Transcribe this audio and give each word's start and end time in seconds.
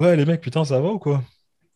Ouais, 0.00 0.16
les 0.16 0.24
mecs, 0.24 0.40
putain, 0.40 0.64
ça 0.64 0.80
va 0.80 0.88
ou 0.90 0.98
quoi? 0.98 1.22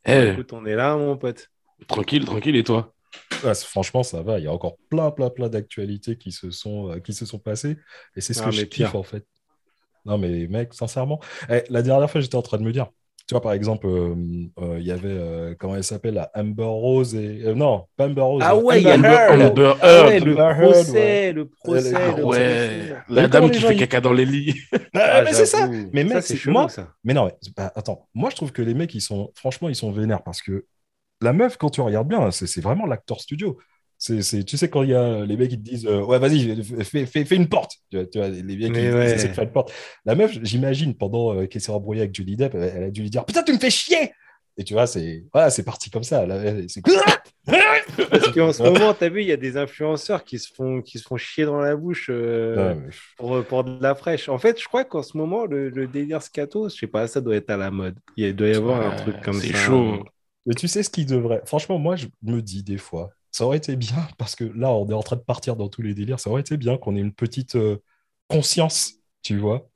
Eh, 0.04 0.42
Écoute, 0.42 0.53
on 0.53 0.67
est 0.67 0.76
là, 0.76 0.96
mon 0.96 1.17
pote. 1.19 1.50
tranquille, 1.87 2.25
tranquille, 2.25 2.57
et 2.57 2.65
toi? 2.65 2.95
Ouais, 3.43 3.54
Franchement, 3.54 4.03
ça 4.03 4.23
va. 4.23 4.39
Il 4.39 4.45
y 4.45 4.49
a 4.49 4.53
encore 4.53 4.77
plein, 4.91 5.11
plein, 5.11 5.31
plein 5.31 5.49
d'actualités 5.49 6.17
qui 6.18 6.33
se 6.33 6.50
sont, 6.50 6.91
euh, 6.91 7.00
qui 7.00 7.12
se 7.14 7.25
sont 7.26 7.38
passées. 7.38 7.78
Et 8.16 8.20
c'est 8.20 8.34
ce 8.34 8.43
Ah, 8.43 8.43
que 8.43 8.50
je 8.50 8.64
kiffe, 8.64 8.95
en 8.95 9.02
fait. 9.02 9.27
Non, 10.04 10.18
mais 10.18 10.46
mec, 10.48 10.75
sincèrement. 10.75 11.20
Eh, 11.50 11.62
la 11.70 11.82
dernière 11.82 12.11
fois, 12.11 12.20
j'étais 12.20 12.36
en 12.36 12.43
train 12.43 12.59
de 12.59 12.62
me 12.64 12.72
dire. 12.72 12.91
Tu 13.30 13.35
vois, 13.35 13.43
par 13.43 13.53
exemple, 13.53 13.87
euh, 13.87 14.17
euh, 14.59 14.79
il 14.81 14.85
y 14.85 14.91
avait, 14.91 15.07
euh, 15.07 15.55
comment 15.57 15.77
elle 15.77 15.85
s'appelle, 15.85 16.21
Amber 16.35 16.65
Rose 16.65 17.15
et... 17.15 17.43
euh, 17.46 17.55
non, 17.55 17.85
pas 17.96 18.07
Amber 18.07 18.23
Rose. 18.23 18.43
Ah 18.45 18.57
ouais, 18.57 18.81
il 18.83 18.89
y 18.89 18.91
a 18.91 18.96
Amber. 18.96 19.17
Amber 19.31 19.73
Ah 19.81 20.05
ouais, 20.07 20.19
le 20.19 20.33
Amber 20.33 20.43
Heard, 20.43 20.73
procès, 20.73 21.32
le 21.32 21.49
procès. 21.49 21.93
Ah 21.95 22.17
le 22.17 22.25
ouais, 22.25 22.39
procès. 22.39 22.96
la 23.09 23.29
dame 23.29 23.53
qui 23.53 23.61
fait 23.61 23.77
caca 23.77 24.01
dans 24.01 24.13
les 24.13 24.25
lits. 24.25 24.61
Ah, 24.95 25.23
mais 25.25 25.32
c'est 25.32 25.46
ça. 25.46 25.69
Mais 25.93 26.03
mec, 26.03 26.25
c'est 26.25 26.45
moi- 26.46 26.69
ça. 26.69 26.89
Mais 27.05 27.14
non, 27.14 27.27
mais, 27.27 27.35
bah, 27.57 27.73
attends, 27.77 28.09
moi 28.14 28.31
je 28.31 28.35
trouve 28.35 28.51
que 28.51 28.63
les 28.63 28.75
mecs, 28.75 28.93
ils 28.96 29.01
sont, 29.01 29.31
franchement, 29.37 29.68
ils 29.68 29.76
sont 29.76 29.93
vénères 29.93 30.25
parce 30.25 30.43
que 30.43 30.67
la 31.21 31.32
meuf, 31.32 31.57
quand 31.57 31.71
tu 31.71 31.82
regardes 31.82 32.09
bien, 32.09 32.32
c'est 32.32 32.48
c'est 32.48 32.60
vraiment 32.60 32.87
l'acteur 32.87 33.20
studio. 33.20 33.59
C'est, 34.02 34.22
c'est- 34.22 34.45
tu 34.45 34.56
sais, 34.56 34.70
quand 34.70 34.82
il 34.82 34.90
y 34.90 34.95
a 34.95 35.27
les 35.27 35.36
mecs 35.36 35.50
qui 35.50 35.59
te 35.59 35.62
disent 35.62 35.86
euh, 35.86 36.00
Ouais, 36.02 36.18
vas-y, 36.18 36.64
fais, 36.84 37.04
fais, 37.04 37.24
fais 37.27 37.36
une 37.36 37.48
porte. 37.48 37.72
Tu 37.90 37.98
vois, 37.98 38.06
tu 38.06 38.18
vois, 38.18 38.28
les 38.28 38.42
mecs 38.42 38.73
qui 38.73 38.80
ouais. 38.80 39.12
essaient 39.14 39.28
de 39.28 39.34
faire 39.34 39.45
une 39.45 39.52
porte. 39.52 39.73
La 40.06 40.14
meuf, 40.14 40.38
j'imagine, 40.42 40.95
pendant 40.96 41.34
euh, 41.34 41.46
qu'elle 41.46 41.60
s'est 41.60 41.70
embrouillée 41.70 42.00
avec 42.02 42.14
Johnny 42.14 42.34
Depp, 42.34 42.54
elle, 42.54 42.73
elle 42.76 42.82
a 42.84 42.90
dû 42.90 43.02
lui 43.02 43.10
dire 43.10 43.26
Putain, 43.26 43.42
tu 43.42 43.52
me 43.52 43.59
fais 43.59 43.68
chier 43.70 44.12
Et 44.56 44.64
tu 44.64 44.73
vois, 44.73 44.86
c'est 44.86 45.24
voilà, 45.34 45.50
c'est 45.50 45.64
parti 45.64 45.90
comme 45.90 46.02
ça. 46.02 46.24
Là, 46.26 46.40
c'est... 46.68 46.80
Parce 48.10 48.32
qu'en 48.32 48.52
ce 48.52 48.62
moment, 48.62 48.95
tu 48.95 49.04
as 49.04 49.09
vu, 49.09 49.23
il 49.23 49.28
y 49.28 49.32
a 49.32 49.36
des 49.36 49.56
influenceurs 49.56 50.24
qui 50.24 50.38
se 50.38 50.52
font, 50.52 50.80
qui 50.82 50.98
se 50.98 51.04
font 51.06 51.16
chier 51.16 51.45
dans 51.45 51.60
la 51.60 51.76
bouche 51.76 52.09
euh, 52.10 52.56
Ouais, 52.56 52.74
mais- 52.76 52.90
pour, 53.16 53.45
pour 53.45 53.64
de 53.64 53.82
la 53.82 53.95
fraîche. 53.95 54.28
En 54.28 54.38
fait, 54.38 54.60
je 54.60 54.66
crois 54.66 54.84
qu'en 54.84 55.02
ce 55.02 55.16
moment, 55.16 55.45
le, 55.46 55.68
le 55.70 55.87
délire 55.87 56.23
scato, 56.23 56.68
je 56.68 56.76
sais 56.76 56.87
pas, 56.87 57.06
ça 57.06 57.20
doit 57.20 57.37
être 57.37 57.51
à 57.51 57.56
la 57.56 57.70
mode. 57.70 57.96
Il 58.16 58.34
doit 58.34 58.48
y 58.48 58.54
avoir 58.54 58.80
un 58.87 58.96
truc 58.96 59.20
comme 59.23 59.34
ça. 59.40 59.46
C'est 59.46 59.52
chaud. 59.54 60.04
Mais 60.46 60.54
tu 60.54 60.68
sais 60.68 60.82
ce 60.82 60.90
qui 60.90 61.04
devrait. 61.04 61.42
Franchement, 61.45 61.78
moi, 61.78 61.96
je 61.96 62.06
me 62.23 62.40
dis 62.40 62.62
des 62.62 62.78
fois, 62.78 63.10
ça 63.30 63.45
aurait 63.46 63.59
été 63.59 63.76
bien, 63.76 64.06
parce 64.19 64.34
que 64.36 64.45
là, 64.45 64.70
on 64.70 64.89
est 64.89 64.95
en 64.95 65.03
train 65.03 65.17
de 65.17 65.23
partir 65.23 65.56
dans 65.56 65.69
tous 65.69 65.83
les 65.83 65.95
délires, 65.95 66.19
ça 66.20 66.31
aurait 66.31 66.41
été 66.42 66.56
bien 66.56 66.77
qu'on 66.78 66.97
ait 66.97 67.00
une 67.00 67.12
petite 67.14 67.56
euh, 67.56 67.77
conscience, 68.28 68.95
tu 69.22 69.39
vois. 69.39 69.69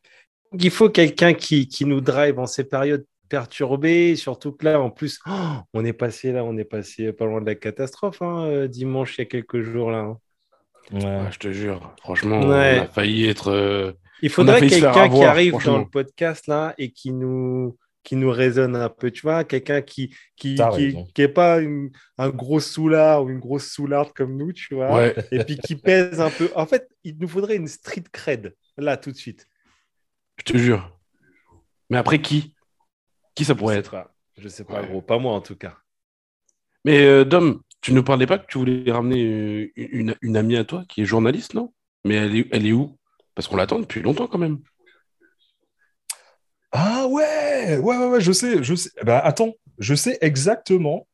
Il 0.58 0.70
faut 0.70 0.88
quelqu'un 0.90 1.34
qui, 1.34 1.66
qui 1.68 1.84
nous 1.84 2.00
drive 2.00 2.38
en 2.38 2.46
ces 2.46 2.64
périodes 2.64 3.04
perturbées, 3.28 4.16
surtout 4.16 4.52
que 4.52 4.64
là, 4.66 4.80
en 4.80 4.90
plus, 4.90 5.18
oh, 5.26 5.56
on 5.72 5.84
est 5.84 5.92
passé 5.92 6.30
là, 6.32 6.44
on 6.44 6.56
est 6.56 6.64
passé 6.64 7.12
pas 7.12 7.24
loin 7.24 7.40
de 7.40 7.46
la 7.46 7.54
catastrophe, 7.54 8.22
hein, 8.22 8.44
euh, 8.46 8.68
dimanche, 8.68 9.16
il 9.16 9.22
y 9.22 9.22
a 9.22 9.26
quelques 9.26 9.62
jours 9.62 9.90
là. 9.90 9.98
hein. 10.00 10.18
Ouais, 10.92 11.32
je 11.32 11.38
te 11.38 11.50
jure, 11.50 11.94
franchement, 12.02 12.40
Ouais. 12.46 12.78
on 12.80 12.82
a 12.82 12.86
failli 12.86 13.26
être. 13.26 13.48
euh, 13.50 13.92
Il 14.22 14.28
faudrait 14.28 14.60
quelqu'un 14.66 15.08
qui 15.08 15.24
arrive 15.24 15.56
dans 15.64 15.78
le 15.78 15.86
podcast 15.88 16.46
là 16.46 16.74
et 16.78 16.90
qui 16.92 17.12
nous 17.12 17.76
qui 18.04 18.16
nous 18.16 18.30
résonne 18.30 18.76
un 18.76 18.88
peu, 18.90 19.10
tu 19.10 19.22
vois, 19.22 19.44
quelqu'un 19.44 19.82
qui 19.82 20.14
qui, 20.36 20.68
qui, 20.68 21.02
qui 21.14 21.22
est 21.22 21.28
pas 21.28 21.60
une- 21.60 21.90
un 22.18 22.30
gros 22.30 22.60
soulard 22.60 23.24
ou 23.24 23.30
une 23.30 23.40
grosse 23.40 23.70
soularde 23.72 24.12
comme 24.14 24.36
nous, 24.36 24.52
tu 24.52 24.74
vois, 24.74 24.96
Ouais, 24.96 25.14
et 25.32 25.40
puis 25.40 25.58
qui 25.58 25.76
pèse 25.76 26.20
un 26.20 26.30
peu. 26.30 26.50
En 26.56 26.66
fait, 26.66 26.88
il 27.04 27.18
nous 27.18 27.28
faudrait 27.28 27.56
une 27.56 27.68
street 27.68 28.04
cred 28.12 28.54
là 28.78 28.96
tout 28.96 29.10
de 29.12 29.16
suite. 29.16 29.48
je 30.38 30.44
te 30.44 30.56
jure. 30.58 30.90
Mais 31.90 31.98
après, 31.98 32.20
qui? 32.20 32.54
Qui 33.34 33.44
ça 33.44 33.54
pourrait 33.54 33.78
être? 33.78 33.90
pas. 33.90 34.14
Je 34.38 34.48
sais 34.48 34.64
pas, 34.64 34.82
Ouais. 34.82 34.88
gros, 34.88 35.02
pas 35.02 35.18
moi 35.18 35.34
en 35.34 35.40
tout 35.40 35.56
cas. 35.56 35.76
Mais 36.84 37.04
euh, 37.04 37.24
Dom, 37.24 37.62
tu 37.80 37.92
ne 37.92 38.00
parlais 38.00 38.26
pas 38.26 38.38
que 38.38 38.46
tu 38.46 38.58
voulais 38.58 38.90
ramener 38.90 39.24
euh, 39.24 39.72
une, 39.76 40.14
une 40.22 40.36
amie 40.36 40.56
à 40.56 40.64
toi 40.64 40.84
qui 40.88 41.02
est 41.02 41.06
journaliste, 41.06 41.54
non? 41.54 41.72
Mais 42.04 42.14
elle 42.16 42.36
est, 42.36 42.48
elle 42.52 42.66
est 42.66 42.72
où? 42.72 42.98
Parce 43.34 43.48
qu'on 43.48 43.56
l'attend 43.56 43.78
depuis 43.80 44.02
longtemps 44.02 44.26
quand 44.28 44.38
même. 44.38 44.60
Ah 46.76 47.06
ouais, 47.06 47.78
ouais, 47.78 47.96
ouais, 47.96 48.06
ouais, 48.08 48.20
je 48.20 48.32
sais, 48.32 48.62
je 48.64 48.74
sais. 48.74 48.90
Bah 49.04 49.20
attends, 49.20 49.52
je 49.78 49.94
sais 49.94 50.18
exactement 50.20 51.06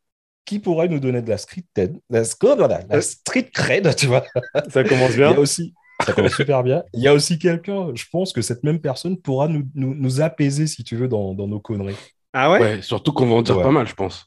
qui 0.47 0.59
pourrait 0.59 0.89
nous 0.89 1.01
donner 1.01 1.21
de 1.23 1.29
la 1.29 1.39
street 1.39 1.65
cred, 1.75 1.99
la, 2.09 2.23
la- 2.67 2.85
la 2.89 3.01
street 3.03 3.51
cred, 3.53 3.95
tu 3.95 4.07
vois. 4.07 4.25
Ça 4.71 4.85
commence 4.85 5.15
Il 5.15 5.21
y 5.21 5.23
a 5.23 5.33
bien. 5.33 5.39
aussi, 5.39 5.75
ça 6.05 6.13
commence 6.15 6.35
super 6.35 6.63
bien. 6.63 6.83
Il 6.95 7.03
y 7.03 7.09
a 7.09 7.15
aussi 7.15 7.39
quelqu'un, 7.39 7.95
je 7.95 8.05
pense 8.11 8.33
que 8.33 8.43
cette 8.43 8.65
même 8.65 8.81
personne 8.81 9.19
pourra 9.21 9.49
nous, 9.49 9.65
nous, 9.75 9.95
nous 9.95 10.21
apaiser, 10.23 10.67
si 10.67 10.83
tu 10.83 10.97
veux, 10.97 11.09
dans, 11.09 11.35
dans 11.35 11.47
nos 11.47 11.61
conneries. 11.61 11.97
Ah 12.33 12.51
ouais? 12.51 12.61
Ouais, 12.61 12.83
surtout 12.83 13.13
qu'on 13.13 13.27
va 13.29 13.35
en 13.35 13.43
dire 13.43 13.57
Ouais. 13.59 13.63
pas 13.63 13.71
mal, 13.71 13.87
je 13.87 13.95
pense. 13.95 14.27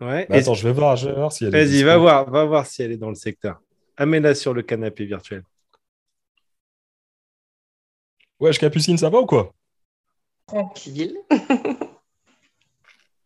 Ouais. 0.00 0.26
Bah, 0.30 0.36
Et- 0.36 0.40
attends, 0.40 0.54
je 0.54 0.66
vais 0.66 0.72
voir, 0.72 0.96
je 0.96 1.08
vais 1.08 1.14
voir 1.16 1.32
si 1.32 1.44
elle 1.44 1.54
est 1.54 1.64
Vas-y, 1.64 1.82
va 1.82 1.98
voir, 1.98 2.30
va 2.30 2.44
voir 2.44 2.64
si 2.66 2.82
elle 2.82 2.92
est 2.92 2.96
dans 2.96 3.10
le 3.10 3.16
secteur. 3.16 3.60
Amène-la 3.96 4.34
sur 4.36 4.54
le 4.54 4.62
canapé 4.62 5.04
virtuel. 5.04 5.42
Ouais, 8.40 8.52
je 8.52 8.58
capucine, 8.58 8.98
ça 8.98 9.08
va 9.10 9.20
ou 9.20 9.26
quoi? 9.26 9.54
Tranquille. 10.50 11.16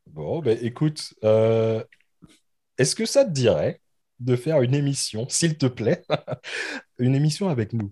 Bon, 0.07 0.41
ben 0.41 0.57
écoute, 0.63 1.13
euh, 1.25 1.83
est-ce 2.79 2.95
que 2.95 3.05
ça 3.05 3.25
te 3.25 3.31
dirait 3.31 3.81
de 4.21 4.37
faire 4.37 4.63
une 4.63 4.77
émission, 4.77 5.29
s'il 5.29 5.59
te 5.59 5.67
plaît, 5.67 6.05
une 6.99 7.17
émission 7.17 7.49
avec 7.49 7.73
nous? 7.73 7.91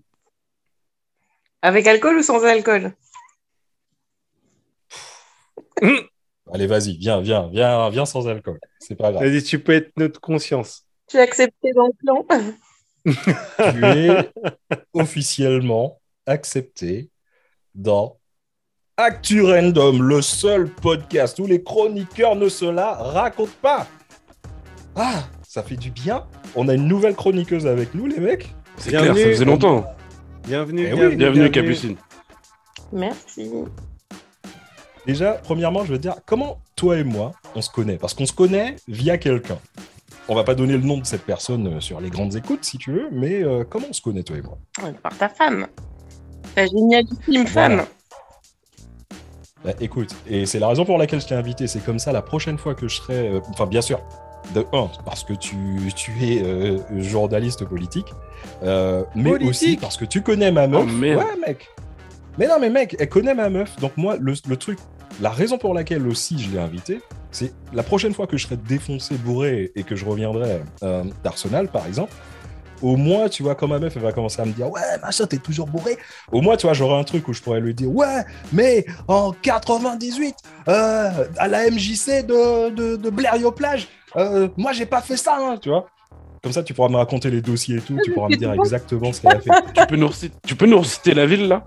Avec 1.61 1.85
alcool 1.85 2.15
ou 2.15 2.23
sans 2.23 2.45
alcool? 2.45 2.93
Allez, 6.53 6.67
vas-y, 6.67 6.95
viens, 6.95 7.19
viens, 7.19 7.49
viens, 7.49 7.89
viens 7.89 8.05
sans 8.05 8.29
alcool. 8.29 8.61
C'est 8.79 8.95
pas 8.95 9.11
grave. 9.11 9.23
Vas-y, 9.23 9.43
tu 9.43 9.59
peux 9.59 9.73
être 9.73 9.91
notre 9.97 10.21
conscience. 10.21 10.85
Tu 11.07 11.17
es 11.17 11.19
accepté 11.19 11.73
dans 11.73 11.87
le 11.87 11.93
plan? 11.93 12.25
Tu 13.03 13.83
es 13.83 14.31
officiellement 14.93 15.99
accepté 16.25 17.09
dans 17.75 18.17
Actu 18.97 19.41
Random, 19.41 20.03
le 20.03 20.21
seul 20.21 20.69
podcast 20.69 21.39
où 21.39 21.47
les 21.47 21.63
chroniqueurs 21.63 22.35
ne 22.35 22.47
se 22.47 22.65
la 22.65 22.93
racontent 22.93 23.49
pas. 23.59 23.87
Ah, 24.95 25.23
ça 25.41 25.63
fait 25.63 25.75
du 25.77 25.89
bien. 25.89 26.25
On 26.55 26.67
a 26.67 26.75
une 26.75 26.87
nouvelle 26.87 27.15
chroniqueuse 27.15 27.65
avec 27.65 27.95
nous, 27.95 28.05
les 28.05 28.19
mecs. 28.19 28.53
C'est 28.77 28.91
Bienvenue. 28.91 29.13
clair, 29.13 29.25
ça 29.25 29.31
faisait 29.31 29.45
longtemps. 29.45 29.85
Bienvenue, 30.45 30.83
Eh 30.85 30.93
oui, 30.93 30.99
bienvenue, 30.99 31.17
Bienvenue, 31.17 31.51
Capucine. 31.51 31.95
Merci. 32.91 33.49
Déjà, 35.07 35.33
premièrement, 35.43 35.83
je 35.85 35.93
veux 35.93 35.97
dire, 35.97 36.15
comment 36.27 36.59
toi 36.75 36.97
et 36.97 37.03
moi, 37.03 37.31
on 37.55 37.61
se 37.61 37.71
connaît? 37.71 37.97
Parce 37.97 38.13
qu'on 38.13 38.27
se 38.27 38.33
connaît 38.33 38.75
via 38.87 39.17
quelqu'un. 39.17 39.57
On 40.27 40.35
va 40.35 40.43
pas 40.43 40.53
donner 40.53 40.73
le 40.73 40.83
nom 40.83 40.99
de 40.99 41.05
cette 41.05 41.23
personne 41.23 41.65
euh, 41.67 41.79
sur 41.81 41.99
les 41.99 42.11
grandes 42.11 42.35
écoutes, 42.35 42.63
si 42.63 42.77
tu 42.77 42.91
veux, 42.91 43.09
mais 43.11 43.43
euh, 43.43 43.63
comment 43.67 43.87
on 43.89 43.93
se 43.93 44.01
connaît, 44.03 44.21
toi 44.23 44.37
et 44.37 44.41
moi? 44.43 44.59
Par 45.01 45.17
ta 45.17 45.29
femme. 45.29 45.65
Ta 46.53 46.67
génialissime 46.67 47.47
femme. 47.47 47.81
Bah, 49.63 49.71
écoute, 49.79 50.13
et 50.29 50.45
c'est 50.45 50.59
la 50.59 50.67
raison 50.67 50.83
pour 50.85 50.97
laquelle 50.97 51.21
je 51.21 51.27
t'ai 51.27 51.35
invité. 51.35 51.67
C'est 51.67 51.79
comme 51.83 51.99
ça, 51.99 52.11
la 52.11 52.21
prochaine 52.21 52.57
fois 52.57 52.75
que 52.75 52.87
je 52.87 52.97
serai. 52.97 53.29
euh, 53.29 53.39
Enfin, 53.49 53.65
bien 53.65 53.81
sûr, 53.81 54.01
de 54.53 54.65
un, 54.73 54.89
parce 55.05 55.23
que 55.23 55.33
tu, 55.33 55.55
tu 55.95 56.11
es 56.25 56.43
euh, 56.43 56.77
journaliste 57.01 57.63
politique, 57.65 58.07
euh, 58.63 59.03
mais 59.15 59.31
Politique 59.31 59.49
aussi 59.49 59.77
parce 59.77 59.95
que 59.97 60.03
tu 60.05 60.21
connais 60.21 60.51
ma 60.51 60.67
meuf. 60.67 60.83
Oh, 60.85 60.91
merde. 60.91 61.19
ouais, 61.23 61.47
mec. 61.47 61.69
Mais 62.37 62.47
non, 62.47 62.55
mais 62.59 62.69
mec, 62.69 62.95
elle 62.99 63.07
connaît 63.09 63.35
ma 63.35 63.49
meuf. 63.49 63.79
Donc, 63.79 63.95
moi, 63.95 64.17
le, 64.19 64.33
le 64.47 64.57
truc, 64.57 64.79
la 65.21 65.29
raison 65.29 65.57
pour 65.57 65.73
laquelle 65.73 66.05
aussi 66.07 66.37
je 66.39 66.49
l'ai 66.51 66.59
invité, 66.59 66.99
c'est 67.31 67.53
la 67.71 67.83
prochaine 67.83 68.13
fois 68.13 68.27
que 68.27 68.35
je 68.37 68.45
serai 68.47 68.57
défoncé, 68.57 69.15
bourré 69.15 69.71
et 69.75 69.83
que 69.83 69.95
je 69.95 70.03
reviendrai 70.03 70.61
euh, 70.83 71.03
d'Arsenal, 71.23 71.67
par 71.69 71.85
exemple. 71.87 72.11
Au 72.83 72.97
moins, 72.97 73.29
tu 73.29 73.43
vois, 73.43 73.55
quand 73.55 73.67
ma 73.67 73.79
meuf, 73.79 73.93
elle 73.95 74.01
va 74.03 74.11
commencer 74.11 74.41
à 74.41 74.45
me 74.45 74.51
dire 74.51 74.69
Ouais, 74.69 74.81
machin, 75.01 75.25
t'es 75.25 75.37
toujours 75.37 75.67
bourré. 75.67 75.97
Au 76.33 76.41
moins, 76.41 76.57
tu 76.57 76.67
vois, 76.67 76.73
j'aurai 76.73 76.99
un 76.99 77.03
truc 77.05 77.25
où 77.29 77.33
je 77.33 77.41
pourrais 77.41 77.61
lui 77.61 77.73
dire 77.73 77.89
Ouais, 77.89 78.23
mais 78.51 78.85
en 79.07 79.31
98, 79.31 80.35
euh, 80.67 81.09
à 81.37 81.47
la 81.47 81.69
MJC 81.71 82.25
de, 82.25 82.69
de, 82.71 82.95
de 82.97 83.09
Blériot-Plage, 83.09 83.87
euh, 84.17 84.49
moi, 84.57 84.73
j'ai 84.73 84.85
pas 84.85 85.01
fait 85.01 85.15
ça, 85.17 85.37
hein, 85.39 85.55
tu 85.61 85.69
vois. 85.69 85.87
Comme 86.43 86.51
ça, 86.51 86.61
tu 86.61 86.73
pourras 86.73 86.89
me 86.89 86.97
raconter 86.97 87.29
les 87.31 87.41
dossiers 87.41 87.77
et 87.77 87.81
tout, 87.81 87.97
tu 88.03 88.11
pourras 88.11 88.27
me 88.27 88.35
dire 88.35 88.51
exactement 88.51 89.13
ce 89.13 89.21
qu'elle 89.21 89.37
a 89.37 89.39
fait. 89.39 89.49
Tu 89.73 89.87
peux 89.87 89.95
nous 89.95 90.07
reciter, 90.09 90.35
tu 90.45 90.55
peux 90.55 90.65
nous 90.65 90.79
reciter 90.79 91.13
la 91.13 91.25
ville 91.25 91.47
là? 91.47 91.63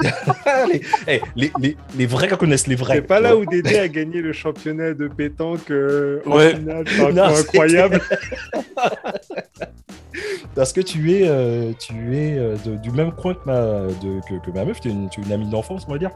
Les, 0.70 0.80
eh, 1.08 1.20
les, 1.34 1.50
les, 1.58 1.76
les 1.96 2.06
vrais 2.06 2.28
connaissent 2.28 2.68
les 2.68 2.76
vrais. 2.76 2.94
C'est 2.96 3.02
pas 3.02 3.18
là 3.18 3.34
où 3.36 3.44
Dédé 3.44 3.78
a 3.80 3.88
gagné 3.88 4.20
le 4.20 4.32
championnat 4.32 4.94
de 4.94 5.08
pétanque 5.08 5.72
euh, 5.72 6.20
en 6.24 6.36
Ouais. 6.36 6.54
finale. 6.54 6.84
Non, 7.12 7.24
incroyable. 7.24 8.00
Parce 10.58 10.72
que 10.72 10.80
tu 10.80 11.12
es, 11.14 11.28
euh, 11.28 11.72
tu 11.78 12.16
es 12.16 12.36
euh, 12.36 12.56
de- 12.64 12.74
du 12.74 12.90
même 12.90 13.12
coin 13.12 13.34
que 13.34 13.44
ma, 13.46 13.60
de, 14.02 14.20
que, 14.28 14.44
que 14.44 14.50
ma 14.50 14.64
meuf, 14.64 14.80
tu 14.80 14.88
es 14.88 14.90
une, 14.90 15.08
tu 15.08 15.20
es 15.20 15.22
une 15.22 15.30
amie 15.30 15.48
d'enfance, 15.48 15.84
on 15.86 15.92
va 15.92 15.98
dire. 15.98 16.10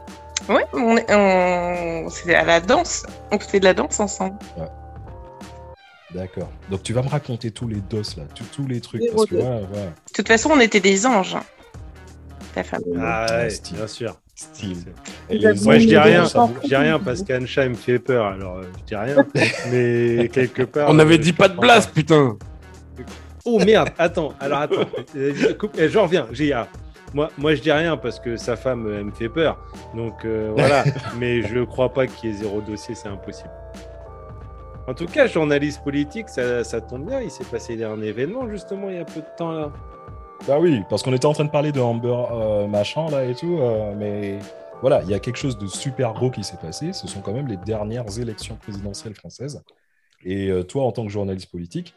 Ouais, 0.49 0.65
on, 0.73 0.97
est- 0.97 1.05
on... 1.15 2.09
c'était 2.09 2.35
à 2.35 2.43
la 2.43 2.59
danse. 2.59 3.05
On 3.31 3.39
faisait 3.39 3.61
de 3.61 3.63
la 3.63 3.73
danse 3.73 4.01
ensemble. 4.01 4.35
D'accord. 6.13 6.49
Donc 6.69 6.83
tu 6.83 6.91
vas 6.91 7.01
me 7.03 7.07
raconter 7.07 7.51
tous 7.51 7.69
les 7.69 7.77
dos 7.89 8.01
là, 8.17 8.23
tous, 8.35 8.43
tous 8.53 8.67
les 8.67 8.81
trucs. 8.81 9.01
Les 9.01 9.07
Parce 9.11 9.25
que 9.27 9.35
rodés. 9.35 9.47
ouais, 9.47 9.55
ouais. 9.61 9.85
De 9.85 10.13
toute 10.13 10.27
façon, 10.27 10.49
on 10.53 10.59
était 10.59 10.81
des 10.81 11.05
anges. 11.05 11.37
Ta 12.53 12.63
femme. 12.63 12.81
Ah 12.99 13.25
Ouais, 13.29 13.35
ouais, 13.45 13.49
style. 13.49 13.77
bien 13.77 13.87
sûr. 13.87 14.17
Style. 14.35 14.77
Et 15.29 15.37
les 15.37 15.55
je 15.55 15.77
dis 15.87 15.97
rien. 15.97 16.25
Je 16.25 16.67
dis 16.67 16.75
rien 16.75 16.99
parce 16.99 17.23
qu'Ancha, 17.23 17.61
elle 17.63 17.69
me 17.69 17.75
fait 17.75 17.97
peur. 17.97 18.25
Alors, 18.25 18.57
euh, 18.57 18.63
je 18.79 18.83
dis 18.87 18.95
rien. 18.95 19.25
Mais 19.71 20.27
quelque 20.27 20.63
part. 20.63 20.89
On 20.89 20.99
avait 20.99 21.15
euh, 21.15 21.19
dit 21.19 21.31
pas 21.33 21.47
de 21.47 21.57
blast, 21.57 21.91
putain 21.93 22.37
Oh 23.45 23.59
merde, 23.59 23.89
attends, 23.97 24.33
alors 24.39 24.59
attends. 24.59 24.87
Euh, 25.15 25.53
coupe- 25.55 25.77
euh, 25.77 25.89
Je 25.89 25.97
reviens, 25.99 26.27
Gia. 26.31 26.67
moi, 27.13 27.29
moi, 27.37 27.55
je 27.55 27.61
dis 27.61 27.71
rien 27.71 27.97
parce 27.97 28.19
que 28.19 28.37
sa 28.37 28.55
femme, 28.55 28.89
elle 28.93 29.05
me 29.05 29.11
fait 29.11 29.29
peur. 29.29 29.57
Donc 29.95 30.23
euh, 30.25 30.51
voilà. 30.55 30.83
Mais 31.17 31.41
je 31.41 31.63
crois 31.63 31.93
pas 31.93 32.07
qu'il 32.07 32.29
y 32.29 32.33
ait 32.33 32.37
zéro 32.37 32.61
dossier, 32.61 32.95
c'est 32.95 33.09
impossible. 33.09 33.51
En 34.87 34.93
tout 34.93 35.05
cas, 35.05 35.27
journaliste 35.27 35.81
politique, 35.83 36.27
ça, 36.29 36.63
ça 36.63 36.81
tombe 36.81 37.05
bien. 37.07 37.21
Il 37.21 37.31
s'est 37.31 37.45
passé 37.45 37.81
un 37.83 38.01
événement 38.01 38.49
justement 38.49 38.89
il 38.89 38.95
y 38.95 38.99
a 38.99 39.05
peu 39.05 39.21
de 39.21 39.25
temps 39.37 39.51
là. 39.51 39.71
Bah 40.47 40.57
oui, 40.59 40.81
parce 40.89 41.03
qu'on 41.03 41.13
était 41.13 41.25
en 41.25 41.31
train 41.33 41.45
de 41.45 41.49
parler 41.51 41.71
de 41.71 41.79
Amber 41.79 42.13
euh, 42.31 42.67
machin 42.67 43.09
là 43.09 43.23
et 43.23 43.33
tout, 43.33 43.59
euh, 43.61 43.93
mais 43.97 44.39
voilà, 44.81 45.01
il 45.03 45.09
y 45.09 45.13
a 45.13 45.19
quelque 45.19 45.37
chose 45.37 45.57
de 45.57 45.67
super 45.67 46.11
gros 46.13 46.29
qui 46.29 46.43
s'est 46.43 46.57
passé. 46.61 46.91
Ce 46.91 47.07
sont 47.07 47.21
quand 47.21 47.31
même 47.31 47.47
les 47.47 47.55
dernières 47.55 48.19
élections 48.19 48.55
présidentielles 48.55 49.15
françaises. 49.15 49.63
Et 50.25 50.49
toi, 50.67 50.83
en 50.83 50.91
tant 50.93 51.03
que 51.05 51.11
journaliste 51.11 51.49
politique, 51.51 51.93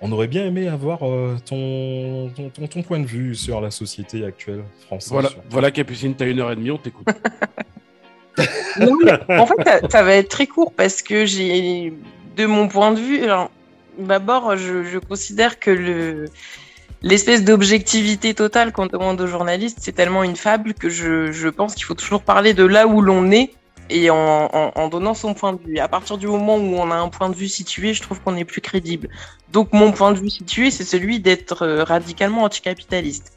on 0.00 0.12
aurait 0.12 0.26
bien 0.28 0.44
aimé 0.46 0.68
avoir 0.68 1.02
euh, 1.04 1.36
ton, 1.44 2.30
ton, 2.36 2.50
ton- 2.50 2.66
ton 2.66 2.82
point 2.82 3.00
de 3.00 3.06
vue 3.06 3.34
sur 3.34 3.60
la 3.60 3.70
société 3.70 4.24
actuelle 4.24 4.62
française. 4.86 5.10
Voilà, 5.12 5.28
sur- 5.30 5.38
voilà 5.50 5.70
Capucine, 5.70 6.14
t'as 6.14 6.26
une 6.26 6.40
heure 6.40 6.52
et 6.52 6.56
demie, 6.56 6.70
on 6.70 6.78
t'écoute. 6.78 7.06
Non, 8.78 8.92
mais 9.02 9.12
en 9.38 9.46
fait, 9.46 9.54
ça, 9.64 9.80
ça 9.88 10.02
va 10.02 10.14
être 10.16 10.28
très 10.28 10.46
court 10.46 10.72
parce 10.74 11.00
que 11.00 11.24
j'ai, 11.24 11.94
de 12.36 12.44
mon 12.44 12.68
point 12.68 12.92
de 12.92 13.00
vue, 13.00 13.22
alors, 13.24 13.50
d'abord, 13.98 14.56
je, 14.58 14.84
je 14.84 14.98
considère 14.98 15.58
que 15.58 15.70
le, 15.70 16.26
l'espèce 17.00 17.42
d'objectivité 17.44 18.34
totale 18.34 18.72
qu'on 18.72 18.84
demande 18.84 19.18
aux 19.22 19.26
journalistes, 19.26 19.78
c'est 19.80 19.92
tellement 19.92 20.22
une 20.22 20.36
fable 20.36 20.74
que 20.74 20.90
je, 20.90 21.32
je 21.32 21.48
pense 21.48 21.74
qu'il 21.74 21.86
faut 21.86 21.94
toujours 21.94 22.20
parler 22.20 22.52
de 22.52 22.64
là 22.64 22.86
où 22.86 23.00
l'on 23.00 23.30
est 23.30 23.54
et 23.90 24.10
en, 24.10 24.88
donnant 24.88 25.14
son 25.14 25.34
point 25.34 25.52
de 25.52 25.60
vue. 25.64 25.78
À 25.78 25.88
partir 25.88 26.18
du 26.18 26.26
moment 26.26 26.56
où 26.56 26.76
on 26.76 26.90
a 26.90 26.96
un 26.96 27.08
point 27.08 27.28
de 27.28 27.34
vue 27.34 27.48
situé, 27.48 27.94
je 27.94 28.02
trouve 28.02 28.20
qu'on 28.20 28.36
est 28.36 28.44
plus 28.44 28.60
crédible. 28.60 29.08
Donc, 29.52 29.72
mon 29.72 29.92
point 29.92 30.12
de 30.12 30.18
vue 30.18 30.30
situé, 30.30 30.70
c'est 30.70 30.84
celui 30.84 31.20
d'être 31.20 31.62
euh, 31.62 31.84
radicalement 31.84 32.42
anticapitaliste. 32.42 33.32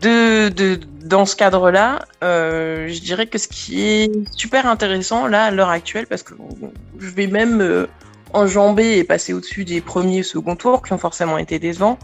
De, 0.00 0.48
de, 0.48 0.80
dans 1.04 1.26
ce 1.26 1.36
cadre-là, 1.36 2.06
euh, 2.24 2.88
je 2.88 3.00
dirais 3.00 3.26
que 3.26 3.36
ce 3.36 3.48
qui 3.48 3.82
est 3.82 4.10
super 4.34 4.64
intéressant 4.64 5.26
là 5.26 5.44
à 5.44 5.50
l'heure 5.50 5.68
actuelle, 5.68 6.06
parce 6.06 6.22
que 6.22 6.32
je 6.98 7.10
vais 7.10 7.26
même 7.26 7.60
euh, 7.60 7.86
enjamber 8.32 8.96
et 8.96 9.04
passer 9.04 9.34
au-dessus 9.34 9.66
des 9.66 9.82
premiers 9.82 10.18
et 10.18 10.22
second 10.22 10.56
tours 10.56 10.82
qui 10.82 10.94
ont 10.94 10.98
forcément 10.98 11.36
été 11.36 11.58
décevants. 11.58 11.98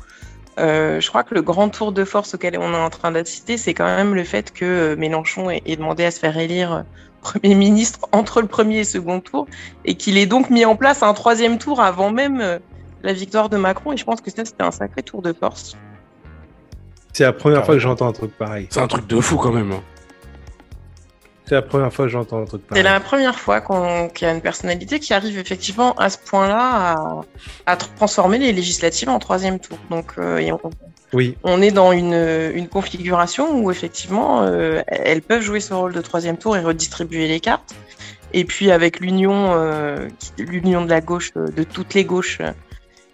Je 0.58 1.06
crois 1.08 1.22
que 1.22 1.34
le 1.34 1.42
grand 1.42 1.68
tour 1.68 1.92
de 1.92 2.04
force 2.04 2.34
auquel 2.34 2.58
on 2.58 2.72
est 2.72 2.76
en 2.76 2.90
train 2.90 3.12
d'assister, 3.12 3.56
c'est 3.56 3.74
quand 3.74 3.84
même 3.84 4.14
le 4.14 4.24
fait 4.24 4.52
que 4.52 4.94
Mélenchon 4.94 5.50
ait, 5.50 5.62
ait 5.66 5.76
demandé 5.76 6.04
à 6.04 6.10
se 6.10 6.18
faire 6.18 6.36
élire 6.36 6.84
Premier 7.32 7.54
ministre 7.54 8.00
entre 8.12 8.40
le 8.40 8.46
premier 8.46 8.76
et 8.76 8.78
le 8.78 8.84
second 8.84 9.20
tour, 9.20 9.46
et 9.84 9.94
qu'il 9.96 10.16
ait 10.18 10.26
donc 10.26 10.50
mis 10.50 10.64
en 10.64 10.76
place 10.76 11.02
un 11.02 11.12
troisième 11.14 11.58
tour 11.58 11.80
avant 11.80 12.10
même 12.10 12.40
euh, 12.40 12.58
la 13.02 13.12
victoire 13.12 13.48
de 13.48 13.56
Macron. 13.56 13.92
Et 13.92 13.96
je 13.96 14.04
pense 14.04 14.20
que 14.20 14.30
ça, 14.30 14.44
c'était 14.44 14.62
un 14.62 14.70
sacré 14.70 15.02
tour 15.02 15.22
de 15.22 15.32
force. 15.32 15.76
C'est 17.12 17.24
la 17.24 17.32
première 17.32 17.64
fois 17.64 17.74
que 17.74 17.80
j'entends 17.80 18.08
un 18.08 18.12
truc 18.12 18.36
pareil. 18.36 18.66
C'est 18.70 18.80
un 18.80 18.86
truc 18.88 19.06
de 19.06 19.20
fou 19.20 19.36
quand 19.38 19.52
même. 19.52 19.72
hein. 19.72 19.82
C'est 21.48 21.54
la 21.54 21.62
première 21.62 21.92
fois 21.92 22.06
que 22.06 22.10
j'entends 22.10 22.42
un 22.42 22.44
truc 22.44 22.62
C'est 22.64 22.68
pareil. 22.70 22.82
la 22.82 22.98
première 23.00 23.38
fois 23.38 23.60
qu'on- 23.60 24.08
qu'il 24.08 24.26
y 24.26 24.30
a 24.30 24.34
une 24.34 24.40
personnalité 24.40 24.98
qui 24.98 25.14
arrive 25.14 25.38
effectivement 25.38 25.92
à 25.94 26.10
ce 26.10 26.18
point-là 26.18 26.92
à, 26.94 27.20
à 27.66 27.76
transformer 27.76 28.38
les 28.38 28.52
législatives 28.52 29.08
en 29.08 29.18
troisième 29.20 29.60
tour. 29.60 29.78
Donc, 29.88 30.14
euh, 30.18 30.38
et 30.38 30.50
on, 30.52 30.58
Oui, 31.12 31.36
on 31.44 31.62
est 31.62 31.70
dans 31.70 31.92
une, 31.92 32.68
configuration 32.68 33.60
où 33.60 33.70
effectivement 33.70 34.42
euh, 34.42 34.82
elles 34.88 35.22
peuvent 35.22 35.42
jouer 35.42 35.60
ce 35.60 35.72
rôle 35.72 35.92
de 35.92 36.00
troisième 36.00 36.36
tour 36.36 36.56
et 36.56 36.60
redistribuer 36.60 37.28
les 37.28 37.40
cartes. 37.40 37.74
Et 38.32 38.44
puis 38.44 38.70
avec 38.70 39.00
l'union, 39.00 39.52
euh, 39.54 40.08
l'union 40.36 40.84
de 40.84 40.90
la 40.90 41.00
gauche, 41.00 41.32
euh, 41.36 41.48
de 41.48 41.62
toutes 41.62 41.94
les 41.94 42.04
gauches 42.04 42.40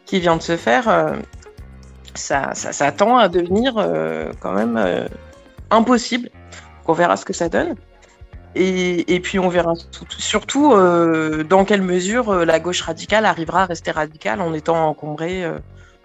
qui 0.07 0.21
vient 0.21 0.37
de 0.37 0.43
se 0.43 0.57
faire, 0.57 1.15
ça, 2.15 2.53
tend 2.97 3.19
à 3.19 3.29
devenir 3.29 3.75
quand 4.41 4.53
même 4.53 5.09
impossible. 5.71 6.29
Donc, 6.29 6.89
on 6.89 6.93
verra 6.93 7.17
ce 7.17 7.25
que 7.25 7.33
ça 7.33 7.49
donne. 7.49 7.77
Et, 8.55 9.21
puis 9.23 9.39
on 9.39 9.49
verra 9.49 9.73
tout- 9.91 10.05
surtout 10.19 10.75
dans 11.49 11.65
quelle 11.65 11.81
mesure 11.81 12.45
la 12.45 12.61
gauche 12.61 12.83
radicale 12.83 13.25
arrivera 13.25 13.63
à 13.63 13.67
rester 13.67 13.91
radicale 13.91 14.43
en 14.43 14.53
étant 14.53 14.87
encombrée 14.87 15.47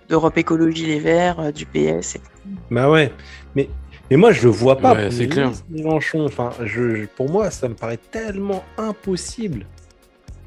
d'Europe 0.10 0.38
Écologie 0.38 0.86
Les 0.86 1.00
Verts, 1.00 1.40
euh, 1.40 1.52
du 1.52 1.66
PS. 1.66 2.16
Et... 2.16 2.22
bah 2.72 2.90
ouais. 2.90 3.12
Mais, 3.56 3.70
mais 4.10 4.18
moi, 4.18 4.32
je 4.32 4.44
le 4.44 4.50
vois 4.50 4.78
pas. 4.78 4.94
Ouais, 4.94 5.12
c'est 5.12 5.28
clair. 5.28 5.52
Mélenchon. 5.70 6.26
Enfin, 6.26 6.52
je, 6.64 6.96
je- 6.96 7.06
pour 7.06 7.30
moi, 7.30 7.52
ça 7.52 7.68
me 7.68 7.76
paraît 7.76 8.00
tellement 8.12 8.64
impossible. 8.78 9.66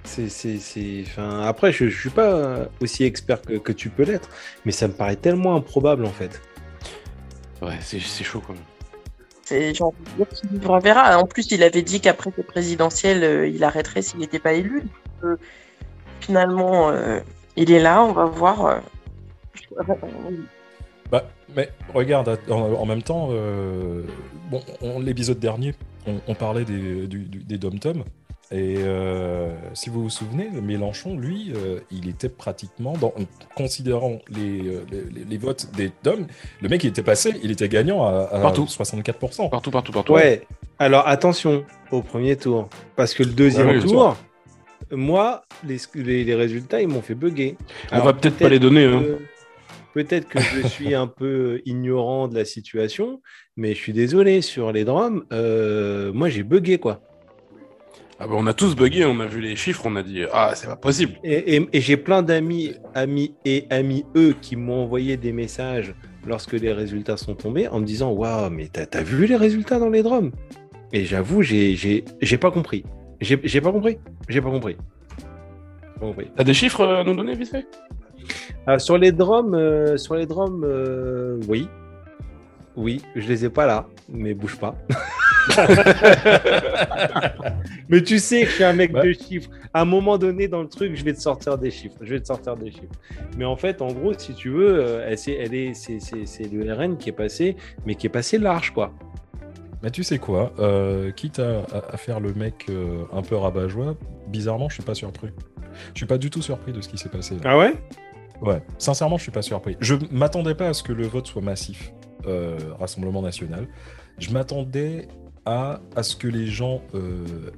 C'est, 0.04 0.28
c'est, 0.30 0.58
c'est... 0.58 1.04
Enfin, 1.06 1.42
après, 1.42 1.72
je, 1.72 1.88
je 1.88 2.00
suis 2.00 2.10
pas 2.10 2.68
aussi 2.80 3.04
expert 3.04 3.42
que, 3.42 3.54
que 3.58 3.72
tu 3.72 3.90
peux 3.90 4.04
l'être, 4.04 4.28
mais 4.64 4.72
ça 4.72 4.88
me 4.88 4.94
paraît 4.94 5.16
tellement 5.16 5.54
improbable 5.56 6.06
en 6.06 6.10
fait. 6.10 6.40
Ouais, 7.60 7.76
c'est 7.82 8.00
c'est 8.00 8.24
chaud 8.24 8.42
quand 8.44 8.54
même. 8.54 8.62
C'est 9.44 9.74
genre, 9.74 9.92
on 10.66 10.78
verra. 10.78 11.18
En 11.18 11.26
plus, 11.26 11.50
il 11.50 11.62
avait 11.62 11.82
dit 11.82 12.00
qu'après 12.00 12.32
le 12.34 12.42
présidentiel, 12.42 13.22
euh, 13.22 13.46
il 13.48 13.62
arrêterait 13.62 14.00
s'il 14.00 14.20
n'était 14.20 14.38
pas 14.38 14.54
élu. 14.54 14.80
Donc, 14.80 14.90
euh, 15.24 15.36
finalement, 16.20 16.90
euh, 16.90 17.20
il 17.56 17.70
est 17.70 17.80
là, 17.80 18.02
on 18.02 18.12
va 18.12 18.24
voir. 18.24 18.80
Bah, 21.10 21.24
mais 21.56 21.70
regarde, 21.92 22.38
en, 22.48 22.54
en 22.60 22.86
même 22.86 23.02
temps, 23.02 23.28
euh, 23.32 24.02
bon, 24.50 24.62
on- 24.80 25.00
l'épisode 25.00 25.40
dernier, 25.40 25.74
on, 26.06 26.20
on 26.28 26.34
parlait 26.34 26.64
des, 26.64 27.06
du- 27.08 27.24
du- 27.24 27.38
des 27.42 27.58
dom-toms. 27.58 28.04
Et 28.52 28.76
euh, 28.78 29.52
si 29.74 29.90
vous 29.90 30.02
vous 30.02 30.10
souvenez, 30.10 30.48
Mélenchon, 30.50 31.16
lui, 31.16 31.52
euh, 31.54 31.78
il 31.92 32.08
était 32.08 32.28
pratiquement, 32.28 32.94
dans, 32.94 33.08
en 33.08 33.24
considérant 33.54 34.18
les, 34.28 34.60
les, 34.90 35.24
les 35.28 35.38
votes 35.38 35.68
des 35.76 35.92
DOM, 36.02 36.26
le 36.60 36.68
mec, 36.68 36.82
il 36.82 36.88
était 36.88 37.02
passé, 37.04 37.32
il 37.44 37.50
était 37.52 37.68
gagnant 37.68 38.04
à, 38.04 38.28
à 38.32 38.40
Partout. 38.40 38.64
64%. 38.64 39.50
Partout, 39.50 39.70
partout, 39.70 39.92
partout. 39.92 40.12
Ouais. 40.14 40.42
Alors 40.80 41.06
attention 41.06 41.64
au 41.92 42.02
premier 42.02 42.36
tour, 42.36 42.68
parce 42.96 43.14
que 43.14 43.22
le 43.22 43.30
deuxième 43.30 43.68
oui, 43.68 43.78
bien 43.78 43.86
tour, 43.86 44.16
moi, 44.90 45.42
les, 45.64 45.76
les, 45.94 46.24
les 46.24 46.34
résultats, 46.34 46.80
ils 46.80 46.88
m'ont 46.88 47.02
fait 47.02 47.14
bugger. 47.14 47.56
On 47.90 47.94
Alors, 47.96 48.06
va 48.06 48.12
peut-être 48.14 48.38
pas 48.38 48.48
les 48.48 48.58
donner. 48.58 48.84
Hein. 48.84 49.02
Peut-être 49.94 50.28
que 50.28 50.38
je 50.40 50.66
suis 50.68 50.94
un 50.94 51.06
peu 51.08 51.60
ignorant 51.64 52.28
de 52.28 52.34
la 52.36 52.44
situation, 52.44 53.20
mais 53.56 53.74
je 53.74 53.78
suis 53.80 53.92
désolé 53.92 54.40
sur 54.40 54.70
les 54.72 54.84
drums. 54.84 55.22
euh, 55.32 56.12
moi, 56.12 56.28
j'ai 56.28 56.42
bugué 56.44 56.78
quoi. 56.78 57.02
Ah 58.22 58.26
bah, 58.26 58.34
on 58.36 58.46
a 58.46 58.52
tous 58.52 58.76
bugué, 58.76 59.04
on 59.06 59.18
a 59.20 59.26
vu 59.26 59.40
les 59.40 59.56
chiffres, 59.56 59.82
on 59.86 59.96
a 59.96 60.02
dit 60.02 60.22
Ah, 60.32 60.52
c'est 60.54 60.66
pas 60.66 60.76
possible. 60.76 61.14
Et, 61.24 61.56
et- 61.56 61.68
et 61.72 61.80
j'ai 61.80 61.96
plein 61.96 62.22
d'amis, 62.22 62.74
amis 62.94 63.34
et 63.46 63.64
amis 63.70 64.04
eux, 64.14 64.34
qui 64.40 64.56
m'ont 64.56 64.82
envoyé 64.82 65.16
des 65.16 65.32
messages 65.32 65.94
lorsque 66.26 66.52
les 66.52 66.72
résultats 66.72 67.16
sont 67.16 67.34
tombés 67.34 67.66
en 67.68 67.80
me 67.80 67.86
disant 67.86 68.12
Waouh, 68.12 68.50
mais 68.50 68.68
t'as 68.70 68.84
as 68.98 69.02
vu 69.02 69.26
les 69.26 69.36
résultats 69.36 69.78
dans 69.78 69.88
les 69.88 70.02
drums 70.02 70.32
Et 70.92 71.04
j'avoue, 71.06 71.40
j'ai 71.42 72.04
pas 72.40 72.50
compris. 72.50 72.84
J'ai 73.22 73.36
pas 73.60 73.72
compris. 73.72 73.98
J'ai 74.28 74.40
pas 74.42 74.50
compris. 74.50 74.76
Pas 75.94 76.00
compris. 76.00 76.26
T'as 76.36 76.44
des 76.44 76.54
chiffres 76.54 76.84
à 76.86 77.02
nous 77.04 77.14
donner, 77.16 77.34
vite 77.34 77.48
fait? 77.50 77.66
Ah, 78.66 78.78
sur 78.78 78.98
les 78.98 79.12
drums, 79.12 79.54
euh, 79.54 79.96
sur 79.96 80.14
les 80.14 80.26
drums, 80.26 80.62
euh, 80.64 81.38
oui. 81.48 81.68
Oui, 82.76 83.02
je 83.16 83.26
les 83.28 83.44
ai 83.44 83.50
pas 83.50 83.66
là, 83.66 83.86
mais 84.08 84.32
bouge 84.34 84.56
pas. 84.58 84.76
mais 87.88 88.02
tu 88.02 88.18
sais 88.18 88.42
que 88.42 88.48
je 88.48 88.54
suis 88.54 88.64
un 88.64 88.72
mec 88.72 88.92
Bah. 88.92 89.02
de 89.02 89.12
chiffres. 89.12 89.50
À 89.74 89.82
un 89.82 89.84
moment 89.84 90.18
donné 90.18 90.48
dans 90.48 90.62
le 90.62 90.68
truc, 90.68 90.94
je 90.94 91.04
vais 91.04 91.12
te 91.12 91.20
sortir 91.20 91.58
des 91.58 91.70
chiffres. 91.70 91.96
Je 92.00 92.14
vais 92.14 92.20
te 92.20 92.26
sortir 92.26 92.56
des 92.56 92.70
chiffres. 92.70 92.94
Mais 93.36 93.44
en 93.44 93.56
fait, 93.56 93.82
en 93.82 93.88
gros, 93.92 94.12
si 94.16 94.34
tu 94.34 94.50
veux, 94.50 94.78
euh, 94.84 95.06
elle, 95.08 95.18
c'est, 95.18 95.32
elle 95.32 95.54
est, 95.54 95.74
c'est, 95.74 96.00
c'est, 96.00 96.26
c'est 96.26 96.50
le 96.50 96.72
RN 96.72 96.96
qui 96.96 97.08
est 97.08 97.12
passé, 97.12 97.56
mais 97.86 97.94
qui 97.94 98.06
est 98.06 98.10
passé 98.10 98.38
large, 98.38 98.72
quoi. 98.72 98.92
Mais 99.82 99.90
tu 99.90 100.02
sais 100.02 100.18
quoi, 100.18 100.52
euh, 100.58 101.10
quitte 101.10 101.38
à, 101.38 101.60
à- 101.72 101.94
à 101.94 101.96
faire 101.96 102.20
le 102.20 102.34
mec 102.34 102.66
euh, 102.68 103.04
un 103.14 103.22
peu 103.22 103.34
rabat-joie, 103.36 103.96
bizarrement, 104.28 104.68
je 104.68 104.74
suis 104.74 104.82
pas 104.82 104.94
surpris. 104.94 105.28
Je 105.94 105.98
suis 106.00 106.06
pas 106.06 106.18
du 106.18 106.28
tout 106.28 106.42
surpris 106.42 106.72
de 106.72 106.82
ce 106.82 106.88
qui 106.88 106.98
s'est 106.98 107.08
passé. 107.08 107.34
là. 107.36 107.40
Ah 107.44 107.58
ouais? 107.58 107.74
Ouais, 108.42 108.62
sincèrement, 108.78 109.18
je 109.18 109.22
suis 109.22 109.32
pas 109.32 109.42
surpris. 109.42 109.76
Je 109.80 109.94
m'attendais 110.10 110.54
pas 110.54 110.68
à 110.68 110.74
ce 110.74 110.82
que 110.82 110.92
le 110.92 111.06
vote 111.06 111.26
soit 111.26 111.42
massif, 111.42 111.92
euh, 112.26 112.58
Rassemblement 112.78 113.22
national. 113.22 113.68
Je 114.18 114.30
m'attendais 114.30 115.08
à, 115.44 115.80
à 115.94 116.02
ce 116.02 116.16
que 116.16 116.28
les 116.28 116.46
gens, 116.46 116.80
euh, 116.94 117.50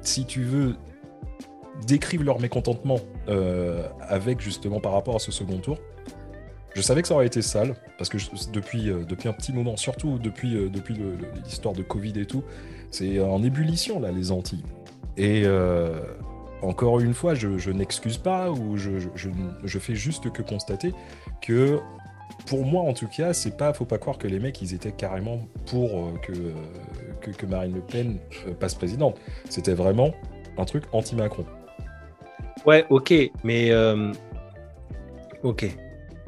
si 0.00 0.24
tu 0.24 0.42
veux, 0.42 0.76
décrivent 1.86 2.22
leur 2.22 2.40
mécontentement 2.40 3.00
euh, 3.28 3.82
avec 4.00 4.40
justement 4.40 4.80
par 4.80 4.92
rapport 4.92 5.16
à 5.16 5.18
ce 5.18 5.32
second 5.32 5.58
tour. 5.58 5.78
Je 6.74 6.80
savais 6.80 7.02
que 7.02 7.08
ça 7.08 7.14
aurait 7.14 7.26
été 7.26 7.42
sale, 7.42 7.74
parce 7.98 8.08
que 8.08 8.16
depuis, 8.50 8.84
depuis 8.84 9.28
un 9.28 9.34
petit 9.34 9.52
moment, 9.52 9.76
surtout 9.76 10.18
depuis, 10.18 10.70
depuis 10.70 10.96
l'histoire 11.44 11.74
de 11.74 11.82
Covid 11.82 12.18
et 12.18 12.24
tout, 12.24 12.44
c'est 12.90 13.20
en 13.20 13.42
ébullition 13.42 14.00
là, 14.00 14.10
les 14.10 14.32
Antilles. 14.32 14.64
Et 15.18 15.44
encore 16.62 17.00
une 17.00 17.14
fois, 17.14 17.34
je, 17.34 17.58
je 17.58 17.70
n'excuse 17.70 18.18
pas 18.18 18.50
ou 18.50 18.76
je, 18.76 18.98
je, 18.98 19.08
je- 19.16 19.28
je 19.64 19.78
fais 19.78 19.94
juste 19.94 20.30
que 20.32 20.42
constater 20.42 20.92
que 21.40 21.78
pour 22.46 22.64
moi 22.64 22.82
en 22.82 22.92
tout 22.94 23.08
cas, 23.08 23.32
c'est 23.32 23.56
pas, 23.56 23.72
faut 23.72 23.84
pas 23.84 23.98
croire 23.98 24.18
que 24.18 24.26
les 24.28 24.38
mecs 24.38 24.60
ils 24.62 24.74
étaient 24.74 24.92
carrément 24.92 25.40
pour 25.66 25.90
euh, 26.06 26.12
que, 26.22 26.32
euh, 26.32 26.52
que, 27.20 27.30
que 27.30 27.46
Marine 27.46 27.74
Le 27.74 27.80
Pen 27.80 28.16
euh, 28.48 28.54
passe 28.54 28.74
présidente. 28.74 29.16
C'était 29.48 29.74
vraiment 29.74 30.12
un 30.58 30.64
truc 30.64 30.84
anti-Macron. 30.92 31.44
Ouais, 32.66 32.84
ok, 32.90 33.12
mais. 33.44 33.70
euh, 33.70 34.12
Ok. 35.42 35.66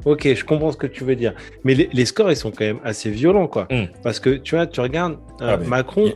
Ok, 0.03 0.27
je 0.35 0.43
comprends 0.45 0.71
ce 0.71 0.77
que 0.77 0.85
tu 0.87 1.03
veux 1.03 1.15
dire. 1.15 1.33
Mais 1.63 1.73
les, 1.73 1.89
les 1.91 2.05
scores, 2.05 2.29
ils 2.29 2.35
sont 2.35 2.51
quand 2.51 2.65
même 2.65 2.79
assez 2.83 3.09
violents, 3.09 3.47
quoi. 3.47 3.67
Mm. 3.71 3.85
Parce 4.03 4.19
que 4.19 4.31
tu 4.31 4.55
vois, 4.55 4.67
tu 4.67 4.79
regardes 4.81 5.17
euh, 5.41 5.53
Ah, 5.53 5.57
Macron- 5.57 6.13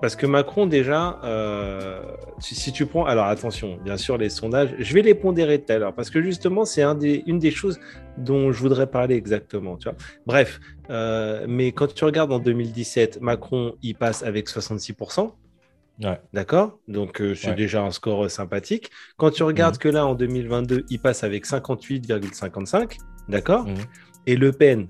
parce 0.00 0.14
que 0.16 0.26
Macron 0.26 0.66
déjà, 0.66 1.18
euh, 1.24 2.00
si, 2.38 2.54
si 2.54 2.72
tu 2.72 2.86
prends, 2.86 3.04
alors 3.04 3.26
attention, 3.26 3.78
bien 3.84 3.96
sûr 3.96 4.16
les 4.18 4.28
sondages, 4.28 4.74
je 4.78 4.94
vais 4.94 5.02
les 5.02 5.14
pondérer 5.14 5.60
tout 5.60 5.72
à 5.72 5.78
l'heure 5.78 5.94
parce 5.94 6.10
que 6.10 6.22
justement 6.22 6.64
c'est 6.64 6.82
un 6.82 6.94
des, 6.94 7.22
une 7.26 7.38
des 7.38 7.50
choses 7.50 7.78
dont 8.16 8.52
je 8.52 8.60
voudrais 8.60 8.86
parler 8.88 9.14
exactement. 9.16 9.76
Tu 9.76 9.88
vois. 9.88 9.96
Bref, 10.26 10.60
euh, 10.90 11.44
mais 11.48 11.72
quand 11.72 11.92
tu 11.92 12.04
regardes 12.04 12.32
en 12.32 12.38
2017, 12.38 13.20
Macron 13.20 13.74
il 13.82 13.94
passe 13.94 14.22
avec 14.22 14.48
66%. 14.48 15.32
Ouais. 16.04 16.20
D'accord? 16.32 16.78
Donc, 16.86 17.20
euh, 17.20 17.34
c'est 17.34 17.48
Ouais. 17.48 17.54
déjà 17.56 17.82
un 17.82 17.90
score 17.90 18.30
sympathique. 18.30 18.88
Quand 19.16 19.30
tu 19.32 19.42
regardes 19.42 19.74
Mhm. 19.74 19.78
que 19.80 19.88
là, 19.88 20.06
en 20.06 20.14
2022, 20.14 20.84
il 20.90 21.00
passe 21.00 21.24
avec 21.24 21.44
58,55. 21.44 22.98
D'accord? 23.28 23.66
Mhm. 23.66 23.74
Et 24.28 24.36
Le 24.36 24.52
Pen, 24.52 24.86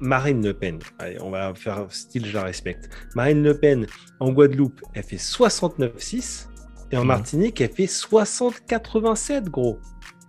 Marine 0.00 0.44
Le 0.44 0.52
Pen, 0.54 0.78
allez, 0.98 1.18
on 1.20 1.30
va 1.30 1.54
faire 1.54 1.86
style, 1.90 2.26
je 2.26 2.32
la 2.34 2.44
respecte. 2.44 2.88
Marine 3.14 3.42
Le 3.42 3.58
Pen, 3.58 3.86
en 4.20 4.32
Guadeloupe, 4.32 4.80
elle 4.94 5.02
fait 5.02 5.18
69,6. 5.18 6.48
Et 6.92 6.96
en 6.96 7.00
Mhm. 7.00 7.06
Martinique, 7.08 7.60
elle 7.60 7.72
fait 7.72 7.86
60,87, 7.88 9.48
gros. 9.50 9.78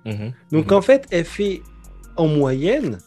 Mhm. 0.06 0.34
Donc, 0.52 0.72
Mhm. 0.72 0.78
en 0.78 0.82
fait, 0.82 1.06
elle 1.12 1.26
fait 1.26 1.62
en 2.16 2.28
moyenne 2.28 2.98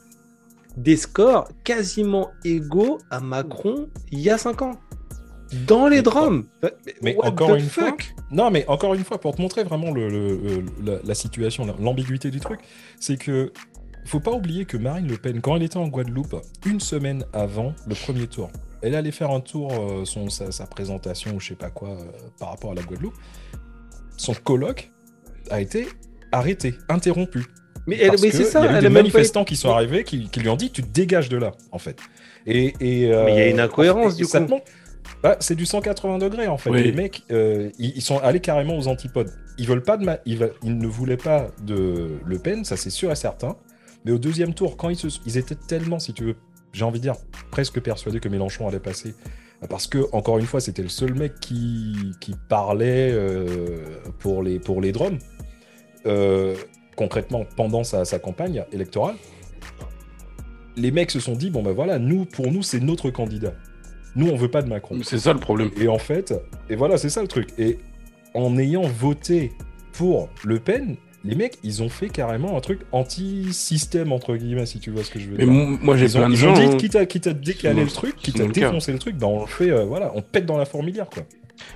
des 0.76 0.96
scores 0.96 1.48
quasiment 1.64 2.30
égaux 2.44 2.98
à 3.10 3.18
Macron 3.20 3.88
il 4.12 4.20
y 4.20 4.30
a 4.30 4.38
5 4.38 4.62
ans. 4.62 4.78
Dans 5.66 5.88
les 5.88 6.00
drums. 6.00 6.44
mais 7.02 7.16
What 7.16 7.26
encore 7.26 7.56
the 7.56 7.58
une 7.60 7.68
fois, 7.68 7.96
Non, 8.30 8.52
mais 8.52 8.64
encore 8.68 8.94
une 8.94 9.02
fois, 9.02 9.18
pour 9.18 9.34
te 9.34 9.42
montrer 9.42 9.64
vraiment 9.64 9.90
le, 9.92 10.08
le- 10.08 10.36
le- 10.36 10.64
la, 10.84 11.00
la 11.02 11.14
situation, 11.16 11.66
la- 11.66 11.74
l'ambiguïté 11.80 12.30
du 12.30 12.38
truc, 12.38 12.60
c'est 13.00 13.16
que 13.16 13.52
faut 14.04 14.20
pas 14.20 14.32
oublier 14.32 14.64
que 14.64 14.76
Marine 14.76 15.06
Le 15.08 15.16
Pen, 15.16 15.40
quand 15.40 15.56
elle 15.56 15.62
était 15.62 15.76
en 15.76 15.88
Guadeloupe, 15.88 16.36
une 16.66 16.80
semaine 16.80 17.24
avant 17.32 17.74
le 17.86 17.94
premier 17.94 18.26
tour, 18.26 18.50
elle 18.82 18.94
allait 18.94 19.10
faire 19.12 19.30
un 19.30 19.40
tour, 19.40 19.72
euh, 19.72 20.04
son, 20.04 20.28
sa, 20.30 20.50
sa 20.52 20.66
présentation 20.66 21.32
ou 21.34 21.40
je 21.40 21.48
sais 21.48 21.54
pas 21.54 21.70
quoi 21.70 21.90
euh, 21.90 22.04
par 22.38 22.50
rapport 22.50 22.72
à 22.72 22.74
la 22.74 22.82
Guadeloupe. 22.82 23.14
Son 24.16 24.34
colloque 24.34 24.90
a 25.50 25.60
été 25.60 25.88
arrêté, 26.32 26.74
interrompu. 26.88 27.44
Mais, 27.86 27.96
elle- 27.98 28.08
Parce 28.10 28.22
mais 28.22 28.30
c'est 28.30 28.44
ça, 28.44 28.60
il 28.60 28.64
y 28.64 28.68
a 28.68 28.72
eu 28.72 28.74
elle 28.76 28.82
des 28.82 28.88
manifestants 28.90 29.40
été- 29.42 29.48
qui 29.48 29.56
sont 29.56 29.70
arrivés 29.70 30.04
qui, 30.04 30.28
qui 30.28 30.40
lui 30.40 30.48
ont 30.48 30.56
dit 30.56 30.70
tu 30.70 30.82
te 30.82 30.88
dégages 30.92 31.28
de 31.28 31.36
là, 31.38 31.52
en 31.72 31.78
fait. 31.78 31.98
Et, 32.46 32.74
et, 32.80 33.12
euh, 33.12 33.24
Mais 33.24 33.32
il 33.32 33.38
y 33.38 33.42
a 33.42 33.48
une 33.48 33.60
incohérence, 33.60 34.16
du 34.16 34.24
coup. 34.26 34.30
bah, 35.22 35.36
c'est 35.40 35.54
du 35.54 35.66
180 35.66 36.18
degrés 36.18 36.46
en 36.46 36.56
fait. 36.58 36.70
Oui. 36.70 36.82
Les 36.82 36.92
mecs, 36.92 37.22
euh, 37.30 37.70
ils, 37.78 37.96
ils 37.96 38.02
sont 38.02 38.18
allés 38.18 38.40
carrément 38.40 38.76
aux 38.78 38.86
antipodes. 38.88 39.30
Ils 39.58 39.66
veulent 39.66 39.82
pas 39.82 39.96
de, 39.96 40.04
ma- 40.04 40.18
ils, 40.26 40.38
veulent- 40.38 40.54
ils 40.62 40.76
ne 40.76 40.86
voulaient 40.86 41.16
pas 41.18 41.48
de 41.62 42.18
Le 42.24 42.38
Pen, 42.38 42.64
ça 42.64 42.76
c'est 42.76 42.90
sûr 42.90 43.10
et 43.10 43.16
certain. 43.16 43.56
Mais 44.04 44.12
au 44.12 44.18
deuxième 44.18 44.54
tour, 44.54 44.76
quand 44.76 44.88
ils, 44.88 44.96
se- 44.96 45.18
ils 45.26 45.36
étaient 45.38 45.54
tellement, 45.54 45.98
si 45.98 46.12
tu 46.12 46.24
veux, 46.24 46.36
j'ai 46.72 46.84
envie 46.84 46.98
de 46.98 47.02
dire, 47.02 47.16
presque 47.50 47.80
persuadés 47.80 48.20
que 48.20 48.28
Mélenchon 48.28 48.66
allait 48.68 48.78
passer, 48.80 49.14
parce 49.68 49.86
que 49.86 50.06
encore 50.12 50.38
une 50.38 50.46
fois, 50.46 50.60
c'était 50.60 50.82
le 50.82 50.88
seul 50.88 51.14
mec 51.14 51.38
qui, 51.40 51.94
qui 52.20 52.34
parlait 52.48 53.10
euh, 53.12 53.98
pour 54.18 54.42
les 54.42 54.58
pour 54.58 54.80
les 54.80 54.90
drums. 54.92 55.18
Euh, 56.06 56.56
concrètement, 56.96 57.44
pendant 57.56 57.84
sa, 57.84 58.06
sa 58.06 58.18
campagne 58.18 58.64
électorale, 58.72 59.16
les 60.76 60.90
mecs 60.90 61.10
se 61.10 61.20
sont 61.20 61.34
dit 61.34 61.50
bon 61.50 61.62
ben 61.62 61.72
voilà, 61.72 61.98
nous 61.98 62.24
pour 62.24 62.50
nous 62.50 62.62
c'est 62.62 62.80
notre 62.80 63.10
candidat. 63.10 63.52
Nous 64.16 64.28
on 64.28 64.36
veut 64.36 64.50
pas 64.50 64.62
de 64.62 64.68
Macron. 64.68 64.98
C'est 65.02 65.18
ça 65.18 65.32
le 65.32 65.40
problème. 65.40 65.70
Et 65.78 65.88
en 65.88 65.98
fait, 65.98 66.32
et 66.68 66.76
voilà, 66.76 66.96
c'est 66.96 67.10
ça 67.10 67.20
le 67.22 67.28
truc. 67.28 67.50
Et 67.58 67.78
en 68.34 68.56
ayant 68.58 68.82
voté 68.82 69.52
pour 69.92 70.30
Le 70.44 70.58
Pen, 70.58 70.96
les 71.24 71.34
mecs, 71.34 71.58
ils 71.62 71.82
ont 71.82 71.88
fait 71.88 72.08
carrément 72.08 72.56
un 72.56 72.60
truc 72.60 72.80
anti-système, 72.92 74.12
entre 74.12 74.36
guillemets, 74.36 74.66
si 74.66 74.78
tu 74.78 74.90
vois 74.90 75.04
ce 75.04 75.10
que 75.10 75.18
je 75.18 75.26
veux 75.28 75.36
Mais 75.36 75.44
dire. 75.44 75.52
mo- 75.52 75.78
moi 75.82 75.96
j'ai 75.96 76.06
Ils 76.06 76.16
ont, 76.16 76.20
plein 76.20 76.28
de 76.30 76.34
ils 76.34 76.46
ont 76.46 76.54
gens. 76.54 76.60
dit, 76.68 76.74
hein. 76.74 76.76
quitte 76.76 76.96
à, 76.96 77.06
quitte 77.06 77.26
à 77.26 77.32
décaler 77.32 77.76
dans- 77.76 77.82
le 77.82 77.88
truc, 77.90 78.16
quitte 78.16 78.40
à 78.40 78.46
défoncer 78.46 78.92
le 78.92 78.98
truc, 78.98 79.16
ben 79.16 79.26
on 79.26 79.40
le 79.42 79.46
fait, 79.46 79.70
euh, 79.70 79.84
voilà, 79.84 80.12
on 80.14 80.22
pète 80.22 80.46
dans 80.46 80.56
la 80.58 80.64
fourmilière, 80.64 81.08
quoi. 81.10 81.22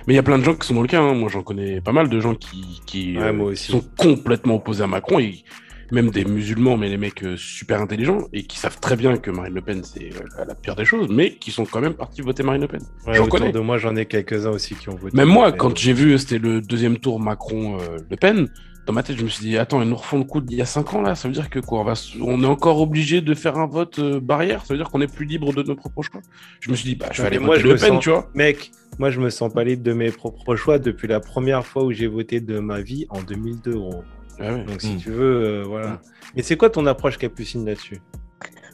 Mais 0.07 0.13
il 0.13 0.15
y 0.15 0.19
a 0.19 0.23
plein 0.23 0.39
de 0.39 0.43
gens 0.43 0.55
qui 0.55 0.65
sont 0.67 0.73
dans 0.73 0.81
le 0.81 0.87
cas. 0.87 0.99
hein. 0.99 1.13
Moi 1.13 1.29
j'en 1.31 1.43
connais 1.43 1.79
pas 1.79 1.91
mal 1.91 2.09
de 2.09 2.19
gens 2.19 2.33
qui, 2.33 2.81
qui, 2.87 3.17
Ouais, 3.17 3.23
euh, 3.25 3.53
qui 3.53 3.71
sont 3.71 3.83
complètement 3.97 4.55
opposés 4.55 4.83
à 4.83 4.87
Macron 4.87 5.19
et 5.19 5.43
même 5.91 6.09
des 6.09 6.25
musulmans, 6.25 6.75
mais 6.75 6.89
les 6.89 6.97
mecs 6.97 7.23
euh, 7.23 7.37
super 7.37 7.79
intelligents 7.79 8.21
et 8.33 8.43
qui 8.47 8.57
savent 8.57 8.79
très 8.79 8.95
bien 8.95 9.17
que 9.17 9.29
Marine 9.29 9.53
Le 9.53 9.61
Pen 9.61 9.83
c'est 9.83 10.09
euh, 10.39 10.43
la- 10.47 10.55
pire 10.55 10.75
des 10.75 10.85
choses, 10.85 11.07
mais 11.11 11.35
qui 11.35 11.51
sont 11.51 11.65
quand 11.65 11.81
même 11.81 11.93
partis 11.93 12.21
voter 12.21 12.41
Marine 12.41 12.61
Le 12.63 12.67
Pen. 12.67 12.81
Ouais, 13.05 13.13
J'en 13.13 13.25
autour 13.25 13.37
connais. 13.39 13.51
de 13.51 13.59
moi, 13.59 13.77
j'en 13.77 13.95
ai 13.95 14.07
quelques-uns 14.07 14.49
aussi 14.49 14.73
qui 14.73 14.89
ont 14.89 14.95
voté. 14.95 15.15
Même 15.15 15.27
moi, 15.29 15.51
Mais- 15.51 15.57
quand 15.57 15.77
j'ai 15.77 15.93
vu 15.93 16.17
c'était 16.17 16.39
le 16.39 16.61
deuxième 16.61 16.97
tour 16.97 17.19
Macron-Le 17.19 18.15
Pen, 18.17 18.47
dans 18.85 18.93
ma 18.93 19.03
tête 19.03 19.17
je 19.17 19.23
me 19.23 19.29
suis 19.29 19.43
dit 19.45 19.57
attends 19.57 19.81
ils 19.81 19.89
nous 19.89 19.95
refont 19.95 20.17
le 20.19 20.23
coup 20.23 20.41
d'il 20.41 20.57
y 20.57 20.61
a 20.61 20.65
5 20.65 20.93
ans 20.93 21.01
là, 21.01 21.15
ça 21.15 21.27
veut 21.27 21.33
dire 21.33 21.49
que 21.49 21.59
quoi? 21.59 21.79
On, 21.79 21.83
va, 21.83 21.93
s- 21.93 22.11
on 22.21 22.41
est 22.43 22.47
encore 22.47 22.79
obligé 22.81 23.21
de 23.21 23.33
faire 23.33 23.57
un 23.57 23.67
vote 23.67 23.99
euh, 23.99 24.19
barrière, 24.19 24.65
ça 24.65 24.73
veut 24.73 24.77
dire 24.77 24.89
qu'on 24.89 25.01
est 25.01 25.11
plus 25.13 25.25
libre 25.25 25.53
de 25.53 25.63
nos 25.63 25.75
propres 25.75 26.01
choix? 26.03 26.21
Je 26.59 26.69
me 26.71 26.75
suis 26.75 26.89
dit 26.89 26.95
bah 26.95 27.07
je 27.11 27.21
vais 27.21 27.27
aller 27.27 27.39
moi, 27.39 27.55
voter 27.55 27.61
je 27.61 27.67
Le 27.67 27.73
me 27.73 27.79
Pen, 27.79 27.89
sens- 27.95 28.03
tu 28.03 28.09
vois. 28.11 28.29
Mec, 28.33 28.71
moi, 28.97 29.09
je 29.09 29.19
me 29.19 29.29
sens 29.29 29.51
pas 29.51 29.63
libre 29.65 29.83
de 29.83 29.91
mes 29.91 30.09
propres 30.11 30.55
choix 30.55 30.79
depuis 30.79 31.07
la 31.09 31.19
première 31.19 31.65
fois 31.65 31.83
où 31.83 31.91
j'ai 31.91 32.07
voté 32.07 32.39
de 32.39 32.59
ma 32.59 32.79
vie 32.79 33.05
en 33.09 33.21
2002, 33.21 33.73
gros. 33.73 34.03
Ouais. 34.39 34.63
Donc, 34.63 34.79
si 34.81 34.93
Mm. 34.93 34.97
tu 34.99 35.11
veux, 35.11 35.43
euh, 35.43 35.63
voilà. 35.67 35.99
Mais 36.33 36.43
c'est 36.43 36.55
quoi 36.55 36.69
ton 36.69 36.85
approche, 36.85 37.17
Capucine, 37.17 37.65
là-dessus? 37.65 38.01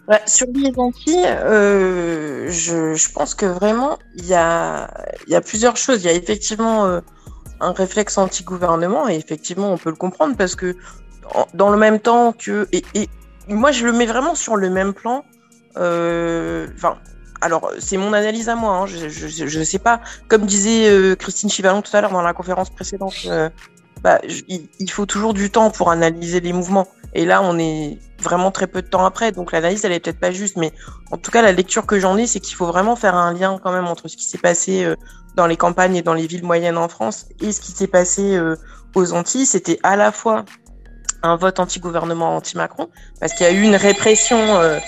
Ouais, 0.08 0.20
sur 0.28 0.46
les 0.54 0.72
Antilles, 0.78 1.26
euh, 1.26 2.52
je, 2.52 2.94
je 2.94 3.12
pense 3.12 3.34
que 3.34 3.46
vraiment, 3.48 3.98
il 4.16 4.26
y 4.28 4.34
a, 4.36 4.92
il 5.26 5.34
y 5.34 5.36
a 5.36 5.42
plusieurs 5.42 5.78
choses. 5.78 6.04
Il 6.04 6.08
y 6.08 6.10
a 6.10 6.14
effectivement 6.14 6.86
euh, 6.86 7.02
un 7.62 7.72
réflexe 7.72 8.18
anti-gouvernement, 8.18 9.08
et 9.08 9.16
effectivement, 9.16 9.72
on 9.72 9.78
peut 9.78 9.90
le 9.90 9.96
comprendre, 9.96 10.36
parce 10.36 10.56
que 10.56 10.76
dans 11.54 11.70
le 11.70 11.78
même 11.78 12.00
temps 12.00 12.34
que... 12.34 12.68
Et, 12.72 12.84
moi, 13.48 13.72
je 13.72 13.86
le 13.86 13.92
mets 13.92 14.06
vraiment 14.06 14.36
sur 14.36 14.56
le 14.56 14.70
même 14.70 14.94
plan. 14.94 15.26
euh, 15.78 16.68
Enfin, 16.76 16.98
alors, 17.42 17.72
c'est 17.80 17.98
mon 17.98 18.14
analyse 18.14 18.50
à 18.50 18.56
moi. 18.56 18.76
hein, 18.76 18.86
je, 18.86 19.10
je 19.10 19.64
sais 19.64 19.80
pas. 19.80 20.00
Comme 20.28 20.46
disait 20.46 20.90
euh, 20.90 21.16
Christine 21.16 21.50
Chivalon 21.50 21.82
tout 21.82 21.96
à 21.98 22.02
l'heure 22.02 22.12
dans 22.12 22.22
la 22.22 22.34
conférence 22.34 22.70
précédente, 22.70 23.16
euh, 23.26 23.50
bah, 24.04 24.20
il 24.24 24.92
faut 24.92 25.06
toujours 25.06 25.34
du 25.34 25.50
temps 25.50 25.72
pour 25.72 25.90
analyser 25.92 26.40
les 26.40 26.54
mouvements. 26.54 26.88
Et 27.14 27.26
là, 27.26 27.42
on 27.42 27.58
est 27.60 27.98
vraiment 28.20 28.52
très 28.52 28.68
peu 28.68 28.82
de 28.82 28.88
temps 28.88 29.06
après, 29.06 29.32
donc 29.32 29.52
l'analyse, 29.52 29.84
elle 29.84 29.92
est 29.92 30.00
peut-être 30.00 30.20
pas 30.20 30.32
juste. 30.32 30.58
Mais 30.58 30.72
en 31.12 31.18
tout 31.18 31.32
cas, 31.32 31.42
la 31.42 31.52
lecture 31.52 31.86
que 31.86 32.00
j'en 32.00 32.18
ai, 32.18 32.28
c'est 32.28 32.40
qu'il 32.40 32.56
faut 32.56 32.68
vraiment 32.68 32.96
faire 32.96 33.16
un 33.16 33.34
lien 33.34 33.60
quand 33.62 33.72
même 33.72 33.88
entre 33.88 34.08
ce 34.08 34.16
qui 34.16 34.26
s'est 34.26 34.38
passé 34.38 34.84
euh, 34.84 34.96
dans 35.36 35.48
les 35.48 35.58
campagnes 35.58 35.96
et 35.96 36.02
dans 36.02 36.14
les 36.14 36.28
villes 36.28 36.44
moyennes 36.44 36.78
en 36.78 36.88
France 36.88 37.28
et 37.42 37.52
ce 37.52 37.60
qui 37.60 37.72
s'est 37.72 37.88
passé 37.88 38.36
euh, 38.36 38.56
aux 38.96 39.14
Antilles. 39.14 39.46
C'était 39.46 39.80
à 39.84 39.96
la 39.96 40.12
fois 40.12 40.46
un 41.24 41.36
vote 41.36 41.60
anti-gouvernement 41.60 42.36
anti-Macron, 42.38 42.88
parce 43.20 43.34
qu'il 43.34 43.46
y 43.46 43.50
a 43.50 43.52
eu 43.52 43.62
une 43.62 43.76
répression 43.76 44.40
euh, 44.40 44.80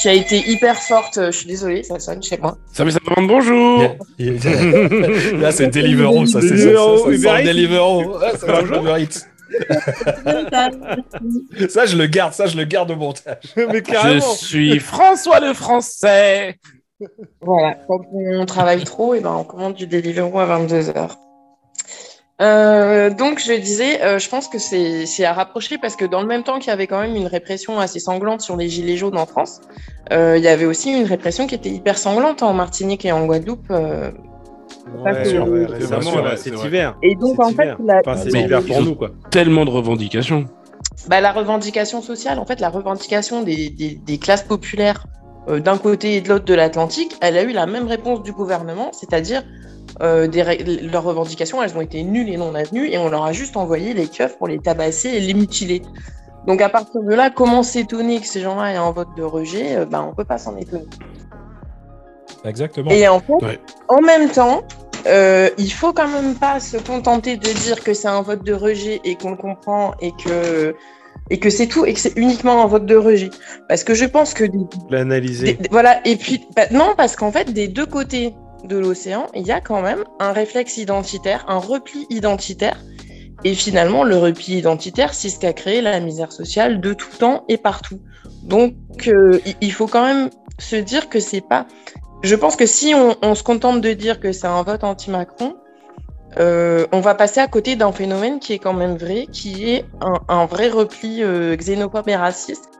qui 0.00 0.08
a 0.08 0.14
été 0.14 0.38
hyper 0.48 0.76
forte. 0.76 1.18
Je 1.20 1.30
suis 1.30 1.46
désolée, 1.46 1.82
ça 1.82 1.98
sonne 1.98 2.22
chez 2.22 2.38
moi. 2.38 2.56
Ça 2.72 2.88
ça 2.90 2.98
demande 3.04 3.28
bonjour. 3.28 3.96
Là, 5.38 5.52
c'est 5.52 5.68
Deliveroo, 5.68 6.26
ça, 6.26 6.40
c'est 6.40 6.56
ça, 6.56 6.56
Deliveroo, 6.56 7.18
ça, 7.18 7.26
ça. 7.26 7.42
Deliveroo. 7.42 8.18
Ah, 8.22 8.30
ça 8.38 9.00
Eats. 9.00 9.31
Ça, 11.68 11.86
je 11.86 11.96
le 11.96 12.06
garde, 12.06 12.32
ça, 12.32 12.46
je 12.46 12.56
le 12.56 12.64
garde 12.64 12.90
au 12.90 12.96
montage. 12.96 13.38
Mais 13.56 13.82
Je 13.84 14.20
suis 14.36 14.78
François 14.78 15.40
le 15.40 15.52
Français. 15.54 16.58
Voilà, 17.40 17.74
quand 17.88 18.00
on 18.12 18.46
travaille 18.46 18.84
trop, 18.84 19.14
et 19.14 19.20
ben 19.20 19.34
on 19.34 19.44
commande 19.44 19.74
du 19.74 19.86
Deliveroo 19.86 20.38
à 20.38 20.46
22h. 20.46 21.16
Euh, 22.40 23.10
donc 23.10 23.38
je 23.38 23.52
disais, 23.52 24.02
euh, 24.02 24.18
je 24.18 24.28
pense 24.28 24.48
que 24.48 24.58
c'est 24.58 25.06
c'est 25.06 25.24
à 25.24 25.32
rapprocher 25.32 25.78
parce 25.78 25.94
que 25.94 26.04
dans 26.04 26.22
le 26.22 26.26
même 26.26 26.42
temps 26.42 26.58
qu'il 26.58 26.68
y 26.68 26.70
avait 26.70 26.88
quand 26.88 27.00
même 27.00 27.14
une 27.14 27.28
répression 27.28 27.78
assez 27.78 28.00
sanglante 28.00 28.40
sur 28.40 28.56
les 28.56 28.68
gilets 28.68 28.96
jaunes 28.96 29.16
en 29.16 29.26
France, 29.26 29.60
euh, 30.12 30.36
il 30.38 30.42
y 30.42 30.48
avait 30.48 30.64
aussi 30.64 30.90
une 30.90 31.04
répression 31.04 31.46
qui 31.46 31.54
était 31.54 31.70
hyper 31.70 31.98
sanglante 31.98 32.42
en 32.42 32.52
Martinique 32.52 33.04
et 33.04 33.12
en 33.12 33.26
Guadeloupe. 33.26 33.72
Ouais, 35.04 35.24
sûr, 35.24 35.48
ouais, 35.48 35.66
récemment, 35.66 36.12
cet 36.36 36.64
hiver. 36.64 36.96
Et 37.02 37.14
donc 37.14 37.40
en 37.40 37.50
fait, 37.50 37.64
hiver. 37.64 37.76
la, 37.84 38.00
Enfin, 38.04 38.16
c'est 38.16 38.32
Mais 38.32 38.42
l'hiver 38.42 38.62
pour 38.64 38.82
nous, 38.82 38.94
quoi. 38.94 39.10
Tellement 39.30 39.64
de 39.64 39.70
revendications. 39.70 40.46
bah, 41.08 41.20
la 41.20 41.32
revendication 41.32 42.02
sociale, 42.02 42.38
en 42.38 42.44
fait, 42.46 42.60
la 42.60 42.68
revendication 42.68 43.42
des, 43.42 43.70
des, 43.70 43.94
des 43.94 44.18
classes 44.18 44.42
populaires 44.42 45.06
euh, 45.48 45.60
d'un 45.60 45.78
côté 45.78 46.16
et 46.16 46.20
de 46.20 46.28
l'autre 46.28 46.44
de 46.44 46.54
l'Atlantique, 46.54 47.16
elle 47.20 47.36
a 47.36 47.42
eu 47.42 47.52
la 47.52 47.66
même 47.66 47.86
réponse 47.88 48.22
du 48.22 48.32
gouvernement, 48.32 48.90
c'est-à-dire 48.92 49.42
euh, 50.00 50.28
leurs 50.82 51.02
revendications, 51.04 51.62
elles 51.62 51.76
ont 51.76 51.80
été 51.80 52.02
nulles 52.02 52.28
et 52.30 52.36
non 52.36 52.54
avenues, 52.54 52.88
et 52.88 52.98
on 52.98 53.08
leur 53.08 53.24
a 53.24 53.32
juste 53.32 53.56
envoyé 53.56 53.92
les 53.94 54.06
keufs 54.06 54.38
pour 54.38 54.48
les 54.48 54.58
tabasser 54.58 55.08
et 55.08 55.20
les 55.20 55.34
mutiler. 55.34 55.82
Donc 56.46 56.60
à 56.60 56.68
partir 56.68 57.02
de 57.02 57.14
là, 57.14 57.30
comment 57.30 57.62
s'étonner 57.62 58.20
que 58.20 58.26
ces 58.26 58.40
gens-là 58.40 58.72
aient 58.72 58.76
un 58.76 58.90
vote 58.90 59.14
de 59.16 59.22
rejet? 59.22 59.76
Euh, 59.76 59.84
ben, 59.84 60.06
On 60.08 60.14
peut 60.14 60.24
pas 60.24 60.38
s'en 60.38 60.56
étonner. 60.56 60.86
Exactement. 62.44 62.90
Et 62.90 63.06
en 63.08 63.20
fait, 63.20 63.32
Ouais. 63.42 63.58
en 63.88 64.00
même 64.00 64.30
temps, 64.30 64.62
euh, 65.06 65.48
il 65.58 65.72
faut 65.72 65.92
quand 65.92 66.08
même 66.08 66.34
pas 66.36 66.60
se 66.60 66.76
contenter 66.76 67.36
de 67.36 67.48
dire 67.52 67.82
que 67.82 67.94
c'est 67.94 68.08
un 68.08 68.22
vote 68.22 68.44
de 68.44 68.52
rejet 68.52 69.00
et 69.04 69.16
qu'on 69.16 69.30
le 69.30 69.36
comprend 69.36 69.94
et 70.00 70.12
que 70.12 70.74
et 71.30 71.38
que 71.38 71.50
c'est 71.50 71.66
tout 71.66 71.84
et 71.86 71.94
que 71.94 72.00
c'est 72.00 72.16
uniquement 72.16 72.62
un 72.62 72.66
vote 72.66 72.86
de 72.86 72.96
rejet. 72.96 73.30
Parce 73.68 73.84
que 73.84 73.94
je 73.94 74.04
pense 74.04 74.34
que 74.34 74.44
L'analyser. 74.90 75.58
voilà 75.70 76.00
et 76.06 76.16
puis 76.16 76.44
bah, 76.56 76.66
non 76.72 76.94
parce 76.96 77.16
qu'en 77.16 77.32
fait 77.32 77.52
des 77.52 77.68
deux 77.68 77.86
côtés 77.86 78.34
de 78.64 78.76
l'océan, 78.78 79.26
il 79.34 79.46
y 79.46 79.50
a 79.50 79.60
quand 79.60 79.82
même 79.82 80.04
un 80.20 80.32
réflexe 80.32 80.76
identitaire, 80.76 81.44
un 81.48 81.58
repli 81.58 82.06
identitaire 82.10 82.76
Et 83.44 83.54
finalement, 83.54 84.04
le 84.04 84.16
repli 84.16 84.54
identitaire, 84.58 85.14
c'est 85.14 85.28
ce 85.28 85.38
qui 85.40 85.46
a 85.46 85.52
créé 85.52 85.80
la 85.80 85.98
misère 86.00 86.30
sociale 86.30 86.80
de 86.80 86.92
tout 86.92 87.10
temps 87.18 87.44
et 87.48 87.56
partout. 87.56 88.00
Donc, 88.44 88.74
euh, 89.08 89.40
il 89.60 89.72
faut 89.72 89.88
quand 89.88 90.04
même 90.04 90.30
se 90.58 90.76
dire 90.76 91.08
que 91.08 91.18
c'est 91.18 91.40
pas. 91.40 91.66
Je 92.22 92.36
pense 92.36 92.54
que 92.54 92.66
si 92.66 92.94
on, 92.94 93.34
se 93.34 93.42
contente 93.42 93.80
de 93.80 93.92
dire 93.92 94.20
que 94.20 94.32
c'est 94.32 94.46
un 94.46 94.62
vote 94.62 94.84
anti-Macron, 94.84 95.56
euh, 96.38 96.86
on 96.92 97.00
va 97.00 97.14
passer 97.14 97.40
à 97.40 97.48
côté 97.48 97.74
d'un 97.74 97.90
phénomène 97.90 98.38
qui 98.38 98.52
est 98.52 98.58
quand 98.58 98.72
même 98.72 98.96
vrai, 98.96 99.26
qui 99.30 99.70
est 99.70 99.84
un, 100.28 100.46
vrai 100.46 100.68
repli 100.68 101.22
euh, 101.22 101.56
xénophobe 101.56 102.08
et 102.08 102.16
raciste. 102.16 102.70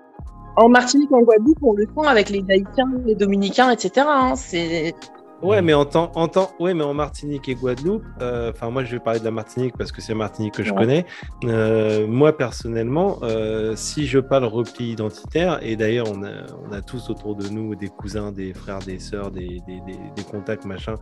En 0.56 0.68
Martinique, 0.68 1.11
en 1.12 1.22
Guadeloupe, 1.22 1.58
on 1.62 1.72
le 1.72 1.87
sent 1.87 2.06
avec 2.06 2.30
les 2.30 2.44
Haïtiens, 2.49 2.90
les 3.04 3.14
Dominicains, 3.14 3.70
etc. 3.70 4.06
Hein. 4.08 4.34
c'est 4.37 4.94
Ouais, 5.42 5.61
mais 5.61 5.75
en 5.75 5.84
temps, 5.84 6.12
en 6.14 6.28
temps, 6.28 6.52
ouais, 6.61 6.72
mais 6.72 6.84
en 6.84 6.94
Martinique 6.94 7.49
et 7.49 7.56
Guadeloupe, 7.56 8.04
euh, 8.20 8.52
enfin 8.54 8.70
moi 8.70 8.84
je 8.84 8.92
vais 8.92 9.00
parler 9.00 9.18
de 9.18 9.25
la 9.25 9.32
Martinique 9.32 9.76
parce 9.76 9.90
que 9.90 10.00
c'est 10.00 10.14
Martinique 10.14 10.54
que 10.54 10.62
je 10.62 10.72
connais. 10.72 11.04
Euh, 11.44 12.06
moi 12.06 12.37
personnellement, 12.37 13.18
euh, 13.22 13.75
si 13.75 14.06
je 14.06 14.20
parle 14.20 14.44
repli 14.44 14.92
identitaire, 14.92 15.58
et 15.61 15.75
d'ailleurs 15.75 16.06
on 16.12 16.22
a, 16.22 16.30
on 16.64 16.72
a 16.72 16.80
tous 16.80 17.11
autour 17.11 17.34
de 17.34 17.49
nous 17.49 17.75
des 17.75 17.88
cousins, 17.88 18.30
des 18.30 18.54
frères, 18.54 18.78
des 18.78 19.00
sœurs, 19.00 19.32
des, 19.32 19.61
des, 19.66 19.80
des, 19.84 20.22
contacts 20.22 20.64
machin, 20.64 20.94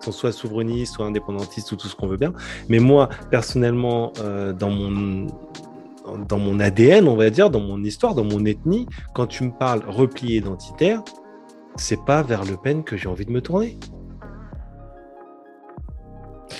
qui 0.00 0.04
sont 0.04 0.12
soit 0.12 0.32
souverainistes, 0.32 0.94
soit 0.94 1.06
indépendantistes 1.06 1.72
ou 1.72 1.76
tout 1.76 1.88
ce 1.88 1.96
qu'on 1.96 2.08
veut 2.08 2.18
bien. 2.18 2.34
Mais 2.68 2.80
moi 2.80 3.08
personnellement, 3.30 4.12
dans 4.58 4.70
mon 4.70 5.28
dans 6.28 6.38
mon 6.38 6.60
ADN, 6.60 7.06
on 7.08 7.16
va 7.16 7.30
dire, 7.30 7.50
dans 7.50 7.60
mon 7.60 7.82
histoire, 7.84 8.14
dans 8.14 8.24
mon 8.24 8.44
ethnie, 8.44 8.86
quand 9.14 9.26
tu 9.26 9.44
me 9.44 9.50
parles 9.50 9.82
repli 9.86 10.36
identitaire, 10.36 11.02
c'est 11.80 12.04
pas 12.04 12.22
vers 12.22 12.44
Le 12.44 12.56
Pen 12.56 12.84
que 12.84 12.96
j'ai 12.96 13.08
envie 13.08 13.24
de 13.24 13.32
me 13.32 13.40
tourner. 13.40 13.78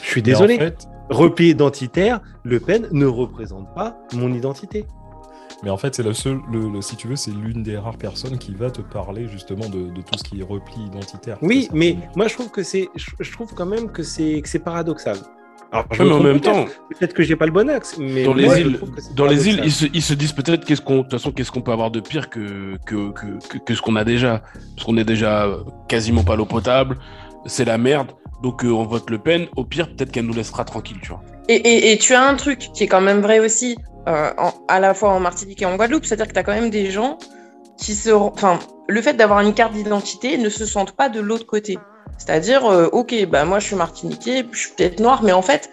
Je 0.02 0.08
suis 0.08 0.22
désolé. 0.22 0.72
Repli 1.10 1.50
identitaire, 1.50 2.20
Le 2.44 2.60
Pen 2.60 2.88
ne 2.92 3.06
représente 3.06 3.74
pas 3.74 3.98
mon 4.12 4.32
identité. 4.32 4.86
Mais 5.62 5.70
en 5.70 5.76
fait, 5.76 5.94
c'est 5.94 6.02
le 6.02 6.12
seul, 6.12 6.40
le, 6.52 6.80
si 6.82 6.96
tu 6.96 7.08
veux, 7.08 7.16
c'est 7.16 7.32
l'une 7.32 7.62
des 7.62 7.76
rares 7.76 7.96
personnes 7.96 8.38
qui 8.38 8.54
va 8.54 8.70
te 8.70 8.80
parler 8.80 9.26
justement 9.26 9.68
de, 9.68 9.88
tout 10.02 10.18
ce 10.18 10.22
qui 10.22 10.40
est 10.40 10.44
repli 10.44 10.84
identitaire. 10.84 11.38
Oui, 11.42 11.68
mais 11.72 11.96
moi 12.14 12.28
je 12.28 12.34
trouve 12.34 12.50
que 12.50 12.62
c'est, 12.62 12.88
je 12.94 13.32
trouve 13.32 13.52
quand 13.54 13.66
même 13.66 13.90
que 13.90 14.02
c'est, 14.02 14.40
que 14.40 14.48
c'est 14.48 14.60
paradoxal. 14.60 15.16
Alors, 15.70 15.86
mais 15.98 16.10
en 16.10 16.22
même 16.22 16.40
temps, 16.40 16.64
peut-être 16.98 17.12
que 17.12 17.22
j'ai 17.22 17.36
pas 17.36 17.44
le 17.44 17.52
bon 17.52 17.68
axe, 17.68 17.96
mais 17.98 18.24
dans 18.24 18.32
les 18.32 18.60
îles, 18.60 18.80
dans 19.14 19.26
les 19.26 19.48
îles, 19.48 19.60
ils 19.64 20.02
se, 20.02 20.14
disent 20.14 20.32
peut-être 20.32 20.64
qu'est-ce 20.64 20.80
qu'on, 20.80 20.98
de 20.98 21.02
toute 21.02 21.12
façon, 21.12 21.30
qu'est-ce 21.30 21.50
qu'on 21.50 21.60
peut 21.60 21.72
avoir 21.72 21.90
de 21.90 22.00
pire 22.00 22.30
que 22.30 22.76
que, 22.86 23.12
que, 23.12 23.58
que 23.58 23.74
ce 23.74 23.82
qu'on 23.82 23.96
a 23.96 24.04
déjà, 24.04 24.42
parce 24.74 24.86
qu'on 24.86 24.96
est 24.96 25.04
déjà 25.04 25.46
quasiment 25.86 26.24
pas 26.24 26.36
l'eau 26.36 26.46
potable, 26.46 26.96
c'est 27.44 27.66
la 27.66 27.76
merde, 27.76 28.12
donc 28.42 28.64
euh, 28.64 28.70
on 28.70 28.84
vote 28.84 29.10
Le 29.10 29.18
Pen. 29.18 29.46
Au 29.56 29.64
pire, 29.64 29.88
peut-être 29.88 30.10
qu'elle 30.10 30.26
nous 30.26 30.34
laissera 30.34 30.64
tranquille, 30.64 30.98
tu 31.02 31.10
vois. 31.10 31.22
Et, 31.48 31.56
et, 31.56 31.92
et, 31.92 31.98
tu 31.98 32.14
as 32.14 32.26
un 32.26 32.34
truc 32.34 32.70
qui 32.72 32.84
est 32.84 32.88
quand 32.88 33.00
même 33.00 33.20
vrai 33.20 33.38
aussi, 33.38 33.76
euh, 34.06 34.30
à 34.68 34.80
la 34.80 34.94
fois 34.94 35.10
en 35.10 35.20
Martinique 35.20 35.62
et 35.62 35.66
en 35.66 35.76
Guadeloupe, 35.76 36.04
c'est-à-dire 36.04 36.28
que 36.28 36.32
tu 36.32 36.38
as 36.38 36.42
quand 36.42 36.54
même 36.54 36.70
des 36.70 36.90
gens 36.90 37.18
qui 37.78 37.94
se, 37.94 38.10
enfin, 38.10 38.58
le 38.88 39.00
fait 39.02 39.14
d'avoir 39.14 39.40
une 39.40 39.54
carte 39.54 39.72
d'identité 39.72 40.36
ne 40.38 40.48
se 40.48 40.66
sentent 40.66 40.92
pas 40.92 41.08
de 41.08 41.20
l'autre 41.20 41.46
côté. 41.46 41.78
C'est-à-dire, 42.16 42.66
euh, 42.66 42.88
ok, 42.92 43.14
bah 43.30 43.44
moi 43.44 43.58
je 43.58 43.66
suis 43.66 43.76
martiniquais, 43.76 44.46
je 44.50 44.58
suis 44.58 44.70
peut-être 44.76 45.00
noir, 45.00 45.22
mais 45.22 45.32
en 45.32 45.42
fait, 45.42 45.70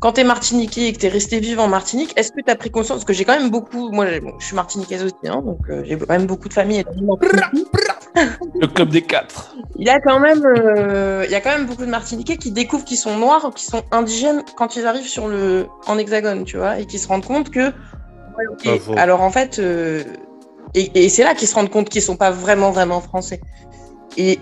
quand 0.00 0.12
tu 0.12 0.20
es 0.20 0.24
martiniquais 0.24 0.88
et 0.88 0.92
que 0.92 0.98
tu 0.98 1.06
es 1.06 1.08
resté 1.08 1.40
vivant 1.40 1.64
en 1.64 1.68
Martinique, 1.68 2.12
est-ce 2.16 2.30
que 2.30 2.40
tu 2.40 2.50
as 2.50 2.56
pris 2.56 2.70
conscience? 2.70 2.98
Parce 2.98 3.04
que 3.04 3.12
j'ai 3.12 3.24
quand 3.24 3.38
même 3.38 3.50
beaucoup, 3.50 3.90
moi 3.90 4.06
je 4.06 4.44
suis 4.44 4.54
martiniquaise 4.54 5.02
aussi, 5.02 5.28
hein, 5.28 5.42
donc 5.44 5.58
euh, 5.68 5.82
j'ai 5.84 5.98
quand 5.98 6.08
même 6.08 6.26
beaucoup 6.26 6.48
de 6.48 6.54
familles. 6.54 6.84
Le 8.60 8.66
club 8.66 8.90
des 8.90 9.02
quatre. 9.02 9.54
Il 9.76 9.86
y 9.86 9.90
a 9.90 10.00
quand 10.00 10.20
même, 10.20 10.44
euh, 10.44 11.24
il 11.26 11.30
y 11.30 11.34
a 11.34 11.40
quand 11.40 11.50
même 11.50 11.66
beaucoup 11.66 11.84
de 11.84 11.90
Martiniquais 11.90 12.36
qui 12.36 12.52
découvrent 12.52 12.84
qu'ils 12.84 12.96
sont 12.96 13.16
noirs 13.16 13.44
ou 13.44 13.50
qu'ils 13.50 13.68
sont 13.68 13.82
indigènes 13.90 14.42
quand 14.56 14.76
ils 14.76 14.86
arrivent 14.86 15.08
sur 15.08 15.28
le 15.28 15.66
en 15.86 15.98
hexagone, 15.98 16.44
tu 16.44 16.56
vois, 16.56 16.78
et 16.78 16.86
qui 16.86 16.98
se 16.98 17.08
rendent 17.08 17.26
compte 17.26 17.50
que. 17.50 17.72
alors 18.96 19.20
en 19.20 19.30
fait, 19.30 19.58
et, 19.58 21.04
et 21.04 21.08
c'est 21.08 21.24
là 21.24 21.34
qu'ils 21.34 21.48
se 21.48 21.54
rendent 21.54 21.70
compte 21.70 21.88
qu'ils 21.88 22.02
sont 22.02 22.16
pas 22.16 22.30
vraiment 22.30 22.70
vraiment 22.70 23.00
français. 23.00 23.40
Et 24.16 24.38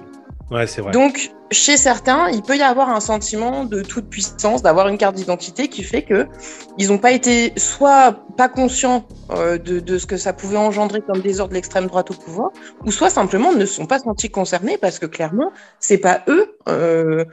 Donc, 0.92 1.32
chez 1.50 1.76
certains, 1.76 2.28
il 2.30 2.42
peut 2.42 2.56
y 2.56 2.62
avoir 2.62 2.90
un 2.90 3.00
sentiment 3.00 3.64
de 3.64 3.82
toute 3.82 4.08
puissance, 4.08 4.62
d'avoir 4.62 4.86
une 4.86 4.96
carte 4.96 5.16
d'identité 5.16 5.66
qui 5.68 5.82
fait 5.82 6.02
que 6.02 6.26
ils 6.78 6.88
n'ont 6.88 6.98
pas 6.98 7.12
été 7.12 7.52
soit 7.56 8.16
pas 8.36 8.48
conscients 8.48 9.06
euh, 9.30 9.58
de, 9.58 9.98
ce 9.98 10.06
que 10.06 10.16
ça 10.16 10.32
pouvait 10.32 10.56
engendrer 10.56 11.00
comme 11.00 11.20
désordre 11.20 11.50
de 11.50 11.54
l'extrême 11.54 11.86
droite 11.86 12.12
au 12.12 12.14
pouvoir, 12.14 12.50
ou 12.84 12.92
soit 12.92 13.10
simplement 13.10 13.52
ne 13.52 13.66
sont 13.66 13.86
pas 13.86 13.98
sentis 13.98 14.30
concernés 14.30 14.78
parce 14.78 15.00
que 15.00 15.06
clairement, 15.06 15.50
c'est 15.80 15.98
pas 15.98 16.22
eux. 16.28 16.56
Euh, 16.68 17.24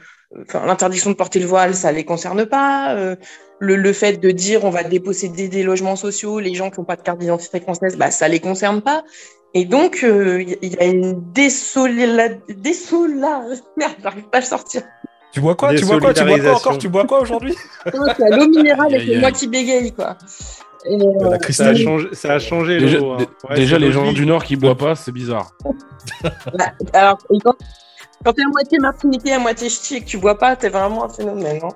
l'interdiction 0.52 1.10
de 1.10 1.16
porter 1.16 1.38
le 1.38 1.46
voile, 1.46 1.76
ça 1.76 1.92
les 1.92 2.04
concerne 2.04 2.46
pas. 2.46 2.94
Euh, 2.96 3.14
le, 3.60 3.76
le, 3.76 3.92
fait 3.92 4.14
de 4.14 4.32
dire 4.32 4.64
on 4.64 4.70
va 4.70 4.82
déposséder 4.82 5.46
des 5.48 5.62
logements 5.62 5.94
sociaux, 5.94 6.40
les 6.40 6.54
gens 6.54 6.70
qui 6.70 6.80
n'ont 6.80 6.84
pas 6.84 6.96
de 6.96 7.02
carte 7.02 7.18
d'identité 7.18 7.60
française, 7.60 7.96
bah 7.96 8.10
ça 8.10 8.26
les 8.26 8.40
concerne 8.40 8.82
pas. 8.82 9.04
Et 9.54 9.64
donc, 9.64 10.00
il 10.02 10.08
euh, 10.08 10.42
y 10.62 10.76
a 10.80 10.84
une 10.84 11.32
désola... 11.32 12.28
Merde, 13.76 13.94
j'arrive 14.02 14.24
pas 14.24 14.38
à 14.38 14.42
sortir. 14.42 14.82
Tu 15.32 15.40
bois 15.40 15.54
quoi? 15.54 15.74
Tu 15.74 15.84
bois 15.84 16.00
quoi? 16.00 16.12
Tu 16.12 16.24
bois 16.24 16.38
quoi 16.38 16.54
encore? 16.54 16.78
Tu 16.78 16.88
bois 16.88 17.04
quoi 17.06 17.20
aujourd'hui? 17.20 17.54
C'est 17.84 18.30
l'eau 18.30 18.48
minérale 18.48 18.94
avec 18.94 19.20
moi 19.20 19.30
qui 19.30 19.48
bégaye, 19.48 19.92
quoi. 19.92 20.16
Et, 20.86 20.96
euh, 21.00 21.38
ça, 21.50 21.68
a 21.68 21.74
changé, 21.74 22.08
ça 22.12 22.34
a 22.34 22.38
changé. 22.38 22.78
Déjà, 22.78 22.98
hein. 22.98 23.54
déjà 23.54 23.78
les 23.78 23.90
gens 23.90 24.12
du 24.12 24.26
Nord 24.26 24.44
qui 24.44 24.56
boivent 24.56 24.76
pas, 24.76 24.94
c'est 24.94 25.12
bizarre. 25.12 25.50
bah, 26.22 26.72
alors, 26.92 27.18
quand, 27.42 27.54
quand 28.24 28.32
t'es 28.32 28.42
à 28.42 28.48
moitié 28.48 28.78
martiniquais, 28.78 29.32
à 29.32 29.38
moitié 29.38 29.70
ch'ti 29.70 29.96
et 29.96 30.00
que 30.02 30.06
tu 30.06 30.18
bois 30.18 30.36
pas, 30.36 30.56
t'es 30.56 30.68
vraiment 30.68 31.04
un 31.04 31.08
phénomène. 31.08 31.60
Hein. 31.62 31.68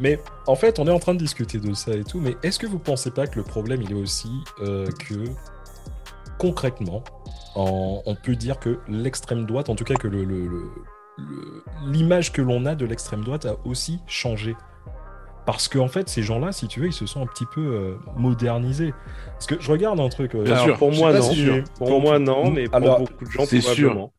Mais 0.00 0.18
en 0.46 0.56
fait, 0.56 0.78
on 0.78 0.86
est 0.88 0.90
en 0.90 0.98
train 0.98 1.14
de 1.14 1.18
discuter 1.18 1.58
de 1.58 1.74
ça 1.74 1.92
et 1.92 2.02
tout, 2.02 2.18
mais 2.18 2.36
est-ce 2.42 2.58
que 2.58 2.66
vous 2.66 2.78
pensez 2.78 3.10
pas 3.10 3.26
que 3.26 3.36
le 3.36 3.44
problème, 3.44 3.82
il 3.82 3.92
est 3.92 4.00
aussi 4.00 4.30
euh, 4.62 4.86
que 5.08 5.14
concrètement, 6.40 7.04
on 7.54 8.16
peut 8.22 8.34
dire 8.34 8.58
que 8.58 8.80
l'extrême 8.88 9.44
droite, 9.44 9.68
en 9.68 9.74
tout 9.74 9.84
cas 9.84 9.94
que 9.94 10.08
l'image 11.86 12.32
que 12.32 12.40
l'on 12.40 12.64
a 12.64 12.74
de 12.74 12.86
l'extrême 12.86 13.22
droite 13.22 13.44
a 13.44 13.56
aussi 13.66 14.00
changé. 14.06 14.56
Parce 15.46 15.68
qu'en 15.68 15.80
en 15.80 15.88
fait, 15.88 16.08
ces 16.08 16.22
gens-là, 16.22 16.52
si 16.52 16.68
tu 16.68 16.80
veux, 16.80 16.86
ils 16.86 16.92
se 16.92 17.06
sont 17.06 17.22
un 17.22 17.26
petit 17.26 17.46
peu 17.54 17.60
euh, 17.60 17.94
modernisés. 18.16 18.94
Parce 19.32 19.46
que 19.46 19.56
je 19.58 19.70
regarde 19.70 19.98
un 19.98 20.08
truc. 20.08 20.34
Euh, 20.34 20.74
pour 20.76 20.92
moi, 20.92 21.12
non. 21.12 21.62
pour, 21.78 22.00
moi, 22.00 22.18
non, 22.18 22.50
mais 22.50 22.68
pour 22.68 22.80
beaucoup 22.80 23.24
de 23.24 23.30
gens, 23.30 23.46
c'est 23.46 23.60
sûr. 23.60 24.10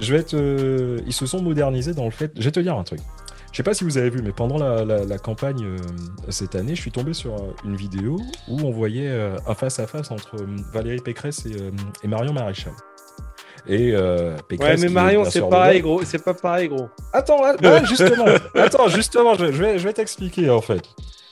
Je 0.00 0.12
vais 0.12 0.20
être. 0.20 0.34
Euh, 0.34 0.98
ils 1.06 1.12
se 1.12 1.24
sont 1.26 1.42
modernisés 1.42 1.94
dans 1.94 2.04
le 2.04 2.10
fait. 2.10 2.32
Je 2.36 2.44
vais 2.44 2.50
te 2.50 2.60
dire 2.60 2.76
un 2.76 2.84
truc. 2.84 3.00
Je 3.52 3.58
sais 3.58 3.62
pas 3.62 3.74
si 3.74 3.84
vous 3.84 3.98
avez 3.98 4.08
vu, 4.08 4.22
mais 4.22 4.32
pendant 4.32 4.56
la, 4.56 5.18
campagne 5.18 5.64
euh, 5.64 5.76
cette 6.30 6.54
année, 6.54 6.74
je 6.74 6.80
suis 6.80 6.90
tombé 6.90 7.12
sur 7.12 7.34
euh, 7.34 7.54
une 7.66 7.76
vidéo 7.76 8.16
où 8.48 8.60
on 8.62 8.70
voyait 8.70 9.10
euh, 9.10 9.36
un 9.46 9.54
face-à-face 9.54 10.10
entre 10.10 10.36
Valérie 10.72 11.00
Pécresse 11.00 11.44
et, 11.44 12.08
Marion 12.08 12.32
Maréchal. 12.32 12.72
Et 13.68 13.94
Pécresse. 14.48 14.80
Ouais, 14.80 14.88
mais 14.88 14.92
Marion, 14.92 15.24
c'est 15.24 15.46
pareil, 15.48 15.82
gros. 15.82 16.02
C'est 16.02 16.24
pas 16.24 16.32
pareil, 16.32 16.68
gros. 16.68 16.88
Attends, 17.12 17.42
justement, 17.84 18.24
attends, 18.54 18.88
justement, 18.88 19.34
je, 19.34 19.44
vais, 19.44 19.78
je 19.78 19.84
vais 19.84 19.92
t'expliquer 19.92 20.48
en 20.48 20.62
fait. 20.62 20.82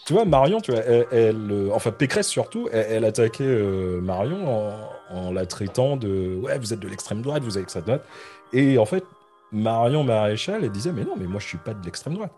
Tu 0.06 0.12
vois, 0.12 0.24
Marion, 0.24 0.60
tu 0.60 0.72
vois, 0.72 0.80
elle, 0.80 1.70
enfin 1.72 1.90
Pécresse 1.90 2.28
surtout, 2.28 2.68
elle, 2.70 3.04
attaquait 3.04 3.48
Marion 4.02 4.74
en, 5.10 5.32
la 5.32 5.46
traitant 5.46 5.96
de 5.96 6.36
ouais, 6.36 6.58
vous 6.58 6.72
êtes 6.72 6.80
de 6.80 6.88
l'extrême 6.88 7.22
droite, 7.22 7.42
vous 7.42 7.56
êtes 7.56 7.62
l'extrême 7.62 7.84
droite. 7.84 8.04
Et 8.52 8.78
en 8.78 8.86
fait, 8.86 9.04
Marion 9.52 10.04
Maréchal, 10.04 10.64
elle 10.64 10.70
disait, 10.70 10.92
mais 10.92 11.04
non, 11.04 11.14
mais 11.18 11.26
moi 11.26 11.40
je 11.40 11.46
suis 11.46 11.58
pas 11.58 11.74
de 11.74 11.84
l'extrême 11.84 12.14
droite. 12.14 12.32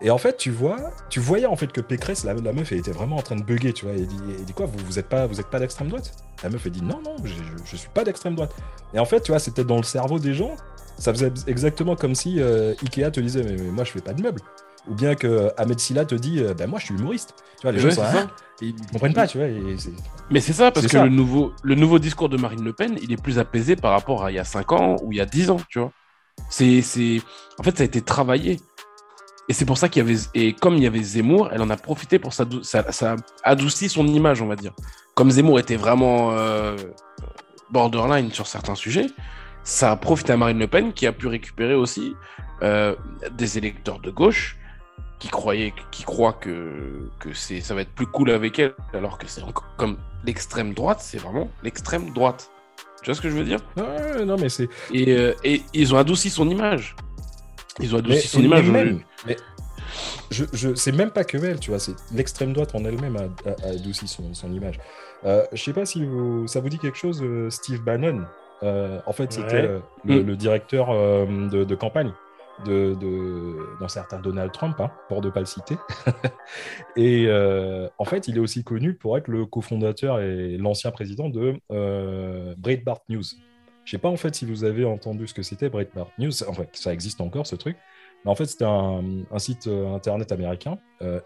Et 0.00 0.10
en 0.10 0.18
fait, 0.18 0.36
tu 0.36 0.50
vois, 0.50 0.78
tu 1.10 1.20
voyais 1.20 1.46
en 1.46 1.54
fait 1.54 1.70
que 1.70 1.80
Pécresse, 1.80 2.24
la, 2.24 2.34
meuf, 2.34 2.72
elle 2.72 2.78
était 2.78 2.90
vraiment 2.90 3.16
en 3.16 3.22
train 3.22 3.36
de 3.36 3.42
bugger, 3.42 3.72
tu 3.72 3.84
vois. 3.84 3.94
Elle 3.94 4.06
dit, 4.06 4.16
dit 4.44 4.52
quoi, 4.52 4.66
vous, 4.66 4.78
vous 4.84 4.98
êtes 4.98 5.08
pas, 5.08 5.26
vous 5.26 5.38
êtes 5.38 5.46
pas 5.46 5.60
d'extrême 5.60 5.88
droite? 5.88 6.12
La 6.42 6.48
meuf, 6.48 6.66
elle 6.66 6.72
dit, 6.72 6.82
non, 6.82 7.00
non, 7.04 7.14
je, 7.22 7.34
je, 7.64 7.76
suis 7.76 7.88
pas 7.88 8.02
d'extrême 8.02 8.34
droite. 8.34 8.52
Et 8.94 8.98
en 8.98 9.04
fait, 9.04 9.20
tu 9.20 9.30
vois, 9.30 9.38
c'était 9.38 9.62
dans 9.64 9.76
le 9.76 9.84
cerveau 9.84 10.18
des 10.18 10.34
gens, 10.34 10.56
ça 10.98 11.12
faisait 11.12 11.32
exactement 11.46 11.94
comme 11.94 12.16
si 12.16 12.40
euh, 12.40 12.74
Ikea 12.82 13.12
te 13.12 13.20
disait, 13.20 13.44
mais, 13.44 13.56
moi 13.70 13.84
je 13.84 13.92
fais 13.92 14.00
pas 14.00 14.12
de 14.12 14.22
meubles. 14.22 14.40
Ou 14.88 14.94
bien 14.96 15.14
que 15.14 15.50
Ahmed 15.56 15.78
Silla 15.78 16.04
te 16.04 16.16
dit, 16.16 16.42
ben 16.58 16.68
moi 16.68 16.80
je 16.80 16.86
suis 16.86 16.94
humoriste. 16.96 17.34
Tu 17.60 17.62
vois, 17.62 17.70
les 17.70 17.78
gens, 17.78 17.92
ça, 17.92 18.26
ils 18.60 18.74
comprennent 18.90 19.14
pas, 19.14 19.28
tu 19.28 19.38
vois. 19.38 19.46
mais 20.30 20.40
c'est 20.40 20.52
ça, 20.52 20.72
parce 20.72 20.88
que 20.88 20.96
Le, 20.96 21.08
nouveau, 21.08 21.52
le 21.62 21.76
nouveau 21.76 22.00
discours 22.00 22.28
de 22.28 22.36
Marine 22.36 22.64
Le 22.64 22.72
Pen, 22.72 22.98
il 23.00 23.12
est 23.12 23.22
plus 23.22 23.38
apaisé 23.38 23.76
par 23.76 23.92
rapport 23.92 24.24
à 24.24 24.32
il 24.32 24.34
y 24.34 24.40
a 24.40 24.44
5 24.44 24.72
ans 24.72 24.96
ou 25.04 25.12
il 25.12 25.18
y 25.18 25.20
a 25.20 25.26
10 25.26 25.50
ans, 25.50 25.60
tu 25.68 25.78
vois. 25.78 25.92
C'est, 26.52 26.82
c'est, 26.82 27.22
en 27.58 27.62
fait, 27.62 27.78
ça 27.78 27.82
a 27.82 27.86
été 27.86 28.02
travaillé. 28.02 28.60
Et 29.48 29.54
c'est 29.54 29.64
pour 29.64 29.78
ça 29.78 29.88
qu'il 29.88 30.02
y 30.02 30.06
avait, 30.06 30.20
et 30.34 30.52
comme 30.52 30.74
il 30.74 30.82
y 30.82 30.86
avait 30.86 31.02
Zemmour, 31.02 31.48
elle 31.50 31.62
en 31.62 31.70
a 31.70 31.76
profité 31.76 32.18
pour 32.18 32.34
ça, 32.34 32.44
ça, 32.62 33.16
adoucit 33.42 33.88
son 33.88 34.06
image, 34.06 34.42
on 34.42 34.46
va 34.46 34.56
dire. 34.56 34.72
Comme 35.14 35.30
Zemmour 35.30 35.58
était 35.58 35.76
vraiment 35.76 36.32
euh, 36.32 36.76
borderline 37.70 38.30
sur 38.32 38.46
certains 38.46 38.74
sujets, 38.74 39.06
ça 39.64 39.92
a 39.92 39.96
profité 39.96 40.34
à 40.34 40.36
Marine 40.36 40.58
Le 40.58 40.66
Pen 40.68 40.92
qui 40.92 41.06
a 41.06 41.12
pu 41.12 41.26
récupérer 41.26 41.74
aussi 41.74 42.14
euh, 42.62 42.94
des 43.30 43.56
électeurs 43.56 43.98
de 43.98 44.10
gauche 44.10 44.58
qui 45.18 45.28
croyaient, 45.28 45.72
qui 45.90 46.02
croient 46.02 46.34
que, 46.34 47.08
que 47.18 47.32
c'est, 47.32 47.62
ça 47.62 47.74
va 47.74 47.80
être 47.80 47.94
plus 47.94 48.06
cool 48.06 48.30
avec 48.30 48.58
elle, 48.58 48.74
alors 48.92 49.16
que 49.16 49.26
c'est 49.26 49.42
comme 49.78 49.96
l'extrême 50.22 50.74
droite, 50.74 50.98
c'est 51.00 51.18
vraiment 51.18 51.48
l'extrême 51.62 52.12
droite. 52.12 52.50
Tu 53.02 53.06
vois 53.10 53.14
ce 53.14 53.20
que 53.20 53.28
je 53.30 53.34
veux 53.36 53.44
dire? 53.44 53.58
Non, 54.24 54.36
mais 54.38 54.48
c'est. 54.48 54.68
Euh, 54.94 55.34
et, 55.44 55.62
ils 55.74 55.94
ont 55.94 55.98
adouci 55.98 56.30
son 56.30 56.48
image. 56.48 56.94
Ils 57.80 57.94
ont 57.94 57.98
adouci 57.98 58.28
son 58.28 58.40
image. 58.42 58.64
Mais, 59.26 59.36
je, 60.30 60.44
je 60.52 60.74
c'est 60.74 60.92
même 60.92 61.10
pas 61.10 61.24
que 61.24 61.36
elle, 61.44 61.58
tu 61.60 61.70
vois, 61.70 61.78
c'est 61.78 61.92
l'extrême 62.14 62.52
droite 62.52 62.74
en 62.74 62.84
elle-même 62.84 63.16
a, 63.16 63.48
a- 63.50 63.66
a 63.68 63.70
adouci 63.74 64.08
son, 64.08 64.32
son 64.34 64.52
image. 64.52 64.78
Euh, 65.24 65.44
je 65.52 65.62
sais 65.62 65.72
pas 65.72 65.84
si 65.84 66.04
vous- 66.04 66.46
ça 66.46 66.60
vous 66.60 66.68
dit 66.70 66.78
quelque 66.78 66.96
chose, 66.98 67.20
euh, 67.22 67.50
Steve 67.50 67.82
Bannon. 67.82 68.22
Euh, 68.62 68.98
en 69.06 69.12
fait, 69.12 69.32
c'était 69.32 69.62
Ouais. 69.62 69.80
le, 70.04 70.22
Mm. 70.22 70.26
le 70.26 70.36
directeur 70.36 70.90
euh, 70.90 71.26
de, 71.50 71.64
de 71.64 71.74
campagne 71.74 72.12
de, 72.64 72.94
de- 72.94 73.78
d'un 73.80 73.88
certain 73.88 74.20
Donald 74.20 74.52
Trump, 74.52 74.78
hein, 74.80 74.90
pour 75.08 75.22
ne 75.22 75.30
pas 75.30 75.40
le 75.40 75.46
citer. 75.46 75.76
et 76.96 77.26
euh, 77.26 77.88
en 77.98 78.04
fait, 78.04 78.28
il 78.28 78.36
est 78.36 78.40
aussi 78.40 78.64
connu 78.64 78.94
pour 78.94 79.16
être 79.16 79.28
le 79.28 79.46
cofondateur 79.46 80.20
et 80.20 80.56
l'ancien 80.56 80.90
président 80.90 81.28
de 81.28 81.54
euh, 81.70 82.54
Breitbart 82.58 83.00
News. 83.08 83.24
Je 83.84 83.90
sais 83.90 83.98
pas 83.98 84.08
en 84.08 84.16
fait 84.16 84.34
si 84.34 84.46
vous 84.46 84.62
avez 84.62 84.84
entendu 84.84 85.26
ce 85.26 85.34
que 85.34 85.42
c'était 85.42 85.68
Breitbart 85.68 86.10
News. 86.18 86.44
En 86.44 86.52
fait, 86.52 86.68
ça 86.72 86.92
existe 86.92 87.20
encore 87.20 87.46
ce 87.46 87.56
truc. 87.56 87.76
Mais 88.24 88.30
en 88.30 88.36
fait, 88.36 88.44
c'était 88.46 88.64
un, 88.64 89.02
site 89.38 89.66
euh, 89.66 89.94
internet 89.94 90.30
américain 90.30 90.78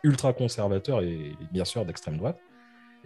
ultra 0.03 0.33
conservateur 0.33 1.03
et 1.03 1.35
bien 1.53 1.67
sûr 1.67 1.85
d'extrême 1.85 2.17
droite. 2.17 2.39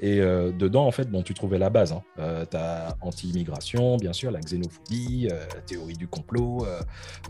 Et 0.01 0.21
euh, 0.21 0.51
dedans, 0.51 0.87
en 0.87 0.91
fait, 0.91 1.11
bon, 1.11 1.23
tu 1.23 1.35
trouvais 1.35 1.59
la 1.59 1.69
base. 1.71 1.93
Hein. 1.93 2.03
Euh, 2.19 2.45
tu 2.51 2.57
as 2.57 2.97
anti-immigration, 3.03 3.99
bien 3.99 4.13
sûr, 4.13 4.31
la 4.31 4.41
xénophobie, 4.41 5.29
euh, 5.31 5.45
la 5.55 5.61
théorie 5.61 5.95
du 5.95 6.09
complot, 6.09 6.67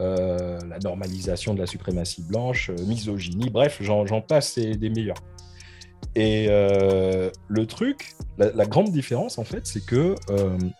euh, 0.01 0.59
la 0.69 0.79
normalisation 0.79 1.55
de 1.55 1.61
la 1.61 1.67
suprématie 1.67 2.23
blanche, 2.23 2.71
misogynie, 2.87 3.51
bref, 3.51 3.79
j'en 3.81 4.21
passe, 4.21 4.53
c'est 4.53 4.77
des 4.77 4.91
meilleurs. 4.91 5.19
Et 6.15 6.47
le 6.47 7.65
truc, 7.67 8.15
la, 8.39 8.51
la 8.53 8.67
grande 8.67 8.91
différence, 8.91 9.39
en 9.39 9.45
fait, 9.45 9.67
c'est 9.67 9.85
que 9.85 10.15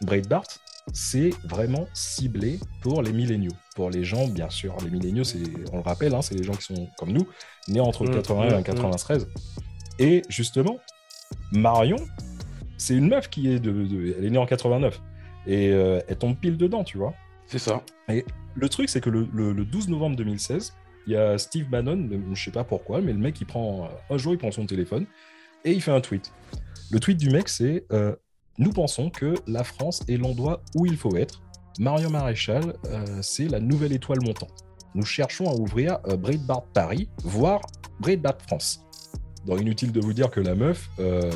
Breitbart, 0.03 0.47
c'est 0.93 1.31
vraiment 1.45 1.87
ciblé 1.93 2.59
pour 2.81 3.03
les 3.03 3.13
milléniaux. 3.13 3.53
Pour 3.77 3.91
les 3.91 4.05
gens, 4.05 4.27
bien 4.27 4.51
sûr, 4.51 4.77
les 4.83 4.91
milléniaux, 4.91 5.23
on 5.73 5.77
le 5.77 5.83
rappelle, 5.83 6.15
hein, 6.15 6.23
c'est 6.23 6.35
les 6.35 6.43
gens 6.43 6.55
qui 6.55 6.75
sont 6.75 6.89
comme 6.99 7.13
nous, 7.13 7.27
nés 7.69 7.81
entre 7.81 8.05
Mmh, 8.05 8.15
81 8.15 8.57
mmh, 8.57 8.61
et 8.61 8.63
93. 8.63 9.29
Et 9.99 10.23
justement, 10.29 10.79
Marion, 11.53 11.97
c'est 12.77 12.95
une 12.95 13.09
meuf 13.09 13.29
qui 13.29 13.51
est 13.53 13.59
de, 13.61 13.71
de- 13.73 14.15
elle 14.19 14.25
est 14.25 14.31
née 14.31 14.39
en 14.39 14.47
89 14.47 15.01
et 15.47 15.71
euh, 15.73 16.01
elle 16.09 16.17
tombe 16.19 16.37
pile 16.37 16.57
dedans, 16.57 16.85
tu 16.85 16.99
vois. 16.99 17.15
C'est 17.47 17.59
ça. 17.59 17.83
Le 18.55 18.69
truc, 18.69 18.89
c'est 18.89 19.01
que 19.01 19.11
le, 19.11 19.29
le- 19.33 19.53
le 19.53 19.65
12 19.65 19.89
novembre 19.89 20.17
2016, 20.17 20.75
il 21.07 21.13
y 21.15 21.17
a 21.17 21.39
Steve 21.39 21.69
Bannon, 21.69 22.09
je 22.33 22.45
sais 22.45 22.51
pas 22.51 22.65
pourquoi, 22.65 23.01
mais 23.01 23.13
le 23.13 23.19
mec, 23.19 23.41
il 23.41 23.47
prend 23.47 23.89
un 24.11 24.19
jour, 24.19 24.33
il 24.35 24.39
prend 24.39 24.51
son 24.51 24.67
téléphone 24.67 25.07
et 25.65 25.73
il 25.73 25.81
fait 25.81 25.91
un 25.93 26.01
tweet. 26.01 26.33
Le 26.91 27.01
tweet 27.01 27.17
du 27.19 27.31
mec, 27.31 27.49
c'est 27.49 27.85
euh, 27.93 28.15
Nous 28.59 28.73
pensons 28.73 29.11
que 29.11 29.35
la 29.47 29.65
France 29.65 30.03
est 30.09 30.17
l'endroit 30.17 30.63
où 30.77 30.87
il 30.87 30.97
faut 30.97 31.17
être. 31.17 31.43
Marion 31.79 32.11
Maréchal, 32.11 32.75
euh, 32.87 33.05
c'est 33.23 33.49
la 33.49 33.61
nouvelle 33.61 33.93
étoile 33.93 34.19
montante. 34.25 34.65
Nous 34.95 35.05
cherchons 35.05 35.49
à 35.49 35.55
ouvrir 35.55 35.99
euh, 36.09 36.17
Breitbart 36.17 36.65
Paris, 36.75 37.09
voire 37.25 37.61
Breitbart 38.01 38.39
France. 38.47 38.85
Donc 39.47 39.61
inutile 39.61 39.91
de 39.93 40.01
vous 40.01 40.13
dire 40.13 40.31
que 40.31 40.41
la 40.41 40.55
meuf, 40.55 40.89
euh, 40.99 41.31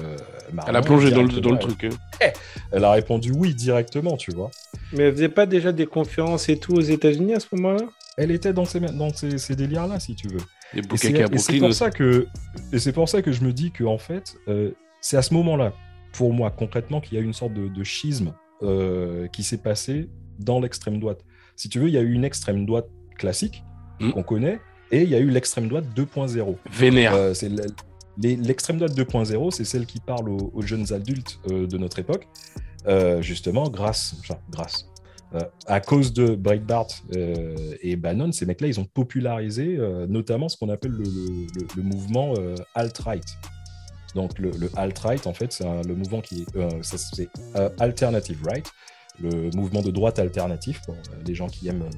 Elle 0.68 0.76
a 0.76 0.82
plongé 0.82 1.10
dans 1.10 1.22
le, 1.22 1.40
dans 1.40 1.52
le 1.52 1.58
truc. 1.58 1.84
hein. 1.84 2.26
Elle 2.70 2.84
a 2.84 2.90
répondu 2.92 3.32
oui 3.34 3.54
directement, 3.54 4.16
tu 4.16 4.30
vois. 4.32 4.50
Mais 4.92 5.04
elle 5.04 5.12
faisait 5.14 5.28
pas 5.28 5.46
déjà 5.46 5.72
des 5.72 5.86
conférences 5.86 6.48
et 6.48 6.58
tout 6.58 6.74
aux 6.74 6.80
États-Unis 6.82 7.34
à 7.34 7.40
ce 7.40 7.46
moment-là? 7.52 7.84
Elle 8.16 8.30
était 8.30 8.52
dans 8.52 8.64
ces, 8.64 8.78
dans 8.80 9.08
ces, 9.12 9.38
ces 9.38 9.56
délires-là, 9.56 9.98
si 10.00 10.14
tu 10.14 10.28
veux. 10.28 10.40
Et 10.76 10.82
c'est 10.96 11.10
et 11.12 11.58
pour 11.58 11.72
ça 11.72 11.90
que 11.90 12.26
et 12.72 12.78
c'est 12.78 12.92
pour 12.92 13.08
ça 13.08 13.22
que 13.22 13.32
je 13.32 13.42
me 13.44 13.52
dis 13.52 13.70
que 13.70 13.84
en 13.84 13.98
fait 13.98 14.36
euh, 14.48 14.72
c'est 15.00 15.16
à 15.16 15.22
ce 15.22 15.32
moment-là 15.34 15.72
pour 16.12 16.32
moi 16.32 16.50
concrètement 16.50 17.00
qu'il 17.00 17.16
y 17.16 17.20
a 17.20 17.24
une 17.24 17.32
sorte 17.32 17.54
de, 17.54 17.68
de 17.68 17.84
schisme 17.84 18.32
euh, 18.62 19.28
qui 19.28 19.44
s'est 19.44 19.58
passé 19.58 20.08
dans 20.40 20.60
l'extrême 20.60 20.98
droite. 20.98 21.20
Si 21.56 21.68
tu 21.68 21.78
veux, 21.78 21.86
il 21.88 21.94
y 21.94 21.98
a 21.98 22.00
eu 22.02 22.12
une 22.12 22.24
extrême 22.24 22.66
droite 22.66 22.86
classique 23.18 23.62
Mm. 24.00 24.10
qu'on 24.10 24.22
connaît 24.24 24.58
et 24.90 25.02
il 25.02 25.08
y 25.08 25.14
a 25.14 25.20
eu 25.20 25.30
l'extrême 25.30 25.68
droite 25.68 25.84
2.0. 25.94 26.56
Vénère. 26.72 27.14
Euh, 27.14 27.32
c'est 27.32 27.48
l'extrême 28.22 28.78
droite 28.78 28.96
2.0, 28.96 29.50
c'est 29.50 29.64
celle 29.64 29.86
qui 29.86 30.00
parle 30.00 30.28
aux, 30.28 30.62
jeunes 30.62 30.92
adultes 30.92 31.40
euh, 31.50 31.66
de 31.66 31.78
notre 31.78 31.98
époque, 31.98 32.28
euh, 32.86 33.22
justement 33.22 33.68
grâce, 33.68 34.16
grâce, 34.50 34.88
euh, 35.34 35.40
à 35.66 35.80
cause 35.80 36.12
de 36.12 36.34
Breitbart 36.34 36.86
et 37.12 37.96
Bannon, 37.96 38.30
ces 38.32 38.46
mecs-là, 38.46 38.68
ils 38.68 38.78
ont 38.78 38.84
popularisé 38.84 39.78
notamment 40.08 40.48
ce 40.48 40.56
qu'on 40.56 40.68
appelle 40.68 40.92
le, 40.92 41.82
mouvement 41.82 42.34
alt-right. 42.74 43.24
Donc 44.14 44.38
le, 44.38 44.52
alt-right, 44.76 45.26
en 45.26 45.34
fait, 45.34 45.52
c'est 45.52 45.64
le 45.82 45.94
mouvement 45.96 46.20
qui 46.20 46.42
est, 46.42 46.82
c'est 46.82 47.28
alternative 47.80 48.44
right, 48.44 48.70
le 49.20 49.50
mouvement 49.56 49.82
de 49.82 49.90
droite 49.90 50.20
alternatif 50.20 50.80
pour 50.86 50.94
les 51.26 51.34
gens 51.34 51.48
qui 51.48 51.66
aiment 51.66 51.88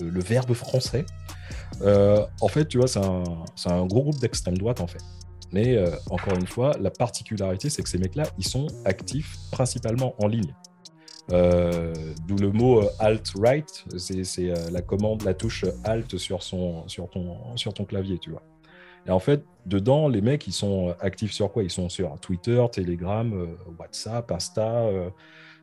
le, 0.00 0.20
verbe 0.20 0.52
français. 0.52 1.06
En 1.80 2.48
fait, 2.48 2.66
tu 2.66 2.76
vois, 2.76 2.88
c'est 2.88 3.00
un, 3.00 3.24
un 3.66 3.86
gros 3.86 4.02
groupe 4.02 4.20
d'extrême 4.20 4.58
droite, 4.58 4.82
en 4.82 4.86
fait. 4.86 5.02
Mais 5.52 5.76
euh, 5.76 5.90
encore 6.10 6.34
une 6.34 6.46
fois, 6.46 6.72
la 6.80 6.90
particularité, 6.90 7.70
c'est 7.70 7.82
que 7.82 7.88
ces 7.88 7.98
mecs-là, 7.98 8.24
ils 8.38 8.46
sont 8.46 8.66
actifs 8.84 9.36
principalement 9.52 10.14
en 10.18 10.26
ligne. 10.26 10.54
Euh, 11.32 11.92
D'où 12.26 12.36
le 12.36 12.52
mot 12.52 12.82
euh, 12.82 12.88
alt-right, 12.98 13.84
c'est 13.96 14.52
la 14.70 14.82
commande, 14.82 15.22
la 15.22 15.34
touche 15.34 15.64
alt 15.84 16.16
sur, 16.18 16.40
ton, 16.40 17.84
clavier, 17.86 18.18
tu 18.18 18.30
vois. 18.30 18.42
Et 19.06 19.10
en 19.10 19.20
fait, 19.20 19.44
dedans, 19.66 20.08
les 20.08 20.20
mecs, 20.20 20.46
ils 20.46 20.52
sont 20.52 20.94
actifs 21.00 21.32
sur 21.32 21.52
quoi? 21.52 21.62
Ils 21.62 21.70
sont 21.70 21.88
sur 21.88 22.18
Twitter, 22.20 22.64
Telegram, 22.72 23.56
WhatsApp, 23.78 24.30
Insta, 24.32 24.90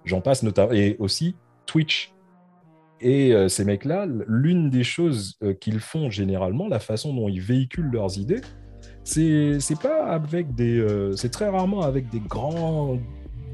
j'en 0.06 0.22
passe 0.22 0.44
notamment, 0.44 0.72
et 0.72 0.96
aussi 1.00 1.36
Twitch. 1.66 2.14
Et 3.02 3.34
ces 3.50 3.66
mecs-là, 3.66 4.06
l'une 4.28 4.70
des 4.70 4.86
choses 4.86 5.38
qu'ils 5.60 5.82
font 5.82 6.10
généralement, 6.10 6.70
la 6.70 6.80
façon 6.80 7.14
dont 7.14 7.28
ils 7.28 7.42
véhiculent 7.42 7.92
leurs 7.92 8.18
idées, 8.18 8.40
c'est 9.04 9.80
pas 9.82 10.06
avec 10.06 10.54
des. 10.56 10.78
euh, 10.80 11.16
c'est 11.16 11.30
très 11.30 11.50
rarement 11.50 11.82
avec 11.82 12.10
des 12.10 12.20
grands 12.20 12.98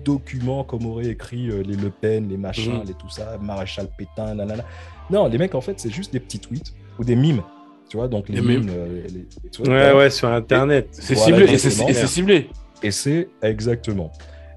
documents 0.05 0.63
comme 0.63 0.85
auraient 0.85 1.07
écrit 1.07 1.49
euh, 1.49 1.62
les 1.63 1.75
Le 1.75 1.89
Pen, 1.89 2.27
les 2.29 2.38
machins, 2.38 2.73
Mhm. 2.79 2.83
les 2.88 2.93
tout 2.93 3.09
ça, 3.09 3.38
Maréchal 3.41 3.88
Pétain, 3.97 4.35
nanana. 4.35 4.63
Non, 5.09 5.27
les 5.27 5.38
mecs, 5.38 5.55
en 5.55 5.62
fait, 5.62 5.79
c'est 5.79 5.89
juste 5.89 6.13
des 6.13 6.19
petits 6.19 6.39
tweets 6.39 6.73
ou 6.99 7.03
des 7.03 7.15
mimes. 7.15 7.41
Tu 7.89 7.97
vois, 7.97 8.07
donc 8.07 8.29
les 8.29 8.39
mimes. 8.41 8.62
mimes. 8.65 8.69
euh, 8.71 9.03
les- 9.12 9.67
Ouais, 9.69 9.91
ouais, 9.93 10.09
sur 10.12 10.29
Internet. 10.29 10.88
C'est 10.91 11.15
Voilà, 11.15 11.38
ciblé. 11.39 11.53
Et 11.53 11.57
c'est 11.57 12.07
ciblé. 12.07 12.49
Et 12.83 12.91
c'est 12.91 13.29
exactement. 13.41 14.12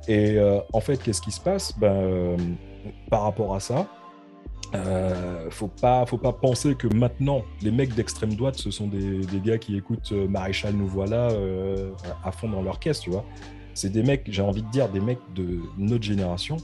Et 0.06 0.38
en 0.72 0.80
fait, 0.80 1.02
qu'est-ce 1.02 1.22
qui 1.22 1.30
se 1.32 1.40
passe? 1.40 1.72
Ben, 1.78 2.36
Par 3.10 3.22
rapport 3.22 3.54
à 3.54 3.60
ça, 3.60 3.86
euh, 4.74 5.50
faut 5.50 5.68
pas, 5.68 6.06
faut 6.06 6.18
pas 6.18 6.32
penser 6.32 6.74
que 6.74 6.86
maintenant 6.94 7.42
les 7.62 7.70
mecs 7.70 7.94
d'extrême 7.94 8.34
droite, 8.34 8.56
ce 8.56 8.70
sont 8.70 8.86
des, 8.88 9.18
des 9.20 9.40
gars 9.40 9.58
qui 9.58 9.76
écoutent 9.76 10.12
euh, 10.12 10.26
Maréchal 10.28 10.74
nous 10.74 10.86
voilà 10.88 11.30
euh, 11.30 11.90
à 12.24 12.32
fond 12.32 12.48
dans 12.48 12.62
leur 12.62 12.78
caisse, 12.78 13.00
tu 13.00 13.10
vois. 13.10 13.24
C'est 13.74 13.90
des 13.90 14.02
mecs, 14.02 14.24
j'ai 14.30 14.42
envie 14.42 14.62
de 14.62 14.70
dire, 14.70 14.88
des 14.88 15.00
mecs 15.00 15.18
de 15.34 15.60
notre 15.78 16.04
génération 16.04 16.56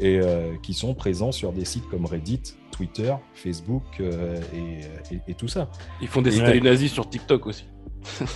et 0.00 0.18
euh, 0.20 0.54
qui 0.62 0.74
sont 0.74 0.94
présents 0.94 1.32
sur 1.32 1.52
des 1.52 1.64
sites 1.64 1.86
comme 1.88 2.04
Reddit, 2.06 2.42
Twitter, 2.70 3.14
Facebook 3.34 3.82
et, 4.00 5.14
et- 5.14 5.20
et 5.28 5.34
tout 5.34 5.48
ça. 5.48 5.70
Ils 6.02 6.08
font 6.08 6.20
des 6.22 6.30
cités 6.32 6.60
nazis 6.60 6.92
sur 6.92 7.08
TikTok 7.08 7.46
aussi. 7.46 7.66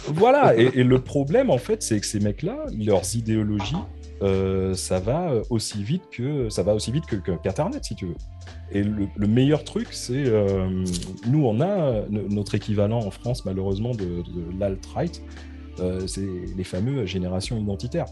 Voilà, 0.06 0.56
et, 0.58 0.70
et 0.80 0.84
le 0.84 1.00
problème 1.00 1.50
en 1.50 1.58
fait, 1.58 1.82
c'est 1.82 1.98
que 2.00 2.06
ces 2.06 2.20
mecs-là, 2.20 2.66
leurs 2.78 3.14
idéologies, 3.16 3.74
euh, 4.22 4.74
ça 4.74 4.98
va 5.00 5.32
aussi 5.50 5.82
vite 5.82 6.02
que 6.10 6.48
ça 6.48 6.62
va 6.62 6.74
aussi 6.74 6.90
vite 6.92 7.06
que 7.06 7.16
que- 7.16 7.32
qu'Internet, 7.42 7.84
si 7.84 7.94
tu 7.94 8.06
veux. 8.06 8.14
Et 8.72 8.82
le, 8.82 9.06
le 9.16 9.26
meilleur 9.26 9.64
truc, 9.64 9.88
c'est 9.92 10.24
euh, 10.26 10.84
nous, 11.26 11.44
on 11.46 11.60
a 11.60 12.02
no- 12.10 12.28
notre 12.28 12.54
équivalent 12.54 12.98
en 12.98 13.10
France, 13.10 13.44
malheureusement, 13.44 13.92
de, 13.92 14.04
de 14.04 14.58
l'alt-right, 14.58 15.22
euh, 15.80 16.06
c'est 16.06 16.26
les 16.56 16.64
fameux 16.64 17.06
générations 17.06 17.58
identitaires. 17.58 18.06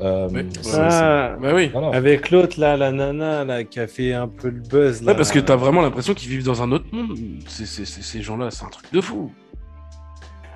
Euh, 0.00 0.28
c'est- 0.62 0.64
c'est- 0.70 0.76
Ah, 0.78 1.36
Bah 1.40 1.52
oui. 1.54 1.68
voilà. 1.72 1.88
avec 1.88 2.30
l'autre 2.30 2.58
là, 2.58 2.76
la 2.76 2.90
nana 2.90 3.44
là, 3.44 3.64
qui 3.64 3.78
a 3.80 3.86
fait 3.86 4.12
un 4.12 4.28
peu 4.28 4.48
le 4.48 4.60
buzz 4.60 5.02
là. 5.02 5.12
Ouais, 5.12 5.16
parce 5.16 5.30
que 5.30 5.38
t'as 5.38 5.56
vraiment 5.56 5.82
l'impression 5.82 6.14
qu'ils 6.14 6.30
vivent 6.30 6.44
dans 6.44 6.62
un 6.62 6.72
autre 6.72 6.86
monde. 6.92 7.16
C'est- 7.46 7.84
ces 7.84 8.22
gens-là, 8.22 8.50
c'est 8.50 8.64
un 8.64 8.70
truc 8.70 8.92
de 8.92 9.00
fou. 9.00 9.30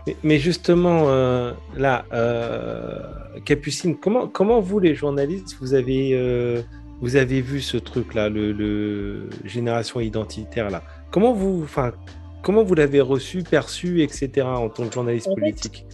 Mais, 0.08 0.16
mais 0.22 0.38
justement, 0.38 1.04
euh, 1.08 1.52
là, 1.76 2.06
euh, 2.14 2.98
Capucine, 3.44 3.96
comment, 3.96 4.26
comment 4.26 4.58
vous, 4.60 4.78
les 4.78 4.94
journalistes, 4.94 5.56
vous 5.60 5.74
avez, 5.74 6.12
euh, 6.14 6.62
vous 7.02 7.16
avez 7.16 7.42
vu 7.42 7.60
ce 7.60 7.76
truc-là, 7.76 8.30
le, 8.30 8.52
le 8.52 9.28
génération 9.44 10.00
identitaire 10.00 10.70
là? 10.70 10.82
Comment 11.10 11.34
vous, 11.34 11.66
comment 12.42 12.62
vous 12.62 12.74
l'avez 12.74 13.02
reçu, 13.02 13.42
perçu, 13.42 14.02
etc. 14.02 14.46
en 14.46 14.70
tant 14.70 14.86
que 14.86 14.94
journaliste 14.94 15.28
politique? 15.34 15.84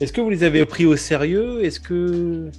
Est-ce 0.00 0.12
que 0.12 0.20
vous 0.20 0.30
les 0.30 0.44
avez 0.44 0.66
pris 0.66 0.84
au 0.84 0.96
sérieux? 0.96 1.64
Est-ce 1.64 1.80
que 1.80 2.50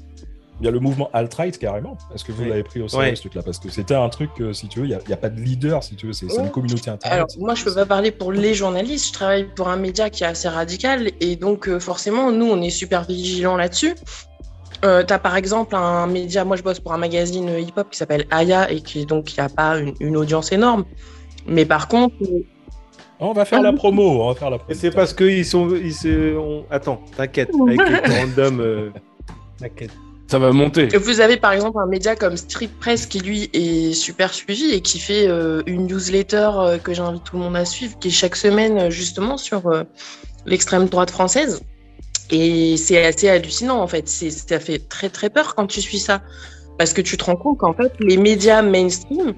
Il 0.61 0.65
y 0.65 0.69
a 0.69 0.71
le 0.71 0.79
mouvement 0.79 1.09
alt-right 1.11 1.57
carrément. 1.57 1.97
Est-ce 2.13 2.23
que 2.23 2.31
vous 2.31 2.43
Oui. 2.43 2.49
l'avez 2.49 2.63
pris 2.63 2.81
au 2.81 2.87
sérieux 2.87 3.09
Ouais. 3.09 3.15
ce 3.15 3.21
truc-là 3.21 3.43
Parce 3.43 3.59
que 3.59 3.69
c'était 3.69 3.93
un 3.95 4.07
truc, 4.07 4.29
euh, 4.39 4.53
si 4.53 4.67
tu 4.69 4.79
veux, 4.79 4.85
il 4.85 4.97
n'y 5.07 5.13
a, 5.13 5.17
pas 5.17 5.29
de 5.29 5.39
leader, 5.41 5.83
si 5.83 5.95
tu 5.95 6.07
veux, 6.07 6.13
c'est 6.13 6.27
une 6.27 6.49
communauté 6.49 6.89
internet. 6.89 7.13
Alors, 7.17 7.27
moi, 7.39 7.55
je 7.55 7.65
peux 7.65 7.73
pas 7.73 7.85
parler 7.85 8.11
pour 8.11 8.31
les 8.31 8.53
journalistes. 8.53 9.07
Je 9.07 9.13
travaille 9.13 9.43
pour 9.53 9.67
un 9.67 9.75
média 9.75 10.09
qui 10.09 10.23
est 10.23 10.27
assez 10.27 10.47
radical. 10.47 11.11
Et 11.19 11.35
donc, 11.35 11.67
euh, 11.67 11.79
forcément, 11.79 12.31
nous, 12.31 12.45
on 12.45 12.61
est 12.61 12.69
super 12.69 13.03
vigilants 13.03 13.57
là-dessus. 13.57 13.95
Euh, 14.83 15.03
tu 15.03 15.13
as 15.13 15.19
par 15.19 15.35
exemple 15.35 15.75
un 15.75 16.05
média, 16.05 16.43
moi 16.45 16.57
je 16.57 16.61
bosse 16.61 16.79
pour 16.81 16.91
un 16.93 16.97
magazine 16.97 17.49
hip-hop 17.49 17.89
qui 17.89 17.97
s'appelle 17.97 18.25
Aya 18.29 18.69
et 18.69 18.81
qui 18.81 19.05
donc 19.05 19.23
qui 19.25 19.39
a 19.41 19.47
pas 19.49 19.77
une, 19.79 19.93
une 20.01 20.17
audience 20.17 20.51
énorme. 20.51 20.83
Mais 21.47 21.65
par 21.65 21.87
contre, 21.87 22.13
euh, 22.21 22.43
On 23.21 23.31
va 23.31 23.45
faire 23.45 23.61
la 23.61 23.71
promo. 23.71 24.21
On 24.21 24.27
va 24.27 24.35
faire 24.35 24.49
la 24.49 24.57
promo. 24.57 24.71
Et 24.71 24.75
c'est 24.75 24.91
parce 24.91 25.13
qu'ils 25.13 25.45
sont. 25.45 25.69
Ils 25.73 25.93
se... 25.93 26.35
on- 26.37 26.65
Attends, 26.69 27.01
t'inquiète. 27.15 27.49
Avec 27.67 27.79
le 27.79 28.13
random. 28.19 28.59
euh, 28.59 28.89
T'inquiète. 29.57 29.91
Ça 30.27 30.39
va 30.39 30.51
monter. 30.51 30.88
Vous 30.97 31.19
avez 31.19 31.38
par 31.38 31.51
exemple 31.51 31.77
un 31.79 31.85
média 31.85 32.15
comme 32.15 32.35
Street 32.35 32.69
Press 32.79 33.05
qui 33.05 33.19
lui 33.19 33.49
est 33.53 33.93
super 33.93 34.33
suivi 34.33 34.71
et 34.71 34.81
qui 34.81 34.99
fait 34.99 35.27
euh, 35.27 35.61
une 35.67 35.85
newsletter 35.85 36.49
euh, 36.55 36.77
que 36.79 36.93
j'invite 36.93 37.23
tout 37.23 37.35
le 37.35 37.43
monde 37.43 37.55
à 37.55 37.65
suivre, 37.65 37.97
qui 37.99 38.07
est 38.07 38.11
chaque 38.11 38.35
semaine 38.35 38.77
euh, 38.79 38.89
justement 38.89 39.38
sur 39.38 39.71
l'extrême 40.45 40.88
droite 40.88 41.11
française. 41.11 41.61
Et 42.31 42.75
c'est 42.77 43.05
assez 43.05 43.29
hallucinant 43.29 43.79
en 43.79 43.88
fait. 43.88 44.07
Ça 44.07 44.59
fait 44.59 44.79
très 44.79 45.09
très 45.09 45.29
peur 45.29 45.53
quand 45.53 45.67
tu 45.67 45.79
suis 45.81 45.99
ça. 45.99 46.21
Parce 46.77 46.91
que 46.91 47.01
tu 47.01 47.15
te 47.15 47.23
rends 47.23 47.38
compte 47.38 47.59
qu'en 47.59 47.73
fait, 47.73 47.93
les 47.99 48.17
médias 48.17 48.61
mainstream, 48.61 49.33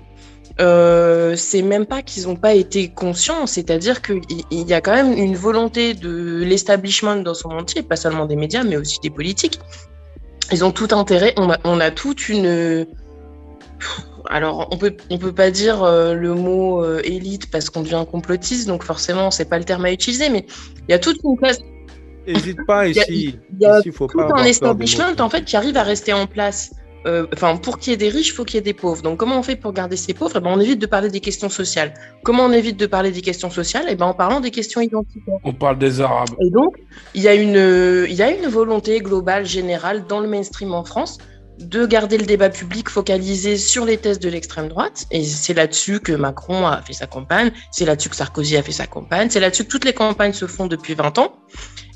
c'est 0.58 1.62
même 1.62 1.86
pas 1.86 2.02
qu'ils 2.02 2.24
n'ont 2.24 2.36
pas 2.38 2.56
été 2.56 2.88
conscients, 2.88 3.46
c'est-à-dire 3.46 4.02
qu'il 4.02 4.22
il 4.50 4.68
y 4.68 4.74
a 4.74 4.82
quand 4.82 4.96
même 4.96 5.14
une 5.14 5.36
volonté 5.36 5.94
de 5.94 6.44
l'establishment 6.44 7.18
dans 7.18 7.36
son 7.36 7.50
entier, 7.50 7.84
pas 7.84 7.98
seulement 7.98 8.26
des 8.26 8.38
médias, 8.38 8.64
mais 8.64 8.78
aussi 8.78 8.98
des 9.04 9.12
politiques. 9.12 9.60
Ils 10.52 10.64
ont 10.64 10.72
tout 10.72 10.88
intérêt, 10.92 11.34
on 11.38 11.52
a, 11.52 11.58
on 11.64 11.80
a 11.80 11.92
toute 11.92 12.30
une. 12.30 12.86
Alors, 14.30 14.68
on 14.72 14.78
peut, 14.78 14.96
on 15.10 15.18
peut 15.18 15.32
pas 15.34 15.52
dire 15.52 15.84
euh, 15.84 16.14
le 16.14 16.34
mot 16.34 16.84
euh, 16.84 17.02
élite 17.04 17.50
parce 17.52 17.70
qu'on 17.70 17.82
devient 17.82 18.04
complotiste, 18.10 18.68
donc 18.68 18.84
forcément, 18.84 19.32
c'est 19.32 19.46
pas 19.46 19.58
le 19.58 19.64
terme 19.64 19.86
à 19.86 19.92
utiliser, 19.92 20.30
mais 20.30 20.46
il 20.88 20.92
y 20.92 20.94
a 20.94 21.00
toute 21.00 21.18
une 21.24 21.38
classe 21.38 21.60
Hésite 22.26 22.58
pas 22.68 22.88
Il 22.88 22.96
y 22.96 23.00
a- 23.00 23.04
ici. 23.04 23.40
il 23.54 23.62
y 23.62 23.66
a 23.66 23.80
Ici, 23.80 23.92
faut 23.92 24.08
tout 24.08 24.18
pas 24.18 24.28
un 24.36 24.44
establishment 24.44 25.16
en 25.20 25.30
fait 25.30 25.46
qui 25.46 25.56
arrive 25.56 25.78
à 25.78 25.84
rester 25.84 26.12
en 26.12 26.28
place. 26.28 26.72
Euh, 27.08 27.26
Enfin, 27.34 27.56
pour 27.58 27.78
qu'il 27.80 27.92
y 27.92 27.94
ait 27.94 27.98
des 27.98 28.10
riches, 28.10 28.30
il 28.30 28.34
faut 28.34 28.44
qu'il 28.44 28.56
y 28.56 28.58
ait 28.60 28.62
des 28.62 28.74
pauvres. 28.74 29.02
Donc, 29.02 29.18
comment 29.18 29.40
on 29.40 29.44
fait 29.44 29.56
pour 29.56 29.74
garder 29.74 29.98
ces 29.98 30.14
pauvres? 30.14 30.34
Eh 30.38 30.40
ben, 30.40 30.50
On 30.52 30.60
évite 30.60 30.80
de 30.80 30.86
parler 30.86 31.10
des 31.10 31.20
questions 31.20 31.50
sociales. 31.50 31.94
Comment 32.24 32.44
on 32.44 32.52
évite 32.52 32.78
de 32.78 32.86
parler 32.86 33.12
des 33.12 33.22
questions 33.22 33.50
sociales? 33.50 33.86
Eh 33.90 33.96
ben, 33.96 34.06
En 34.06 34.14
parlant 34.14 34.40
des 34.40 34.52
questions 34.52 34.82
identitaires. 34.82 35.40
On 35.44 35.54
parle 35.54 35.78
des 35.78 36.02
Arabes. 36.02 36.30
Et 36.42 36.50
donc, 36.50 36.76
il 37.14 37.22
y, 37.22 37.28
a 37.28 37.36
une, 37.36 37.58
euh, 37.58 38.08
il 38.10 38.16
y 38.16 38.22
a 38.22 38.32
une 38.32 38.48
volonté 38.48 39.00
globale, 39.00 39.46
générale, 39.46 40.06
dans 40.08 40.20
le 40.20 40.28
mainstream 40.28 40.74
en 40.74 40.84
France, 40.84 41.18
de 41.60 41.86
garder 41.86 42.18
le 42.18 42.26
débat 42.26 42.50
public 42.50 42.90
focalisé 42.90 43.58
sur 43.58 43.86
les 43.86 43.98
thèses 43.98 44.20
de 44.20 44.30
l'extrême 44.30 44.68
droite. 44.68 45.06
Et 45.12 45.24
c'est 45.24 45.54
là-dessus 45.54 46.00
que 46.00 46.12
Macron 46.14 46.68
a 46.68 46.82
fait 46.82 46.94
sa 46.94 47.08
campagne, 47.08 47.52
c'est 47.72 47.86
là-dessus 47.86 48.10
que 48.10 48.16
Sarkozy 48.16 48.58
a 48.58 48.64
fait 48.64 48.72
sa 48.72 48.86
campagne, 48.86 49.30
c'est 49.30 49.40
là-dessus 49.40 49.64
que 49.64 49.70
toutes 49.70 49.86
les 49.86 49.94
campagnes 49.94 50.34
se 50.34 50.46
font 50.46 50.68
depuis 50.68 50.94
20 50.94 51.18
ans. 51.18 51.34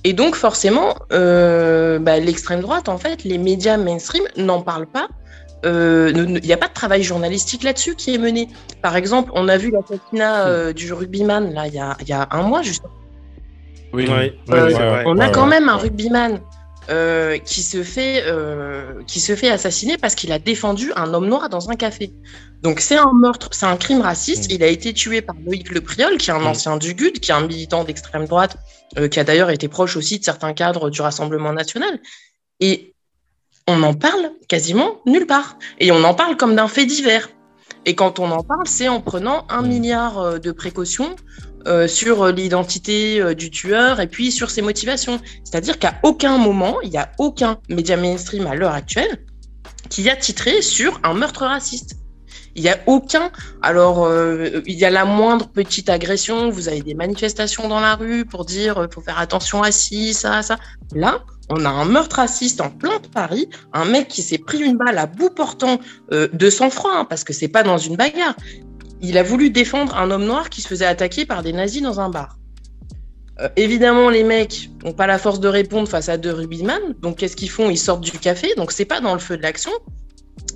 Et 0.04 0.14
donc, 0.14 0.36
forcément, 0.36 0.96
euh, 1.12 2.00
bah, 2.00 2.20
l'extrême 2.20 2.62
droite, 2.62 2.90
en 2.90 2.98
fait, 2.98 3.24
les 3.24 3.38
médias 3.38 3.78
mainstream 3.78 4.24
n'en 4.38 4.62
parlent 4.62 4.88
pas. 4.88 5.08
Euh, 5.64 6.12
Il 6.16 6.42
n'y 6.42 6.54
a 6.54 6.58
pas 6.58 6.68
de 6.68 6.74
travail 6.74 7.04
journalistique 7.04 7.62
là-dessus 7.64 7.96
qui 7.96 8.16
est 8.16 8.18
mené. 8.18 8.50
Par 8.82 8.96
exemple, 8.96 9.32
on 9.36 9.48
a 9.48 9.58
vu 9.58 9.70
l'assassinat 9.72 10.48
euh, 10.48 10.74
du 10.74 10.92
rugbyman 10.92 11.54
là 11.54 11.68
il 11.68 11.74
y 11.76 11.80
a, 11.80 11.96
il 12.02 12.10
y 12.10 12.14
a 12.14 12.28
un 12.32 12.42
mois, 12.42 12.64
juste 12.64 12.84
Oui. 13.94 14.08
Euh, 14.10 14.16
ouais, 14.16 14.34
c'est 14.48 14.56
vrai. 14.72 15.04
on 15.06 15.20
a 15.20 15.28
Ouais, 15.28 15.32
quand 15.32 15.44
ouais, 15.44 15.50
même 15.52 15.70
un 15.70 15.76
ouais. 15.76 15.84
rugbyman 15.84 16.40
euh, 16.92 17.38
qui 17.38 17.62
se 17.62 17.84
fait 17.84 18.24
euh, 18.26 19.02
qui 19.08 19.20
se 19.20 19.36
fait 19.36 19.50
assassiner 19.50 19.98
parce 19.98 20.14
qu'il 20.16 20.32
a 20.32 20.40
défendu 20.40 20.92
un 20.96 21.14
homme 21.14 21.28
noir 21.28 21.48
dans 21.50 21.70
un 21.70 21.76
café. 21.76 22.12
Donc 22.62 22.80
c'est 22.80 22.98
un 22.98 23.14
meurtre, 23.14 23.50
c'est 23.52 23.66
un 23.66 23.78
crime 23.78 24.02
raciste. 24.02 24.50
Mm. 24.50 24.56
Il 24.56 24.64
a 24.64 24.68
été 24.68 24.94
tué 24.94 25.22
par 25.22 25.36
Loïc 25.46 25.72
Le 25.72 25.82
Priol, 25.82 26.18
qui 26.18 26.30
est 26.30 26.34
un 26.34 26.40
Mm. 26.40 26.48
ancien 26.48 26.78
du 26.78 26.94
GUD, 26.94 27.20
qui 27.20 27.32
est 27.32 27.34
un 27.34 27.48
militant 27.48 27.84
d'extrême 27.84 28.26
droite, 28.26 28.58
euh, 28.98 29.08
qui 29.08 29.20
a 29.20 29.24
d'ailleurs 29.24 29.50
été 29.52 29.68
proche 29.68 29.96
aussi 29.96 30.20
de 30.20 30.24
certains 30.26 30.54
cadres 30.54 30.90
du 30.90 31.02
Rassemblement 31.02 31.54
national. 31.54 32.00
Et 32.60 32.94
on 33.68 33.82
en 33.84 33.94
parle 33.94 34.32
quasiment 34.50 35.02
nulle 35.06 35.28
part. 35.28 35.58
Et 35.80 35.92
on 35.92 36.04
en 36.04 36.14
parle 36.14 36.36
comme 36.36 36.56
d'un 36.56 36.68
fait 36.68 36.86
divers. 36.86 37.30
Et 37.86 37.96
quand 37.96 38.20
on 38.20 38.30
en 38.32 38.44
parle, 38.44 38.68
c'est 38.68 38.90
en 38.90 39.00
prenant 39.02 39.46
un 39.50 39.62
Mm. 39.62 39.68
milliard 39.68 40.40
de 40.40 40.52
précautions 40.52 41.16
euh, 41.68 41.88
sur 41.88 42.24
euh, 42.24 42.32
l'identité 42.32 43.22
euh, 43.22 43.34
du 43.34 43.52
tueur 43.52 44.00
et 44.00 44.08
puis 44.08 44.32
sur 44.32 44.50
ses 44.50 44.62
motivations. 44.62 45.20
C'est-à-dire 45.44 45.78
qu'à 45.78 45.96
aucun 46.04 46.38
moment, 46.38 46.82
il 46.82 46.90
n'y 46.90 46.98
a 46.98 47.12
aucun 47.20 47.60
média 47.70 47.98
mainstream 47.98 48.48
à 48.48 48.56
l'heure 48.56 48.74
actuelle 48.74 49.26
qui 49.90 50.10
a 50.10 50.16
titré 50.16 50.62
sur 50.62 51.00
un 51.04 51.14
meurtre 51.14 51.46
raciste. 51.46 51.98
Il 52.56 52.64
n'y 52.64 52.70
a 52.70 52.80
aucun. 52.88 53.32
Alors, 53.62 54.10
il 54.66 54.78
y 54.78 54.84
a 54.84 54.90
la 54.90 55.06
moindre 55.06 55.48
petite 55.48 55.90
agression. 55.90 56.50
Vous 56.50 56.68
avez 56.68 56.82
des 56.82 56.96
manifestations 56.96 57.70
dans 57.70 57.80
la 57.80 57.96
rue 57.96 58.26
pour 58.26 58.44
dire 58.44 58.88
faut 58.94 59.02
faire 59.02 59.20
attention 59.20 59.64
à 59.64 59.72
ci, 59.72 60.14
ça, 60.14 60.42
ça. 60.42 60.58
Là, 60.94 61.24
on 61.50 61.64
a 61.64 61.70
un 61.70 61.86
meurtre 61.86 62.18
raciste 62.18 62.60
en 62.60 62.70
plein 62.70 63.00
de 63.00 63.08
Paris. 63.08 63.48
Un 63.72 63.86
mec 63.86 64.10
qui 64.10 64.22
s'est 64.22 64.38
pris 64.38 64.60
une 64.60 64.76
balle 64.76 64.98
à 64.98 65.06
bout 65.06 65.30
portant 65.30 65.80
de 66.12 66.50
sang-froid, 66.50 66.92
hein, 66.94 67.06
parce 67.06 67.24
que 67.24 67.32
c'est 67.32 67.48
pas 67.48 67.64
dans 67.64 67.78
une 67.78 67.96
bagarre. 67.96 68.36
Il 69.02 69.18
a 69.18 69.24
voulu 69.24 69.50
défendre 69.50 69.96
un 69.98 70.12
homme 70.12 70.26
noir 70.26 70.50
qui 70.50 70.62
se 70.62 70.68
faisait 70.68 70.86
attaquer 70.86 71.26
par 71.26 71.44
des 71.44 71.54
nazis 71.54 71.82
dans 71.82 72.00
un 72.00 72.10
bar. 72.10 72.38
Euh, 73.40 73.50
évidemment, 73.56 74.10
les 74.10 74.24
mecs 74.24 74.70
n'ont 74.84 74.94
pas 74.94 75.08
la 75.08 75.18
force 75.18 75.40
de 75.40 75.48
répondre 75.48 75.88
face 75.88 76.10
à 76.10 76.18
deux 76.18 76.32
rugbyman. 76.32 76.80
Donc, 77.02 77.18
qu'est-ce 77.18 77.36
qu'ils 77.36 77.50
font? 77.50 77.70
Ils 77.70 77.78
sortent 77.78 78.04
du 78.04 78.12
café. 78.12 78.54
Donc, 78.58 78.72
c'est 78.72 78.86
pas 78.86 79.02
dans 79.02 79.14
le 79.14 79.20
feu 79.20 79.38
de 79.38 79.42
l'action. 79.42 79.72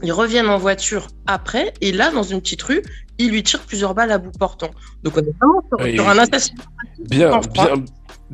Ils 0.03 0.12
reviennent 0.12 0.49
en 0.49 0.58
voiture 0.58 1.08
après. 1.25 1.73
Et 1.81 1.91
là, 1.91 2.12
dans 2.12 2.23
une 2.23 2.41
petite 2.41 2.62
rue, 2.62 2.84
ils 3.17 3.31
lui 3.31 3.41
tirent 3.43 3.62
plusieurs 3.62 3.95
balles 3.95 4.12
à 4.12 4.17
bout 4.19 4.31
portant. 4.38 4.71
Donc, 5.03 5.17
on 5.17 5.21
est 5.21 5.36
vraiment 5.41 5.63
sur, 5.69 5.95
sur 5.95 6.10
un 6.10 6.17
assassinat. 6.19 6.63
Bien, 6.99 7.39
bien, 7.53 7.84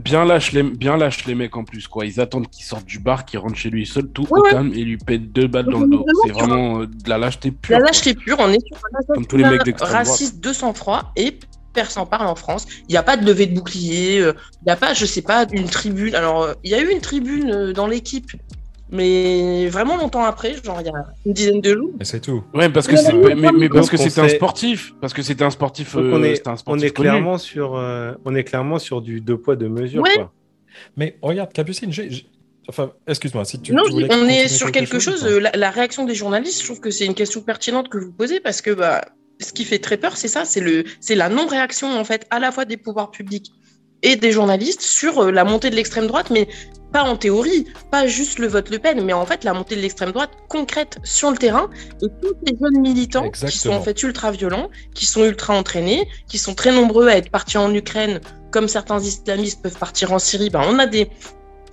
bien 0.03 0.25
lâche 0.25 0.51
les, 0.51 0.63
bien 0.63 0.97
lâche 0.97 1.25
les 1.25 1.35
mecs 1.35 1.55
en 1.55 1.63
plus 1.63 1.87
quoi. 1.87 2.05
Ils 2.05 2.19
attendent 2.19 2.49
qu'il 2.49 2.65
sorte 2.65 2.85
du 2.85 2.99
bar, 2.99 3.25
qu'il 3.25 3.39
rentre 3.39 3.55
chez 3.55 3.69
lui 3.69 3.85
seul, 3.85 4.07
tout 4.09 4.23
Ouais, 4.29 4.39
au 4.39 4.43
ouais. 4.43 4.51
calme, 4.51 4.73
et 4.73 4.83
lui 4.83 4.97
pète 4.97 5.31
deux 5.31 5.47
balles 5.47 5.65
dans 5.65 5.81
le 5.81 5.87
dos. 5.87 6.05
C'est 6.25 6.31
vraiment 6.31 6.81
euh, 6.81 6.87
de 6.87 7.09
la 7.09 7.17
lâcheté 7.17 7.51
pure. 7.51 7.77
La 7.77 7.85
lâcheté 7.85 8.13
pure, 8.13 8.37
on 8.39 8.49
est 8.49 8.65
sur 8.65 8.77
un 8.77 9.13
Comme 9.13 9.25
tous 9.25 9.37
les 9.37 9.45
mecs 9.45 9.79
raciste 9.79 10.43
de 10.43 10.53
sang-froid 10.53 11.11
et 11.15 11.39
personne 11.73 12.05
parle 12.07 12.27
en 12.27 12.35
France. 12.35 12.67
Il 12.89 12.91
n'y 12.91 12.97
a 12.97 13.03
pas 13.03 13.17
de 13.17 13.25
levée 13.25 13.45
de 13.45 13.55
bouclier, 13.55 14.19
euh, 14.19 14.33
il 14.61 14.65
n'y 14.65 14.71
a 14.71 14.75
pas, 14.75 14.93
je 14.93 15.05
sais 15.05 15.21
pas, 15.21 15.45
une 15.51 15.69
tribune. 15.69 16.15
Alors, 16.15 16.43
euh, 16.43 16.53
il 16.63 16.71
y 16.71 16.75
a 16.75 16.81
eu 16.81 16.89
une 16.89 17.01
tribune 17.01 17.71
dans 17.73 17.87
l'équipe, 17.87 18.31
mais 18.91 19.67
vraiment 19.67 19.97
longtemps 19.97 20.23
après, 20.23 20.55
genre 20.63 20.79
il 20.81 20.87
y 20.87 20.89
a 20.89 20.93
une 21.25 21.33
dizaine 21.33 21.61
de 21.61 21.73
jours. 21.73 21.91
C'est 22.01 22.21
tout. 22.21 22.43
Ouais, 22.53 22.69
parce 22.69 22.87
que 22.87 22.95
c'est, 22.97 23.13
mais, 23.13 23.69
parce 23.69 23.89
que 23.89 23.97
c'était 23.97 24.21
un 24.21 24.29
sportif, 24.29 24.93
parce 24.99 25.13
que 25.13 25.21
c'était 25.21 25.43
un 25.43 25.49
sportif, 25.49 25.95
Donc 25.95 26.05
euh, 26.05 26.11
on 26.13 26.23
est, 26.23 26.47
un 26.47 26.55
on 26.67 26.77
clairement 26.77 27.37
sur, 27.37 27.75
euh, 27.75 28.13
on 28.25 28.35
est 28.35 28.43
clairement 28.43 28.79
sur 28.79 29.01
du 29.01 29.21
deux 29.21 29.37
poids 29.37 29.55
deux 29.55 29.69
mesures. 29.69 30.03
Ouais. 30.03 30.15
Quoi. 30.15 30.31
Mais 30.97 31.17
regarde, 31.21 31.53
Capucine, 31.53 31.91
j'ai. 31.91 32.25
Enfin, 32.67 32.91
excuse-moi, 33.07 33.43
si 33.45 33.59
tu. 33.61 33.73
non, 33.73 33.83
tu 33.85 34.05
on 34.09 34.27
est 34.27 34.47
sur 34.47 34.71
quelque 34.71 34.99
chose. 34.99 35.25
euh, 35.25 35.39
la, 35.39 35.51
la 35.51 35.71
réaction 35.71 36.05
des 36.05 36.15
journalistes, 36.15 36.59
je 36.61 36.65
trouve 36.65 36.79
que 36.79 36.91
c'est 36.91 37.05
une 37.05 37.15
question 37.15 37.41
pertinente 37.41 37.89
que 37.89 37.97
vous 37.97 38.11
posez 38.11 38.39
parce 38.39 38.61
que 38.61 38.71
bah, 38.71 39.01
ce 39.39 39.51
qui 39.53 39.65
fait 39.65 39.79
très 39.79 39.97
peur, 39.97 40.17
c'est 40.17 40.27
ça, 40.27 40.45
c'est 40.45 40.59
le, 40.59 40.83
c'est 40.99 41.15
la 41.15 41.29
non-réaction 41.29 41.87
en 41.97 42.03
fait, 42.03 42.27
à 42.29 42.39
la 42.39 42.51
fois 42.51 42.65
des 42.65 42.77
pouvoirs 42.77 43.11
publics 43.11 43.51
et 44.03 44.15
des 44.15 44.31
journalistes 44.31 44.81
sur 44.81 45.19
euh, 45.19 45.31
la 45.31 45.43
montée 45.43 45.69
de 45.69 45.75
l'extrême 45.75 46.07
droite, 46.07 46.29
mais 46.29 46.47
pas 46.91 47.03
en 47.03 47.15
théorie, 47.15 47.67
pas 47.89 48.07
juste 48.07 48.39
le 48.39 48.47
vote 48.47 48.69
Le 48.69 48.79
Pen, 48.79 49.03
mais 49.03 49.13
en 49.13 49.25
fait 49.25 49.43
la 49.43 49.53
montée 49.53 49.75
de 49.75 49.81
l'extrême 49.81 50.11
droite 50.11 50.31
concrète 50.47 50.97
sur 51.03 51.31
le 51.31 51.37
terrain 51.37 51.69
et 52.01 52.07
tous 52.21 52.35
les 52.45 52.57
jeunes 52.59 52.81
militants 52.81 53.29
qui 53.29 53.57
sont 53.57 53.71
en 53.71 53.81
fait 53.81 54.01
ultra 54.03 54.31
violents, 54.31 54.69
qui 54.93 55.05
sont 55.05 55.23
ultra 55.23 55.55
entraînés, 55.55 56.07
qui 56.27 56.37
sont 56.37 56.53
très 56.53 56.71
nombreux 56.71 57.07
à 57.07 57.17
être 57.17 57.31
partis 57.31 57.57
en 57.57 57.73
Ukraine, 57.73 58.19
comme 58.51 58.67
certains 58.67 58.99
islamistes 58.99 59.61
peuvent 59.61 59.77
partir 59.77 60.11
en 60.11 60.19
Syrie. 60.19 60.49
Ben, 60.49 60.63
on 60.67 60.79
a 60.79 60.85
des 60.85 61.09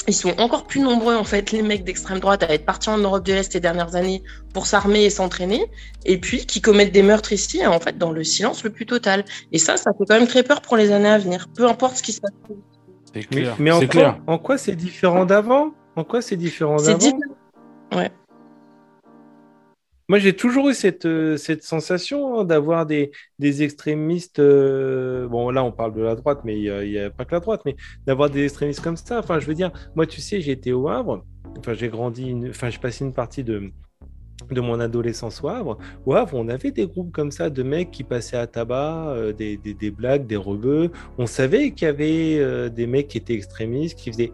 ils 0.09 0.15
sont 0.15 0.35
encore 0.41 0.67
plus 0.67 0.81
nombreux, 0.81 1.15
en 1.15 1.25
fait, 1.25 1.53
les 1.53 1.61
mecs 1.61 1.85
d'extrême 1.85 2.19
droite, 2.19 2.43
à 2.43 2.55
être 2.55 2.65
partis 2.65 2.89
en 2.89 2.97
Europe 2.97 3.27
de 3.27 3.35
l'Est 3.35 3.53
ces 3.53 3.61
dernières 3.61 3.95
années 3.95 4.23
pour 4.55 4.67
s'armer 4.67 5.05
et 5.05 5.11
s'entraîner, 5.11 5.71
et 6.07 6.19
puis 6.19 6.47
qui 6.47 6.63
commettent 6.63 6.93
des 6.93 7.03
meurtres 7.03 7.33
ici, 7.33 7.65
en 7.67 7.79
fait, 7.79 7.99
dans 7.99 8.11
le 8.11 8.25
silence 8.25 8.65
le 8.65 8.71
plus 8.71 8.87
total. 8.87 9.27
Et 9.53 9.59
ça, 9.59 9.77
ça 9.77 9.91
fait 9.93 10.05
quand 10.09 10.19
même 10.19 10.27
très 10.27 10.43
peur 10.43 10.63
pour 10.63 10.79
les 10.79 10.93
années 10.93 11.11
à 11.11 11.19
venir, 11.19 11.49
peu 11.55 11.69
importe 11.69 11.99
ce 11.99 12.03
qui 12.03 12.13
se 12.13 12.23
passe. 12.23 12.31
C'est 13.15 13.31
Mais, 13.31 13.43
clair. 13.43 13.57
mais 13.59 13.71
en, 13.71 13.79
quoi, 13.81 13.87
clair. 13.89 14.21
en 14.27 14.39
quoi 14.39 14.59
c'est 14.59 14.77
différent 14.77 15.25
d'avant? 15.25 15.73
En 15.97 16.05
quoi 16.05 16.21
c'est 16.23 16.37
différent 16.37 16.79
C'est 16.79 16.87
d'avant? 16.93 16.99
différent. 16.99 18.09
Moi, 20.11 20.19
j'ai 20.19 20.35
toujours 20.35 20.71
eu 20.71 20.75
cette, 20.75 21.05
euh, 21.05 21.37
cette 21.37 21.63
sensation 21.63 22.41
hein, 22.41 22.45
d'avoir 22.45 22.87
des, 22.87 23.11
des 23.39 23.63
extrémistes. 23.63 24.39
euh, 24.39 25.29
bon, 25.29 25.51
là, 25.51 25.63
on 25.63 25.71
parle 25.71 25.93
de 25.95 26.01
la 26.01 26.15
droite, 26.15 26.41
mais 26.45 26.59
il 26.59 26.91
n'y 26.91 26.99
a, 26.99 27.11
pas 27.11 27.27
que 27.27 27.35
la 27.35 27.41
droite, 27.41 27.61
mais 27.67 27.77
d'avoir 28.07 28.31
des 28.31 28.45
extrémistes 28.45 28.81
comme 28.81 28.97
ça. 28.97 29.19
Enfin, 29.19 29.39
je 29.39 29.47
veux 29.47 29.55
dire, 29.55 29.71
moi, 29.97 30.07
tu 30.07 30.23
sais, 30.23 30.41
j'ai 30.41 30.53
été 30.53 30.73
au 30.73 30.89
Havre. 30.89 31.25
Enfin, 31.59 31.75
j'ai 31.75 31.89
grandi. 31.89 32.31
une- 32.31 32.49
Enfin, 32.49 32.71
j'ai 32.71 32.79
passé 32.79 33.05
une 33.05 33.13
partie 33.13 33.45
de 33.45 33.71
de 34.55 34.61
mon 34.61 34.81
adolescence 34.81 35.43
au 35.43 35.49
Havre. 35.49 35.79
On 36.07 36.49
avait 36.49 36.71
des 36.71 36.87
groupes 36.87 37.13
comme 37.13 37.31
ça 37.31 37.51
de 37.51 37.63
mecs 37.63 37.91
qui 37.91 38.05
passaient 38.05 38.37
à 38.37 38.47
tabac, 38.47 39.09
euh, 39.09 39.33
des, 39.33 39.57
des, 39.57 39.75
des 39.75 39.91
blagues, 39.91 40.27
des 40.27 40.37
rebeux. 40.37 40.91
On 41.19 41.27
savait 41.27 41.73
qu'il 41.73 41.87
y 41.87 41.89
avait 41.89 42.39
euh, 42.39 42.69
des 42.69 42.87
mecs 42.87 43.09
qui 43.09 43.19
étaient 43.19 43.35
extrémistes, 43.35 43.99
qui 43.99 44.11
faisaient. 44.11 44.33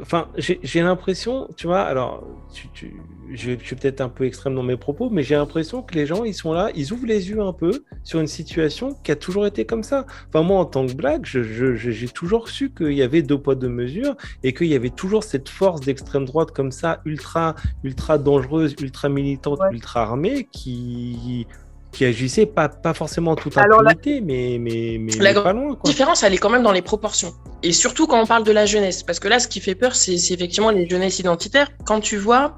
Enfin, 0.00 0.28
j'ai 0.36 0.82
l'impression, 0.82 1.48
tu 1.56 1.66
vois, 1.66 1.82
alors, 1.82 2.24
tu, 2.52 2.68
tu- 2.72 2.96
je, 3.32 3.52
je 3.58 3.64
suis 3.64 3.76
peut-être 3.76 4.00
un 4.00 4.08
peu 4.08 4.24
extrême 4.24 4.54
dans 4.54 4.62
mes 4.62 4.76
propos, 4.76 5.08
mais 5.10 5.22
j'ai 5.22 5.34
l'impression 5.34 5.82
que 5.82 5.94
les 5.94 6.06
gens, 6.06 6.24
ils 6.24 6.34
sont 6.34 6.52
là, 6.52 6.70
ils 6.74 6.92
ouvrent 6.92 7.06
les 7.06 7.30
yeux 7.30 7.40
un 7.40 7.52
peu 7.52 7.84
sur 8.02 8.20
une 8.20 8.26
situation 8.26 8.96
qui 9.02 9.10
a 9.12 9.16
toujours 9.16 9.46
été 9.46 9.64
comme 9.64 9.82
ça. 9.82 10.06
Enfin, 10.28 10.42
moi, 10.42 10.60
en 10.60 10.64
tant 10.66 10.86
que 10.86 10.92
blague, 10.92 11.24
je- 11.24 11.42
je- 11.42 11.74
je- 11.74 11.90
j'ai 11.90 12.08
toujours 12.08 12.48
su 12.48 12.70
qu'il 12.72 12.92
y 12.92 13.02
avait 13.02 13.22
deux 13.22 13.38
poids, 13.38 13.54
deux 13.54 13.68
mesures, 13.68 14.16
et 14.42 14.52
qu'il 14.54 14.68
y 14.68 14.74
avait 14.74 14.90
toujours 14.90 15.24
cette 15.24 15.48
force 15.48 15.80
d'extrême 15.80 16.24
droite 16.26 16.50
comme 16.50 16.70
ça, 16.72 17.00
ultra, 17.04 17.54
ultra 17.82 18.18
dangereuse, 18.18 18.74
ultra 18.80 19.08
militante, 19.08 19.58
Ouais. 19.60 19.68
ultra 19.72 20.02
armée, 20.02 20.48
qui 20.52 21.46
qui 21.94 22.04
agissait 22.04 22.46
pas, 22.46 22.68
pas 22.68 22.92
forcément 22.94 23.34
tout 23.36 23.50
la- 23.54 23.62
impunité, 23.62 24.20
mais, 24.20 24.58
mais, 24.60 24.96
mais, 25.00 25.12
La 25.16 25.32
mais 25.32 25.42
pas 25.42 25.52
loin. 25.52 25.70
La 25.70 25.74
Quoi. 25.76 25.90
différence, 25.90 26.22
elle 26.22 26.34
est 26.34 26.38
quand 26.38 26.50
même 26.50 26.62
dans 26.62 26.72
les 26.72 26.82
proportions. 26.82 27.32
Et 27.62 27.72
surtout 27.72 28.06
quand 28.06 28.20
on 28.20 28.26
parle 28.26 28.44
de 28.44 28.52
la 28.52 28.66
jeunesse. 28.66 29.02
Parce 29.02 29.18
que 29.20 29.28
là, 29.28 29.38
ce 29.38 29.48
qui 29.48 29.60
fait 29.60 29.74
peur, 29.74 29.94
c'est 29.96 30.14
effectivement 30.14 30.70
les 30.70 30.88
jeunesses 30.88 31.18
identitaires. 31.18 31.68
Quand 31.86 32.00
tu 32.00 32.16
vois, 32.16 32.56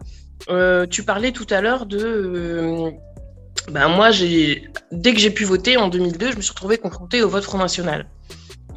euh, 0.51 0.87
tu 0.87 1.03
parlais 1.05 1.33
tout 1.33 1.47
à 1.51 1.61
l'heure 1.61 1.87
de. 1.87 1.99
euh, 1.99 2.91
ben 3.71 3.89
moi, 3.89 4.11
dès 4.93 5.13
que 5.13 5.19
j'ai 5.21 5.31
pu 5.31 5.45
voter 5.45 5.77
en 5.77 5.89
2002, 5.89 6.33
je 6.33 6.37
me 6.37 6.41
suis 6.43 6.51
retrouvée 6.51 6.79
confrontée 6.79 7.23
au 7.23 7.29
vote 7.29 7.45
Front 7.45 7.59
National. 7.59 8.09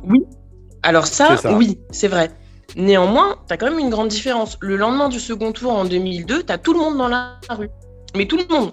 Oui. 0.04 0.19
Alors 0.84 1.08
ça, 1.08 1.38
ça. 1.38 1.54
oui, 1.54 1.80
c'est 1.91 2.08
vrai. 2.08 2.32
Néanmoins, 2.76 3.36
tu 3.48 3.54
as 3.54 3.58
quand 3.58 3.69
même 3.69 3.80
une 3.80 3.89
grande 3.89 4.08
différence. 4.10 4.58
Le 4.62 4.78
lendemain 4.78 5.10
du 5.10 5.19
second 5.19 5.52
tour 5.52 5.72
en 5.74 5.86
2002, 5.86 6.43
tu 6.43 6.52
as 6.54 6.58
tout 6.58 6.74
le 6.74 6.80
monde 6.80 6.98
dans 6.98 7.08
la 7.08 7.38
rue. 7.50 7.69
Mais 8.15 8.26
tout 8.28 8.38
le 8.38 8.45
monde. 8.54 8.72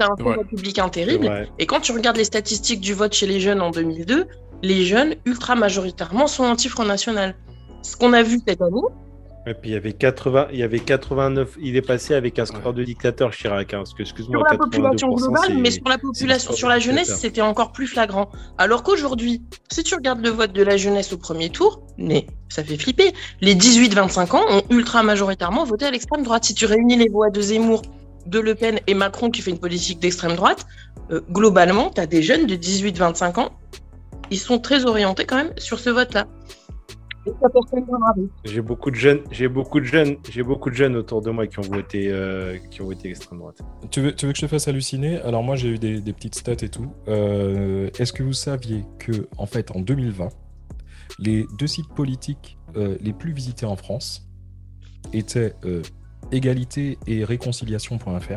As 0.00 0.06
un 0.06 0.08
Ouais. 0.24 0.34
fonds 0.34 0.40
républicain 0.40 0.84
C'est 0.92 1.04
terrible. 1.04 1.48
Et 1.58 1.66
quand 1.66 1.80
tu 1.80 1.92
regardes 1.92 2.16
les 2.16 2.24
statistiques 2.24 2.80
du 2.80 2.94
vote 2.94 3.12
chez 3.14 3.26
les 3.26 3.40
jeunes 3.40 3.60
en 3.60 3.70
2002, 3.70 4.26
les 4.62 4.84
jeunes, 4.84 5.14
ultra 5.24 5.54
majoritairement, 5.54 6.26
sont 6.26 6.44
anti-Front 6.44 6.84
National. 6.84 7.34
Ce 7.82 7.96
qu'on 7.96 8.12
a 8.12 8.22
vu 8.22 8.38
cette 8.46 8.60
année, 8.60 8.72
Et 9.46 9.54
puis 9.54 9.70
il 9.70 9.72
y 9.72 9.76
avait 9.76 9.92
80, 9.94 10.48
il 10.52 10.58
y 10.58 10.62
avait 10.62 10.80
89, 10.80 11.56
il 11.62 11.74
est 11.76 11.80
passé 11.80 12.12
avec 12.14 12.38
un 12.38 12.44
score 12.44 12.74
de 12.74 12.84
dictateur 12.84 13.30
Chirac. 13.30 13.72
Hein, 13.72 13.78
parce 13.78 13.94
que 13.94 14.02
excuse-moi, 14.02 14.40
sur 14.40 14.52
la 14.52 14.58
population 14.58 15.08
82%, 15.08 15.16
globale, 15.16 15.42
c'est- 15.46 15.54
mais 15.54 15.70
sur 15.70 15.88
la 15.88 15.96
population, 15.96 16.52
sur 16.52 16.68
la 16.68 16.78
jeunesse, 16.80 17.14
c'était 17.16 17.40
encore 17.40 17.72
plus 17.72 17.86
flagrant. 17.86 18.28
Alors 18.58 18.82
qu'aujourd'hui, 18.82 19.40
si 19.72 19.82
tu 19.84 19.94
regardes 19.94 20.20
le 20.22 20.28
vote 20.30 20.52
de 20.52 20.62
la 20.62 20.76
jeunesse 20.76 21.14
au 21.14 21.16
premier 21.18 21.48
tour, 21.48 21.80
mais 21.96 22.26
ça 22.50 22.62
fait 22.62 22.76
flipper. 22.76 23.14
Les 23.40 23.54
18-25 23.54 24.34
ans 24.34 24.44
ont 24.50 24.62
ultra 24.70 25.02
majoritairement 25.02 25.64
voté 25.64 25.86
à 25.86 25.90
l'extrême 25.92 26.24
droite. 26.24 26.44
Si 26.44 26.52
tu 26.54 26.66
réunis 26.66 26.96
les 26.96 27.08
voix 27.08 27.30
de 27.30 27.40
Zemmour, 27.40 27.80
de 28.28 28.38
Le 28.38 28.54
Pen 28.54 28.78
et 28.86 28.94
Macron 28.94 29.30
qui 29.30 29.42
fait 29.42 29.50
une 29.50 29.58
politique 29.58 30.00
d'extrême 30.00 30.36
droite, 30.36 30.66
euh, 31.10 31.20
globalement, 31.30 31.90
tu 31.90 32.00
as 32.00 32.06
des 32.06 32.22
jeunes 32.22 32.46
de 32.46 32.54
18-25 32.54 33.40
ans, 33.40 33.52
ils 34.30 34.38
sont 34.38 34.58
très 34.58 34.84
orientés 34.84 35.24
quand 35.24 35.36
même 35.36 35.52
sur 35.56 35.78
ce 35.78 35.90
vote-là. 35.90 36.26
J'ai 38.44 38.60
beaucoup 38.62 38.90
de 38.90 38.96
jeunes, 38.96 39.20
j'ai 39.30 39.48
beaucoup 39.48 39.80
de 39.80 39.84
jeunes, 39.84 40.16
j'ai 40.30 40.42
beaucoup 40.42 40.70
de 40.70 40.74
jeunes 40.74 40.96
autour 40.96 41.20
de 41.20 41.30
moi 41.30 41.46
qui 41.46 41.58
ont 41.58 41.62
voté, 41.62 42.08
euh, 42.10 42.56
qui 42.70 42.80
ont 42.80 42.86
voté 42.86 43.10
extrême 43.10 43.38
droite. 43.38 43.58
Tu 43.90 44.00
veux, 44.00 44.14
tu 44.14 44.26
veux 44.26 44.32
que 44.32 44.38
je 44.38 44.46
te 44.46 44.50
fasse 44.50 44.68
halluciner? 44.68 45.20
Alors 45.20 45.42
moi 45.42 45.56
j'ai 45.56 45.68
eu 45.68 45.78
des, 45.78 46.00
des 46.00 46.12
petites 46.12 46.36
stats 46.36 46.52
et 46.62 46.68
tout. 46.68 46.90
Euh, 47.08 47.90
Est-ce 47.98 48.12
que 48.12 48.22
vous 48.22 48.32
saviez 48.32 48.84
que 48.98 49.28
en 49.36 49.46
fait 49.46 49.70
en 49.72 49.80
2020, 49.80 50.28
les 51.18 51.46
deux 51.58 51.66
sites 51.66 51.88
politiques 51.94 52.58
euh, 52.76 52.96
les 53.00 53.12
plus 53.12 53.32
visités 53.32 53.66
en 53.66 53.76
France 53.76 54.26
étaient 55.12 55.54
euh, 55.64 55.82
égalité 56.32 56.98
et 57.06 57.24
réconciliation.fr 57.24 58.36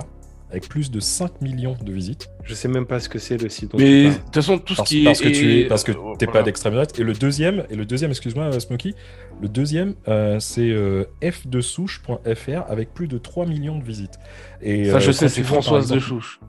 avec 0.51 0.67
plus 0.67 0.91
de 0.91 0.99
5 0.99 1.41
millions 1.41 1.77
de 1.81 1.93
visites. 1.93 2.29
Je 2.43 2.53
sais 2.53 2.67
même 2.67 2.85
pas 2.85 2.99
ce 2.99 3.07
que 3.07 3.19
c'est 3.19 3.41
le 3.41 3.47
site. 3.47 3.71
dont 3.71 3.77
Mais 3.77 4.09
de 4.09 4.13
toute 4.15 4.35
façon, 4.35 4.57
tout 4.59 4.73
ce 4.73 4.77
Parce, 4.79 4.89
qui 4.89 5.03
parce 5.05 5.21
est. 5.21 5.23
que 5.23 5.29
tu 5.37 5.59
es 5.61 5.65
parce 5.65 5.83
que 5.85 5.93
euh, 5.93 5.95
t'es 6.19 6.25
voilà. 6.25 6.41
pas 6.41 6.43
d'extrême 6.43 6.73
droite. 6.73 6.99
Et 6.99 7.03
le 7.03 7.13
deuxième, 7.13 7.63
et 7.69 7.75
le 7.77 7.85
deuxième, 7.85 8.11
excuse-moi 8.11 8.45
euh, 8.53 8.59
Smokey, 8.59 8.93
le 9.41 9.47
deuxième 9.47 9.95
euh, 10.09 10.39
c'est 10.41 10.69
euh, 10.69 11.05
f2souche.fr 11.21 12.65
avec 12.69 12.93
plus 12.93 13.07
de 13.07 13.17
3 13.17 13.45
millions 13.45 13.77
de 13.79 13.83
visites. 13.83 14.19
Et, 14.61 14.85
Ça, 14.89 14.97
euh, 14.97 14.99
je 14.99 15.11
sais, 15.13 15.29
c'est 15.29 15.43
Françoise 15.43 15.89
de 15.89 15.99
Chouche. 15.99 16.41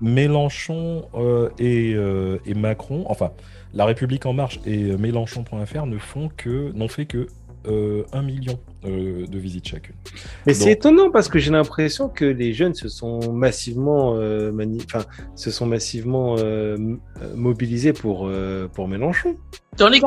Mélenchon 0.00 1.08
euh, 1.14 1.50
et, 1.58 1.92
euh, 1.94 2.38
et 2.46 2.54
Macron, 2.54 3.04
enfin, 3.08 3.32
La 3.74 3.84
République 3.84 4.24
en 4.26 4.32
marche 4.32 4.60
et 4.64 4.84
euh, 4.84 4.96
Mélenchon.fr 4.96 5.86
ne 5.86 5.98
font 5.98 6.30
que, 6.36 6.72
n'ont 6.72 6.88
fait 6.88 7.06
que 7.06 7.26
euh, 7.66 8.04
1 8.12 8.22
million 8.22 8.58
euh, 8.84 9.26
de 9.26 9.38
visites 9.38 9.68
chacune. 9.68 9.94
Mais 10.46 10.54
c'est 10.54 10.72
étonnant 10.72 11.10
parce 11.10 11.28
que 11.28 11.38
j'ai 11.38 11.50
l'impression 11.50 12.08
que 12.08 12.24
les 12.24 12.52
jeunes 12.52 12.74
se 12.74 12.88
sont 12.88 13.32
massivement, 13.32 14.14
euh, 14.16 14.50
mani- 14.52 14.86
se 15.36 15.50
sont 15.50 15.66
massivement 15.66 16.36
euh, 16.38 16.76
euh, 17.22 17.34
mobilisés 17.36 17.92
pour 17.92 18.26
euh, 18.26 18.68
pour 18.68 18.88
Mélenchon. 18.88 19.34
Dans 19.76 19.88
les. 19.88 20.00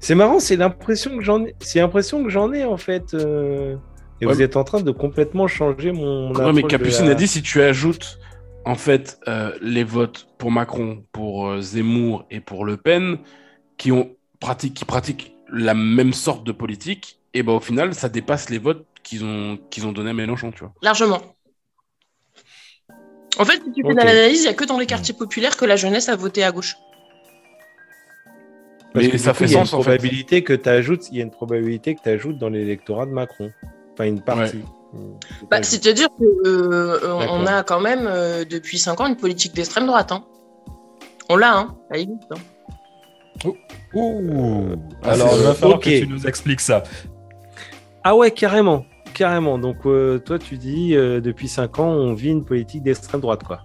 C'est 0.00 0.14
marrant, 0.14 0.40
c'est 0.40 0.56
l'impression 0.56 1.16
que 1.16 1.22
j'en 1.22 1.44
ai, 1.44 1.54
c'est 1.60 1.78
l'impression 1.80 2.22
que 2.24 2.28
j'en 2.30 2.52
ai 2.52 2.64
en 2.64 2.76
fait. 2.76 3.14
euh, 3.14 3.76
Et 4.20 4.26
Ouais, 4.26 4.32
vous 4.32 4.38
mais- 4.38 4.44
êtes 4.44 4.56
en 4.56 4.64
train 4.64 4.80
de 4.80 4.90
complètement 4.92 5.46
changer 5.48 5.90
mon. 5.92 6.28
mon 6.28 6.34
Ouais, 6.46 6.52
mais 6.52 6.62
Capucine 6.62 7.06
la- 7.06 7.12
a 7.12 7.14
dit 7.14 7.26
si 7.28 7.42
tu 7.42 7.60
ajoutes 7.62 8.18
en 8.64 8.74
fait 8.76 9.18
euh, 9.26 9.52
les 9.62 9.82
votes 9.84 10.28
pour 10.38 10.50
Macron, 10.52 11.04
pour 11.12 11.48
euh, 11.48 11.60
Zemmour 11.60 12.24
et 12.30 12.40
pour 12.40 12.64
Le 12.64 12.76
Pen, 12.76 13.18
qui 13.78 13.90
ont 13.90 14.10
pratique, 14.40 14.74
qui 14.74 14.84
pratiquent 14.84 15.31
la 15.52 15.74
même 15.74 16.12
sorte 16.12 16.44
de 16.44 16.52
politique, 16.52 17.18
et 17.34 17.42
ben 17.42 17.52
au 17.52 17.60
final 17.60 17.94
ça 17.94 18.08
dépasse 18.08 18.50
les 18.50 18.58
votes 18.58 18.86
qu'ils 19.02 19.24
ont 19.24 19.58
qu'ils 19.70 19.86
ont 19.86 19.92
donné 19.92 20.10
à 20.10 20.14
Mélenchon, 20.14 20.50
tu 20.52 20.60
vois. 20.60 20.72
Largement. 20.82 21.20
En 23.38 23.44
fait, 23.44 23.62
si 23.64 23.72
tu 23.72 23.82
fais 23.82 23.88
Ok. 23.88 23.92
de 23.92 23.96
l'analyse, 24.04 24.40
il 24.40 24.42
n'y 24.42 24.48
a 24.48 24.54
que 24.54 24.64
dans 24.64 24.78
les 24.78 24.86
quartiers 24.86 25.14
populaires 25.14 25.56
que 25.56 25.64
la 25.64 25.76
jeunesse 25.76 26.08
a 26.08 26.16
voté 26.16 26.44
à 26.44 26.52
gauche. 26.52 26.76
Parce 28.92 29.06
Mais 29.06 29.10
que 29.10 29.18
ça 29.18 29.32
coup, 29.32 29.38
fait 29.38 29.44
il 29.46 29.52
y 29.52 29.56
a 29.56 29.60
sens 29.60 29.72
une 29.72 29.78
en 29.78 29.82
fait. 29.82 29.90
probabilité 29.96 30.44
que 30.44 30.52
tu 30.52 30.68
ajoutes, 30.68 31.08
il 31.10 31.16
y 31.16 31.20
a 31.20 31.24
une 31.24 31.30
probabilité 31.30 31.94
que 31.94 32.02
tu 32.02 32.08
ajoutes 32.10 32.38
dans 32.38 32.50
l'électorat 32.50 33.06
de 33.06 33.10
Macron. 33.12 33.50
Enfin, 33.94 34.04
une 34.04 34.20
partie. 34.22 34.60
C'est 34.92 35.48
Bah, 35.50 35.62
C'est-à-dire 35.62 36.08
qu'on 36.10 37.06
on 37.30 37.46
a 37.46 37.62
quand 37.62 37.80
même, 37.80 38.06
euh, 38.06 38.44
depuis 38.44 38.78
5 38.78 39.00
ans, 39.00 39.06
une 39.06 39.16
politique 39.16 39.54
d'extrême 39.54 39.86
droite. 39.86 40.12
hein. 40.12 40.24
On 41.30 41.36
l'a, 41.36 41.56
hein. 41.56 41.76
ça 41.90 41.98
existe, 41.98 42.30
hein. 42.32 42.40
Ouh 43.44 44.76
Ah, 45.02 45.10
Alors, 45.12 45.30
c'est- 45.30 45.36
il 45.38 45.42
va 45.42 45.54
falloir 45.54 45.80
que 45.80 45.88
tu 46.00 46.06
nous 46.06 46.26
expliques 46.26 46.60
ça. 46.60 46.82
Ah 48.04 48.16
ouais, 48.16 48.30
carrément. 48.30 48.84
Carrément. 49.14 49.58
Donc, 49.58 49.76
euh, 49.86 50.18
toi, 50.18 50.38
tu 50.38 50.56
dis, 50.56 50.94
euh, 50.96 51.20
depuis 51.20 51.48
5 51.48 51.78
ans, 51.78 51.90
on 51.90 52.14
vit 52.14 52.30
une 52.30 52.44
politique 52.44 52.82
d'extrême 52.82 53.20
droite, 53.20 53.42
quoi. 53.44 53.60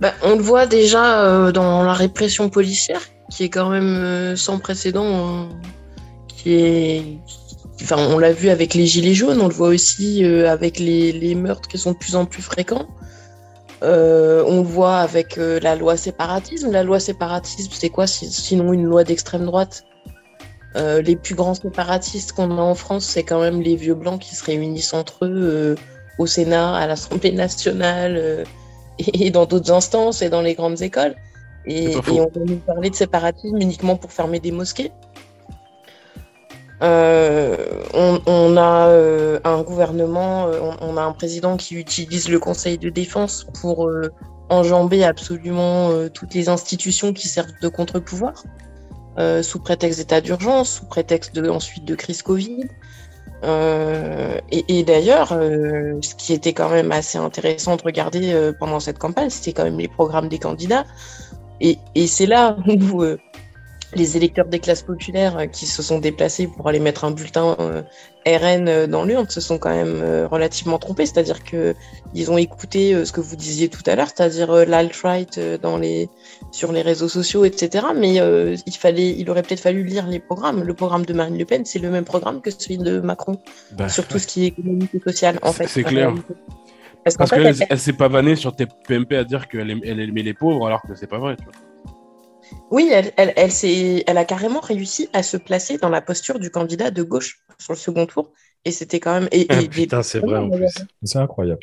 Bah, 0.00 0.12
on 0.24 0.34
le 0.36 0.42
voit 0.42 0.66
déjà 0.66 1.24
euh, 1.24 1.52
dans 1.52 1.84
la 1.84 1.92
répression 1.92 2.48
policière, 2.48 3.00
qui 3.30 3.44
est 3.44 3.48
quand 3.50 3.68
même 3.70 3.84
euh, 3.96 4.36
sans 4.36 4.58
précédent, 4.58 5.04
euh, 5.06 5.44
qui 6.28 6.54
est... 6.54 7.02
Enfin, 7.82 7.96
on 8.10 8.18
l'a 8.18 8.32
vu 8.32 8.48
avec 8.48 8.74
les 8.74 8.86
gilets 8.86 9.14
jaunes, 9.14 9.40
on 9.40 9.48
le 9.48 9.54
voit 9.54 9.68
aussi 9.68 10.24
euh, 10.24 10.50
avec 10.50 10.78
les, 10.78 11.12
les 11.12 11.34
meurtres 11.34 11.68
qui 11.68 11.78
sont 11.78 11.92
de 11.92 11.96
plus 11.98 12.16
en 12.16 12.26
plus 12.26 12.42
fréquents. 12.42 12.88
Euh, 13.82 14.44
on 14.46 14.58
le 14.62 14.66
voit 14.66 14.98
avec 14.98 15.38
euh, 15.38 15.58
la 15.60 15.74
loi 15.76 15.96
séparatisme. 15.96 16.70
La 16.70 16.82
loi 16.84 17.00
séparatisme, 17.00 17.72
c'est 17.72 17.88
quoi? 17.90 18.06
Si- 18.06 18.30
sinon 18.30 18.72
une 18.72 18.84
loi 18.84 19.04
d'extrême 19.04 19.44
droite 19.46 19.84
Euh, 20.74 21.02
Les 21.02 21.16
plus 21.16 21.34
grands 21.34 21.54
séparatistes 21.54 22.32
qu'on 22.32 22.50
a 22.56 22.62
en 22.62 22.74
France, 22.74 23.04
c'est 23.04 23.24
quand 23.24 23.40
même 23.40 23.60
les 23.60 23.76
vieux 23.76 23.94
blancs 23.94 24.20
qui 24.20 24.34
se 24.34 24.44
réunissent 24.44 24.94
entre 24.94 25.26
eux 25.26 25.74
au 26.18 26.26
Sénat, 26.26 26.74
à 26.76 26.86
l'Assemblée 26.86 27.32
nationale 27.32 28.46
et, 28.98 29.26
et 29.26 29.30
dans 29.30 29.44
d'autres 29.44 29.70
instances 29.70 30.22
et 30.22 30.30
dans 30.30 30.40
les 30.40 30.54
grandes 30.54 30.80
écoles. 30.80 31.14
Et, 31.66 31.92
et 31.92 32.20
on 32.20 32.30
va 32.34 32.40
nous 32.46 32.56
parler 32.56 32.88
de 32.90 32.94
séparatisme 32.94 33.56
uniquement 33.60 33.96
pour 33.96 34.12
fermer 34.12 34.40
des 34.40 34.50
mosquées. 34.50 34.90
Euh, 36.82 37.56
on, 37.94 38.56
a 38.56 38.88
euh, 38.88 39.38
un 39.44 39.62
gouvernement, 39.62 40.48
euh, 40.48 40.58
on, 40.80 40.96
a 40.96 41.02
un 41.02 41.12
président 41.12 41.56
qui 41.56 41.76
utilise 41.76 42.28
le 42.28 42.40
Conseil 42.40 42.76
de 42.76 42.90
défense 42.90 43.46
pour 43.60 43.88
euh, 43.88 44.10
enjamber 44.48 45.04
absolument 45.04 45.90
toutes 46.12 46.34
les 46.34 46.48
institutions 46.48 47.12
qui 47.12 47.28
servent 47.28 47.52
de 47.62 47.68
contre-pouvoir, 47.68 48.44
sous 49.42 49.60
prétexte 49.60 49.98
d'état 49.98 50.20
d'urgence, 50.20 50.78
sous 50.78 50.86
prétexte 50.86 51.34
de, 51.34 51.48
ensuite 51.48 51.86
de 51.86 51.94
crise 51.94 52.22
Covid. 52.22 52.64
Et, 53.42 54.82
d'ailleurs, 54.82 55.28
ce 55.28 56.14
qui 56.16 56.34
était 56.34 56.52
quand 56.52 56.68
même 56.68 56.92
assez 56.92 57.16
intéressant 57.16 57.76
de 57.76 57.82
regarder 57.82 58.52
pendant 58.58 58.78
cette 58.78 58.98
campagne, 58.98 59.30
c'était 59.30 59.54
quand 59.54 59.64
même 59.64 59.78
les 59.78 59.88
programmes 59.88 60.28
des 60.28 60.38
candidats. 60.38 60.84
Et, 61.62 61.78
c'est 62.06 62.26
là 62.26 62.54
où 62.66 63.04
les 63.94 64.16
électeurs 64.16 64.46
des 64.46 64.58
classes 64.58 64.82
populaires 64.82 65.36
euh, 65.38 65.46
qui 65.46 65.66
se 65.66 65.82
sont 65.82 65.98
déplacés 65.98 66.46
pour 66.46 66.68
aller 66.68 66.78
mettre 66.80 67.04
un 67.04 67.10
bulletin 67.10 67.56
euh, 67.60 67.82
RN 68.26 68.68
euh, 68.68 68.86
dans 68.86 69.04
l'urne 69.04 69.28
se 69.28 69.40
sont 69.40 69.58
quand 69.58 69.74
même 69.74 70.02
relativement 70.30 70.78
trompés. 70.78 71.06
C'est-à-dire 71.06 71.44
que 71.44 71.74
ils 72.14 72.30
ont 72.30 72.38
écouté 72.38 73.04
ce 73.04 73.12
que 73.12 73.20
vous 73.20 73.36
disiez 73.36 73.68
tout 73.68 73.82
à 73.86 73.94
l'heure, 73.96 74.08
c'est-à-dire 74.14 74.52
l'alt-right 74.66 75.38
dans 75.60 75.76
les 75.76 76.08
sur 76.52 76.72
les 76.72 76.82
réseaux 76.82 77.08
sociaux, 77.08 77.44
etc. 77.44 77.86
Mais 77.96 78.20
euh, 78.20 78.56
il 78.66 78.76
fallait, 78.76 79.10
il 79.10 79.28
aurait 79.30 79.42
peut-être 79.42 79.60
fallu 79.60 79.82
lire 79.84 80.06
les 80.06 80.20
programmes. 80.20 80.62
Le 80.62 80.74
programme 80.74 81.04
de 81.04 81.12
Marine 81.12 81.36
Le 81.38 81.44
Pen, 81.44 81.64
c'est 81.64 81.78
le 81.78 81.90
même 81.90 82.04
programme 82.04 82.40
que 82.40 82.50
celui 82.50 82.78
de 82.78 83.00
Macron 83.00 83.38
Bah, 83.72 83.88
sur 83.88 84.06
tout 84.06 84.18
ce 84.18 84.26
qui 84.26 84.44
est 84.44 84.48
économique 84.48 84.90
et 84.94 85.00
social, 85.00 85.38
en 85.42 85.52
fait. 85.52 85.66
c'est 85.66 85.82
clair. 85.82 86.14
Parce 87.18 87.30
qu'elle 87.30 87.46
elle- 87.46 87.66
elle 87.68 87.78
s'est 87.80 87.92
pas 87.92 88.08
vannée 88.08 88.36
sur 88.36 88.54
tes 88.54 88.66
PMP 88.66 89.16
à 89.16 89.24
dire 89.24 89.48
qu'elle 89.48 89.70
aim- 89.70 89.80
elle 89.84 89.98
aimait 90.00 90.22
les 90.22 90.34
pauvres 90.34 90.66
alors 90.66 90.82
que 90.82 90.94
c'est 90.94 91.08
pas 91.08 91.18
vrai. 91.18 91.36
Tu 91.36 91.44
vois. 91.44 91.52
Oui, 92.70 92.88
elle, 92.92 93.12
elle, 93.16 93.32
elle, 93.36 93.50
s'est- 93.52 94.04
elle 94.06 94.18
a 94.18 94.24
carrément 94.24 94.60
réussi 94.60 95.08
à 95.12 95.22
se 95.22 95.36
placer 95.36 95.78
dans 95.78 95.88
la 95.88 96.00
posture 96.00 96.38
du 96.38 96.50
candidat 96.50 96.90
de 96.90 97.02
gauche 97.02 97.40
sur 97.58 97.72
le 97.72 97.78
second 97.78 98.06
tour. 98.06 98.32
Et 98.64 98.70
c'était 98.70 99.00
quand 99.00 99.12
même. 99.14 99.28
Et, 99.32 99.46
Ah, 99.48 99.60
et- 99.60 99.68
putain, 99.68 100.02
c'est 100.04 100.20
vrai 100.20 100.38
en 100.38 100.48
plus. 100.48 100.66
C'est 101.02 101.18
incroyable. 101.18 101.58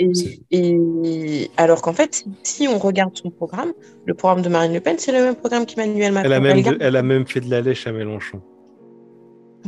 Et, 0.52 1.50
alors 1.56 1.82
qu'en 1.82 1.94
fait, 1.94 2.26
si, 2.44 2.68
on 2.68 2.78
regarde 2.78 3.16
son 3.18 3.30
programme, 3.32 3.72
le 4.06 4.14
programme 4.14 4.42
de 4.42 4.50
Marine 4.50 4.74
Le 4.74 4.82
Pen, 4.82 4.98
c'est 5.00 5.14
le 5.14 5.24
même 5.24 5.36
programme 5.36 5.66
qu'Emmanuel 5.66 6.12
Macron. 6.12 6.26
Elle 6.30 6.34
a, 6.34 6.40
même 6.42 6.58
Elle 6.58 6.64
de- 6.64 6.70
garde- 6.70 6.82
elle 6.82 6.96
a 6.98 7.02
même 7.04 7.26
fait 7.26 7.40
de 7.40 7.50
la 7.50 7.62
lèche 7.62 7.88
à 7.88 7.94
Mélenchon. 7.94 8.42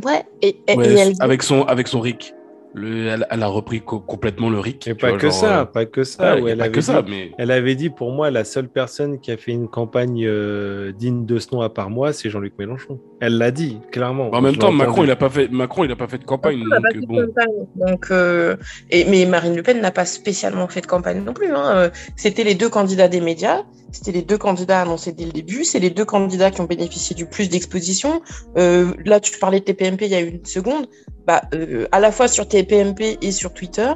Ouais, 0.03 0.23
et, 0.41 0.57
et- 0.67 0.75
Ouais, 0.75 0.89
et 0.93 0.97
elle, 0.97 1.13
avec 1.19 1.41
son 1.43 1.63
avec 1.63 1.87
son 1.87 1.99
RIC. 2.01 2.33
Le, 2.73 3.07
elle, 3.07 3.27
elle 3.29 3.43
a 3.43 3.47
repris 3.47 3.81
co- 3.81 3.99
complètement 3.99 4.49
le 4.49 4.57
RIC. 4.59 4.87
Et 4.87 4.91
tu 4.91 4.95
pas 4.95 5.09
vois, 5.09 5.17
que 5.17 5.27
genre, 5.27 5.33
ça, 5.33 5.59
euh, 5.61 5.65
pas 5.65 5.85
que 5.85 6.03
ça. 6.05 6.37
ouais, 6.39 6.55
pas 6.55 6.63
avait 6.63 6.71
que 6.71 6.79
ça, 6.81 7.01
dit, 7.01 7.11
mais 7.11 7.31
elle 7.37 7.51
avait 7.51 7.75
dit 7.75 7.89
pour 7.89 8.11
moi 8.11 8.31
la 8.31 8.45
seule 8.45 8.69
personne 8.69 9.19
qui 9.19 9.29
a 9.31 9.35
fait 9.37 9.51
une 9.51 9.67
campagne 9.67 10.23
euh, 10.25 10.93
digne 10.93 11.25
de 11.25 11.37
ce 11.37 11.53
nom 11.53 11.61
à 11.61 11.69
part 11.69 11.89
moi, 11.89 12.13
c'est 12.13 12.29
Jean-Luc 12.29 12.53
Mélenchon. 12.57 12.99
Elle 13.19 13.37
l'a 13.37 13.51
dit 13.51 13.79
clairement. 13.91 14.29
en 14.31 14.41
même 14.41 14.55
temps, 14.55 14.71
Macron, 14.71 15.03
il 15.03 15.11
a 15.11 15.15
pas 15.17 15.29
fait, 15.29 15.49
Macron, 15.51 15.83
il 15.83 15.91
a 15.91 15.95
pas 15.97 16.07
fait 16.07 16.17
de 16.19 16.23
campagne. 16.23 16.61
On 16.63 16.67
n'a 16.67 16.77
pas 16.79 16.81
donc, 16.81 16.93
fait 16.93 17.01
de 17.01 17.05
bon. 17.07 17.25
campagne. 17.27 17.65
Donc, 17.75 18.05
euh, 18.11 18.55
et, 18.89 19.03
mais 19.05 19.25
Marine 19.25 19.55
Le 19.55 19.63
Pen 19.63 19.81
n'a 19.81 19.91
pas 19.91 20.05
spécialement 20.05 20.67
fait 20.69 20.81
de 20.81 20.87
campagne 20.87 21.21
non 21.23 21.33
plus. 21.33 21.51
hein. 21.53 21.75
Euh, 21.75 21.89
C'était 22.15 22.43
les 22.45 22.55
deux 22.55 22.69
candidats 22.69 23.07
des 23.09 23.19
médias. 23.21 23.63
C'était 23.91 24.11
les 24.11 24.21
deux 24.21 24.37
candidats 24.37 24.81
annoncés 24.81 25.11
dès 25.11 25.25
le 25.25 25.31
début. 25.31 25.63
C'est 25.63 25.79
les 25.79 25.89
deux 25.89 26.05
candidats 26.05 26.51
qui 26.51 26.61
ont 26.61 26.65
bénéficié 26.65 27.15
du 27.15 27.25
plus 27.25 27.49
d'exposition. 27.49 28.21
Euh, 28.57 28.93
là, 29.05 29.19
tu 29.19 29.37
parlais 29.39 29.59
de 29.59 29.65
TPMP 29.65 30.05
il 30.05 30.11
y 30.11 30.15
a 30.15 30.19
une 30.19 30.45
seconde. 30.45 30.87
Bah, 31.27 31.41
euh, 31.53 31.87
à 31.91 31.99
la 31.99 32.11
fois 32.11 32.27
sur 32.27 32.47
TPMP 32.47 33.17
et 33.21 33.31
sur 33.31 33.53
Twitter, 33.53 33.91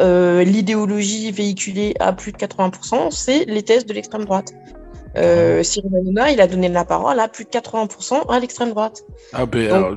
euh, 0.00 0.44
l'idéologie 0.44 1.30
véhiculée 1.32 1.94
à 1.98 2.12
plus 2.12 2.32
de 2.32 2.36
80%, 2.36 3.10
c'est 3.10 3.44
les 3.46 3.62
thèses 3.62 3.86
de 3.86 3.92
l'extrême 3.92 4.24
droite. 4.24 4.52
Euh, 5.16 5.62
Cyril 5.62 5.90
Hanouna, 5.96 6.30
il 6.30 6.40
a 6.40 6.46
donné 6.46 6.68
la 6.68 6.84
parole 6.84 7.18
à 7.18 7.28
plus 7.28 7.44
de 7.44 7.50
80% 7.50 8.28
à 8.28 8.38
l'extrême 8.38 8.70
droite. 8.70 9.04
Ah, 9.32 9.46
ben, 9.46 9.72
alors, 9.72 9.96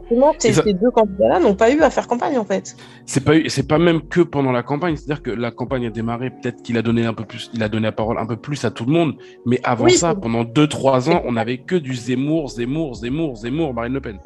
Forcément, 0.00 0.32
ces, 0.38 0.48
Et 0.48 0.52
ça- 0.52 0.62
ces 0.64 0.72
deux 0.74 0.90
candidats-là 0.90 1.40
n'ont 1.40 1.54
pas 1.54 1.70
eu 1.70 1.80
à 1.80 1.90
faire 1.90 2.06
campagne, 2.06 2.38
en 2.38 2.44
fait. 2.44 2.76
c'est 3.06 3.24
pas, 3.24 3.32
c'est 3.48 3.66
pas 3.66 3.78
même 3.78 4.02
que 4.08 4.20
pendant 4.20 4.52
la 4.52 4.62
campagne. 4.62 4.96
C'est-à-dire 4.96 5.22
que 5.22 5.30
la 5.30 5.50
campagne 5.50 5.86
a 5.86 5.90
démarré, 5.90 6.30
peut-être 6.30 6.62
qu'il 6.62 6.76
a 6.78 6.82
donné 6.82 7.04
un 7.06 7.14
peu 7.14 7.24
plus, 7.24 7.50
il 7.54 7.62
a 7.62 7.68
donné 7.68 7.84
la 7.84 7.92
parole 7.92 8.18
un 8.18 8.26
peu 8.26 8.36
plus 8.36 8.64
à 8.64 8.70
tout 8.70 8.84
le 8.84 8.92
monde. 8.92 9.14
Mais 9.46 9.60
avant 9.64 9.84
Oui, 9.84 9.92
ça, 9.92 10.14
pendant 10.14 10.44
2-3 10.44 11.10
ans, 11.10 11.22
on 11.26 11.36
avait 11.36 11.58
que 11.58 11.76
du 11.76 11.94
Zemmour, 11.94 12.48
Zemmour, 12.50 12.94
Zemmour, 12.96 13.36
Zemmour, 13.36 13.74
Marine 13.74 13.94
Le 13.94 14.00
Pen. 14.00 14.18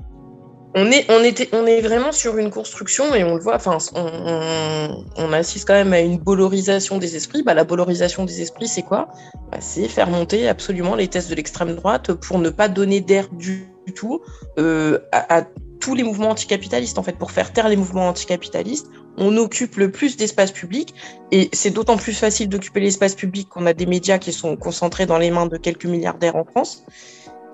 On 0.74 0.86
est, 0.90 1.04
on, 1.10 1.22
était, 1.22 1.50
on 1.52 1.66
est 1.66 1.82
vraiment 1.82 2.12
sur 2.12 2.38
une 2.38 2.48
construction 2.48 3.14
et 3.14 3.22
on 3.24 3.34
le 3.34 3.42
voit, 3.42 3.56
enfin, 3.56 3.76
on, 3.94 4.00
on, 4.06 5.04
on 5.18 5.32
assiste 5.34 5.66
quand 5.66 5.74
même 5.74 5.92
à 5.92 6.00
une 6.00 6.16
bolorisation 6.16 6.96
des 6.96 7.14
esprits. 7.14 7.42
Bah, 7.42 7.52
la 7.52 7.64
bolorisation 7.64 8.24
des 8.24 8.40
esprits, 8.40 8.68
c'est 8.68 8.80
quoi? 8.80 9.08
Bah, 9.50 9.58
C'est 9.60 9.86
faire 9.86 10.08
monter 10.08 10.48
absolument 10.48 10.94
les 10.94 11.08
thèses 11.08 11.28
de 11.28 11.34
l'extrême 11.34 11.74
droite 11.74 12.14
pour 12.14 12.38
ne 12.38 12.48
pas 12.48 12.68
donner 12.68 13.02
d'air 13.02 13.28
du, 13.32 13.66
du 13.86 13.92
tout 13.92 14.22
euh, 14.58 14.98
à, 15.12 15.40
à 15.40 15.44
tous 15.82 15.94
les 15.94 16.04
mouvements 16.04 16.30
anticapitalistes. 16.30 16.98
En 16.98 17.02
fait, 17.02 17.18
pour 17.18 17.32
faire 17.32 17.52
taire 17.52 17.68
les 17.68 17.76
mouvements 17.76 18.08
anticapitalistes, 18.08 18.86
on 19.18 19.36
occupe 19.36 19.76
le 19.76 19.90
plus 19.90 20.16
d'espace 20.16 20.52
public 20.52 20.94
et 21.30 21.50
c'est 21.52 21.70
d'autant 21.70 21.96
plus 21.96 22.14
facile 22.14 22.48
d'occuper 22.48 22.80
l'espace 22.80 23.14
public 23.14 23.48
qu'on 23.48 23.66
a 23.66 23.74
des 23.74 23.86
médias 23.86 24.18
qui 24.18 24.32
sont 24.32 24.56
concentrés 24.56 25.04
dans 25.04 25.18
les 25.18 25.30
mains 25.30 25.46
de 25.46 25.58
quelques 25.58 25.84
milliardaires 25.84 26.36
en 26.36 26.44
France 26.44 26.86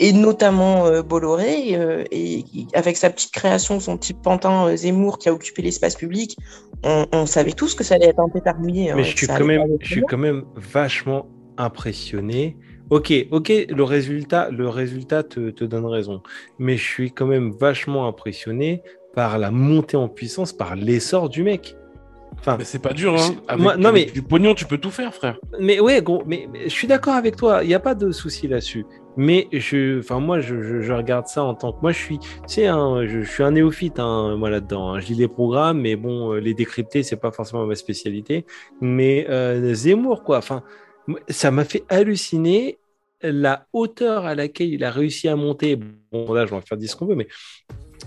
et 0.00 0.12
notamment 0.12 0.86
euh, 0.86 1.02
Bolloré, 1.02 1.74
euh, 1.74 2.04
et 2.12 2.44
avec 2.74 2.96
sa 2.96 3.10
petite 3.10 3.32
création, 3.32 3.80
son 3.80 3.96
petit 3.96 4.14
pantin 4.14 4.68
euh, 4.68 4.76
Zemmour 4.76 5.18
qui 5.18 5.28
a 5.28 5.32
occupé 5.32 5.62
l'espace 5.62 5.96
public, 5.96 6.36
on, 6.84 7.06
on 7.12 7.26
savait 7.26 7.52
tous 7.52 7.74
que 7.74 7.82
ça 7.82 7.96
allait 7.96 8.06
être 8.06 8.20
un 8.20 8.28
pétard 8.28 8.60
mouillé. 8.60 8.90
hein, 8.90 8.94
Mais 8.96 9.02
je 9.02 9.16
suis 9.16 9.26
même, 9.26 9.76
je 9.80 10.00
quand 10.00 10.18
même 10.18 10.44
vachement 10.54 11.26
impressionné. 11.56 12.56
Ok, 12.90 13.12
ok, 13.30 13.52
le 13.68 13.82
résultat, 13.82 14.50
le 14.50 14.68
résultat 14.68 15.22
te, 15.22 15.50
te 15.50 15.64
donne 15.64 15.86
raison. 15.86 16.22
Mais 16.58 16.76
je 16.76 16.84
suis 16.84 17.10
quand 17.12 17.26
même 17.26 17.50
vachement 17.50 18.06
impressionné 18.08 18.82
par 19.14 19.38
la 19.38 19.50
montée 19.50 19.96
en 19.96 20.08
puissance, 20.08 20.52
par 20.52 20.74
l'essor 20.76 21.28
du 21.28 21.42
mec. 21.42 21.76
Enfin, 22.38 22.56
Mais 22.56 22.64
c'est 22.64 22.78
pas 22.80 22.92
dur, 22.92 23.14
hein. 23.14 23.34
Avec, 23.48 23.62
moi- 23.62 23.76
non, 23.76 23.90
mais- 23.92 24.04
du 24.04 24.22
pognon, 24.22 24.54
tu 24.54 24.64
peux 24.64 24.78
tout 24.78 24.90
faire, 24.92 25.12
frère. 25.12 25.38
mais 25.58 25.80
ouais, 25.80 26.00
gros, 26.02 26.22
mais, 26.24 26.48
mais 26.52 26.64
je 26.64 26.68
suis 26.68 26.86
d'accord 26.86 27.14
avec 27.14 27.34
toi. 27.36 27.64
Il 27.64 27.68
n'y 27.68 27.74
a 27.74 27.80
pas 27.80 27.94
de 27.96 28.12
souci 28.12 28.46
là-dessus. 28.46 28.86
Mais 29.16 29.48
je, 29.52 29.98
enfin 29.98 30.20
moi, 30.20 30.38
je, 30.38 30.62
je, 30.62 30.80
je 30.80 30.92
regarde 30.92 31.26
ça 31.26 31.42
en 31.42 31.54
tant 31.54 31.72
que 31.72 31.78
moi, 31.82 31.90
je 31.90 31.98
suis, 31.98 32.18
tu 32.20 32.26
sais, 32.46 32.66
hein, 32.68 33.04
je, 33.06 33.22
je 33.22 33.28
suis 33.28 33.42
un 33.42 33.50
néophyte, 33.50 33.98
hein, 33.98 34.36
moi 34.36 34.50
là-dedans. 34.50 34.94
hein. 34.94 35.00
Je 35.00 35.08
lis 35.08 35.14
les 35.14 35.26
programmes, 35.26 35.80
mais 35.80 35.96
bon, 35.96 36.32
euh, 36.34 36.38
les 36.38 36.54
décrypter, 36.54 37.02
c'est 37.02 37.16
pas 37.16 37.32
forcément 37.32 37.66
ma 37.66 37.74
spécialité. 37.74 38.46
Mais 38.80 39.26
euh, 39.28 39.74
Zemmour, 39.74 40.22
quoi. 40.22 40.38
Enfin, 40.38 40.62
ça 41.28 41.50
m'a 41.50 41.64
fait 41.64 41.84
halluciner 41.88 42.78
la 43.22 43.66
hauteur 43.72 44.26
à 44.26 44.34
laquelle 44.34 44.72
il 44.72 44.84
a 44.84 44.90
réussi 44.90 45.28
à 45.28 45.36
monter. 45.36 45.76
Bon, 46.12 46.32
là, 46.32 46.46
je 46.46 46.50
vais 46.50 46.56
en 46.56 46.60
faire 46.60 46.78
dire 46.78 46.90
ce 46.90 46.96
qu'on 46.96 47.06
veut, 47.06 47.16
mais 47.16 47.28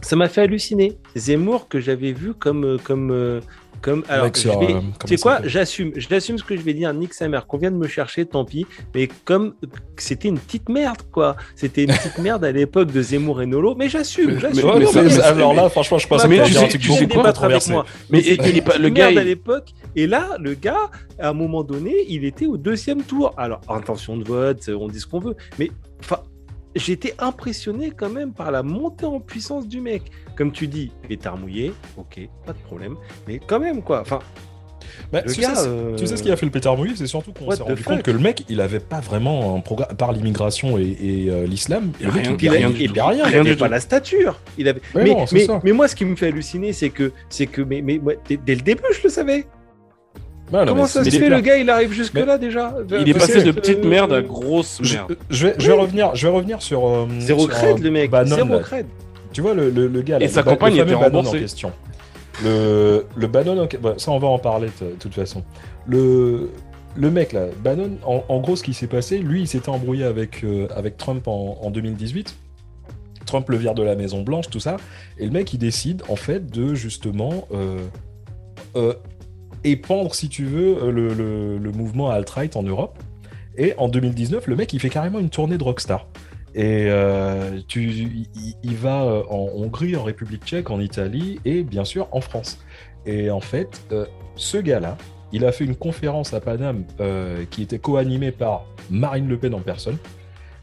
ça 0.01 0.15
m'a 0.15 0.29
fait 0.29 0.41
halluciner. 0.41 0.97
Zemmour 1.15 1.67
que 1.67 1.79
j'avais 1.79 2.13
vu 2.13 2.33
comme, 2.33 2.63
euh, 2.63 2.77
comme, 2.77 3.11
euh, 3.11 3.41
comme. 3.81 4.03
Alors, 4.09 4.25
Mec 4.25 4.37
sur, 4.37 4.53
je 4.61 4.67
vais- 4.67 4.73
euh, 4.73 4.79
tu 5.05 5.15
sais 5.17 5.21
quoi 5.21 5.39
J'assume. 5.43 5.91
J'assume 5.95 6.37
ce 6.37 6.43
que 6.43 6.55
je 6.55 6.61
vais 6.61 6.73
dire. 6.73 6.93
Nique 6.93 7.13
sa 7.13 7.27
mère. 7.27 7.47
Qu'on 7.47 7.57
vient 7.57 7.71
de 7.71 7.75
me 7.77 7.87
chercher, 7.87 8.25
tant 8.25 8.45
pis. 8.45 8.65
Mais 8.95 9.09
comme 9.25 9.53
c'était 9.97 10.27
une 10.29 10.39
petite 10.39 10.69
merde, 10.69 10.97
quoi. 11.11 11.35
C'était 11.55 11.83
une 11.83 11.91
petite 11.93 12.17
merde 12.19 12.45
à 12.45 12.51
l'époque 12.51 12.91
de 12.91 13.01
Zemmour 13.01 13.41
et 13.41 13.45
Nolo. 13.45 13.75
Mais 13.75 13.89
j'assume. 13.89 14.39
J'assume. 14.39 14.69
Ouais, 14.69 15.21
alors 15.23 15.53
là, 15.53 15.69
franchement, 15.69 15.97
je 15.97 16.07
pense 16.07 16.25
Mais 16.27 16.37
que 16.39 16.45
tu 16.45 16.53
sais- 16.53 16.67
tu 16.77 16.91
sais 16.93 17.07
quoi, 17.07 17.29
avec 17.29 17.67
moi. 17.69 17.85
Mais 18.09 18.19
est 18.19 18.61
pas- 18.61 18.75
une 18.77 18.83
le 18.83 18.89
gars, 18.89 19.07
à 19.07 19.11
l'époque. 19.23 19.69
Et 19.95 20.07
là, 20.07 20.37
le 20.39 20.53
gars, 20.53 20.89
à 21.19 21.29
un 21.29 21.33
moment 21.33 21.63
donné, 21.63 21.93
il 22.07 22.23
était 22.25 22.45
au 22.45 22.57
deuxième 22.57 23.03
tour. 23.03 23.33
Alors, 23.37 23.61
intention 23.67 24.15
de 24.17 24.23
vote, 24.23 24.69
on 24.69 24.87
dit 24.87 24.99
ce 24.99 25.07
qu'on 25.07 25.19
veut. 25.19 25.35
Mais 25.59 25.69
enfin, 26.01 26.19
j'étais 26.75 27.13
impressionné 27.19 27.91
quand 27.91 28.09
même 28.09 28.33
par 28.33 28.51
la 28.51 28.63
montée 28.63 29.05
en 29.05 29.19
puissance 29.19 29.67
du 29.67 29.81
mec. 29.81 30.03
Comme 30.35 30.51
tu 30.51 30.67
dis, 30.67 30.91
pétard 31.07 31.37
mouillé, 31.37 31.73
ok, 31.97 32.19
pas 32.45 32.53
de 32.53 32.59
problème. 32.59 32.95
Mais 33.27 33.39
quand 33.45 33.59
même, 33.59 33.81
quoi. 33.81 34.01
Enfin, 34.01 34.19
Bah, 35.11 35.21
le 35.25 35.31
tu, 35.33 35.41
gars, 35.41 35.55
sais, 35.55 35.67
euh, 35.67 35.95
tu 35.95 36.07
sais 36.07 36.17
ce 36.17 36.23
qui 36.23 36.31
a 36.31 36.35
fait 36.35 36.45
le 36.45 36.51
pétard 36.51 36.75
mouillé, 36.77 36.95
c'est 36.95 37.07
surtout 37.07 37.31
qu'on 37.33 37.51
s'est 37.51 37.61
rendu 37.63 37.81
fuck 37.81 37.93
compte 37.95 38.03
que 38.03 38.11
le 38.11 38.19
mec, 38.19 38.43
il 38.49 38.59
avait 38.61 38.79
pas 38.79 38.99
vraiment 38.99 39.55
un 39.55 39.59
programme 39.59 39.95
par 39.95 40.11
l'immigration 40.11 40.77
et, 40.77 40.83
et, 40.99 41.29
euh, 41.29 41.45
l'islam. 41.45 41.91
Il 41.99 42.09
rien- 42.09 42.23
avait 42.33 42.49
rien 42.49 42.69
il 43.29 43.35
avait 43.35 43.55
pas 43.55 43.67
la 43.67 43.79
stature. 43.79 44.39
Il 44.57 44.67
avait... 44.67 44.81
Ouais, 44.95 45.03
mais, 45.03 45.45
non, 45.45 45.61
mais, 45.63 45.71
moi, 45.71 45.87
ce 45.87 45.95
qui 45.95 46.05
me 46.05 46.15
fait 46.15 46.27
halluciner, 46.27 46.73
c'est 46.73 46.89
que, 46.89 47.11
c'est 47.29 47.47
que, 47.47 47.61
mais, 47.61 47.81
mais 47.81 47.99
moi, 47.99 48.13
dès, 48.27 48.37
dès 48.37 48.55
le 48.55 48.61
début, 48.61 48.81
je 48.97 49.03
le 49.03 49.09
savais. 49.09 49.45
Non, 50.51 50.65
Comment 50.65 50.85
ça 50.85 51.03
c'est 51.03 51.11
se 51.11 51.17
fait, 51.17 51.25
clair. 51.27 51.37
le 51.37 51.41
gars, 51.43 51.57
il 51.57 51.69
arrive 51.69 51.91
jusque 51.93 52.13
là 52.15 52.37
déjà. 52.37 52.75
Il 52.89 53.07
est 53.07 53.13
passé 53.13 53.41
de 53.43 53.51
petite 53.51 53.83
merde 53.85 54.11
à 54.11 54.21
grosse 54.21 54.79
Je, 54.81 54.95
merde. 54.95 55.15
je 55.29 55.47
vais, 55.47 55.55
je 55.57 55.67
vais 55.67 55.73
revenir, 55.77 56.13
je 56.15 56.27
vais 56.27 56.33
revenir 56.33 56.61
sur. 56.61 56.85
euh, 56.87 57.07
Zéro 57.19 57.47
crête, 57.47 57.77
euh, 57.79 57.83
le 57.83 57.91
mec. 57.91 58.09
Bannon, 58.11 58.35
Zéro 58.35 58.59
crête. 58.59 58.87
Tu 59.31 59.39
vois 59.41 59.53
le, 59.53 59.69
le, 59.69 59.87
le 59.87 60.01
gars 60.01 60.19
là, 60.19 60.25
Et 60.25 60.27
sa 60.27 60.43
campagne 60.43 60.73
le 60.73 60.79
fameux 60.79 60.91
était 60.91 60.99
Bannon 61.01 61.17
remboursée. 61.19 61.37
en 61.37 61.41
question. 61.41 61.71
Le, 62.43 63.05
le 63.15 63.27
Bannon, 63.27 63.67
bah, 63.81 63.93
ça 63.97 64.11
on 64.11 64.19
va 64.19 64.27
en 64.27 64.39
parler 64.39 64.67
de 64.81 64.87
de 64.87 64.91
toute 64.99 65.13
façon. 65.13 65.43
Le, 65.87 66.49
le 66.95 67.11
mec 67.11 67.31
là, 67.33 67.45
Bannon, 67.63 67.91
en, 68.03 68.23
en 68.27 68.39
gros 68.41 68.55
ce 68.55 68.63
qui 68.63 68.73
s'est 68.73 68.87
passé, 68.87 69.19
lui 69.19 69.41
il 69.41 69.47
s'était 69.47 69.69
embrouillé 69.69 70.03
avec, 70.03 70.43
euh, 70.43 70.67
avec 70.75 70.97
Trump 70.97 71.27
en, 71.27 71.57
en 71.61 71.69
2018. 71.71 72.35
Trump 73.25 73.47
le 73.49 73.55
vire 73.57 73.73
de 73.75 73.83
la 73.83 73.95
Maison 73.95 74.21
Blanche, 74.23 74.49
tout 74.49 74.59
ça. 74.59 74.77
Et 75.17 75.25
le 75.25 75.31
mec 75.31 75.53
il 75.53 75.59
décide 75.59 76.01
en 76.09 76.15
fait 76.17 76.51
de 76.51 76.73
justement 76.73 77.47
euh, 77.53 77.77
euh, 78.75 78.93
épandre, 79.63 80.13
si 80.15 80.29
tu 80.29 80.45
veux, 80.45 80.83
euh, 80.83 80.91
le, 80.91 81.57
le- 81.57 81.71
mouvement 81.71 82.09
alt-right 82.09 82.55
en 82.55 82.63
Europe. 82.63 82.97
Et 83.57 83.73
en 83.77 83.89
2019, 83.89 84.47
le 84.47 84.55
mec 84.55 84.71
il 84.73 84.79
fait 84.79 84.89
carrément 84.89 85.19
une 85.19 85.29
tournée 85.29 85.57
de 85.57 85.63
rockstar. 85.63 86.07
Et 86.53 86.85
euh, 86.89 87.59
tu, 87.67 87.83
il, 88.63 88.75
va 88.75 89.03
euh, 89.03 89.23
en 89.29 89.49
Hongrie, 89.55 89.95
en 89.95 90.03
République 90.03 90.43
tchèque, 90.45 90.69
en 90.69 90.79
Italie 90.79 91.39
et 91.45 91.63
bien 91.63 91.85
sûr 91.85 92.07
en 92.11 92.21
France. 92.21 92.59
Et 93.05 93.29
en 93.31 93.39
fait, 93.41 93.81
ce 94.35 94.57
gars-là, 94.57 94.97
il 95.31 95.45
a 95.45 95.51
fait 95.51 95.63
une 95.63 95.75
conférence 95.75 96.33
à 96.33 96.41
Paname 96.41 96.83
qui 97.49 97.63
était 97.63 97.79
co-animée 97.79 98.31
par 98.31 98.65
Marine 98.89 99.27
Le 99.27 99.37
Pen 99.37 99.53
en 99.55 99.59
personne. 99.61 99.97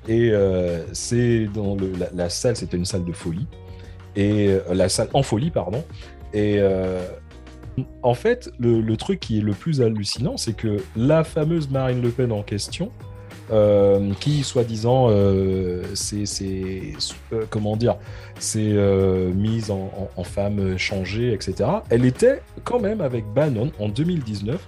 Et 0.09 0.31
c'est 0.93 1.47
dans 1.47 1.75
le- 1.75 1.93
la, 1.99 2.09
la 2.15 2.29
salle, 2.31 2.55
c'était 2.57 2.77
une 2.77 2.85
salle 2.85 3.05
de 3.05 3.13
folie. 3.13 3.47
Et 4.15 4.57
la 4.73 4.89
salle 4.89 5.09
en 5.15 5.23
folie, 5.23 5.51
pardon. 5.51 5.83
Et 6.35 6.61
en 8.03 8.15
fait, 8.15 8.51
le, 8.59 8.97
truc 8.97 9.21
qui 9.21 9.39
est 9.39 9.43
le 9.43 9.53
plus 9.53 9.81
hallucinant, 9.81 10.37
c'est 10.37 10.55
que 10.55 10.79
la 10.97 11.25
fameuse 11.25 11.71
Marine 11.71 12.03
Le 12.03 12.11
Pen 12.11 12.33
en 12.33 12.43
question, 12.43 12.91
euh, 13.51 14.13
qui 14.21 14.43
soi-disant 14.43 15.09
euh, 15.11 15.83
c'est 15.95 16.25
euh, 17.33 17.45
comment 17.49 17.77
dire 17.77 17.97
c'est 18.39 18.73
euh, 18.73 19.33
mise 19.33 19.71
en, 19.71 19.91
femme 20.23 20.77
changée 20.77 21.33
etc 21.33 21.71
elle 21.89 22.05
était 22.05 22.43
quand 22.65 22.79
même 22.79 23.01
avec 23.01 23.25
Bannon 23.25 23.73
en 23.79 23.89
2019 23.89 24.63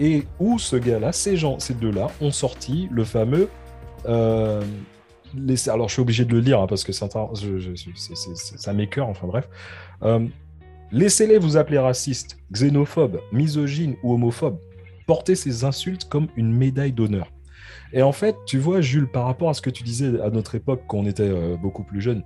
et 0.00 0.24
où 0.38 0.58
ce 0.58 0.76
gars-là 0.76 1.12
ces 1.12 1.38
gens 1.38 1.58
ces 1.58 1.72
deux-là 1.72 2.08
ont 2.20 2.30
sorti 2.30 2.88
le 2.90 3.04
fameux 3.04 3.48
alors 4.06 4.66
je 5.88 5.92
suis 5.92 6.02
obligé 6.02 6.26
de 6.26 6.32
le 6.34 6.40
lire 6.40 6.60
hein, 6.60 6.66
parce 6.66 6.84
que 6.84 6.92
c'est- 6.92 7.08
ça 8.34 8.72
m'écœure 8.74 9.08
enfin 9.08 9.26
bref 9.26 9.48
laissez-les 10.92 11.38
vous 11.38 11.56
appeler 11.56 11.78
racistes 11.78 12.38
xénophobes 12.52 13.20
misogynes 13.32 13.96
ou 14.02 14.14
homophobes. 14.14 14.58
Portez 15.06 15.34
ces 15.34 15.64
insultes 15.64 16.08
comme 16.08 16.28
une 16.36 16.52
médaille 16.52 16.92
d'honneur. 16.92 17.30
Et 17.92 18.02
en 18.02 18.12
fait, 18.12 18.34
tu 18.46 18.58
vois, 18.58 18.80
Jules, 18.80 19.06
par 19.08 19.24
rapport 19.26 19.48
à 19.48 19.54
ce 19.54 19.62
que 19.62 19.70
tu 19.70 19.82
disais 19.84 20.20
à 20.20 20.30
notre 20.30 20.54
époque, 20.56 20.82
quand 20.88 20.98
on 20.98 21.06
était 21.06 21.22
euh, 21.22 21.56
beaucoup 21.56 21.84
plus 21.84 22.00
jeune, 22.00 22.22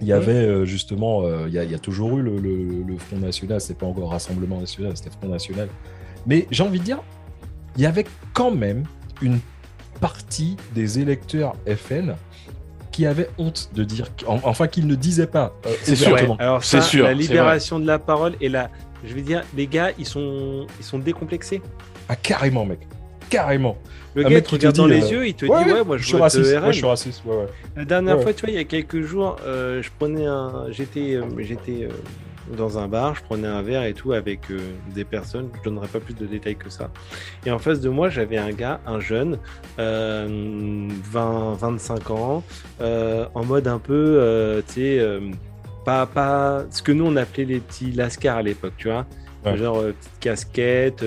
il 0.00 0.06
y 0.06 0.12
avait 0.12 0.32
euh, 0.32 0.64
justement, 0.64 1.22
euh, 1.24 1.46
il 1.48 1.54
y, 1.54 1.58
a- 1.58 1.64
il 1.64 1.70
y 1.72 1.74
a 1.74 1.78
toujours 1.80 2.16
eu 2.18 2.22
le, 2.22 2.38
le- 2.38 2.82
le 2.84 2.98
Front 2.98 3.18
National, 3.18 3.60
c'était 3.60 3.80
pas 3.80 3.86
encore 3.86 4.10
Rassemblement 4.10 4.60
National, 4.60 4.96
c'était 4.96 5.10
Front 5.10 5.28
National. 5.28 5.68
Mais 6.26 6.46
j'ai 6.52 6.62
envie 6.62 6.78
de 6.78 6.84
dire, 6.84 7.00
il 7.76 7.82
y 7.82 7.86
avait 7.86 8.06
quand 8.32 8.52
même 8.52 8.84
une 9.20 9.40
partie 10.00 10.56
des 10.76 11.00
électeurs 11.00 11.56
FN 11.66 12.14
qui 12.98 13.06
avait 13.06 13.28
honte 13.38 13.70
de 13.76 13.84
dire, 13.84 14.06
en- 14.26 14.40
enfin 14.42 14.66
qu'il 14.66 14.88
ne 14.88 14.96
disait 14.96 15.28
pas. 15.28 15.54
euh, 15.66 15.70
C'est 15.84 15.94
sûr. 15.94 16.16
Alors 16.40 16.64
C'est 16.64 16.80
sûr, 16.80 17.04
la 17.04 17.14
libération 17.14 17.78
de 17.78 17.86
la 17.86 18.00
parole 18.00 18.32
et 18.40 18.48
la, 18.48 18.70
je 19.04 19.14
veux 19.14 19.20
dire, 19.20 19.44
les 19.56 19.68
gars, 19.68 19.92
ils 20.00 20.04
sont, 20.04 20.66
ils 20.80 20.84
sont 20.84 20.98
décomplexés. 20.98 21.62
Ah, 22.08 22.16
carrément, 22.16 22.66
mec. 22.66 22.80
Carrément. 23.30 23.78
Le 24.16 24.24
gars 24.24 24.30
mec 24.30 24.42
te 24.42 24.48
qui 24.48 24.58
te 24.58 24.66
regarde 24.66 24.76
dans 24.78 24.86
les 24.88 25.04
euh, 25.04 25.10
yeux, 25.12 25.28
il 25.28 25.34
te 25.34 25.46
Ouais, 25.46 25.62
dit 25.62 25.70
ouais, 25.70 25.78
ouais, 25.78 25.84
moi 25.84 25.96
je 25.96 26.02
je 26.02 26.08
suis 26.08 26.16
raciste. 26.16 26.44
euh, 26.50 26.60
Ouais, 26.60 26.72
je 26.72 26.78
suis 26.78 26.86
raciste. 26.86 27.22
Ouais, 27.24 27.36
ouais. 27.36 27.46
La 27.76 27.84
dernière 27.84 28.16
Ouais. 28.16 28.22
fois, 28.24 28.32
tu 28.32 28.40
vois, 28.40 28.50
il 28.50 28.56
y 28.56 28.58
a 28.58 28.64
quelques 28.64 29.00
jours, 29.02 29.36
euh, 29.46 29.80
je 29.80 29.90
prenais 29.96 30.26
un, 30.26 30.64
j'étais, 30.70 31.14
euh, 31.14 31.22
j'étais 31.38 31.84
euh, 31.84 31.90
dans 32.56 32.78
un 32.78 32.88
bar, 32.88 33.14
je 33.14 33.22
prenais 33.22 33.46
un 33.48 33.62
verre 33.62 33.84
et 33.84 33.94
tout 33.94 34.12
avec 34.12 34.50
euh, 34.50 34.58
des 34.94 35.04
personnes. 35.04 35.48
Je 35.58 35.68
donnerai 35.68 35.86
pas 35.88 36.00
plus 36.00 36.14
de 36.14 36.26
détails 36.26 36.56
que 36.56 36.70
ça. 36.70 36.90
Et 37.46 37.50
en 37.50 37.58
face 37.58 37.80
de 37.80 37.88
moi, 37.88 38.08
j'avais 38.08 38.38
un 38.38 38.50
gars, 38.52 38.80
un 38.86 39.00
jeune, 39.00 39.38
euh, 39.78 40.88
20, 41.10 41.54
25 41.54 42.10
ans, 42.10 42.42
euh, 42.80 43.26
en 43.34 43.44
mode 43.44 43.68
un 43.68 43.78
peu, 43.78 43.92
euh, 44.20 44.60
tu 44.66 44.74
sais, 44.74 44.98
euh, 45.00 45.20
pas, 45.84 46.06
pas 46.06 46.64
ce 46.70 46.82
que 46.82 46.92
nous 46.92 47.06
on 47.06 47.16
appelait 47.16 47.44
les 47.44 47.60
petits 47.60 47.92
lascars 47.92 48.38
à 48.38 48.42
l'époque, 48.42 48.74
tu 48.76 48.88
vois, 48.88 49.06
Ouais. 49.44 49.56
genre 49.56 49.78
euh, 49.78 49.92
petite 49.92 50.18
casquette. 50.20 51.04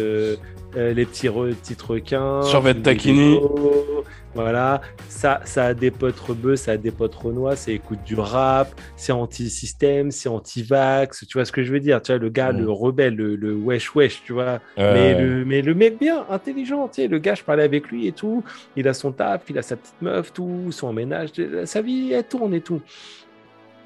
Euh, 0.77 0.93
les 0.93 1.05
petits, 1.05 1.27
re- 1.27 1.53
petits 1.53 1.75
requins. 1.83 2.41
Survêt 2.43 2.73
des 2.73 2.81
taquini. 2.81 3.35
vélos, 3.35 4.03
Voilà, 4.33 4.81
ça, 5.09 5.41
ça 5.43 5.65
a 5.65 5.73
des 5.73 5.91
potes 5.91 6.17
rebeux, 6.19 6.55
ça 6.55 6.71
a 6.71 6.77
des 6.77 6.91
potes 6.91 7.15
renois, 7.15 7.57
ça 7.57 7.71
écoute 7.71 7.99
du 8.05 8.15
rap, 8.15 8.69
c'est 8.95 9.11
anti-système, 9.11 10.09
c'est 10.11 10.29
anti-vax, 10.29 11.25
tu 11.27 11.37
vois 11.37 11.43
ce 11.43 11.51
que 11.51 11.63
je 11.63 11.71
veux 11.73 11.81
dire, 11.81 12.01
tu 12.01 12.13
vois, 12.13 12.19
le 12.19 12.29
gars, 12.29 12.53
Mm. 12.53 12.59
le 12.61 12.71
rebelle, 12.71 13.15
le, 13.15 13.35
le 13.35 13.53
wesh 13.53 13.93
wesh, 13.93 14.23
tu 14.25 14.31
vois, 14.31 14.59
Euh, 14.77 14.93
mais, 14.93 15.21
le, 15.21 15.43
mais 15.45 15.61
le 15.61 15.73
mec 15.73 15.99
bien, 15.99 16.25
intelligent, 16.29 16.87
tu 16.87 17.01
sais, 17.01 17.07
le 17.09 17.19
gars, 17.19 17.35
je 17.35 17.43
parlais 17.43 17.63
avec 17.63 17.89
lui 17.89 18.07
et 18.07 18.13
tout, 18.13 18.41
il 18.77 18.87
a 18.87 18.93
son 18.93 19.11
taf, 19.11 19.41
il 19.49 19.57
a 19.57 19.61
sa 19.61 19.75
petite 19.75 20.01
meuf, 20.01 20.31
tout, 20.31 20.67
son 20.71 20.93
ménage, 20.93 21.29
sa 21.65 21.81
vie, 21.81 22.13
elle 22.13 22.23
tourne 22.23 22.53
et 22.53 22.61
tout. 22.61 22.81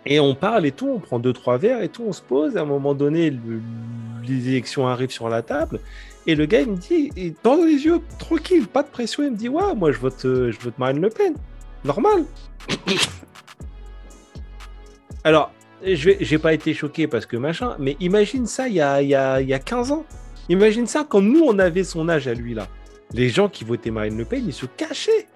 Et 0.06 0.20
on 0.20 0.36
parle 0.36 0.68
et 0.68 0.72
tout, 0.72 0.88
on 0.88 1.00
prend 1.00 1.18
deux, 1.18 1.34
trois 1.34 1.58
verres 1.58 1.82
et 1.82 1.90
tout, 1.90 2.04
on 2.08 2.14
se 2.14 2.22
pose. 2.22 2.56
À 2.58 2.62
un 2.62 2.66
moment 2.66 2.94
donné, 2.94 3.32
le- 3.32 3.60
les 4.28 4.50
élections 4.50 4.88
arrivent 4.88 5.10
sur 5.10 5.30
la 5.30 5.42
table. 5.42 5.80
Et 6.28 6.34
le 6.36 6.46
gars, 6.46 6.62
il 6.62 6.72
me 6.72 6.76
dit, 6.78 7.12
et 7.16 7.34
dans 7.44 7.56
les 7.56 7.86
yeux, 7.86 8.00
tranquille, 8.18 8.68
pas 8.68 8.82
de 8.84 8.88
pression, 8.88 9.24
il 9.24 9.32
me 9.32 9.36
dit, 9.38 9.48
ouais, 9.50 9.76
moi, 9.76 9.92
je 9.92 10.00
vote, 10.00 10.26
euh, 10.26 10.52
je 10.52 10.60
vote 10.60 10.78
Marine 10.80 11.00
Le 11.02 11.10
Pen. 11.10 11.34
Normal. 11.84 12.26
Alors, 15.24 15.52
je 15.86 16.12
j'ai 16.20 16.38
pas 16.38 16.54
été 16.54 16.74
choqué 16.74 17.08
parce 17.08 17.26
que 17.26 17.38
machin, 17.38 17.76
mais 17.80 17.96
imagine 18.00 18.46
ça 18.46 18.68
il 18.68 18.76
y 18.76 18.82
a, 18.82 19.02
il 19.02 19.10
y, 19.10 19.16
a, 19.16 19.42
il 19.42 19.48
y 19.48 19.54
a 19.54 19.60
15 19.60 19.92
ans. 19.92 20.06
Imagine 20.50 20.86
ça 20.88 21.06
quand 21.08 21.22
nous, 21.22 21.42
on 21.44 21.58
avait 21.60 21.84
son 21.84 22.08
âge 22.10 22.28
à 22.28 22.34
lui, 22.34 22.54
là. 22.54 22.68
Les 23.14 23.30
gens 23.30 23.50
qui 23.50 23.64
votaient 23.64 23.92
Marine 23.92 24.18
Le 24.18 24.26
Pen, 24.26 24.44
ils 24.46 24.54
se 24.54 24.66
cachaient. 24.66 25.28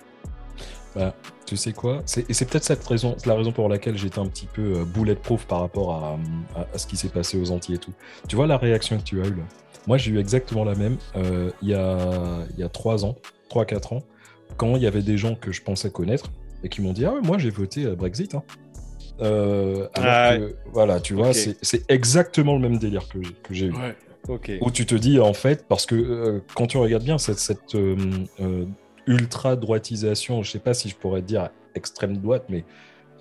Bah, 0.95 1.13
tu 1.45 1.55
sais 1.57 1.73
quoi? 1.73 2.01
Et 2.27 2.33
c'est 2.33 2.49
peut-être 2.49 2.63
cette 2.63 2.83
raison, 2.85 3.15
la 3.25 3.35
raison 3.35 3.51
pour 3.51 3.69
laquelle 3.69 3.97
j'étais 3.97 4.19
un 4.19 4.25
petit 4.27 4.47
peu 4.47 4.77
euh, 4.79 4.85
bulletproof 4.85 5.45
par 5.45 5.61
rapport 5.61 5.93
à- 5.93 6.17
à 6.73 6.77
ce 6.77 6.85
qui 6.87 6.97
s'est 6.97 7.09
passé 7.09 7.39
aux 7.39 7.51
Antilles 7.51 7.75
et 7.75 7.79
tout. 7.79 7.93
Tu 8.27 8.35
vois 8.35 8.47
la 8.47 8.57
réaction 8.57 8.97
que 8.97 9.03
tu 9.03 9.21
as 9.21 9.25
eue 9.27 9.35
là? 9.35 9.43
Moi, 9.89 9.97
j'ai 9.97 10.11
eu 10.11 10.19
exactement 10.19 10.63
la 10.63 10.75
même 10.75 10.97
euh, 11.15 11.49
il 11.63 11.69
y 11.69 11.73
a 11.73 11.97
il 12.53 12.59
y 12.59 12.63
a 12.63 12.69
trois 12.69 13.05
ans, 13.05 13.15
3-4 13.49 13.95
ans, 13.95 14.03
quand 14.55 14.75
il 14.75 14.83
y 14.83 14.85
avait 14.85 15.01
des 15.01 15.17
gens 15.17 15.33
que 15.33 15.51
je 15.51 15.63
pensais 15.63 15.89
connaître 15.89 16.31
et 16.63 16.69
qui 16.69 16.83
m'ont 16.83 16.93
dit 16.93 17.05
Ah 17.05 17.13
ouais, 17.15 17.21
moi 17.21 17.39
j'ai 17.39 17.49
voté 17.49 17.85
euh, 17.85 17.95
Brexit. 17.95 18.35
hein. 18.35 18.43
Euh, 19.19 19.87
alors 19.95 20.11
Ah 20.13 20.37
que, 20.37 20.55
voilà, 20.71 20.99
tu 20.99 21.15
vois, 21.15 21.33
c'est- 21.33 21.57
exactement 21.89 22.53
le 22.53 22.59
même 22.59 22.77
délire 22.77 23.07
que 23.09 23.21
j'ai- 23.23 23.33
que 23.41 23.53
j'ai 23.55 23.65
eu. 23.65 23.73
Ouais. 23.73 23.95
Où 24.61 24.69
tu 24.69 24.85
te 24.85 24.93
dis, 24.93 25.19
en 25.19 25.33
fait, 25.33 25.65
parce 25.67 25.87
que 25.87 25.95
euh, 25.95 26.39
quand 26.53 26.67
tu 26.67 26.77
regardes 26.77 27.03
bien 27.03 27.17
cette, 27.17 27.39
cette 27.39 27.73
euh, 27.73 28.65
ultra-droitisation, 29.07 30.43
je 30.43 30.51
sais 30.51 30.59
pas 30.59 30.75
si 30.75 30.87
je 30.87 30.95
pourrais 30.95 31.23
dire 31.23 31.49
extrême 31.73 32.17
droite, 32.17 32.43
mais 32.47 32.63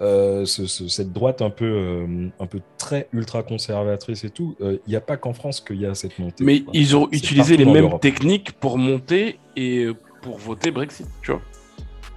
euh, 0.01 0.45
ce- 0.45 0.67
ce- 0.67 0.87
cette 0.89 1.13
droite 1.13 1.43
un 1.43 1.51
peu, 1.51 1.65
euh, 1.65 2.29
un 2.39 2.47
peu 2.47 2.61
très 2.79 3.09
ultra-conservatrice 3.13 4.25
et 4.25 4.31
tout, 4.31 4.55
euh, 4.61 4.79
il 4.87 4.91
n'y 4.91 4.97
a 4.97 5.01
pas 5.01 5.17
qu'en 5.17 5.33
France 5.33 5.61
qu'il 5.61 5.81
y 5.81 5.87
a 5.87 5.95
cette 5.95 6.19
montée. 6.19 6.45
Mais 6.45 6.61
quoi. 6.61 6.73
ils 6.75 6.97
ont 6.97 7.09
utilisé 7.13 7.57
les 7.57 7.65
mêmes 7.65 7.99
techniques 7.99 8.53
pour 8.53 8.79
monter 8.79 9.39
et 9.57 9.85
euh, 9.85 9.95
pour 10.23 10.39
voter 10.39 10.71
Brexit, 10.71 11.07
tu 11.23 11.33
vois. 11.33 11.43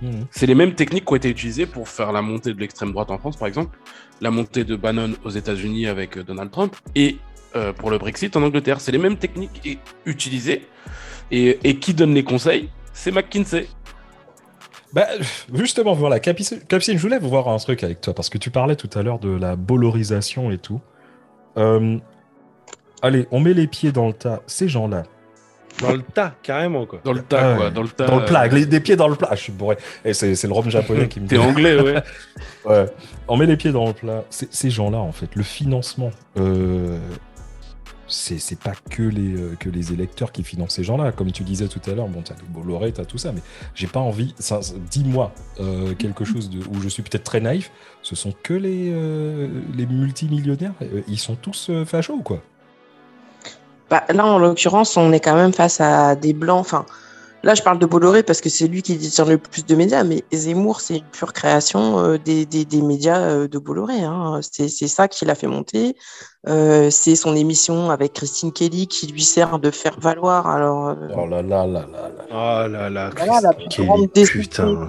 Mhm. 0.01 0.25
C'est 0.32 0.45
les 0.47 0.55
mêmes 0.55 0.73
techniques 0.73 1.05
qui 1.05 1.13
ont 1.13 1.15
été 1.15 1.29
utilisées 1.29 1.65
pour 1.65 1.88
faire 1.88 2.11
la 2.11 2.21
montée 2.21 2.53
de 2.53 2.59
l'extrême 2.59 2.91
droite 2.91 3.11
en 3.11 3.17
France, 3.19 3.38
par 3.38 3.47
exemple, 3.47 3.77
la 4.19 4.32
montée 4.32 4.63
de 4.63 4.75
Bannon 4.75 5.11
aux 5.23 5.29
États-Unis 5.29 5.88
avec 5.88 6.17
euh, 6.17 6.23
Donald 6.23 6.49
Trump, 6.51 6.75
et 6.95 7.17
euh, 7.55 7.73
pour 7.73 7.89
le 7.91 7.97
Brexit 7.97 8.36
en 8.38 8.43
Angleterre. 8.43 8.79
C'est 8.82 8.91
les 8.91 8.97
mêmes 8.97 9.17
techniques 9.17 9.79
utilisées. 10.05 10.65
Et, 11.34 11.59
et 11.63 11.77
qui 11.77 11.93
donne 11.93 12.13
les 12.13 12.23
conseils? 12.23 12.69
C'est 12.93 13.11
McKinsey. 13.11 13.67
Bah, 14.94 15.08
justement, 15.54 15.94
voilà, 15.94 16.20
Capucine, 16.20 16.60
Capucine, 16.68 16.98
je 16.98 17.02
voulais 17.02 17.20
voir 17.20 17.48
un 17.48 17.58
truc 17.58 17.84
avec 17.84 18.02
toi, 18.02 18.14
parce 18.14 18.30
que 18.30 18.38
tu 18.38 18.52
parlais 18.52 18.76
tout 18.76 18.89
à 18.94 19.02
l'heure 19.04 19.20
de 19.20 19.30
la 19.30 19.56
bolorisation 19.56 20.52
et 20.52 20.58
tout. 20.58 20.82
Euh, 21.58 21.98
allez, 23.02 23.28
on 23.32 23.39
met 23.39 23.54
les 23.54 23.68
pieds 23.68 23.92
dans 23.92 24.08
le 24.08 24.14
tas. 24.14 24.42
Ces 24.48 24.68
gens-là, 24.68 25.04
Dans 25.82 25.94
le 25.94 26.02
tas, 26.02 26.34
carrément, 26.44 26.86
quoi. 26.86 27.00
Dans 27.06 27.14
le 27.14 27.22
tas, 27.22 27.54
Ah 27.54 27.56
quoi. 27.56 27.70
Dans 27.70 27.82
le 27.82 27.88
tas. 27.88 28.06
dans 28.06 28.20
le 28.20 28.26
plat, 28.26 28.44
euh, 28.44 28.48
les- 28.50 28.66
des 28.66 28.82
pieds 28.82 28.98
dans 28.98 29.08
le 29.08 29.16
plat. 29.16 29.30
Ah, 29.32 29.36
je 29.36 29.44
suis 29.44 29.54
bourré. 29.54 29.78
Et 30.04 30.14
c'est 30.14 30.36
c'est 30.36 30.48
le 30.48 30.54
rhum 30.54 30.70
japonais 30.70 31.08
qui 31.08 31.22
me 31.22 31.28
T'es 31.28 31.38
anglais, 31.38 31.80
ouais. 31.82 32.04
Ouais. 32.66 32.86
On 33.30 33.38
met 33.38 33.46
les 33.46 33.56
pieds 33.56 33.72
dans 33.72 33.88
le 33.88 33.94
plat. 33.94 34.26
C'est- 34.30 34.54
Ces 34.54 34.70
gens-là, 34.70 34.98
en 34.98 35.14
fait, 35.14 35.34
le 35.36 35.44
financement, 35.44 36.12
euh, 36.38 37.00
c'est 38.12 38.59
pas 38.59 38.74
que 38.89 39.03
les, 39.03 39.36
euh, 39.36 39.55
que 39.59 39.70
les 39.70 39.93
électeurs 39.93 40.32
qui 40.32 40.43
financent 40.43 40.76
ces 40.76 40.84
gens-là. 40.84 41.12
Comme 41.12 41.32
tu 41.32 41.43
disais 41.43 41.68
tout 41.68 41.82
à 41.89 41.93
l'heure, 41.93 42.07
bon, 42.07 42.22
t'as 42.22 42.36
les 42.36 42.47
Bolloré, 42.47 42.91
t'as 42.91 43.05
tout 43.05 43.18
ça, 43.18 43.32
mais 43.32 43.41
j'ai 43.74 43.88
pas 43.88 43.99
envie. 43.99 44.36
Dis-moi 44.89 45.32
euh, 45.59 45.93
quelque 45.95 46.26
chose 46.26 46.49
de, 46.49 46.59
où 46.59 46.82
je 46.82 46.89
suis 46.89 47.03
peut-être 47.03 47.24
très 47.24 47.39
naïf. 47.39 47.72
Ce 48.01 48.16
sont 48.16 48.34
que 48.43 48.53
les, 48.53 48.91
euh, 48.91 49.47
multimillionnaires. 49.89 50.74
Ils 51.07 51.20
sont 51.20 51.36
tous 51.36 51.72
fachos 51.86 52.16
ou 52.16 52.22
quoi? 52.22 52.41
Bah, 53.89 54.03
là, 54.09 54.26
en 54.26 54.38
l'occurrence, 54.38 54.95
on 54.95 55.12
est 55.12 55.20
quand 55.20 55.36
même 55.36 55.53
face 55.53 55.82
à 55.82 56.16
des 56.16 56.34
blancs. 56.34 56.68
Là, 57.44 57.56
je 57.56 57.62
parle 57.62 57.80
de 57.80 57.86
Bolloré 57.86 58.24
parce 58.24 58.42
que 58.42 58.50
c'est 58.50 58.68
lui 58.68 58.82
qui 58.82 58.96
détient 58.98 59.26
le 59.26 59.38
plus 59.38 59.66
de 59.66 59.76
médias, 59.76 60.04
mais 60.04 60.24
Zemmour, 60.32 60.82
c'est 60.82 60.98
une 60.98 61.04
pure 61.06 61.34
création 61.34 62.00
euh, 62.00 62.18
des, 62.18 62.46
des, 62.46 62.66
des 62.66 62.82
médias 62.82 63.20
euh, 63.20 63.48
de 63.48 63.58
Bolloré. 63.58 64.02
Hein. 64.04 64.39
C'est 64.42 64.70
c'est 64.70 64.88
ça 64.88 65.08
qui 65.08 65.26
l'a 65.26 65.36
fait 65.36 65.48
monter. 65.48 65.96
Euh, 66.48 66.89
c'est 66.89 67.16
son 67.16 67.36
émission 67.36 67.92
avec 67.92 68.14
Christine 68.14 68.52
Kelly 68.52 68.88
qui 68.88 69.08
lui 69.08 69.22
sert 69.22 69.60
de 69.60 69.70
faire 69.70 70.00
valoir. 70.00 70.48
Alors, 70.48 70.89
euh, 70.89 70.96
Oh 71.16 71.28
là 71.28 71.42
là 71.42 71.68
là 71.68 71.86
là 71.92 72.10
là. 72.18 72.26
Oh 72.32 72.68
là 72.68 72.89
là, 72.89 73.10
voilà, 73.16 73.42
la 73.42 73.54
plus 73.54 73.86
grande 73.86 74.12
putain. 74.12 74.88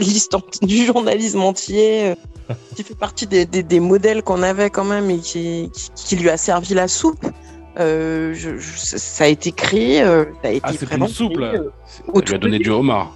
du, 0.00 0.66
du 0.66 0.86
journalisme 0.86 1.40
entier, 1.42 2.10
euh, 2.50 2.54
qui 2.76 2.84
fait 2.84 2.94
partie 2.94 3.26
des, 3.26 3.46
des, 3.46 3.62
des 3.62 3.80
modèles 3.80 4.22
qu'on 4.22 4.42
avait 4.42 4.70
quand 4.70 4.84
même 4.84 5.10
et 5.10 5.18
qui, 5.18 5.70
qui, 5.72 5.90
qui 5.94 6.16
lui 6.16 6.30
a 6.30 6.36
servi 6.36 6.74
la 6.74 6.86
soupe. 6.86 7.26
Euh, 7.78 8.34
je, 8.34 8.58
je- 8.58 8.76
ça 8.76 9.24
a 9.24 9.26
été 9.28 9.50
créé, 9.52 10.02
euh, 10.02 10.24
ça 10.42 10.48
a 10.48 10.52
été 10.52 10.60
Ah, 10.64 10.72
c'est 10.78 10.84
vraiment 10.86 11.06
plus 11.06 11.14
souple, 11.14 11.34
créé, 11.36 11.52
là. 11.52 11.58
euh, 11.58 11.70
Ça 11.86 12.02
au 12.08 12.12
lui 12.12 12.18
a 12.18 12.22
tout 12.22 12.38
donné 12.38 12.58
du 12.58 12.70
homard. 12.70 13.14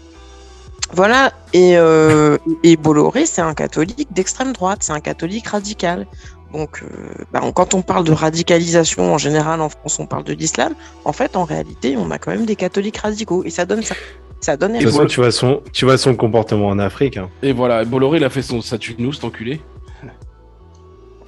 Voilà, 0.92 1.32
et, 1.52 1.76
euh, 1.76 2.38
et 2.62 2.76
Bolloré, 2.76 3.26
c'est 3.26 3.42
un 3.42 3.54
catholique 3.54 4.09
d'extrême 4.12 4.52
droite, 4.52 4.78
c'est 4.82 4.92
un 4.92 5.00
catholique 5.00 5.48
radical. 5.48 6.07
Donc, 6.54 6.82
euh, 6.82 6.86
bah, 7.32 7.40
on- 7.42 7.50
quand 7.52 7.74
on 7.74 7.82
parle 7.82 8.04
de 8.04 8.12
radicalisation 8.12 9.12
en 9.12 9.18
général 9.18 9.61
en 9.61 9.68
France, 9.68 9.98
on 9.98 10.07
parle 10.07 10.24
de 10.24 10.32
l'islam. 10.32 10.74
En 11.04 11.12
fait, 11.12 11.36
en 11.36 11.44
réalité, 11.44 11.96
on 11.98 12.11
a 12.12 12.18
quand 12.18 12.30
même 12.30 12.46
des 12.46 12.54
catholiques 12.57 12.98
radicaux 12.98 13.42
et 13.44 13.50
ça 13.50 13.64
donne 13.66 13.82
ça. 13.82 13.94
Ça 14.40 14.57
donne 14.57 14.74
De 14.74 14.78
toute 14.78 14.90
façon, 14.90 15.07
tu 15.07 15.20
vois 15.20 15.32
son, 15.32 15.62
tu 15.72 15.86
vois 15.86 15.98
son 15.98 16.14
comportement 16.14 16.68
en 16.68 16.78
Afrique. 16.78 17.16
hein. 17.16 17.30
Et 17.42 17.52
voilà, 17.52 17.84
Bolloré, 17.84 18.18
il 18.18 18.24
a 18.24 18.30
fait 18.30 18.42
son 18.42 18.61
Saturnus, 18.61 19.16
cet 19.16 19.24
enculé. 19.24 19.61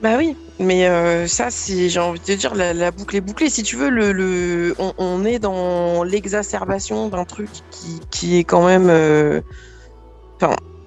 Bah 0.01 0.17
oui, 0.17 0.37
mais 0.61 0.87
euh, 0.89 1.27
ça, 1.27 1.51
c'est, 1.51 1.89
j'ai 1.89 1.99
envie 1.99 2.21
de 2.21 2.25
te 2.25 2.33
dire, 2.33 2.55
la, 2.55 2.93
boucle 2.93 3.17
est 3.17 3.21
bouclée. 3.21 3.51
Si 3.51 3.65
tu 3.65 3.75
veux, 3.77 3.91
le, 3.91 4.13
le, 4.13 4.75
on, 4.79 4.93
on 4.97 5.25
est 5.25 5.41
dans 5.41 6.05
l'exacerbation 6.05 7.09
d'un 7.09 7.25
truc 7.25 7.51
qui, 7.71 8.01
qui 8.11 8.37
est 8.39 8.45
quand 8.45 8.65
même. 8.65 8.89
euh, 8.91 9.41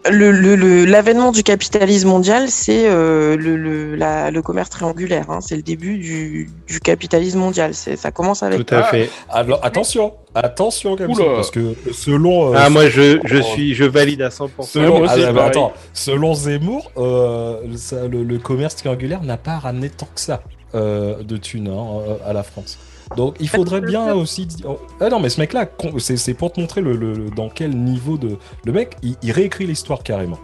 Enfin, 0.04 0.16
le, 0.16 0.32
le, 0.32 0.56
le- 0.56 0.86
l'avènement 0.86 1.32
du 1.32 1.44
capitalisme 1.44 2.08
mondial, 2.10 2.50
c'est 2.50 2.88
euh, 2.90 3.36
le, 3.38 3.56
le, 3.56 3.96
la, 3.96 4.32
le 4.32 4.42
commerce 4.42 4.70
triangulaire. 4.70 5.30
Hein, 5.30 5.40
c'est 5.42 5.56
le 5.56 5.62
début 5.62 5.98
du, 5.98 6.50
du 6.68 6.80
capitalisme 6.80 7.40
mondial. 7.40 7.74
C'est, 7.74 7.96
ça 7.96 8.12
commence 8.12 8.42
avec. 8.44 8.66
Tout 8.66 8.76
à 8.76 8.80
Ah. 8.80 8.84
fait. 8.84 9.10
Alors, 9.30 9.60
attention, 9.64 10.14
attention, 10.34 10.94
Oula. 10.94 11.36
parce 11.36 11.52
que 11.52 11.76
selon. 11.94 12.54
euh, 12.54 12.58
Ah, 12.58 12.70
moi, 12.70 12.88
je, 12.90 13.20
je 13.26 13.38
Oh. 13.38 13.42
suis, 13.44 13.74
je 13.76 13.84
valide 13.84 14.22
à 14.24 14.30
100%. 14.30 14.50
Selon, 14.64 15.02
aussi, 15.02 15.24
ah, 15.24 15.32
bah, 15.34 15.46
attends, 15.46 15.74
selon 15.94 16.34
Zemmour, 16.34 16.92
euh, 16.98 17.58
ça- 17.76 18.08
le, 18.08 18.24
le 18.24 18.38
commerce 18.40 18.76
triangulaire 18.76 19.22
n'a 19.24 19.38
pas 19.38 19.58
ramené 19.60 19.90
tant 19.90 20.08
que 20.14 20.22
ça 20.22 20.42
euh, 20.74 21.22
de 21.22 21.38
thunes 21.38 21.68
hein, 21.68 22.00
euh, 22.08 22.16
à 22.30 22.34
la 22.34 22.44
France. 22.44 22.80
Donc 23.18 23.36
il 23.40 23.50
faudrait 23.50 23.82
bien 23.82 24.14
aussi 24.14 24.46
dire. 24.46 24.76
Ah 25.00 25.10
non, 25.10 25.20
mais 25.20 25.30
ce 25.30 25.40
mec-là, 25.40 25.68
c'est 25.98 26.18
c'est 26.18 26.34
pour 26.34 26.52
te 26.52 26.60
montrer 26.60 26.82
le, 26.82 26.96
le- 26.96 27.14
le- 27.14 27.30
dans 27.30 27.50
quel 27.50 27.72
niveau 27.72 28.18
de. 28.18 28.38
Le 28.66 28.72
mec, 28.72 28.96
il, 29.04 29.16
il 29.22 29.32
réécrit 29.32 29.68
l'histoire 29.68 30.04
carrément. 30.04 30.40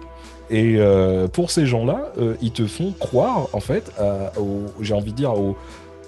Et 0.49 0.75
euh, 0.77 1.27
pour 1.27 1.51
ces 1.51 1.65
gens-là, 1.65 2.11
euh, 2.17 2.35
ils 2.41 2.51
te 2.51 2.65
font 2.67 2.93
croire, 2.97 3.47
en 3.53 3.59
fait, 3.59 3.91
j'ai 4.81 4.93
envie 4.93 5.11
de 5.11 5.17
dire, 5.17 5.37
au, 5.37 5.57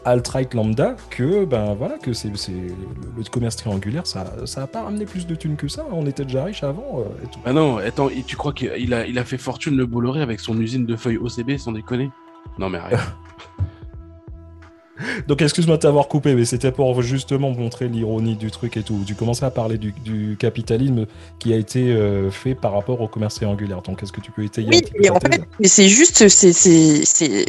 alt-right 0.06 0.54
lambda 0.54 0.96
que 1.10 1.46
ben 1.46 1.74
voilà 1.74 1.98
que 1.98 2.14
c'est 2.14 2.30
le, 2.30 3.30
commerce 3.30 3.58
triangulaire 3.58 4.08
ça 4.08 4.34
ça 4.46 4.64
a 4.64 4.68
pas 4.68 4.84
ramené 4.84 5.06
plus 5.06 5.28
de 5.28 5.36
thunes 5.36 5.58
que 5.58 5.68
ça 5.68 5.86
on 5.92 6.06
était 6.06 6.24
déjà 6.24 6.46
riche 6.46 6.64
avant 6.64 7.00
euh, 7.00 7.26
ah 7.46 7.54
non 7.54 7.78
attends 7.78 8.10
tu 8.26 8.36
crois 8.38 8.54
qu'il 8.54 8.94
a 8.94 9.06
il 9.06 9.20
a 9.20 9.26
fait 9.26 9.38
fortune 9.38 9.76
le 9.76 9.86
Bolloré 9.86 10.22
avec 10.22 10.40
son 10.40 10.60
usine 10.60 10.86
de 10.86 10.96
feuilles 10.96 11.18
OCB 11.18 11.58
sans 11.58 11.74
déconner? 11.74 12.12
Non 12.58 12.70
mais 12.70 12.78
arrête 12.78 13.00
Donc 15.28 15.42
excuse-moi 15.42 15.78
de 15.78 15.82
t'avoir 15.82 16.08
coupé, 16.08 16.36
mais 16.36 16.46
c'était 16.46 16.72
pour 16.72 17.02
justement 17.02 17.52
montrer 17.52 17.88
l'ironie 17.88 18.36
du 18.36 18.52
truc 18.52 18.78
et 18.78 18.84
tout. 18.84 19.00
Tu 19.06 19.16
commençais 19.16 19.46
à 19.46 19.52
parler 19.52 19.78
du, 19.78 20.38
capitalisme 20.40 21.06
qui 21.40 21.54
a 21.54 21.58
été 21.58 21.92
euh, 21.92 22.32
fait 22.32 22.56
par 22.56 22.74
rapport 22.74 23.02
au 23.02 23.08
commerce 23.08 23.36
triangulaire. 23.36 23.82
Donc 23.82 24.04
est-ce 24.04 24.12
que 24.12 24.22
tu 24.22 24.32
peux 24.32 24.44
étayer 24.44 24.70
Oui, 24.70 24.82
et 25.02 25.10
en 25.10 25.20
fait, 25.20 25.42
c'est 25.64 25.88
juste, 25.88 26.28
c'est, 26.28 27.46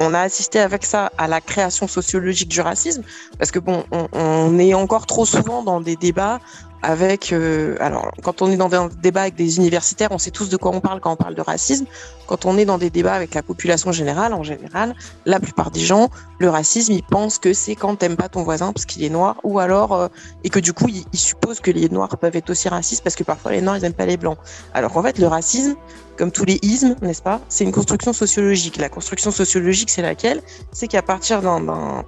on 0.00 0.14
a 0.14 0.20
assisté 0.20 0.60
avec 0.60 0.84
ça 0.84 1.12
à 1.18 1.26
la 1.28 1.40
création 1.40 1.88
sociologique 1.88 2.48
du 2.48 2.60
racisme, 2.60 3.02
parce 3.38 3.50
que 3.50 3.58
bon, 3.58 3.84
on 4.12 4.58
est 4.58 4.74
encore 4.74 5.06
trop 5.06 5.26
souvent 5.26 5.62
dans 5.62 5.80
des 5.80 5.96
débats 5.96 6.40
avec 6.82 7.32
euh, 7.32 7.76
alors 7.80 8.10
quand 8.22 8.42
on 8.42 8.50
est 8.50 8.56
dans 8.56 8.72
un 8.74 8.88
débat 8.88 9.22
avec 9.22 9.34
des 9.34 9.56
universitaires, 9.56 10.08
on 10.12 10.18
sait 10.18 10.30
tous 10.30 10.48
de 10.48 10.56
quoi 10.56 10.70
on 10.74 10.80
parle 10.80 11.00
quand 11.00 11.12
on 11.12 11.16
parle 11.16 11.34
de 11.34 11.42
racisme. 11.42 11.86
Quand 12.26 12.44
on 12.44 12.58
est 12.58 12.66
dans 12.66 12.78
des 12.78 12.90
débats 12.90 13.14
avec 13.14 13.34
la 13.34 13.42
population 13.42 13.90
générale, 13.90 14.34
en 14.34 14.42
général, 14.42 14.94
la 15.24 15.40
plupart 15.40 15.70
des 15.70 15.80
gens, 15.80 16.10
le 16.38 16.50
racisme, 16.50 16.92
ils 16.92 17.02
pensent 17.02 17.38
que 17.38 17.54
c'est 17.54 17.74
quand 17.74 17.96
t'aimes 17.96 18.16
pas 18.16 18.28
ton 18.28 18.42
voisin 18.42 18.72
parce 18.72 18.84
qu'il 18.84 19.02
est 19.02 19.08
noir, 19.08 19.36
ou 19.44 19.58
alors 19.58 19.92
euh, 19.94 20.08
et 20.44 20.50
que 20.50 20.58
du 20.58 20.72
coup 20.72 20.88
ils, 20.88 21.04
ils, 21.12 21.18
supposent 21.18 21.60
que 21.60 21.70
les 21.70 21.88
noirs 21.88 22.16
peuvent 22.18 22.36
être 22.36 22.50
aussi 22.50 22.68
racistes 22.68 23.02
parce 23.02 23.16
que 23.16 23.24
parfois 23.24 23.52
les 23.52 23.62
noirs 23.62 23.78
ils 23.78 23.84
aiment 23.84 23.92
pas 23.94 24.06
les 24.06 24.16
blancs. 24.16 24.38
Alors 24.74 24.92
qu'en 24.92 25.02
fait 25.02 25.18
le 25.18 25.26
racisme, 25.26 25.74
comme 26.18 26.32
tous 26.32 26.44
les 26.44 26.58
ismes, 26.62 26.96
n'est-ce 27.00 27.22
pas, 27.22 27.40
c'est 27.48 27.64
une 27.64 27.72
construction 27.72 28.12
sociologique. 28.12 28.76
La 28.76 28.88
construction 28.88 29.30
sociologique, 29.30 29.88
c'est 29.88 30.02
laquelle? 30.02 30.42
C'est 30.72 30.88
qu'à 30.88 31.02
partir 31.02 31.40
d'un 31.40 32.04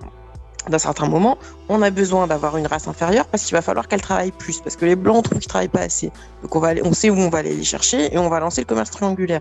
d'un 0.71 0.79
certain 0.79 1.09
moment, 1.09 1.37
on 1.69 1.83
a 1.83 1.91
besoin 1.91 2.27
d'avoir 2.27 2.57
une 2.57 2.67
race 2.67 2.89
inférieure 2.89 3.27
parce 3.27 3.45
qu'il 3.45 3.55
va 3.55 3.63
falloir 3.63 3.89
qu'elle 3.89 4.01
travaille 4.01 4.33
plus, 4.33 4.61
parce 4.61 4.77
que 4.77 4.87
les 4.87 4.97
blancs 4.97 5.25
trouvent 5.25 5.39
qu'ils 5.39 5.49
travaillent 5.49 5.69
pas 5.69 5.83
assez. 5.83 6.11
Donc 6.43 6.55
on 6.57 6.61
va 6.61 6.71
on 6.85 6.93
sait 6.93 7.11
où 7.11 7.19
on 7.19 7.29
va 7.29 7.39
aller 7.39 7.55
les 7.55 7.65
chercher 7.65 8.15
et 8.15 8.19
on 8.19 8.29
va 8.29 8.41
lancer 8.41 8.63
le 8.63 8.67
commerce 8.67 8.91
triangulaire. 8.91 9.41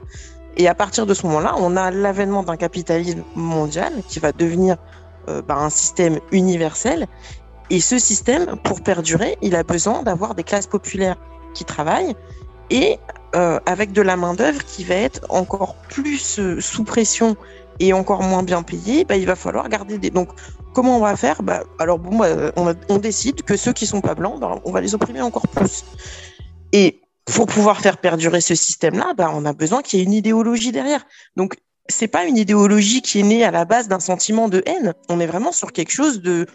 Et 0.57 0.67
à 0.67 0.75
partir 0.75 1.05
de 1.05 1.13
ce 1.13 1.25
moment-là, 1.27 1.55
on 1.57 1.77
a 1.77 1.91
l'avènement 1.91 2.43
d'un 2.43 2.57
capitalisme 2.57 3.23
mondial 3.35 3.93
qui 4.07 4.19
va 4.19 4.31
devenir 4.31 4.77
euh, 5.29 5.41
bah, 5.41 5.55
un 5.55 5.69
système 5.69 6.19
universel. 6.31 7.07
Et 7.69 7.79
ce 7.79 7.99
système, 7.99 8.57
pour 8.63 8.81
perdurer, 8.81 9.37
il 9.41 9.55
a 9.55 9.63
besoin 9.63 10.01
d'avoir 10.03 10.35
des 10.35 10.43
classes 10.43 10.67
populaires 10.67 11.17
qui 11.53 11.65
travaillent 11.65 12.15
et 12.69 12.99
euh, 13.35 13.59
avec 13.65 13.91
de 13.91 14.01
la 14.01 14.15
main 14.15 14.33
d'œuvre 14.33 14.63
qui 14.65 14.83
va 14.83 14.95
être 14.95 15.21
encore 15.29 15.75
plus 15.75 16.39
euh, 16.39 16.59
sous 16.59 16.83
pression 16.83 17.35
et 17.79 17.93
encore 17.93 18.23
moins 18.23 18.43
bien 18.43 18.63
payée, 18.63 19.05
bah, 19.05 19.15
il 19.15 19.25
va 19.25 19.35
falloir 19.35 19.67
garder 19.69 19.97
des. 19.97 20.09
Donc 20.09 20.29
Comment 20.73 20.97
on 20.97 20.99
va 20.99 21.15
faire? 21.15 21.41
Bah, 21.43 21.63
Alors 21.79 21.99
bon, 21.99 22.17
bah, 22.17 22.51
on, 22.55 22.97
décide 22.97 23.43
que 23.43 23.57
ceux 23.57 23.73
qui 23.73 23.87
sont 23.87 24.01
pas 24.01 24.15
blancs, 24.15 24.39
bah, 24.39 24.61
on 24.65 24.71
va 24.71 24.81
les 24.81 24.93
opprimer 24.93 25.21
encore 25.21 25.47
plus. 25.47 25.83
Et 26.71 27.01
pour 27.25 27.47
pouvoir 27.47 27.81
faire 27.81 27.97
perdurer 27.97 28.41
ce 28.41 28.55
système-là, 28.55 29.13
bah, 29.17 29.31
on 29.33 29.45
a 29.45 29.53
besoin 29.53 29.81
qu'il 29.81 29.99
y 29.99 30.01
ait 30.01 30.05
une 30.05 30.13
idéologie 30.13 30.71
derrière. 30.71 31.05
Donc 31.35 31.57
c'est 31.87 32.07
pas 32.07 32.25
une 32.25 32.37
idéologie 32.37 33.01
qui 33.01 33.19
est 33.19 33.23
née 33.23 33.43
à 33.43 33.51
la 33.51 33.65
base 33.65 33.87
d'un 33.87 33.99
sentiment 33.99 34.47
de 34.47 34.61
haine. 34.67 34.93
On 35.09 35.19
est 35.19 35.25
vraiment 35.25 35.51
sur 35.51 35.71
quelque 35.71 35.91
chose 35.91 36.21
de 36.21 36.45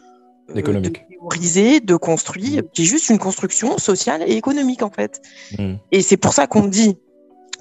euh, 0.51 0.55
économique, 0.55 1.05
de 1.11 1.17
théorisé, 1.17 1.81
de 1.81 1.97
construit, 1.97 2.61
qui 2.73 2.83
est 2.83 2.87
juste 2.87 3.09
une 3.09 3.19
construction 3.19 3.79
sociale 3.79 4.23
et 4.27 4.37
économique 4.37 4.83
en 4.83 4.91
fait. 4.91 5.21
Mmh. 5.59 5.75
Et 5.91 6.03
c'est 6.03 6.17
pour 6.17 6.33
ça 6.33 6.47
qu'on 6.47 6.67
dit 6.67 6.97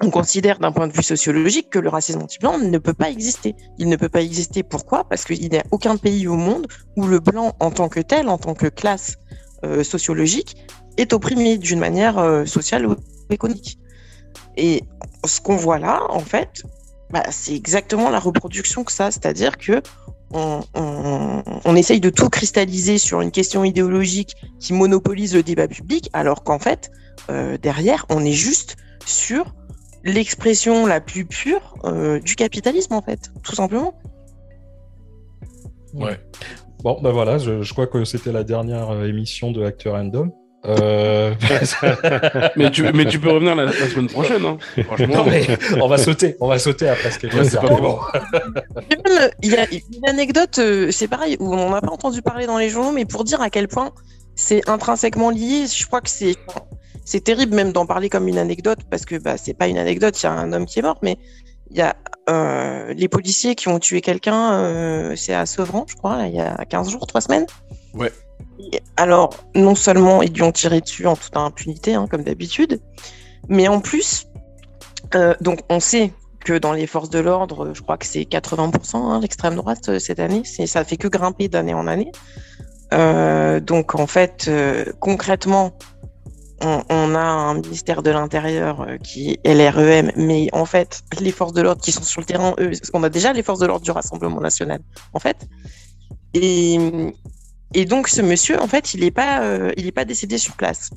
on 0.00 0.10
considère 0.10 0.58
d'un 0.58 0.72
point 0.72 0.88
de 0.88 0.92
vue 0.92 1.02
sociologique 1.02 1.70
que 1.70 1.78
le 1.78 1.88
racisme 1.88 2.22
anti-blanc 2.22 2.58
ne 2.58 2.78
peut 2.78 2.94
pas 2.94 3.10
exister. 3.10 3.54
Il 3.78 3.88
ne 3.88 3.96
peut 3.96 4.08
pas 4.08 4.22
exister. 4.22 4.62
Pourquoi? 4.62 5.04
Parce 5.04 5.24
qu'il 5.24 5.48
n'y 5.48 5.58
a 5.58 5.64
aucun 5.70 5.96
pays 5.96 6.26
au 6.26 6.36
monde 6.36 6.66
où 6.96 7.06
le 7.06 7.20
blanc, 7.20 7.54
en 7.60 7.70
tant 7.70 7.88
que 7.88 8.00
tel, 8.00 8.28
en 8.28 8.38
tant 8.38 8.54
que 8.54 8.66
classe 8.66 9.16
euh, 9.64 9.84
sociologique, 9.84 10.56
est 10.96 11.12
opprimé 11.12 11.58
d'une 11.58 11.78
manière 11.78 12.18
euh, 12.18 12.44
sociale 12.44 12.86
ou 12.86 12.96
économique. 13.30 13.78
Et 14.56 14.82
ce 15.24 15.40
qu'on 15.40 15.56
voit 15.56 15.78
là, 15.78 16.02
en 16.10 16.20
fait, 16.20 16.62
bah, 17.10 17.22
c'est 17.30 17.54
exactement 17.54 18.10
la 18.10 18.18
reproduction 18.18 18.84
que 18.84 18.92
ça, 18.92 19.10
c'est-à-dire 19.10 19.56
que 19.56 19.82
on, 20.36 21.76
essaye 21.76 22.00
de 22.00 22.10
tout 22.10 22.28
cristalliser 22.28 22.98
sur 22.98 23.20
une 23.20 23.30
question 23.30 23.62
idéologique 23.64 24.34
qui 24.58 24.72
monopolise 24.72 25.34
le 25.34 25.44
débat 25.44 25.68
public, 25.68 26.10
alors 26.12 26.42
qu'en 26.42 26.58
fait, 26.58 26.90
euh, 27.30 27.56
derrière, 27.58 28.04
on 28.08 28.24
est 28.24 28.32
juste 28.32 28.76
sur 29.06 29.54
l'expression 30.04 30.86
la 30.86 31.00
plus 31.00 31.24
pure 31.24 31.74
euh, 31.84 32.20
du 32.20 32.36
capitalisme, 32.36 32.94
en 32.94 33.02
fait, 33.02 33.30
tout 33.42 33.54
simplement. 33.54 33.94
Ouais. 35.94 36.18
Bon, 36.82 37.00
ben 37.02 37.10
voilà, 37.12 37.38
je, 37.38 37.72
crois 37.72 37.86
que 37.86 38.04
c'était 38.04 38.32
la 38.32 38.44
dernière 38.44 38.90
euh, 38.90 39.08
émission 39.08 39.52
de 39.52 39.64
Acteur 39.64 39.94
Random. 39.94 40.30
Euh... 40.66 41.34
mais, 42.56 42.70
tu, 42.70 42.82
mais 42.92 43.04
tu 43.04 43.18
peux 43.18 43.30
revenir 43.30 43.54
la, 43.54 43.70
semaine 43.72 44.08
prochaine. 44.08 44.44
Hein. 44.44 44.58
Franchement, 44.84 45.24
mais 45.24 45.46
on 45.80 45.88
va 45.88 45.98
sauter, 45.98 46.36
on 46.40 46.48
va 46.48 46.58
sauter 46.58 46.88
après 46.88 47.10
ce 47.10 47.18
que 47.18 47.44
c'est 47.44 47.60
pas 47.60 47.66
bon. 47.68 47.98
Il 49.42 49.52
y 49.52 49.56
a 49.56 49.66
une 49.70 50.08
anecdote, 50.08 50.58
euh, 50.58 50.90
c'est 50.90 51.08
pareil, 51.08 51.36
où 51.38 51.54
on 51.54 51.70
n'a 51.70 51.80
pas 51.80 51.90
entendu 51.90 52.22
parler 52.22 52.46
dans 52.46 52.58
les 52.58 52.70
journaux, 52.70 52.92
mais 52.92 53.04
pour 53.04 53.24
dire 53.24 53.40
à 53.42 53.50
quel 53.50 53.68
point 53.68 53.92
c'est 54.36 54.68
intrinsèquement 54.68 55.30
lié. 55.30 55.66
Je 55.66 55.86
crois 55.86 56.00
que 56.00 56.10
c'est 56.10 56.34
c'est 57.04 57.22
terrible 57.22 57.54
même 57.54 57.72
d'en 57.72 57.86
parler 57.86 58.08
comme 58.08 58.28
une 58.28 58.38
anecdote 58.38 58.80
parce 58.90 59.04
que 59.04 59.16
bah, 59.16 59.36
c'est 59.36 59.54
pas 59.54 59.68
une 59.68 59.78
anecdote, 59.78 60.20
il 60.20 60.24
y 60.24 60.28
a 60.28 60.32
un 60.32 60.52
homme 60.52 60.66
qui 60.66 60.78
est 60.78 60.82
mort, 60.82 60.98
mais 61.02 61.18
il 61.70 61.76
y 61.76 61.82
a 61.82 61.96
euh, 62.30 62.94
les 62.94 63.08
policiers 63.08 63.54
qui 63.54 63.68
ont 63.68 63.78
tué 63.78 64.00
quelqu'un, 64.00 64.54
euh, 64.54 65.16
c'est 65.16 65.34
à 65.34 65.44
Sevran, 65.44 65.84
je 65.88 65.94
crois, 65.96 66.26
il 66.26 66.34
y 66.34 66.40
a 66.40 66.64
15 66.64 66.90
jours, 66.90 67.06
3 67.06 67.20
semaines. 67.20 67.46
Ouais. 67.92 68.12
alors, 68.96 69.34
non 69.54 69.74
seulement 69.74 70.22
ils 70.22 70.32
lui 70.32 70.42
ont 70.42 70.52
tiré 70.52 70.80
dessus 70.80 71.06
en 71.06 71.16
toute 71.16 71.36
impunité, 71.36 71.94
hein, 71.94 72.06
comme 72.10 72.22
d'habitude, 72.22 72.80
mais 73.48 73.68
en 73.68 73.80
plus, 73.80 74.26
euh, 75.14 75.34
donc 75.40 75.60
on 75.68 75.80
sait 75.80 76.12
que 76.40 76.54
dans 76.54 76.72
les 76.72 76.86
forces 76.86 77.10
de 77.10 77.18
l'ordre, 77.18 77.72
je 77.74 77.82
crois 77.82 77.96
que 77.96 78.06
c'est 78.06 78.22
80% 78.22 78.96
hein, 78.96 79.20
l'extrême 79.20 79.56
droite 79.56 79.98
cette 79.98 80.20
année, 80.20 80.42
ça 80.44 80.84
fait 80.84 80.96
que 80.96 81.08
grimper 81.08 81.48
d'année 81.48 81.74
en 81.74 81.86
année. 81.86 82.12
donc 83.60 83.94
en 83.94 84.06
fait, 84.06 84.50
concrètement, 85.00 85.72
on, 86.60 87.14
a 87.14 87.20
un 87.20 87.54
ministère 87.54 88.02
de 88.02 88.10
l'Intérieur 88.10 88.82
euh, 88.82 88.96
qui 88.96 89.38
est 89.44 89.54
l'REM, 89.54 90.12
mais 90.16 90.48
en 90.52 90.64
fait, 90.64 91.02
les 91.20 91.32
forces 91.32 91.52
de 91.52 91.62
l'ordre 91.62 91.82
qui 91.82 91.92
sont 91.92 92.02
sur 92.02 92.20
le 92.20 92.26
terrain, 92.26 92.54
eux, 92.58 92.70
parce 92.70 92.90
qu'on 92.90 93.02
a 93.02 93.10
déjà 93.10 93.32
les 93.32 93.42
forces 93.42 93.60
de 93.60 93.66
l'ordre 93.66 93.84
du 93.84 93.90
Rassemblement 93.90 94.40
national, 94.40 94.80
en 95.12 95.18
fait. 95.18 95.36
Et, 96.32 96.78
donc, 97.86 98.08
ce 98.08 98.22
monsieur, 98.22 98.60
en 98.60 98.68
fait, 98.68 98.94
il 98.94 99.00
n'est 99.00 99.10
pas, 99.10 99.42
euh, 99.42 99.72
pas 99.94 100.04
décédé 100.04 100.38
sur 100.38 100.54
place. 100.56 100.90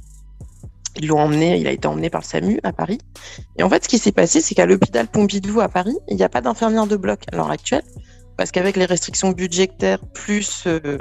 Ils 1.00 1.08
l'ont 1.08 1.20
emmené, 1.20 1.58
il 1.58 1.68
a 1.68 1.72
été 1.72 1.88
emmené 1.88 2.10
par 2.10 2.22
le 2.22 2.26
SAMU 2.26 2.60
à 2.64 2.74
Paris. 2.74 3.00
Et 3.58 3.64
en 3.64 3.70
fait, 3.70 3.84
ce 3.84 3.90
qui 3.90 4.00
s'est 4.00 4.12
passé, 4.12 4.42
c'est 4.42 4.56
qu'à 4.56 4.66
l'hôpital 4.66 5.08
Pompidou 5.08 5.62
à 5.62 5.70
Paris, 5.70 5.96
il 6.08 6.16
n'y 6.16 6.24
a 6.24 6.30
pas 6.30 6.42
d'infirmière 6.42 6.88
de 6.88 6.96
bloc 6.96 7.22
à 7.32 7.36
l'heure 7.36 7.52
actuelle, 7.52 7.84
parce 8.36 8.52
qu'avec 8.52 8.76
les 8.78 8.86
restrictions 8.86 9.32
budgétaires 9.32 10.00
plus 10.14 10.64
euh, 10.66 10.98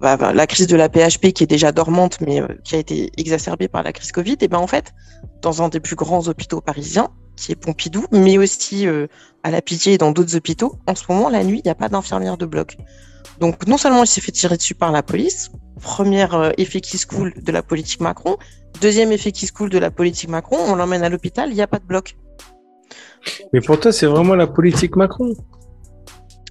bah, 0.00 0.16
bah, 0.16 0.32
la 0.32 0.46
crise 0.46 0.66
de 0.66 0.76
la 0.76 0.88
PHP 0.88 1.32
qui 1.32 1.44
est 1.44 1.48
déjà 1.48 1.72
dormante 1.72 2.20
mais 2.20 2.40
euh, 2.40 2.46
qui 2.64 2.76
a 2.76 2.78
été 2.78 3.10
exacerbée 3.16 3.68
par 3.68 3.82
la 3.82 3.92
crise 3.92 4.12
Covid, 4.12 4.36
et 4.40 4.48
ben 4.48 4.58
en 4.58 4.66
fait, 4.66 4.94
dans 5.42 5.62
un 5.62 5.68
des 5.68 5.80
plus 5.80 5.96
grands 5.96 6.28
hôpitaux 6.28 6.60
parisiens, 6.60 7.08
qui 7.36 7.52
est 7.52 7.56
Pompidou, 7.56 8.04
mais 8.12 8.38
aussi 8.38 8.86
euh, 8.86 9.06
à 9.42 9.50
la 9.50 9.62
Pitié 9.62 9.94
et 9.94 9.98
dans 9.98 10.10
d'autres 10.10 10.36
hôpitaux, 10.36 10.78
en 10.86 10.94
ce 10.94 11.04
moment, 11.08 11.28
la 11.28 11.44
nuit, 11.44 11.60
il 11.64 11.66
n'y 11.66 11.70
a 11.70 11.74
pas 11.74 11.88
d'infirmière 11.88 12.36
de 12.36 12.46
bloc. 12.46 12.76
Donc 13.40 13.66
non 13.66 13.76
seulement 13.76 14.02
il 14.02 14.06
s'est 14.08 14.20
fait 14.20 14.32
tirer 14.32 14.56
dessus 14.56 14.74
par 14.74 14.90
la 14.90 15.02
police, 15.02 15.50
premier 15.80 16.26
euh, 16.34 16.50
effet 16.58 16.80
qui 16.80 16.98
se 16.98 17.06
coule 17.06 17.32
de 17.36 17.52
la 17.52 17.62
politique 17.62 18.00
Macron, 18.00 18.36
deuxième 18.80 19.12
effet 19.12 19.32
qui 19.32 19.46
se 19.46 19.52
coule 19.52 19.70
de 19.70 19.78
la 19.78 19.90
politique 19.90 20.28
Macron, 20.28 20.58
on 20.66 20.74
l'emmène 20.74 21.02
à 21.02 21.08
l'hôpital, 21.08 21.50
il 21.50 21.54
n'y 21.54 21.62
a 21.62 21.66
pas 21.68 21.78
de 21.78 21.86
bloc. 21.86 22.16
Mais 23.52 23.60
pour 23.60 23.78
toi, 23.78 23.92
c'est 23.92 24.06
vraiment 24.06 24.34
la 24.34 24.46
politique 24.46 24.96
Macron? 24.96 25.34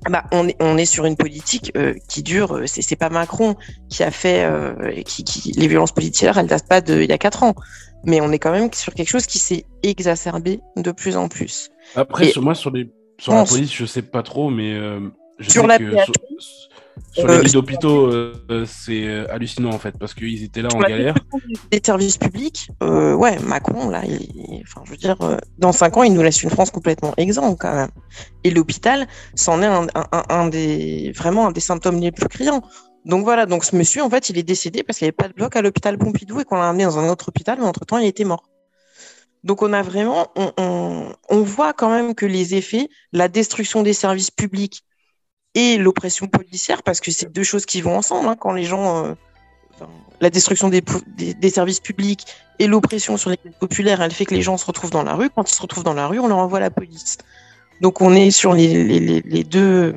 Bah, 0.09 0.23
on, 0.31 0.47
est, 0.47 0.55
on 0.59 0.77
est 0.77 0.85
sur 0.85 1.05
une 1.05 1.15
politique 1.15 1.71
euh, 1.75 1.93
qui 2.07 2.23
dure. 2.23 2.55
Euh, 2.55 2.67
c'est, 2.67 2.81
c'est 2.81 2.95
pas 2.95 3.09
Macron 3.09 3.55
qui 3.89 4.03
a 4.03 4.11
fait 4.11 4.43
euh, 4.43 5.01
qui, 5.03 5.23
qui, 5.23 5.51
les 5.51 5.67
violences 5.67 5.91
policières. 5.91 6.37
Elles 6.37 6.47
datent 6.47 6.67
pas 6.67 6.81
de 6.81 7.01
il 7.01 7.09
y 7.09 7.13
a 7.13 7.17
quatre 7.17 7.43
ans, 7.43 7.55
mais 8.03 8.21
on 8.21 8.31
est 8.31 8.39
quand 8.39 8.51
même 8.51 8.71
sur 8.73 8.93
quelque 8.93 9.09
chose 9.09 9.25
qui 9.25 9.39
s'est 9.39 9.65
exacerbé 9.83 10.61
de 10.75 10.91
plus 10.91 11.17
en 11.17 11.27
plus. 11.27 11.69
Après, 11.95 12.27
sur 12.27 12.41
moi, 12.41 12.55
sur 12.55 12.71
les 12.71 12.89
sur 13.19 13.33
la 13.33 13.45
police, 13.45 13.73
je 13.73 13.85
sais 13.85 14.03
pas 14.03 14.23
trop, 14.23 14.49
mais 14.49 14.77
je 15.39 15.49
sur 15.49 15.63
sais 15.63 15.67
la 15.67 15.77
que 15.79 15.91
sur 16.03 16.13
les 17.17 17.41
lits 17.43 17.51
d'hôpitaux, 17.51 18.07
euh, 18.07 18.65
c'est 18.65 19.07
euh, 19.07 19.31
hallucinant 19.31 19.71
en 19.71 19.79
fait, 19.79 19.97
parce 19.99 20.13
qu'ils 20.13 20.43
étaient 20.43 20.61
là 20.61 20.69
en 20.73 20.79
galère. 20.79 21.15
Des 21.71 21.81
services 21.83 22.17
publics, 22.17 22.69
euh, 22.83 23.13
ouais, 23.13 23.39
Macron, 23.39 23.89
là, 23.89 24.01
enfin, 24.63 24.81
je 24.85 24.91
veux 24.91 24.97
dire, 24.97 25.17
dans 25.57 25.71
cinq 25.71 25.97
ans, 25.97 26.03
il 26.03 26.13
nous 26.13 26.21
laisse 26.21 26.43
une 26.43 26.49
France 26.49 26.71
complètement 26.71 27.13
exempte 27.17 27.59
quand 27.61 27.73
même. 27.73 27.89
Et 28.43 28.51
l'hôpital, 28.51 29.07
c'en 29.35 29.61
est 29.61 29.65
un, 29.65 29.87
un, 30.29 30.47
des, 30.47 31.11
vraiment 31.15 31.47
un 31.47 31.51
des 31.51 31.59
symptômes 31.59 31.99
les 31.99 32.11
plus 32.11 32.27
criants. 32.27 32.61
Donc 33.05 33.23
voilà, 33.23 33.45
donc 33.45 33.63
ce 33.63 33.75
monsieur, 33.75 34.03
en 34.03 34.09
fait, 34.09 34.29
il 34.29 34.37
est 34.37 34.43
décédé 34.43 34.83
parce 34.83 34.99
qu'il 34.99 35.05
n'y 35.05 35.09
avait 35.09 35.15
pas 35.15 35.29
de 35.29 35.33
bloc 35.33 35.55
à 35.55 35.61
l'hôpital 35.61 35.97
Pompidou 35.97 36.39
et 36.41 36.43
qu'on 36.43 36.57
l'a 36.57 36.69
amené 36.69 36.83
dans 36.83 36.99
un 36.99 37.09
autre 37.09 37.29
hôpital, 37.29 37.57
mais 37.59 37.65
entre-temps, 37.65 37.97
il 37.99 38.07
était 38.07 38.25
mort. 38.25 38.43
Donc 39.43 39.61
on 39.61 39.71
a 39.71 39.81
vraiment, 39.81 40.27
on, 40.35 40.51
on, 40.57 41.13
on 41.29 41.41
voit 41.41 41.71
quand 41.71 41.89
même 41.89 42.15
que 42.15 42.25
les 42.25 42.55
effets, 42.55 42.89
la 43.13 43.29
destruction 43.29 43.81
des 43.81 43.93
services 43.93 44.31
publics, 44.31 44.83
et 45.55 45.77
l'oppression 45.77 46.27
policière, 46.27 46.83
parce 46.83 46.99
que 47.01 47.11
c'est 47.11 47.31
deux 47.31 47.43
choses 47.43 47.65
qui 47.65 47.81
vont 47.81 47.97
ensemble. 47.97 48.27
Hein, 48.27 48.35
quand 48.39 48.51
les 48.51 48.63
gens, 48.63 49.05
euh, 49.05 49.13
la 50.21 50.29
destruction 50.29 50.69
des, 50.69 50.83
des- 51.17 51.33
des 51.33 51.49
services 51.49 51.79
publics 51.79 52.25
et 52.59 52.67
l'oppression 52.67 53.17
sur 53.17 53.29
les 53.29 53.37
classes 53.37 53.55
populaires, 53.59 54.01
elle 54.01 54.11
fait 54.11 54.25
que 54.25 54.33
les 54.35 54.41
gens 54.41 54.57
se 54.57 54.65
retrouvent 54.65 54.91
dans 54.91 55.03
la 55.03 55.13
rue. 55.15 55.29
Quand 55.29 55.49
ils 55.49 55.53
se 55.53 55.61
retrouvent 55.61 55.83
dans 55.83 55.93
la 55.93 56.07
rue, 56.07 56.19
on 56.19 56.27
leur 56.27 56.37
envoie 56.37 56.59
la 56.59 56.69
police. 56.71 57.17
Donc 57.81 58.01
on 58.01 58.13
est 58.13 58.31
sur 58.31 58.53
les, 58.53 58.83
les- 58.83 59.21
les- 59.21 59.43
deux, 59.43 59.93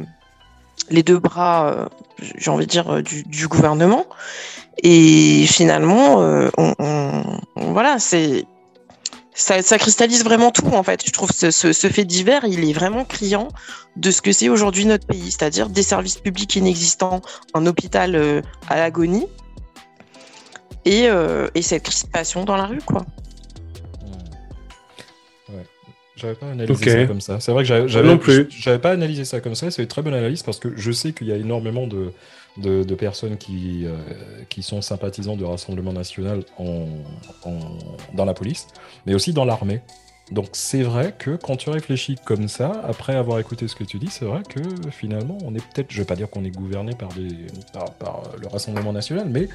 les 0.90 1.02
deux 1.02 1.18
bras, 1.18 1.68
euh, 1.72 1.86
j'ai 2.36 2.50
envie 2.50 2.66
de 2.66 2.70
dire, 2.70 2.90
euh, 2.90 3.02
du, 3.02 3.22
du 3.22 3.48
gouvernement. 3.48 4.06
Et 4.82 5.46
finalement, 5.46 6.22
euh, 6.22 6.48
on- 6.58 6.74
on- 6.78 7.38
voilà, 7.72 7.98
c'est 7.98 8.44
ça, 9.40 9.78
cristallise 9.78 10.24
vraiment 10.24 10.50
tout 10.50 10.66
en 10.68 10.82
fait. 10.82 11.02
Je 11.04 11.12
trouve 11.12 11.30
ce 11.32 11.72
fait 11.88 12.04
divers, 12.04 12.44
il 12.44 12.68
est 12.68 12.72
vraiment 12.72 13.04
criant 13.04 13.48
de 13.96 14.10
ce 14.10 14.22
que 14.22 14.32
c'est 14.32 14.48
aujourd'hui 14.48 14.86
notre 14.86 15.06
pays, 15.06 15.30
c'est-à-dire 15.30 15.68
des 15.68 15.82
services 15.82 16.18
publics 16.18 16.56
inexistants, 16.56 17.20
un 17.54 17.66
hôpital 17.66 18.14
euh, 18.14 18.42
à 18.68 18.76
l'agonie 18.76 19.26
et, 20.84 21.08
euh, 21.08 21.48
et 21.54 21.62
cette 21.62 21.82
crispation 21.84 22.44
dans 22.44 22.56
la 22.56 22.66
rue, 22.66 22.82
quoi. 22.84 23.04
J'avais 26.20 26.34
pas 26.34 26.46
analysé 26.50 26.72
ça 27.00 27.06
comme 27.06 27.20
ça. 27.20 27.40
C'est 27.40 27.52
vrai 27.52 27.62
que 27.62 27.68
j'avais, 27.68 27.88
j'avais- 27.88 28.06
non 28.08 28.18
plus. 28.18 28.46
j'avais 28.50 28.78
pas 28.78 28.90
analysé 28.92 29.24
ça 29.24 29.40
comme 29.40 29.54
ça. 29.54 29.70
C'est 29.70 29.82
une 29.82 29.88
très 29.88 30.02
bonne 30.02 30.14
analyse 30.14 30.42
parce 30.42 30.58
que 30.58 30.68
je 30.76 30.92
sais 30.92 31.12
qu'il 31.12 31.26
y 31.28 31.32
a 31.32 31.36
énormément 31.36 31.86
de, 31.86 32.12
de, 32.58 32.82
de 32.84 32.94
personnes 32.94 33.36
qui, 33.38 33.82
euh, 33.86 33.96
qui 34.48 34.62
sont 34.62 34.82
sympathisants 34.82 35.36
du 35.36 35.44
Rassemblement 35.44 35.92
national 35.92 36.42
en, 36.58 36.86
en- 37.44 37.78
dans 38.14 38.24
la 38.24 38.34
police, 38.34 38.66
mais 39.06 39.14
aussi 39.14 39.32
dans 39.32 39.44
l'armée. 39.44 39.80
Donc 40.30 40.48
c'est 40.52 40.82
vrai 40.82 41.12
que 41.18 41.34
quand 41.36 41.56
tu 41.56 41.70
réfléchis 41.70 42.16
comme 42.24 42.46
ça, 42.46 42.70
après 42.84 43.16
avoir 43.16 43.40
écouté 43.40 43.66
ce 43.66 43.74
que 43.74 43.82
tu 43.84 43.98
dis, 43.98 44.06
c'est 44.08 44.24
vrai 44.24 44.42
que 44.48 44.60
finalement 44.92 45.36
on 45.44 45.54
est 45.56 45.58
peut-être, 45.72 45.90
je 45.90 45.98
vais 45.98 46.04
pas 46.06 46.14
dire 46.14 46.30
qu'on 46.30 46.44
est 46.44 46.50
gouverné 46.52 46.92
par, 46.94 47.08
des, 47.14 47.28
par, 47.72 47.92
par 47.94 48.22
le 48.40 48.46
Rassemblement 48.46 48.92
national, 48.92 49.28
mais 49.28 49.48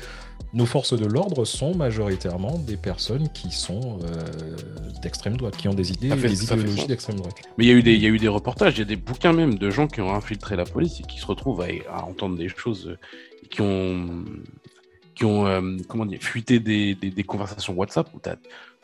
nos 0.54 0.66
forces 0.66 0.98
de 0.98 1.06
l'ordre 1.06 1.46
sont 1.46 1.74
majoritairement 1.76 2.58
des 2.60 2.76
personnes 2.76 3.30
qui 3.30 3.52
sont 3.52 4.00
euh, 4.04 4.58
d'extrême 5.02 5.38
droite, 5.38 5.56
qui 5.56 5.70
ont 5.70 5.74
des 5.74 5.92
idées, 5.94 6.10
fait- 6.18 6.28
des 6.28 6.44
idéologies 6.58 6.88
d'extrême 6.88 7.16
droite. 7.18 7.36
Mais 7.58 7.64
il 7.66 7.68
y, 7.68 7.72
a 7.72 7.76
eu 7.76 7.84
des- 7.84 7.94
il 7.94 8.02
y 8.02 8.06
a 8.06 8.10
eu 8.10 8.18
des 8.20 8.28
reportages, 8.28 8.74
il 8.76 8.80
y 8.80 8.82
a 8.82 8.86
des 8.86 8.96
bouquins 8.98 9.32
même 9.34 9.58
de 9.58 9.70
gens 9.70 9.88
qui 9.88 10.02
ont 10.02 10.14
infiltré 10.14 10.58
la 10.58 10.66
police 10.66 11.00
et 11.00 11.04
qui 11.04 11.20
se 11.20 11.26
retrouvent 11.26 11.62
à, 11.62 11.68
à 11.90 12.04
entendre 12.04 12.38
des 12.38 12.50
choses, 12.50 12.90
euh, 12.90 12.98
qui 13.50 13.62
ont, 13.62 14.26
qui 15.16 15.24
ont 15.24 15.48
euh, 15.48 15.78
comment 15.88 16.06
dire, 16.06 16.20
fuité 16.22 16.60
des, 16.60 16.96
des, 16.96 17.12
des 17.12 17.24
conversations 17.24 17.74
WhatsApp 17.74 18.10
où 18.14 18.20
tu 18.22 18.30
as, 18.30 18.36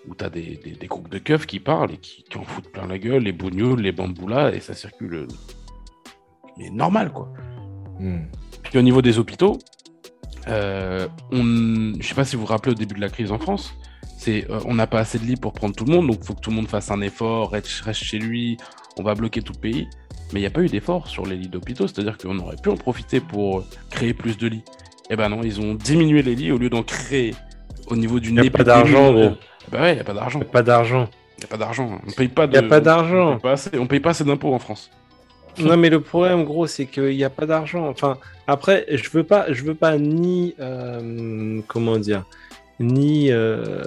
où 0.08 0.16
t'as 0.16 0.30
des, 0.30 0.60
des, 0.64 0.72
des 0.72 0.88
groupes 0.88 1.10
de 1.10 1.20
keufs 1.20 1.46
qui 1.46 1.60
parlent 1.60 1.92
et 1.92 1.98
qui, 1.98 2.24
qui 2.24 2.38
en 2.38 2.44
foutent 2.44 2.72
plein 2.72 2.88
la 2.88 2.98
gueule, 2.98 3.24
les 3.24 3.32
bougnoules, 3.32 3.82
les 3.82 3.92
bamboulas, 3.92 4.52
et 4.54 4.60
ça 4.60 4.74
circule. 4.74 5.14
euh, 5.14 5.28
Mais 6.58 6.70
normal, 6.70 7.12
quoi. 7.12 7.32
Hmm. 8.00 8.24
Puis 8.64 8.80
au 8.80 8.82
niveau 8.82 9.02
des 9.02 9.20
hôpitaux, 9.20 9.60
euh, 10.48 11.08
on... 11.32 11.94
je 12.00 12.08
sais 12.08 12.16
pas 12.16 12.26
si 12.26 12.36
vous 12.36 12.42
vous 12.42 12.48
rappelez 12.48 12.72
au 12.72 12.76
début 12.76 12.96
de 12.96 13.02
la 13.02 13.10
crise 13.10 13.32
en 13.32 13.38
France, 13.38 13.74
c'est 14.18 14.50
euh, 14.50 14.60
on 14.66 14.74
n'a 14.74 14.88
pas 14.88 15.00
assez 15.00 15.20
de 15.20 15.26
lits 15.26 15.36
pour 15.36 15.54
prendre 15.54 15.76
tout 15.76 15.86
le 15.86 15.94
monde, 15.94 16.08
donc 16.08 16.18
il 16.22 16.26
faut 16.26 16.34
que 16.34 16.42
tout 16.42 16.50
le 16.50 16.56
monde 16.56 16.68
fasse 16.68 16.90
un 16.92 17.02
effort, 17.02 17.52
reste, 17.52 17.82
reste 17.82 18.04
chez 18.04 18.18
lui, 18.18 18.58
on 18.98 19.04
va 19.04 19.14
bloquer 19.14 19.42
tout 19.42 19.54
le 19.54 19.60
pays. 19.60 19.88
Mais 20.34 20.40
il 20.40 20.44
n'y 20.44 20.48
a 20.48 20.52
pas 20.52 20.62
eu 20.62 20.68
d'effort 20.68 21.08
sur 21.08 21.26
les 21.26 21.36
lits 21.36 21.50
d'hôpitaux, 21.50 21.88
c'est-à-dire 21.88 22.18
qu'on 22.18 22.40
aurait 22.40 22.56
pu 22.56 22.70
en 22.70 22.78
profiter 22.78 23.20
pour 23.20 23.66
créer 23.90 24.14
plus 24.14 24.38
de 24.38 24.48
lits. 24.48 24.64
Eh 25.10 25.18
ben 25.18 25.28
non, 25.28 25.42
ils 25.44 25.60
ont 25.60 25.74
diminué 25.76 26.22
les 26.22 26.36
lits 26.36 26.52
au 26.54 26.58
lieu 26.58 26.70
d'en 26.70 26.84
créer 26.84 27.36
au 27.88 27.98
niveau 27.98 28.20
d'une 28.22 28.40
a 28.40 28.44
pas 28.44 28.48
épidémie. 28.48 28.66
d'argent, 28.66 29.12
gros. 29.12 29.32
Bah 29.70 29.82
ouais, 29.82 29.92
il 29.92 29.96
n'y 29.96 30.02
a 30.02 30.04
pas 30.04 30.14
d'argent. 30.14 30.40
Pas 30.40 30.64
d'argent. 30.64 31.08
Il 31.38 31.42
n'y 31.42 31.46
a 31.46 31.48
pas 31.48 31.58
d'argent. 31.58 32.00
On 32.08 32.12
paye 32.12 32.28
pas 32.28 32.48
de. 32.48 32.54
Y 32.54 32.58
a 32.58 32.64
pas 32.64 32.78
On 32.80 32.82
d'argent. 32.82 33.32
paye 33.34 33.42
pas 33.42 33.52
assez, 33.52 33.70
on 33.78 33.88
paye 33.88 34.00
pas 34.00 34.10
assez 34.12 34.24
d'impôts 34.24 34.54
en 34.54 34.60
France. 34.60 34.90
Non, 35.60 35.76
mais 35.76 35.90
le 35.90 36.00
problème, 36.00 36.46
gros, 36.46 36.66
c'est 36.66 36.86
qu'il 36.86 37.16
n'y 37.16 37.24
a 37.26 37.30
pas 37.30 37.46
d'argent. 37.46 37.88
Enfin, 37.90 38.18
après, 38.48 38.86
je 38.90 39.10
veux 39.10 39.24
pas, 39.24 39.52
je 39.52 39.64
veux 39.64 39.76
pas 39.76 39.98
ni, 39.98 40.56
euh, 40.60 41.60
comment 41.68 41.98
dire, 41.98 42.24
ni, 42.82 43.32
euh, 43.32 43.84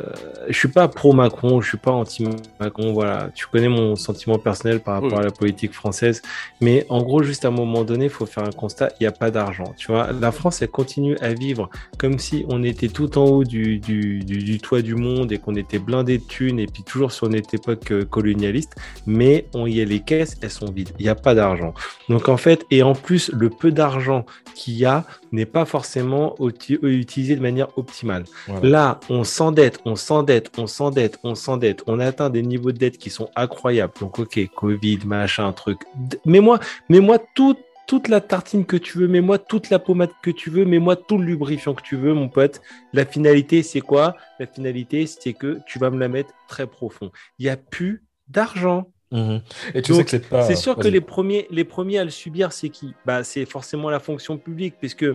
je 0.49 0.57
suis 0.57 0.69
pas 0.69 0.89
pro 0.89 1.13
Macron, 1.13 1.61
je 1.61 1.69
suis 1.69 1.79
pas 1.79 1.91
anti 1.91 2.27
Macron. 2.61 2.93
Voilà, 2.93 3.29
tu 3.35 3.47
connais 3.47 3.69
mon 3.69 3.97
sentiment 3.97 4.39
personnel 4.39 4.81
par 4.81 4.95
rapport 4.95 5.13
Oui. 5.13 5.19
à 5.19 5.23
la 5.23 5.31
politique 5.31 5.73
française. 5.73 6.23
Mais 6.61 6.87
en 6.89 7.03
gros, 7.03 7.23
juste 7.23 7.45
à 7.45 7.49
un 7.49 7.51
moment 7.51 7.85
donné, 7.85 8.05
il 8.05 8.11
faut 8.11 8.27
faire 8.27 8.45
un 8.45 8.53
constat. 8.53 8.91
Il 9.01 9.03
n'y 9.03 9.07
a 9.07 9.13
pas 9.13 9.31
d'argent. 9.31 9.75
Tu 9.77 9.91
vois, 9.91 10.11
la 10.13 10.33
France, 10.33 10.63
elle 10.63 10.69
continue 10.69 11.17
à 11.19 11.35
vivre 11.35 11.69
comme 11.99 12.19
si 12.19 12.45
on 12.49 12.63
était 12.63 12.89
tout 12.89 13.19
en 13.19 13.25
haut 13.25 13.45
du, 13.45 13.79
du, 13.79 14.21
du, 14.21 14.39
du 14.39 14.59
toit 14.59 14.83
du 14.83 14.95
monde 14.95 15.33
et 15.33 15.39
qu'on 15.39 15.55
était 15.57 15.79
blindé 15.79 16.19
de 16.19 16.25
thunes 16.25 16.59
et 16.59 16.67
puis 16.67 16.83
toujours 16.83 17.13
sur 17.13 17.29
notre 17.29 17.55
époque 17.55 17.91
euh, 17.91 18.05
colonialiste. 18.05 18.75
Mais 19.07 19.47
on 19.55 19.67
y 19.67 19.81
a 19.81 19.85
les 19.85 20.01
caisses, 20.01 20.37
elles 20.43 20.51
sont 20.51 20.71
vides. 20.71 20.91
Il 20.99 21.03
n'y 21.03 21.09
a 21.09 21.15
pas 21.15 21.35
d'argent. 21.35 21.75
Donc 22.09 22.29
en 22.29 22.37
fait, 22.37 22.65
et 22.71 22.83
en 22.83 22.95
plus, 22.95 23.31
le 23.33 23.51
peu 23.51 23.71
d'argent 23.73 24.25
qu'il 24.55 24.75
y 24.75 24.85
a 24.85 25.05
n'est 25.35 25.47
pas 25.47 25.65
forcément 25.65 26.35
uti- 26.39 26.79
utilisé 26.83 27.37
de 27.37 27.41
manière 27.43 27.77
optimale. 27.79 28.25
Voilà. 28.47 28.69
Là, 28.69 29.01
on 29.11 29.25
s'endette, 29.25 29.81
on 29.85 29.97
s'endette, 29.97 30.51
on 30.57 30.67
s'endette, 30.67 31.19
on 31.25 31.35
s'endette. 31.35 31.83
On 31.87 32.01
atteint 32.01 32.31
des 32.31 32.43
niveaux 32.43 32.73
de 32.73 32.79
dette 32.79 32.99
qui 32.99 33.11
sont 33.11 33.31
incroyables. 33.37 33.93
Donc 34.01 34.19
ok, 34.19 34.41
Covid, 34.55 35.01
machin, 35.07 35.53
truc. 35.53 35.81
Mets-moi, 36.25 36.59
mets-moi 36.89 37.19
tout- 37.35 37.57
toute 37.87 38.09
la 38.09 38.23
tartine 38.23 38.65
que 38.65 38.79
tu 38.79 38.97
veux, 38.97 39.09
mets-moi 39.09 39.37
toute 39.39 39.69
la 39.69 39.79
pommade 39.79 40.11
que 40.23 40.31
tu 40.31 40.49
veux, 40.49 40.65
mets-moi 40.65 40.97
tout 40.97 41.19
le 41.19 41.27
lubrifiant 41.27 41.75
que 41.75 41.83
tu 41.83 41.97
veux, 41.97 42.15
mon 42.15 42.31
pote. 42.31 42.63
La 42.95 43.05
finalité, 43.05 43.63
c'est 43.63 43.83
quoi? 43.83 44.17
La 44.41 44.47
finalité, 44.47 45.07
c'est 45.07 45.35
que 45.35 45.59
tu 45.67 45.79
vas 45.79 45.91
me 45.91 45.99
la 45.99 46.09
mettre 46.09 46.33
très 46.49 46.67
profond. 46.67 47.11
Il 47.39 47.45
n'y 47.45 47.51
a 47.51 47.59
plus 47.59 48.03
d'argent. 48.29 48.91
Mhm. 49.15 49.41
Et 49.75 49.83
tu 49.83 49.93
Donc, 49.93 50.01
sais 50.01 50.05
que 50.05 50.11
c'est 50.11 50.29
pas. 50.29 50.43
C'est 50.43 50.57
sûr 50.57 50.77
que 50.77 50.89
les 50.89 51.01
premiers, 51.01 51.47
les 51.51 51.65
premiers 51.65 51.99
à 51.99 52.05
le 52.05 52.11
subir, 52.11 52.53
c'est 52.53 52.69
qui? 52.69 52.95
Bah, 53.07 53.23
C'est 53.23 53.47
forcément 53.47 53.89
la 53.89 54.01
fonction 54.01 54.37
publique, 54.37 54.75
puisque 54.79 55.07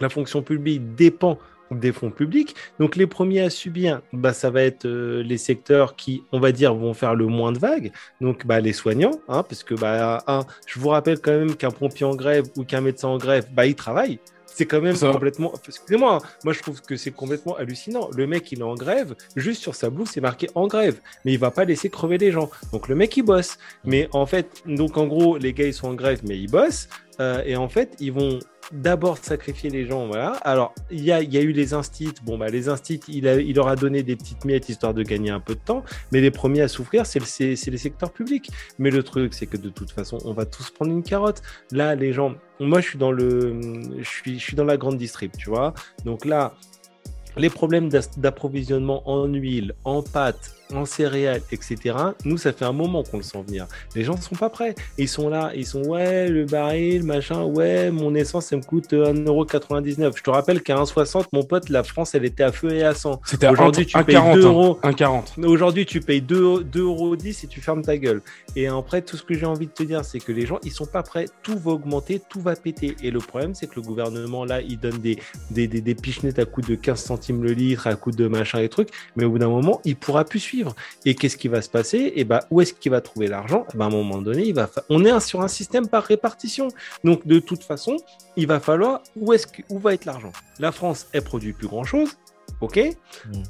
la 0.00 0.08
fonction 0.08 0.40
publique 0.42 0.94
dépend 0.94 1.36
des 1.70 1.92
fonds 1.92 2.10
publics. 2.10 2.54
Donc 2.78 2.96
les 2.96 3.06
premiers 3.06 3.40
à 3.40 3.50
subir, 3.50 4.00
bah, 4.12 4.32
ça 4.32 4.50
va 4.50 4.62
être 4.62 4.86
euh, 4.86 5.22
les 5.22 5.36
secteurs 5.36 5.96
qui, 5.96 6.22
on 6.32 6.40
va 6.40 6.52
dire, 6.52 6.74
vont 6.74 6.94
faire 6.94 7.14
le 7.14 7.26
moins 7.26 7.52
de 7.52 7.58
vagues. 7.58 7.92
Donc 8.20 8.46
bah, 8.46 8.60
les 8.60 8.72
soignants, 8.72 9.20
hein, 9.28 9.42
parce 9.42 9.64
que 9.64 9.74
bah, 9.74 10.22
un, 10.26 10.40
je 10.66 10.78
vous 10.78 10.88
rappelle 10.88 11.20
quand 11.20 11.32
même 11.32 11.56
qu'un 11.56 11.70
pompier 11.70 12.06
en 12.06 12.14
grève 12.14 12.46
ou 12.56 12.64
qu'un 12.64 12.80
médecin 12.80 13.08
en 13.08 13.18
grève, 13.18 13.48
bah, 13.52 13.66
il 13.66 13.74
travaille. 13.74 14.18
C'est 14.54 14.66
quand 14.66 14.80
même 14.80 14.96
Ça. 14.96 15.12
complètement. 15.12 15.52
Excusez-moi, 15.66 16.16
hein, 16.16 16.28
moi 16.44 16.52
je 16.52 16.60
trouve 16.60 16.80
que 16.82 16.96
c'est 16.96 17.10
complètement 17.10 17.56
hallucinant. 17.56 18.08
Le 18.16 18.26
mec 18.26 18.50
il 18.52 18.60
est 18.60 18.64
en 18.64 18.74
grève, 18.74 19.14
juste 19.36 19.62
sur 19.62 19.74
sa 19.74 19.90
blouse 19.90 20.08
c'est 20.12 20.20
marqué 20.20 20.48
en 20.54 20.66
grève, 20.66 21.00
mais 21.24 21.32
il 21.32 21.38
va 21.38 21.50
pas 21.50 21.64
laisser 21.64 21.90
crever 21.90 22.18
les 22.18 22.32
gens. 22.32 22.50
Donc 22.72 22.88
le 22.88 22.94
mec 22.94 23.16
il 23.16 23.22
bosse. 23.22 23.58
Mais 23.84 24.08
en 24.12 24.26
fait, 24.26 24.62
donc 24.66 24.96
en 24.96 25.06
gros, 25.06 25.36
les 25.38 25.52
gars 25.52 25.66
ils 25.66 25.74
sont 25.74 25.88
en 25.88 25.94
grève, 25.94 26.20
mais 26.24 26.38
ils 26.38 26.50
bossent. 26.50 26.88
Euh, 27.20 27.42
et 27.44 27.56
en 27.56 27.68
fait, 27.68 27.96
ils 28.00 28.12
vont 28.12 28.38
d'abord 28.72 29.18
sacrifier 29.18 29.70
les 29.70 29.86
gens. 29.86 30.06
Voilà. 30.06 30.32
Alors, 30.42 30.74
il 30.90 31.04
y 31.04 31.12
a, 31.12 31.22
y 31.22 31.36
a 31.36 31.40
eu 31.40 31.52
les 31.52 31.74
instits. 31.74 32.14
Bon, 32.24 32.38
bah, 32.38 32.48
les 32.48 32.68
instits, 32.68 33.00
il, 33.08 33.26
il 33.26 33.54
leur 33.54 33.68
a 33.68 33.76
donné 33.76 34.02
des 34.02 34.16
petites 34.16 34.44
miettes 34.44 34.68
histoire 34.68 34.94
de 34.94 35.02
gagner 35.02 35.30
un 35.30 35.40
peu 35.40 35.54
de 35.54 35.60
temps. 35.60 35.84
Mais 36.12 36.20
les 36.20 36.30
premiers 36.30 36.62
à 36.62 36.68
souffrir, 36.68 37.06
c'est 37.06 37.18
le, 37.18 37.24
c'est 37.24 37.56
c'est 37.56 37.70
les 37.70 37.78
secteurs 37.78 38.12
publics. 38.12 38.50
Mais 38.78 38.90
le 38.90 39.02
truc, 39.02 39.34
c'est 39.34 39.46
que 39.46 39.56
de 39.56 39.68
toute 39.68 39.90
façon, 39.90 40.18
on 40.24 40.32
va 40.32 40.46
tous 40.46 40.70
prendre 40.70 40.92
une 40.92 41.02
carotte. 41.02 41.42
Là, 41.72 41.94
les 41.94 42.12
gens, 42.12 42.34
moi, 42.60 42.80
je 42.80 42.88
suis 42.88 42.98
dans 42.98 43.12
le, 43.12 43.60
je 43.98 44.08
suis, 44.08 44.38
je 44.38 44.44
suis 44.44 44.56
dans 44.56 44.64
la 44.64 44.76
grande 44.76 44.98
distrib, 44.98 45.32
tu 45.36 45.50
vois. 45.50 45.74
Donc 46.04 46.24
là, 46.24 46.54
les 47.36 47.50
problèmes 47.50 47.88
d'approvisionnement 48.16 49.08
en 49.08 49.26
huile, 49.26 49.74
en 49.84 50.02
pâtes, 50.02 50.54
en 50.74 50.84
céréales, 50.84 51.42
etc. 51.52 51.94
Nous, 52.24 52.38
ça 52.38 52.52
fait 52.52 52.64
un 52.64 52.72
moment 52.72 53.02
qu'on 53.02 53.18
le 53.18 53.22
sent 53.22 53.42
venir. 53.46 53.66
Les 53.94 54.04
gens 54.04 54.14
ne 54.14 54.20
sont 54.20 54.34
pas 54.34 54.50
prêts. 54.50 54.74
Ils 54.98 55.08
sont 55.08 55.28
là, 55.28 55.52
ils 55.54 55.66
sont 55.66 55.82
ouais, 55.84 56.28
le 56.28 56.44
baril, 56.44 57.02
machin, 57.04 57.42
ouais, 57.44 57.90
mon 57.90 58.14
essence, 58.14 58.46
ça 58.46 58.56
me 58.56 58.62
coûte 58.62 58.92
euh, 58.92 59.12
1,99€. 59.12 60.16
Je 60.16 60.22
te 60.22 60.30
rappelle 60.30 60.62
qu'à 60.62 60.76
1,60, 60.76 61.26
mon 61.32 61.42
pote, 61.42 61.68
la 61.68 61.82
France, 61.82 62.14
elle 62.14 62.24
était 62.24 62.44
à 62.44 62.52
feu 62.52 62.72
et 62.72 62.84
à 62.84 62.94
sang. 62.94 63.20
C'était 63.24 63.48
Aujourd'hui, 63.48 63.86
tu 63.86 64.02
payes 64.04 64.16
1,40. 64.16 64.34
2 64.34 64.44
euros. 64.44 64.78
1,40. 64.82 65.44
Aujourd'hui, 65.44 65.86
tu 65.86 66.00
payes 66.00 66.20
2,10€ 66.20 66.62
2 66.64 66.82
euros 66.82 67.16
et 67.16 67.46
tu 67.48 67.60
fermes 67.60 67.82
ta 67.82 67.96
gueule. 67.96 68.22
Et 68.56 68.66
après, 68.66 69.02
tout 69.02 69.16
ce 69.16 69.22
que 69.22 69.34
j'ai 69.34 69.46
envie 69.46 69.66
de 69.66 69.72
te 69.72 69.82
dire, 69.82 70.04
c'est 70.04 70.20
que 70.20 70.32
les 70.32 70.46
gens, 70.46 70.58
ils 70.62 70.72
sont 70.72 70.86
pas 70.86 71.02
prêts. 71.02 71.26
Tout 71.42 71.58
va 71.58 71.72
augmenter, 71.72 72.20
tout 72.28 72.40
va 72.40 72.54
péter. 72.56 72.96
Et 73.02 73.10
le 73.10 73.18
problème, 73.18 73.54
c'est 73.54 73.66
que 73.66 73.76
le 73.76 73.82
gouvernement, 73.82 74.44
là, 74.44 74.60
il 74.60 74.78
donne 74.78 74.98
des, 74.98 75.18
des, 75.50 75.66
des, 75.66 75.80
des 75.80 75.94
pichenettes 75.94 76.38
à 76.38 76.44
coût 76.44 76.60
de 76.60 76.74
15 76.74 77.00
centimes 77.00 77.42
le 77.42 77.52
litre, 77.52 77.86
à 77.86 77.94
coût 77.94 78.10
de 78.10 78.26
machin 78.26 78.60
et 78.60 78.68
trucs. 78.68 78.90
Mais 79.16 79.24
au 79.24 79.30
bout 79.30 79.38
d'un 79.38 79.48
moment, 79.48 79.80
il 79.84 79.96
pourra 79.96 80.24
plus 80.24 80.40
suivre. 80.40 80.57
Et 81.04 81.14
qu'est-ce 81.14 81.36
qui 81.36 81.48
va 81.48 81.62
se 81.62 81.68
passer? 81.68 82.12
Et 82.16 82.24
ben, 82.24 82.40
où 82.50 82.60
est-ce 82.60 82.74
qu'il 82.74 82.90
va 82.90 83.00
trouver 83.00 83.26
l'argent? 83.26 83.66
Eh 83.72 83.76
ben, 83.76 83.84
À 83.84 83.88
un 83.88 83.90
moment 83.90 84.18
donné, 84.18 84.44
il 84.44 84.54
va 84.54 84.68
on 84.88 85.04
est 85.04 85.20
sur 85.20 85.40
un 85.40 85.48
système 85.48 85.88
par 85.88 86.04
répartition. 86.04 86.68
Donc, 87.04 87.26
de 87.26 87.38
toute 87.38 87.64
façon, 87.64 87.96
il 88.36 88.46
va 88.46 88.60
falloir 88.60 89.02
où, 89.16 89.32
est-ce 89.32 89.46
que, 89.46 89.62
où 89.68 89.78
va 89.78 89.94
être 89.94 90.04
l'argent? 90.04 90.32
La 90.58 90.72
France, 90.72 91.06
elle 91.12 91.22
produit 91.22 91.52
plus 91.52 91.68
grand-chose. 91.68 92.16
Ok 92.60 92.80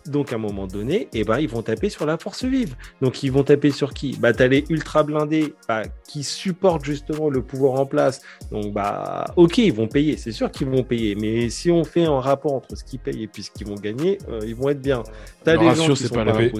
Donc, 0.06 0.32
à 0.32 0.36
un 0.36 0.38
moment 0.38 0.66
donné, 0.66 1.08
eh 1.14 1.24
ben, 1.24 1.38
ils 1.38 1.48
vont 1.48 1.62
taper 1.62 1.88
sur 1.88 2.04
la 2.04 2.18
force 2.18 2.44
vive. 2.44 2.74
Donc, 3.00 3.22
ils 3.22 3.32
vont 3.32 3.42
taper 3.42 3.70
sur 3.70 3.94
qui? 3.94 4.16
Bah, 4.18 4.34
Tu 4.34 4.42
as 4.42 4.48
les 4.48 4.64
ultra 4.68 5.02
blindés 5.02 5.54
bah, 5.66 5.82
qui 6.06 6.22
supportent 6.22 6.84
justement 6.84 7.30
le 7.30 7.40
pouvoir 7.42 7.80
en 7.80 7.86
place. 7.86 8.20
Donc, 8.50 8.72
bah, 8.72 9.24
ok, 9.36 9.58
ils 9.58 9.72
vont 9.72 9.88
payer. 9.88 10.18
C'est 10.18 10.32
sûr 10.32 10.50
qu'ils 10.50 10.68
vont 10.68 10.82
payer. 10.82 11.14
Mais 11.14 11.48
si 11.48 11.70
on 11.70 11.84
fait 11.84 12.04
un 12.04 12.20
rapport 12.20 12.52
entre 12.54 12.76
ce 12.76 12.84
qu'ils 12.84 12.98
payent 12.98 13.22
et 13.22 13.28
puis 13.28 13.42
ce 13.42 13.50
qu'ils 13.50 13.66
vont 13.66 13.76
gagner, 13.76 14.18
euh, 14.28 14.40
ils 14.46 14.54
vont 14.54 14.68
être 14.68 14.82
bien. 14.82 15.02
Tu 15.44 15.50
as 15.50 15.56
des 15.56 15.74
gens 15.74 15.94
qui 15.94 16.04
sont 16.04 16.14
pas, 16.14 16.24
pas 16.26 16.42
et, 16.42 16.52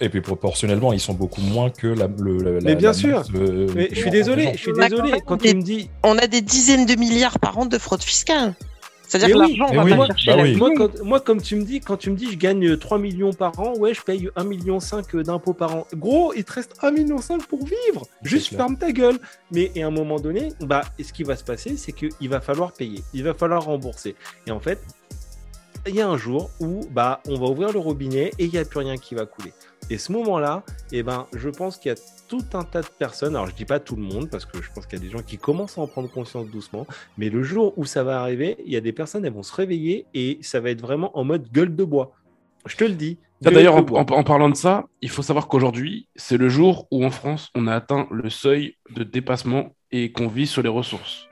et, 0.00 0.08
puis, 0.08 0.22
proportionnellement, 0.22 0.94
ils 0.94 1.00
sont 1.00 1.14
beaucoup 1.14 1.42
moins 1.42 1.68
que 1.68 1.88
la. 1.88 2.08
Le, 2.18 2.60
mais 2.62 2.74
bien 2.74 2.92
sûr. 2.92 3.22
mais 3.74 3.88
je 3.90 4.00
suis 4.00 4.10
désolé. 4.10 4.52
Je 4.54 4.58
suis 4.58 4.72
désolé. 4.72 5.20
Quand 5.26 5.36
tu 5.36 5.54
me 5.54 5.62
dis. 5.62 5.90
On 6.02 6.16
a 6.16 6.26
des 6.26 6.40
dizaines 6.40 6.86
de 6.86 6.94
milliards 6.94 7.38
par 7.38 7.58
an 7.58 7.66
de 7.66 7.76
fraude 7.76 8.02
fiscale. 8.02 8.54
C'est-à-dire 9.12 9.36
que 9.36 9.40
l'argent, 9.40 9.66
on 9.70 9.84
va 9.84 9.94
moi, 9.94 10.06
chercher 10.16 10.56
bah 10.56 10.88
moi, 11.04 11.20
comme 11.20 11.42
tu 11.42 11.56
me 11.56 11.64
dis, 11.64 11.80
quand 11.80 11.98
tu 11.98 12.10
me 12.10 12.16
dis 12.16 12.30
je 12.30 12.38
gagne 12.38 12.78
3 12.78 12.98
millions 12.98 13.34
par 13.34 13.58
an, 13.60 13.74
ouais, 13.76 13.92
je 13.92 14.00
paye 14.00 14.30
1,5 14.36 14.44
million 14.46 14.78
d'impôts 15.22 15.52
par 15.52 15.76
an. 15.76 15.86
Gros, 15.94 16.32
il 16.34 16.44
te 16.44 16.52
reste 16.52 16.76
1,5 16.80 16.92
million 16.92 17.18
pour 17.46 17.62
vivre. 17.62 18.06
Juste 18.22 18.56
ferme 18.56 18.78
ta 18.78 18.90
gueule. 18.90 19.18
Mais 19.50 19.70
à 19.82 19.86
un 19.86 19.90
moment 19.90 20.18
donné, 20.18 20.48
bah, 20.60 20.82
ce 20.98 21.12
qui 21.12 21.24
va 21.24 21.36
se 21.36 21.44
passer, 21.44 21.76
c'est 21.76 21.92
qu'il 21.92 22.28
va 22.30 22.40
falloir 22.40 22.72
payer. 22.72 23.02
Il 23.12 23.24
va 23.24 23.34
falloir 23.34 23.64
rembourser. 23.64 24.16
Et 24.46 24.50
en 24.50 24.60
fait, 24.60 24.78
il 25.86 25.94
y 25.94 26.00
a 26.00 26.08
un 26.08 26.16
jour 26.16 26.50
où 26.60 26.86
bah, 26.90 27.20
on 27.28 27.38
va 27.38 27.46
ouvrir 27.46 27.72
le 27.72 27.78
robinet 27.78 28.30
et 28.38 28.44
il 28.44 28.50
n'y 28.50 28.58
a 28.58 28.64
plus 28.64 28.78
rien 28.78 28.96
qui 28.96 29.14
va 29.14 29.26
couler. 29.26 29.52
Et 29.90 29.98
ce 29.98 30.12
moment-là, 30.12 30.62
eh 30.92 31.02
ben, 31.02 31.26
je 31.34 31.48
pense 31.48 31.76
qu'il 31.76 31.90
y 31.90 31.94
a 31.94 31.98
tout 32.28 32.44
un 32.54 32.62
tas 32.62 32.82
de 32.82 32.86
personnes, 32.86 33.34
alors 33.34 33.48
je 33.48 33.54
dis 33.54 33.64
pas 33.64 33.80
tout 33.80 33.96
le 33.96 34.02
monde, 34.02 34.30
parce 34.30 34.46
que 34.46 34.62
je 34.62 34.70
pense 34.72 34.86
qu'il 34.86 34.98
y 34.98 35.02
a 35.02 35.04
des 35.04 35.10
gens 35.10 35.22
qui 35.22 35.38
commencent 35.38 35.76
à 35.76 35.80
en 35.80 35.86
prendre 35.86 36.10
conscience 36.10 36.46
doucement, 36.46 36.86
mais 37.18 37.28
le 37.28 37.42
jour 37.42 37.74
où 37.76 37.84
ça 37.84 38.04
va 38.04 38.20
arriver, 38.20 38.56
il 38.64 38.72
y 38.72 38.76
a 38.76 38.80
des 38.80 38.92
personnes, 38.92 39.24
elles 39.24 39.32
vont 39.32 39.42
se 39.42 39.54
réveiller 39.54 40.06
et 40.14 40.38
ça 40.40 40.60
va 40.60 40.70
être 40.70 40.80
vraiment 40.80 41.16
en 41.18 41.24
mode 41.24 41.50
gueule 41.52 41.74
de 41.74 41.84
bois. 41.84 42.12
Je 42.64 42.76
te 42.76 42.84
le 42.84 42.94
dis. 42.94 43.18
D'ailleurs, 43.40 43.74
en, 43.74 44.22
parlant 44.22 44.48
de 44.48 44.56
ça, 44.56 44.84
il 45.00 45.10
faut 45.10 45.22
savoir 45.22 45.48
qu'aujourd'hui, 45.48 46.06
c'est 46.14 46.36
le 46.36 46.48
jour 46.48 46.86
où 46.92 47.04
en 47.04 47.10
France, 47.10 47.50
on 47.56 47.66
a 47.66 47.74
atteint 47.74 48.06
le 48.12 48.30
seuil 48.30 48.76
de 48.94 49.02
dépassement 49.02 49.74
et 49.90 50.12
qu'on 50.12 50.28
vit 50.28 50.46
sur 50.46 50.62
les 50.62 50.68
ressources. 50.68 51.26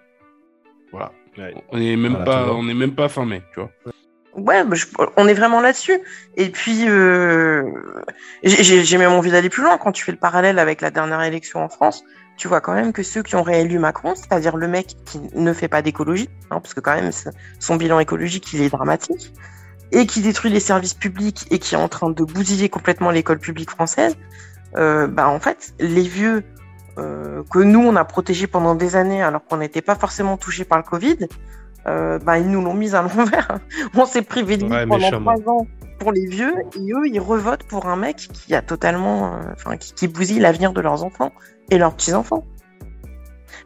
Voilà. 0.91 1.13
On 1.71 1.79
n'est 1.79 1.97
même, 1.97 2.25
pas, 2.25 2.53
on 2.53 2.69
est 2.69 2.75
même 2.75 2.97
pas 2.97 3.09
fin 3.09 3.25
mai, 3.25 3.43
tu 3.55 3.61
vois. 3.61 3.71
Ouais, 3.87 3.93
bah, 4.37 4.65
on 5.17 5.29
est 5.29 5.35
vraiment 5.35 5.61
là-dessus. 5.61 5.99
Et 6.37 6.51
puis, 6.51 6.89
euh, 6.89 7.65
j'ai 8.43 8.99
même 8.99 9.13
envie 9.13 9.31
d'aller 9.31 9.49
plus 9.49 9.63
loin. 9.63 9.79
Quand 9.79 9.93
tu 9.93 10.05
fais 10.05 10.13
le 10.13 10.19
parallèle 10.19 10.59
avec 10.59 10.81
la 10.81 10.91
dernière 10.91 11.23
élection 11.23 11.63
en 11.63 11.69
France, 11.69 12.05
tu 12.37 12.49
vois 12.49 12.61
quand 12.61 12.73
même 12.73 12.93
que 12.93 13.03
ceux 13.03 13.23
qui 13.23 13.37
ont 13.37 13.43
réélu 13.43 13.79
Macron, 13.79 14.15
c'est-à-dire 14.15 14.57
le 14.57 14.67
mec 14.67 14.97
qui 15.05 15.21
ne 15.35 15.53
fait 15.53 15.69
pas 15.69 15.83
d'écologie, 15.83 16.31
hein, 16.51 16.61
parce 16.61 16.73
que 16.73 16.81
quand 16.81 16.95
même 16.95 17.11
son 17.59 17.77
bilan 17.77 18.01
écologique, 18.01 18.53
il 18.55 18.63
est 18.63 18.71
dramatique, 18.71 19.35
et 19.93 20.07
qui 20.07 20.23
détruit 20.23 20.51
les 20.51 20.61
services 20.61 20.95
publics 20.95 21.47
et 21.51 21.59
qui 21.59 21.75
est 21.75 21.79
en 21.79 21.89
train 21.89 22.09
de 22.09 22.25
bousiller 22.25 22.69
complètement 22.69 23.11
l'école 23.11 23.41
publique 23.41 23.71
française, 23.71 24.17
euh, 24.77 25.07
bah 25.07 25.29
en 25.29 25.41
fait, 25.41 25.75
les 25.81 26.03
vieux 26.03 26.45
euh, 26.99 27.43
que 27.51 27.59
nous, 27.59 27.81
on 27.81 27.97
a 27.97 28.05
protégés 28.05 28.47
pendant 28.47 28.75
des 28.75 28.97
années 28.97 29.23
alors 29.23 29.45
qu'on 29.45 29.59
n'était 29.59 29.83
pas 29.83 29.95
forcément 29.95 30.37
touchés 30.37 30.65
par 30.65 30.79
le 30.79 30.85
Covid, 30.85 31.29
euh, 31.87 32.19
bah, 32.19 32.39
ils 32.39 32.51
nous 32.51 32.63
l'ont 32.63 32.75
mise 32.75 32.95
à 32.95 33.03
l'envers. 33.17 33.59
On 33.95 34.07
s'est 34.07 34.23
privé 34.23 34.57
de 34.57 34.65
ouais, 34.65 34.87
pendant 34.87 35.11
trois 35.21 35.53
ans 35.53 35.67
pour 35.99 36.13
les 36.13 36.27
vieux 36.27 36.55
et 36.77 36.93
eux, 36.93 37.07
ils 37.07 37.21
revotent 37.21 37.65
pour 37.65 37.87
un 37.87 37.97
mec 37.97 38.29
qui 38.33 38.55
a 38.55 38.63
totalement, 38.63 39.35
euh, 39.35 39.39
enfin, 39.53 39.77
qui, 39.77 39.93
qui, 39.93 40.09
bousille 40.09 40.41
l'avenir 40.41 40.73
de 40.73 40.81
leurs 40.81 41.05
enfants 41.05 41.33
et 41.71 41.79
leurs 41.79 41.95
petits-enfants. 41.95 42.45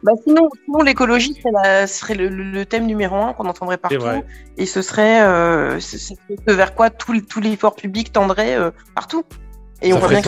Bah 0.03 0.11
sinon, 0.23 0.49
sinon 0.65 0.81
l'écologie 0.83 1.33
ce 1.33 1.85
serait 1.87 2.15
le, 2.15 2.63
thème 2.65 2.85
numéro 2.85 3.15
un 3.15 3.33
qu'on 3.33 3.47
entendrait 3.47 3.77
partout 3.77 4.23
et 4.57 4.65
ce 4.65 4.81
serait 4.81 5.23
euh, 5.23 5.79
ce, 5.79 6.13
vers 6.47 6.75
quoi 6.75 6.89
tout, 6.89 7.19
tout 7.21 7.39
l'effort 7.39 7.75
public 7.75 8.11
tendrait 8.11 8.55
euh, 8.55 8.71
partout. 8.93 9.23
Et 9.85 9.91
ça 9.91 9.97
on 9.97 10.01
ferait, 10.01 10.21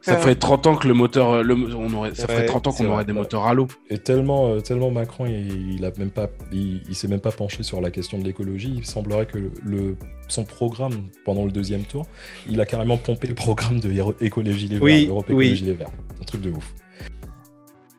ça 0.00 0.16
ferait 0.16 0.34
30 0.34 0.66
ans 0.66 0.76
que 0.76 0.88
le 0.88 0.94
moteur, 0.94 1.30
euh, 1.30 1.42
le, 1.42 1.54
on 1.54 1.92
aurait, 1.94 2.14
ça 2.14 2.26
ferait 2.26 2.46
30 2.46 2.66
ans 2.66 2.72
qu'on 2.72 2.86
aurait 2.86 3.04
des 3.04 3.12
moteurs 3.12 3.46
à 3.46 3.54
l'eau. 3.54 3.68
Et 3.88 3.98
tellement, 3.98 4.48
euh, 4.48 4.60
tellement 4.60 4.90
Macron, 4.90 5.26
il, 5.26 5.76
il 5.76 5.84
a 5.84 5.92
même 5.98 6.10
pas, 6.10 6.28
il, 6.52 6.94
s'est 6.94 7.08
même 7.08 7.20
pas 7.20 7.30
penché 7.30 7.62
sur 7.62 7.80
la 7.80 7.90
question 7.90 8.18
de 8.18 8.24
l'écologie. 8.24 8.74
Il 8.76 8.84
semblerait 8.84 9.26
que 9.26 9.38
le, 9.64 9.96
son 10.28 10.44
programme 10.44 11.08
pendant 11.24 11.44
le 11.44 11.52
deuxième 11.52 11.82
tour, 11.82 12.06
il 12.48 12.60
a 12.60 12.66
carrément 12.66 12.96
pompé 12.96 13.28
le 13.28 13.34
programme 13.34 13.78
de 13.78 13.92
écologie 14.20 14.66
les 14.68 14.78
oui, 14.78 15.06
Verts, 15.06 15.18
Écologie 15.28 15.64
les 15.64 15.74
Verts. 15.74 15.90
Un 16.20 16.24
truc 16.24 16.40
de 16.40 16.50
ouf. 16.50 16.74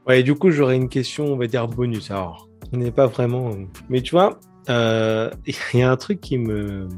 Ouais, 0.05 0.21
du 0.21 0.36
coup, 0.36 0.51
j'aurais 0.51 0.75
une 0.75 0.89
question, 0.89 1.27
on 1.27 1.38
va 1.38 1.47
dire 1.47 1.67
bonus. 1.67 2.11
Alors, 2.11 2.49
on 2.73 2.77
n'est 2.77 2.91
pas 2.91 3.07
vraiment, 3.07 3.51
mais 3.88 4.01
tu 4.01 4.11
vois, 4.11 4.39
euh, 4.69 5.29
il 5.73 5.79
y 5.79 5.81
a 5.81 5.89
un 5.89 5.95
truc 5.95 6.19
qui 6.19 6.38
me 6.38 6.89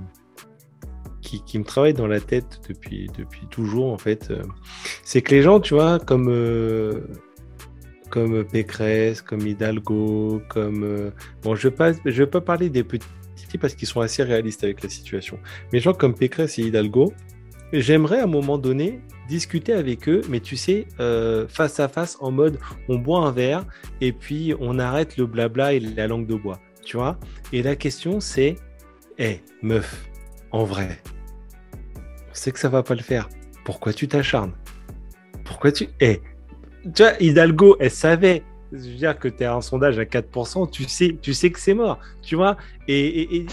qui, 1.25 1.59
me 1.59 1.63
travaille 1.63 1.93
dans 1.93 2.07
la 2.07 2.19
tête 2.19 2.61
depuis, 2.69 3.07
depuis 3.17 3.47
toujours, 3.47 3.91
en 3.91 3.97
fait, 3.97 4.29
euh, 4.29 4.43
c'est 5.03 5.21
que 5.21 5.33
les 5.33 5.41
gens, 5.41 5.59
tu 5.59 5.73
vois, 5.73 5.99
comme, 5.99 6.29
euh, 6.29 7.01
comme 8.09 8.45
Pécresse, 8.45 9.21
comme 9.21 9.45
Hidalgo, 9.45 10.41
comme. 10.47 10.83
Euh, 10.83 11.11
bon, 11.43 11.55
je 11.55 11.67
ne 11.67 12.11
vais 12.11 12.27
pas 12.27 12.41
parler 12.41 12.69
des 12.69 12.83
petits 12.83 13.07
parce 13.59 13.73
qu'ils 13.73 13.87
sont 13.87 14.01
assez 14.01 14.21
réalistes 14.21 14.65
avec 14.65 14.83
la 14.83 14.89
situation. 14.89 15.39
Mais 15.71 15.79
gens 15.79 15.93
comme 15.93 16.13
Pécresse 16.13 16.59
et 16.59 16.63
Hidalgo, 16.63 17.13
j'aimerais 17.71 18.19
à 18.19 18.25
un 18.25 18.27
moment 18.27 18.57
donné 18.57 18.99
discuter 19.29 19.71
avec 19.71 20.09
eux, 20.09 20.21
mais 20.29 20.41
tu 20.41 20.57
sais, 20.57 20.87
face 21.47 21.79
à 21.79 21.87
face, 21.87 22.17
en 22.19 22.31
mode 22.31 22.59
on 22.89 22.97
boit 22.97 23.21
un 23.25 23.31
verre 23.31 23.65
et 24.01 24.11
puis 24.11 24.53
on 24.59 24.77
arrête 24.77 25.15
le 25.15 25.25
blabla 25.25 25.71
et 25.71 25.79
la 25.79 26.05
langue 26.07 26.27
de 26.27 26.35
bois, 26.35 26.59
tu 26.83 26.97
vois. 26.97 27.17
Et 27.53 27.63
la 27.63 27.77
question 27.77 28.19
c'est, 28.19 28.57
hé, 29.17 29.39
meuf, 29.61 30.05
en 30.51 30.65
vrai, 30.65 30.99
c'est 32.35 32.51
que 32.51 32.59
ça 32.59 32.69
va 32.69 32.83
pas 32.83 32.95
le 32.95 33.01
faire. 33.01 33.29
Pourquoi 33.63 33.93
tu 33.93 34.07
t'acharnes? 34.07 34.53
Pourquoi 35.43 35.71
tu. 35.71 35.87
Eh, 35.99 36.21
tu 36.93 37.03
vois, 37.03 37.13
Hidalgo, 37.19 37.77
elle 37.79 37.91
savait. 37.91 38.43
Je 38.71 38.77
veux 38.77 38.95
dire 38.95 39.17
que 39.17 39.27
tu 39.27 39.43
es 39.43 39.45
un 39.45 39.61
sondage 39.61 39.99
à 39.99 40.03
4%, 40.03 40.69
tu 40.69 40.83
sais, 40.85 41.17
tu 41.21 41.33
sais 41.33 41.49
que 41.49 41.59
c'est 41.59 41.73
mort, 41.73 41.99
tu 42.21 42.35
vois. 42.35 42.57
Et, 42.87 43.37
et, 43.37 43.45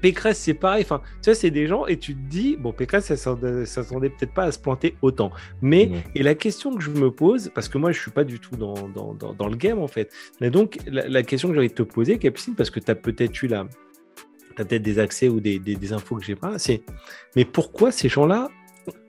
Pécresse, 0.00 0.38
c'est 0.38 0.54
pareil. 0.54 0.82
Enfin, 0.82 1.02
tu 1.22 1.30
vois, 1.30 1.34
c'est 1.34 1.50
des 1.50 1.66
gens 1.66 1.86
et 1.86 1.98
tu 1.98 2.14
te 2.14 2.30
dis, 2.30 2.56
bon, 2.56 2.72
Pécresse, 2.72 3.12
ça 3.12 3.16
s'attendait 3.16 4.10
peut-être 4.10 4.32
pas 4.32 4.44
à 4.44 4.52
se 4.52 4.58
planter 4.58 4.96
autant. 5.02 5.32
Mais, 5.60 5.90
et 6.14 6.22
la 6.22 6.34
question 6.34 6.74
que 6.74 6.82
je 6.82 6.90
me 6.90 7.10
pose, 7.10 7.50
parce 7.54 7.68
que 7.68 7.78
moi, 7.78 7.92
je 7.92 8.00
suis 8.00 8.12
pas 8.12 8.24
du 8.24 8.38
tout 8.38 8.56
dans, 8.56 8.88
dans, 8.88 9.14
dans, 9.14 9.48
le 9.48 9.56
game, 9.56 9.80
en 9.80 9.88
fait. 9.88 10.12
Mais 10.40 10.50
donc, 10.50 10.78
la, 10.86 11.22
question 11.24 11.48
que 11.48 11.56
j'allais 11.56 11.68
te 11.68 11.82
poser, 11.82 12.18
Capucine, 12.18 12.54
parce 12.54 12.70
que 12.70 12.80
tu 12.80 12.90
as 12.90 12.94
peut-être 12.94 13.42
eu 13.42 13.48
la, 13.48 13.66
peut-être 14.64 14.82
des 14.82 14.98
accès 14.98 15.28
ou 15.28 15.40
des, 15.40 15.58
des, 15.58 15.92
infos 15.92 16.16
que 16.16 16.24
j'ai 16.24 16.36
pas. 16.36 16.58
C'est 16.58 16.82
mais 17.36 17.44
pourquoi 17.44 17.92
ces 17.92 18.08
gens-là 18.08 18.48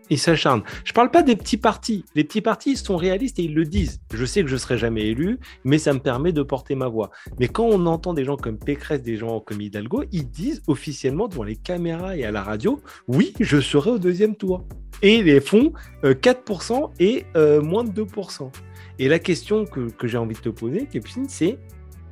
ils 0.09 0.19
s'acharnent? 0.19 0.63
Je 0.83 0.91
parle 0.91 1.09
pas 1.09 1.23
des 1.23 1.35
petits 1.35 1.57
partis. 1.57 2.03
Les 2.15 2.23
petits 2.23 2.41
partis 2.41 2.71
ils 2.71 2.77
sont 2.77 2.97
réalistes 2.97 3.39
et 3.39 3.43
ils 3.43 3.53
le 3.53 3.65
disent. 3.65 4.01
Je 4.13 4.25
sais 4.25 4.41
que 4.41 4.49
je 4.49 4.57
serai 4.57 4.77
jamais 4.77 5.07
élu, 5.07 5.39
mais 5.63 5.77
ça 5.77 5.93
me 5.93 5.99
permet 5.99 6.33
de 6.33 6.43
porter 6.43 6.75
ma 6.75 6.87
voix. 6.87 7.11
Mais 7.39 7.47
quand 7.47 7.65
on 7.65 7.85
entend 7.85 8.13
des 8.13 8.25
gens 8.25 8.37
comme 8.37 8.57
Pécresse, 8.57 9.01
des 9.01 9.17
gens 9.17 9.39
comme 9.39 9.61
Hidalgo, 9.61 10.03
ils 10.11 10.29
disent 10.29 10.61
officiellement 10.67 11.27
devant 11.27 11.43
les 11.43 11.55
caméras 11.55 12.17
et 12.17 12.25
à 12.25 12.31
la 12.31 12.43
radio, 12.43 12.81
oui, 13.07 13.33
je 13.39 13.59
serai 13.59 13.91
au 13.91 13.99
deuxième 13.99 14.35
tour. 14.35 14.65
Et 15.01 15.15
ils 15.15 15.41
font 15.41 15.73
4% 16.03 16.83
euh, 16.83 16.87
et 16.99 17.25
euh, 17.35 17.61
moins 17.61 17.83
de 17.83 18.03
2%. 18.03 18.51
Et 18.99 19.07
la 19.07 19.17
question 19.17 19.65
que, 19.65 19.89
j'ai 20.07 20.17
envie 20.17 20.35
de 20.35 20.41
te 20.41 20.49
poser, 20.49 20.85
Capucine, 20.85 21.27
c'est 21.27 21.57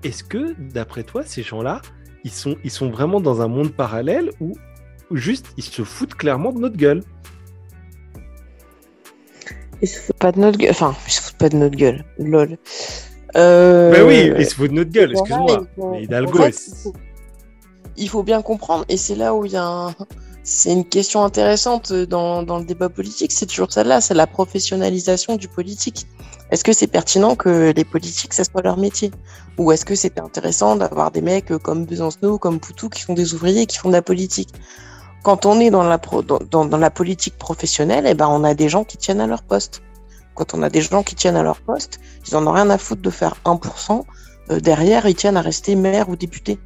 est-ce 0.04 0.24
que, 0.24 0.56
d'après 0.72 1.04
toi, 1.04 1.24
ces 1.24 1.44
gens-là, 1.44 1.82
ils 2.24 2.32
sont, 2.32 2.56
ils 2.64 2.72
sont 2.72 2.90
vraiment 2.90 3.20
dans 3.20 3.42
un 3.42 3.48
monde 3.48 3.72
parallèle 3.72 4.32
où, 4.40 4.54
juste 5.12 5.48
ils 5.58 5.64
se 5.64 5.84
foutent 5.84 6.16
clairement 6.16 6.52
de 6.52 6.60
notre 6.60 6.78
gueule. 6.78 7.04
Ils 9.82 9.88
se 9.88 10.00
foutent 10.00 10.18
pas 10.18 10.32
de 10.32 10.40
notre 10.40 10.58
gueule. 10.58 10.72
Enfin, 10.72 10.96
ils 11.08 11.12
se 11.12 11.22
foutent 11.22 11.38
pas 11.38 11.50
de 11.50 11.56
notre 11.56 11.76
gueule. 11.76 12.04
Lol. 12.18 12.58
Euh... 13.36 13.92
Mais 13.92 14.02
oui, 14.02 14.34
ils 14.38 14.46
se 14.46 14.56
foutent 14.56 14.72
de 14.72 14.76
notre 14.76 14.92
gueule, 14.92 15.12
excuse-moi. 15.12 15.66
Mais 15.92 16.04
Hidalgo, 16.04 16.40
il, 17.96 18.10
faut... 18.10 18.24
bien 18.24 18.42
comprendre, 18.42 18.86
et 18.90 18.98
c'est 18.98 19.16
là 19.16 19.34
où 19.34 19.46
il 19.46 19.52
y 19.54 19.58
a 19.58 19.66
un... 19.66 19.96
C'est 20.44 20.74
une 20.74 20.86
question 20.86 21.24
intéressante 21.24 21.94
dans, 21.94 22.42
dans 22.44 22.58
le 22.58 22.66
débat 22.66 22.90
politique, 22.90 23.32
c'est 23.32 23.46
toujours 23.46 23.72
celle-là, 23.72 24.02
c'est 24.02 24.16
la 24.16 24.26
professionnalisation 24.26 25.36
du 25.36 25.48
politique. 25.48 26.08
Est-ce 26.52 26.64
que 26.64 26.74
c'est 26.74 26.88
pertinent 26.88 27.36
que 27.36 27.72
les 27.76 27.86
politiques, 27.86 28.34
ça 28.34 28.44
soit 28.44 28.64
leur 28.64 28.78
métier? 28.78 29.12
Ou 29.58 29.72
est-ce 29.72 29.86
que 29.86 29.96
c'était 29.96 30.22
intéressant 30.22 30.76
d'avoir 30.76 31.12
des 31.12 31.22
mecs 31.22 31.56
comme 31.58 31.86
Besancenot, 31.86 32.40
comme 32.40 32.60
Poutou, 32.60 32.90
qui 32.90 33.04
font 33.04 33.14
des 33.14 33.34
ouvriers, 33.36 33.68
qui 33.68 33.78
font 33.78 33.90
de 33.90 33.94
la 33.94 34.02
politique? 34.02 34.50
Quand 35.24 35.46
on 35.46 35.60
est 35.60 35.70
dans 35.70 35.84
la, 35.84 36.90
politique 36.90 37.38
professionnelle, 37.38 38.06
eh 38.08 38.14
ben, 38.14 38.28
on 38.28 38.44
a 38.44 38.54
des 38.54 38.70
gens 38.70 38.84
qui 38.84 38.98
tiennent 38.98 39.22
à 39.22 39.28
leur 39.28 39.44
poste. 39.44 39.82
Quand 40.34 40.54
on 40.54 40.64
a 40.64 40.70
des 40.70 40.82
gens 40.82 41.04
qui 41.04 41.16
tiennent 41.16 41.36
à 41.36 41.44
leur 41.44 41.60
poste, 41.60 42.00
ils 42.28 42.36
en 42.36 42.48
ont 42.48 42.52
rien 42.52 42.70
à 42.70 42.78
foutre 42.78 43.02
de 43.02 43.10
faire 43.10 43.36
1%. 43.46 44.06
Euh, 44.52 44.60
derrière, 44.60 45.06
ils 45.08 45.16
tiennent 45.16 45.38
à 45.38 45.42
rester 45.42 45.76
maire 45.76 46.10
ou 46.10 46.16
député. 46.16 46.58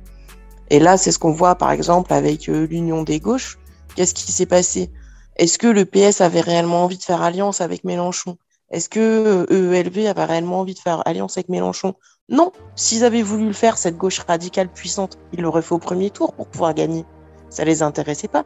Et 0.70 0.80
là, 0.80 0.98
c'est 0.98 1.12
ce 1.12 1.20
qu'on 1.20 1.32
voit, 1.32 1.56
par 1.56 1.72
exemple, 1.72 2.14
avec 2.14 2.48
euh, 2.48 2.68
l'Union 2.68 3.02
des 3.04 3.20
gauches. 3.20 3.58
Qu'est-ce 3.96 4.14
qui 4.14 4.32
s'est 4.32 4.46
passé? 4.46 4.92
Est-ce 5.36 5.58
que 5.58 5.68
le 5.68 5.86
PS 5.86 6.22
avait 6.22 6.42
réellement 6.42 6.84
envie 6.84 6.98
de 6.98 7.04
faire 7.04 7.24
alliance 7.24 7.60
avec 7.60 7.84
Mélenchon? 7.84 8.38
Est-ce 8.74 8.90
que 8.90 9.46
EELV 9.52 9.98
euh, 10.00 10.10
avait 10.10 10.26
réellement 10.26 10.60
envie 10.60 10.74
de 10.74 10.80
faire 10.80 11.08
alliance 11.08 11.38
avec 11.38 11.48
Mélenchon? 11.48 11.94
Non. 12.28 12.52
S'ils 12.76 13.06
avaient 13.06 13.22
voulu 13.22 13.46
le 13.46 13.54
faire, 13.54 13.78
cette 13.78 13.98
gauche 13.98 14.20
radicale 14.20 14.68
puissante, 14.68 15.20
ils 15.32 15.42
l'auraient 15.42 15.62
fait 15.62 15.76
au 15.76 15.80
premier 15.80 16.10
tour 16.10 16.34
pour 16.34 16.48
pouvoir 16.48 16.74
gagner. 16.74 17.06
Ça 17.52 17.66
les 17.66 17.84
intéressait 17.84 18.28
pas. 18.28 18.46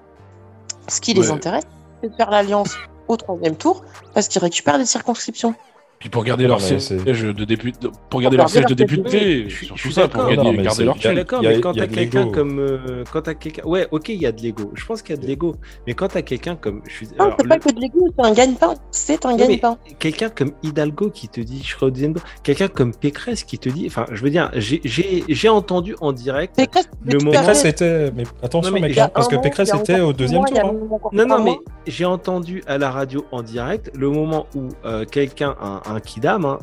Ce 0.89 0.99
qui 0.99 1.13
les 1.13 1.31
intéresse, 1.31 1.63
c'est 2.03 2.09
de 2.09 2.15
faire 2.15 2.29
l'alliance 2.29 2.75
au 3.07 3.15
troisième 3.15 3.55
tour 3.55 3.85
parce 4.13 4.27
qu'ils 4.27 4.41
récupèrent 4.41 4.77
des 4.77 4.85
circonscriptions. 4.85 5.55
Puis 5.99 6.09
pour 6.09 6.23
garder 6.23 6.43
Non, 6.43 6.49
leur 6.49 6.61
siège 6.61 6.81
c'est- 6.81 6.95
de 6.97 7.43
député, 7.43 7.87
pour 8.11 8.21
garder 8.21 8.37
leur 8.37 8.49
siège 8.49 8.65
de 8.65 8.75
député, 8.75 9.09
siège 9.09 9.43
de- 9.45 9.49
Je 9.49 9.55
suis- 9.55 9.65
je 9.65 9.65
surtout 9.65 9.81
suis 9.81 9.93
ça, 9.93 10.07
pour 10.07 10.23
gagner- 10.27 10.35
Non, 10.37 10.61
garder 10.61 10.85
leur 10.85 10.95
Je 10.95 11.07
suis 11.07 11.15
d'accord, 11.15 11.41
mais 11.41 11.59
quand 11.59 11.73
t'as 11.73 11.87
quelqu'un 11.87 12.27
comme. 12.29 12.59
euh, 12.59 13.03
quand 13.11 13.21
t'as 13.23 13.33
quelqu'un. 13.33 13.63
Ouais, 13.65 13.87
ok, 13.89 14.09
il 14.09 14.21
y 14.21 14.27
a 14.27 14.31
de 14.31 14.41
l'ego. 14.41 14.71
Je 14.75 14.85
pense 14.85 15.01
qu'il 15.01 15.15
y 15.15 15.17
a 15.17 15.21
de 15.21 15.25
l'ego. 15.25 15.55
Mais 15.87 15.95
quand 15.95 16.07
t'as 16.09 16.21
quelqu'un 16.21 16.55
comme. 16.55 16.81
Je 16.87 16.93
suis... 16.93 17.07
Non, 17.17 17.31
c'est 17.35 17.43
le- 17.43 17.49
pas 17.49 17.57
que 17.57 17.73
de 17.73 17.79
l'ego, 17.79 18.07
c'est 18.15 18.25
un 18.25 18.31
gagne-pain. 18.33 18.73
C'est 18.91 19.25
un 19.25 19.35
gagne-pain. 19.35 19.77
quelqu'un 19.97 20.29
comme 20.29 20.51
Hidalgo 20.61 21.09
qui 21.09 21.29
te 21.29 21.41
dit 21.41 21.61
je 21.63 21.71
serai 21.73 21.87
au 21.87 21.89
deuxième 21.89 22.13
tour, 22.13 22.23
quelqu'un 22.43 22.67
comme 22.67 22.93
Pécresse 22.93 23.43
qui 23.43 23.57
te 23.57 23.67
dit, 23.69 23.85
enfin, 23.87 24.05
je 24.11 24.21
veux 24.21 24.29
dire, 24.29 24.51
j'ai- 24.53 24.81
j'ai 24.83 25.23
j'ai 25.27 25.49
entendu 25.49 25.95
en 26.01 26.11
direct. 26.13 26.55
Pécresse, 26.57 26.87
Le 27.05 27.17
moment-. 27.17 27.31
Pécresse 27.31 27.65
était. 27.65 28.11
Mais 28.15 28.23
attention, 28.43 28.71
mec, 28.71 28.95
a 28.99 29.07
parce 29.07 29.27
que 29.27 29.35
Pécresse 29.37 29.73
était 29.73 29.99
au 29.99 30.13
deuxième 30.13 30.45
tour. 30.45 30.59
hein. 30.59 31.09
Non, 31.11 31.25
non, 31.25 31.43
mais 31.43 31.57
j'ai 31.87 32.05
entendu 32.05 32.61
à 32.67 32.77
la 32.77 32.91
radio 32.91 33.25
en 33.31 33.41
direct 33.41 33.89
le 33.95 34.09
moment 34.11 34.45
où 34.55 34.69
euh, 34.85 35.05
quelqu'un, 35.05 35.55
un, 35.89 35.99
kidam, 35.99 36.45
hein, 36.45 36.59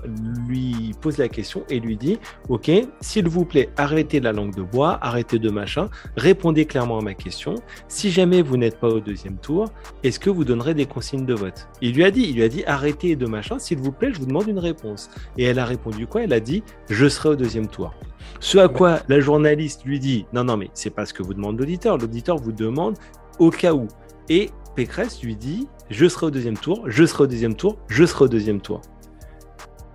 lui 0.48 0.92
pose 1.00 1.18
la 1.18 1.28
question 1.28 1.64
et 1.68 1.80
lui 1.80 1.96
dit 1.96 2.18
Ok, 2.48 2.70
s'il 3.00 3.28
vous 3.28 3.44
plaît, 3.44 3.70
arrêtez 3.76 4.20
la 4.20 4.32
langue 4.32 4.54
de 4.54 4.62
bois, 4.62 4.98
arrêtez 5.02 5.38
de 5.38 5.50
machin, 5.50 5.88
répondez 6.16 6.66
clairement 6.66 6.98
à 6.98 7.02
ma 7.02 7.14
question. 7.14 7.54
Si 7.88 8.10
jamais 8.10 8.42
vous 8.42 8.56
n'êtes 8.56 8.78
pas 8.78 8.88
au 8.88 9.00
deuxième 9.00 9.38
tour, 9.38 9.66
est-ce 10.02 10.18
que 10.18 10.30
vous 10.30 10.44
donnerez 10.44 10.74
des 10.74 10.86
consignes 10.86 11.26
de 11.26 11.34
vote? 11.34 11.68
Il 11.80 11.94
lui 11.94 12.04
a 12.04 12.10
dit 12.10 12.22
Il 12.22 12.36
lui 12.36 12.42
a 12.42 12.48
dit 12.48 12.64
Arrêtez 12.66 13.16
de 13.16 13.26
machin, 13.26 13.58
s'il 13.58 13.78
vous 13.78 13.92
plaît, 13.92 14.12
je 14.12 14.18
vous 14.18 14.26
demande 14.26 14.48
une 14.48 14.58
réponse. 14.58 15.10
Et 15.38 15.44
elle 15.44 15.58
a 15.58 15.64
répondu 15.64 16.06
quoi? 16.06 16.22
Elle 16.22 16.32
a 16.32 16.40
dit 16.40 16.62
Je 16.88 17.08
serai 17.08 17.30
au 17.30 17.36
deuxième 17.36 17.68
tour. 17.68 17.94
Ce 18.40 18.58
à 18.58 18.68
quoi 18.68 19.00
la 19.08 19.20
journaliste 19.20 19.84
lui 19.84 19.98
dit 19.98 20.26
Non, 20.32 20.44
non, 20.44 20.56
mais 20.56 20.70
c'est 20.74 20.90
pas 20.90 21.06
ce 21.06 21.14
que 21.14 21.22
vous 21.22 21.34
demande 21.34 21.58
l'auditeur. 21.58 21.98
L'auditeur 21.98 22.36
vous 22.36 22.52
demande 22.52 22.96
au 23.38 23.50
cas 23.50 23.72
où. 23.74 23.86
Et 24.28 24.50
Pécresse 24.74 25.22
lui 25.22 25.36
dit 25.36 25.68
Je 25.90 26.08
serai 26.08 26.26
au 26.26 26.30
deuxième 26.30 26.56
tour, 26.56 26.82
je 26.86 27.04
serai 27.04 27.24
au 27.24 27.26
deuxième 27.26 27.54
tour, 27.54 27.78
je 27.88 28.04
serai 28.04 28.24
au 28.24 28.28
deuxième 28.28 28.60
tour. 28.60 28.80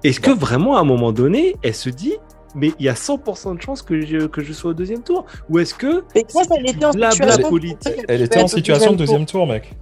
Est-ce 0.04 0.20
que 0.20 0.32
vraiment, 0.32 0.78
à 0.78 0.82
un 0.82 0.86
moment 0.86 1.12
donné, 1.12 1.56
elle 1.62 1.76
se 1.76 1.89
dit 1.89 2.14
Mais 2.56 2.72
il 2.80 2.86
y 2.86 2.89
a 2.89 2.93
100% 2.93 3.58
de 3.58 3.62
chances 3.62 3.82
que 3.82 4.00
je, 4.02 4.28
que 4.28 4.41
je 4.41 4.54
sois 4.54 4.72
au 4.72 4.74
deuxième 4.74 5.04
tour? 5.04 5.26
Ou 5.50 5.60
est-ce 5.60 5.74
que. 5.74 6.04
C'est 6.14 6.24
elle 6.56 6.70
était 6.70 6.86
en 6.86 6.91
situation. 6.91 7.50
politique? 7.50 8.06
Elle 8.08 8.20
Tu 8.20 8.24
était 8.26 8.41
en 8.41 8.47
situation 8.47 8.91
de 8.91 8.97
deuxième 8.97 9.26
tour, 9.26 9.45
mec. 9.47 9.76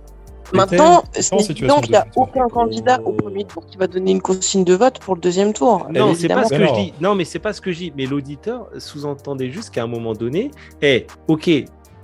Maintenant, 0.53 1.03
situation 1.13 1.81
qu'il 1.81 1.91
n'y 1.91 1.97
a 1.97 2.07
aucun 2.15 2.47
candidat 2.47 3.01
au 3.03 3.11
premier 3.11 3.43
tour 3.43 3.65
qui 3.65 3.77
va 3.77 3.87
donner 3.87 4.11
une 4.11 4.21
consigne 4.21 4.63
de 4.63 4.75
vote 4.75 4.99
pour 4.99 5.15
le 5.15 5.21
deuxième 5.21 5.51
tour. 5.53 5.87
Non, 5.91 6.13
c'est 6.15 6.29
pas 6.29 6.45
ce 6.45 6.49
que 6.49 6.55
évidemment. 6.55 6.75
je 6.79 6.83
dis. 6.85 6.93
Non, 7.01 7.15
mais 7.15 7.25
c'est 7.25 7.39
pas 7.39 7.51
ce 7.53 7.59
que 7.59 7.71
je 7.71 7.77
dis. 7.77 7.93
Mais 7.97 8.05
l'auditeur 8.05 8.67
sous-entendait 8.77 9.49
juste 9.49 9.71
qu'à 9.71 9.83
un 9.83 9.87
moment 9.87 10.13
donné, 10.13 10.51
eh, 10.81 11.05
ok, 11.27 11.47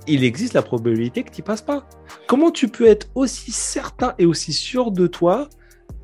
il 0.06 0.24
existe 0.24 0.52
la 0.52 0.62
probabilité 0.62 1.22
que 1.22 1.30
tu 1.30 1.42
passes 1.42 1.62
pas. 1.62 1.84
Comment 2.26 2.50
tu 2.50 2.68
peux 2.68 2.86
être 2.86 3.08
aussi 3.14 3.50
certain 3.50 4.14
et 4.18 4.26
aussi 4.26 4.52
sûr 4.52 4.90
de 4.90 5.06
toi 5.06 5.48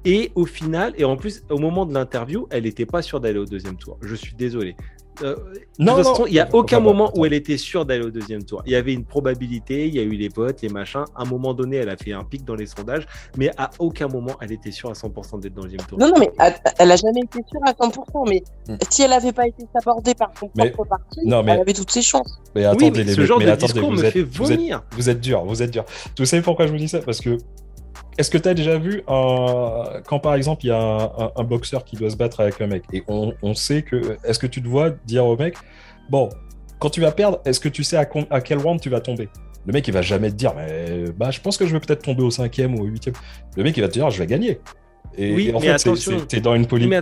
et 0.05 0.31
au 0.35 0.47
final, 0.47 0.95
et 0.97 1.05
en 1.05 1.17
plus, 1.17 1.43
au 1.51 1.59
moment 1.59 1.87
de 1.87 1.95
l'interview, 1.95 2.47
elle 2.51 2.65
n'était 2.65 2.87
pas 2.87 3.03
sûre 3.03 3.21
d'aller 3.21 3.39
au 3.39 3.45
deuxième 3.47 3.77
tour. 3.77 3.99
Je 4.03 4.15
suis 4.15 4.35
désolé. 4.35 4.77
Euh, 5.23 5.35
Non, 5.79 5.97
de 5.97 5.99
toute 5.99 6.05
non. 6.07 6.11
façon, 6.13 6.27
il 6.27 6.33
n'y 6.33 6.41
a 6.41 6.49
aucun 6.55 6.81
moment 6.81 7.13
où 7.15 7.27
elle 7.27 7.35
était 7.35 7.59
sûre 7.59 7.85
d'aller 7.85 8.05
au 8.07 8.11
deuxième 8.11 8.43
tour. 8.43 8.63
Il 8.65 8.73
y 8.73 8.77
avait 8.77 8.95
une 8.95 9.05
probabilité, 9.05 9.87
il 9.87 9.95
y 9.95 9.99
a 9.99 10.03
eu 10.03 10.13
les 10.13 10.29
votes, 10.31 10.63
les 10.63 10.71
machins. 10.71 11.05
À 11.15 11.23
un 11.23 11.25
moment 11.27 11.53
donné, 11.53 11.77
elle 11.77 11.91
a 11.91 11.97
fait 11.99 12.13
un 12.13 12.25
pic 12.25 12.43
dans 12.43 12.55
les 12.55 12.65
sondages, 12.65 13.07
mais 13.37 13.51
à 13.59 13.69
aucun 13.79 14.09
moment, 14.09 14.33
elle 14.41 14.53
était 14.53 14.71
sûre 14.71 14.89
à 14.89 14.95
100% 14.95 15.39
d'être 15.41 15.53
dans 15.53 15.63
le 15.63 15.69
deuxième 15.69 15.87
tour. 15.87 15.99
Non, 15.99 16.09
non, 16.09 16.15
mais 16.19 16.31
elle- 16.39 16.55
elle 16.79 16.91
a 16.91 16.97
jamais 16.97 17.21
été 17.21 17.39
sûre 17.51 17.61
à 17.67 17.75
100%. 17.75 18.25
Mais 18.31 18.43
Hmm. 18.67 18.77
si 18.89 19.03
elle 19.03 19.11
n'avait 19.11 19.33
pas 19.33 19.47
été 19.47 19.63
sabordée 19.75 20.15
par 20.15 20.31
son 20.41 20.49
Mais- 20.57 20.71
propre 20.71 20.89
parti, 20.89 21.21
non, 21.27 21.43
mais- 21.43 21.53
elle 21.53 21.61
avait 21.61 21.75
toutes 21.75 21.91
ses 21.91 22.03
chances. 22.03 22.41
Mais 22.55 22.63
oui, 22.63 22.67
attendez, 22.67 22.91
mais 22.91 23.05
les 23.05 23.13
ce 23.13 23.21
mecs, 23.21 23.27
genre 23.29 23.39
mais 23.41 23.45
de 23.45 23.51
attendez, 23.51 23.73
discours 23.75 23.91
vous 23.91 23.97
me 23.99 24.05
êtes- 24.05 24.13
fait 24.15 24.23
vous 24.23 24.53
êtes- 24.53 24.59
vomir. 24.59 24.83
Vous 24.93 25.11
êtes 25.11 25.21
dur, 25.21 25.45
vous 25.45 25.63
êtes 25.63 25.71
dur. 25.71 25.85
Vous 26.19 26.25
savez 26.25 26.41
pourquoi 26.43 26.67
je 26.67 26.73
vous 26.73 26.79
dis 26.79 26.89
ça? 26.89 27.01
Parce 27.01 27.21
que 27.21 27.37
est-ce 28.21 28.31
que 28.31 28.37
tu 28.37 28.49
as 28.49 28.55
déjà 28.55 28.77
vu 28.77 29.03
un... 29.09 30.03
quand 30.07 30.21
par 30.21 30.35
exemple 30.35 30.67
il 30.67 30.69
y 30.69 30.73
a 30.73 31.33
un, 31.37 31.45
boxeur 31.45 31.85
qui 31.85 31.97
doit 31.97 32.11
se 32.11 32.17
battre 32.17 32.41
avec 32.41 32.61
un 32.61 32.67
mec 32.67 32.85
et 32.93 33.03
on, 33.09 33.55
sait 33.55 33.81
que 33.81 34.19
est-ce 34.25 34.39
que 34.39 34.47
tu 34.47 34.63
te 34.63 34.69
vois 34.69 34.91
dire 35.07 35.25
au 35.25 35.39
mec 35.39 35.57
bon 36.11 36.29
quand 36.79 36.91
tu 36.91 37.01
vas 37.01 37.13
perdre 37.13 37.41
est-ce 37.47 37.61
que 37.61 37.71
tu 37.71 37.83
sais 37.83 37.97
à, 37.97 38.07
à 38.31 38.41
quel 38.43 38.59
round 38.59 38.81
tu 38.81 38.91
vas 38.91 39.01
tomber? 39.01 39.31
Le 39.67 39.73
mec 39.73 39.89
il 39.89 39.95
va 39.95 40.03
jamais 40.03 40.31
te 40.31 40.37
dire 40.37 40.53
mais 40.55 41.05
bah 41.17 41.31
je 41.31 41.41
pense 41.41 41.57
que 41.57 41.67
je 41.67 41.73
vais 41.73 41.81
peut-être 41.81 42.03
tomber 42.03 42.23
au 42.23 42.31
cinquième 42.31 42.79
ou 42.79 42.83
au 42.83 42.87
huitième 42.87 43.15
le 43.57 43.63
mec 43.63 43.75
il 43.77 43.81
va 43.81 43.89
te 43.89 43.95
dire 43.95 44.11
je 44.11 44.19
vais 44.19 44.27
gagner 44.27 44.61
et, 45.21 45.35
Oui, 45.35 45.49
et 45.49 45.55
en 45.55 45.61
mais 45.61 45.79
fait 45.79 46.27
t'es 46.29 46.41
dans 46.41 46.55
une 46.55 46.67
politique 46.67 46.93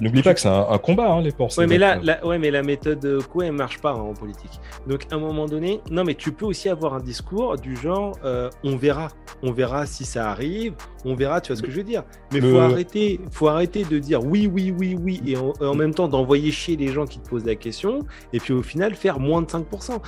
n'oublie 0.00 0.22
pas 0.22 0.34
que 0.34 0.40
c'est 0.40 0.48
un, 0.48 0.66
un 0.70 0.78
combat 0.78 1.10
hein, 1.12 1.20
les 1.22 1.32
porcs 1.32 1.50
Ouais 1.58 1.66
mais, 1.66 1.78
là, 1.78 1.94
votre- 1.94 2.06
la, 2.06 2.26
ouais, 2.26 2.38
mais 2.38 2.50
la 2.50 2.62
méthode 2.62 3.04
euh, 3.04 3.20
Coué, 3.20 3.46
elle 3.46 3.52
marche 3.52 3.78
pas 3.80 3.90
hein, 3.90 4.00
en 4.00 4.14
politique. 4.14 4.60
Donc, 4.86 5.06
à 5.10 5.14
un 5.16 5.18
moment 5.18 5.46
donné, 5.46 5.80
non, 5.90 6.04
mais 6.04 6.14
tu 6.14 6.32
peux 6.32 6.46
aussi 6.46 6.68
avoir 6.68 6.94
un 6.94 7.00
discours 7.00 7.56
du 7.56 7.76
genre 7.76 8.16
euh, 8.24 8.48
on 8.64 8.76
verra. 8.76 9.08
On 9.42 9.52
verra 9.52 9.86
si 9.86 10.04
ça 10.04 10.30
arrive, 10.30 10.74
on 11.04 11.14
verra, 11.14 11.40
tu 11.40 11.48
vois 11.52 11.56
ce 11.56 11.62
que 11.62 11.70
je 11.70 11.76
veux 11.76 11.82
dire. 11.84 12.04
Mais 12.32 12.40
Le- 12.40 12.50
faut, 12.52 12.58
arrêter, 12.58 13.20
faut 13.30 13.48
arrêter 13.48 13.84
de 13.84 13.98
dire 13.98 14.24
oui, 14.24 14.50
oui, 14.52 14.72
oui, 14.78 14.96
oui, 15.00 15.22
et 15.26 15.36
en, 15.36 15.52
en 15.60 15.74
même 15.74 15.92
temps 15.94 16.08
d'envoyer 16.08 16.50
chier 16.52 16.76
les 16.76 16.88
gens 16.88 17.04
qui 17.06 17.18
te 17.18 17.28
posent 17.28 17.44
la 17.44 17.54
question, 17.56 18.00
et 18.32 18.38
puis 18.40 18.52
au 18.52 18.62
final 18.62 18.94
faire 18.94 19.18
moins 19.18 19.42
de 19.42 19.46
5%. 19.46 19.98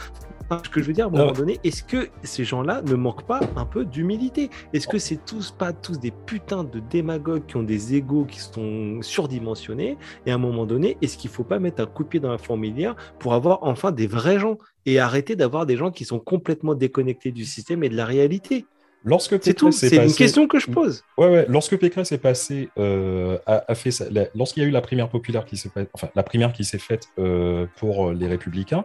Ce 0.50 0.70
que 0.70 0.80
je 0.80 0.86
veux 0.86 0.94
dire, 0.94 1.04
à 1.04 1.08
un 1.08 1.10
Non. 1.10 1.18
moment 1.24 1.34
donné, 1.34 1.60
est-ce 1.62 1.82
que 1.82 2.08
ces 2.22 2.42
gens-là 2.44 2.80
ne 2.80 2.94
manquent 2.94 3.26
pas 3.26 3.46
un 3.54 3.66
peu 3.66 3.84
d'humilité? 3.84 4.48
Est-ce 4.72 4.88
que 4.88 4.98
c'est 4.98 5.22
tous 5.26 5.50
pas 5.50 5.74
tous 5.74 5.98
des 6.00 6.10
putains 6.10 6.64
de 6.64 6.80
démagogues 6.80 7.44
qui 7.44 7.56
ont 7.56 7.62
des 7.62 7.94
égaux 7.94 8.24
qui 8.24 8.40
sont 8.40 9.02
surdimensionnés? 9.02 9.98
Et 10.24 10.30
à 10.30 10.36
un 10.36 10.38
moment 10.38 10.64
donné, 10.64 10.96
est-ce 11.02 11.18
qu'il 11.18 11.28
ne 11.30 11.34
faut 11.34 11.44
pas 11.44 11.58
mettre 11.58 11.82
un 11.82 11.86
coup 11.86 12.02
de 12.04 12.08
pied 12.08 12.20
dans 12.20 12.30
la 12.30 12.38
fourmilière 12.38 12.96
pour 13.18 13.34
avoir 13.34 13.58
enfin 13.62 13.92
des 13.92 14.06
vrais 14.06 14.38
gens 14.38 14.56
et 14.86 14.98
arrêter 14.98 15.36
d'avoir 15.36 15.66
des 15.66 15.76
gens 15.76 15.90
qui 15.90 16.06
sont 16.06 16.18
complètement 16.18 16.74
déconnectés 16.74 17.30
du 17.30 17.44
système 17.44 17.84
et 17.84 17.90
de 17.90 17.96
la 17.96 18.06
réalité? 18.06 18.70
Lorsque 19.08 19.36
C'est 19.42 19.54
tout. 19.54 19.72
C'est 19.72 19.94
une 19.96 20.12
question 20.12 20.46
que 20.46 20.58
je 20.58 20.70
pose. 20.70 21.02
Ouais, 21.16 21.28
ouais. 21.28 21.46
Lorsque 21.48 21.76
Pécresse 21.78 22.12
est 22.12 22.18
passé, 22.18 22.68
euh, 22.78 23.38
a, 23.46 23.64
a 23.66 23.74
fait 23.74 23.90
sa- 23.90 24.08
la- 24.10 24.26
lorsqu'il 24.34 24.62
y 24.62 24.66
a 24.66 24.68
eu 24.68 24.72
la 24.72 24.80
primaire 24.80 25.08
populaire 25.08 25.44
qui 25.44 25.56
s'est 25.56 25.70
faite, 25.70 25.88
enfin 25.94 26.08
la 26.14 26.22
primaire 26.22 26.52
qui 26.52 26.64
s'est 26.64 26.78
faite 26.78 27.04
euh, 27.18 27.66
pour 27.76 28.12
les 28.12 28.26
Républicains, 28.26 28.84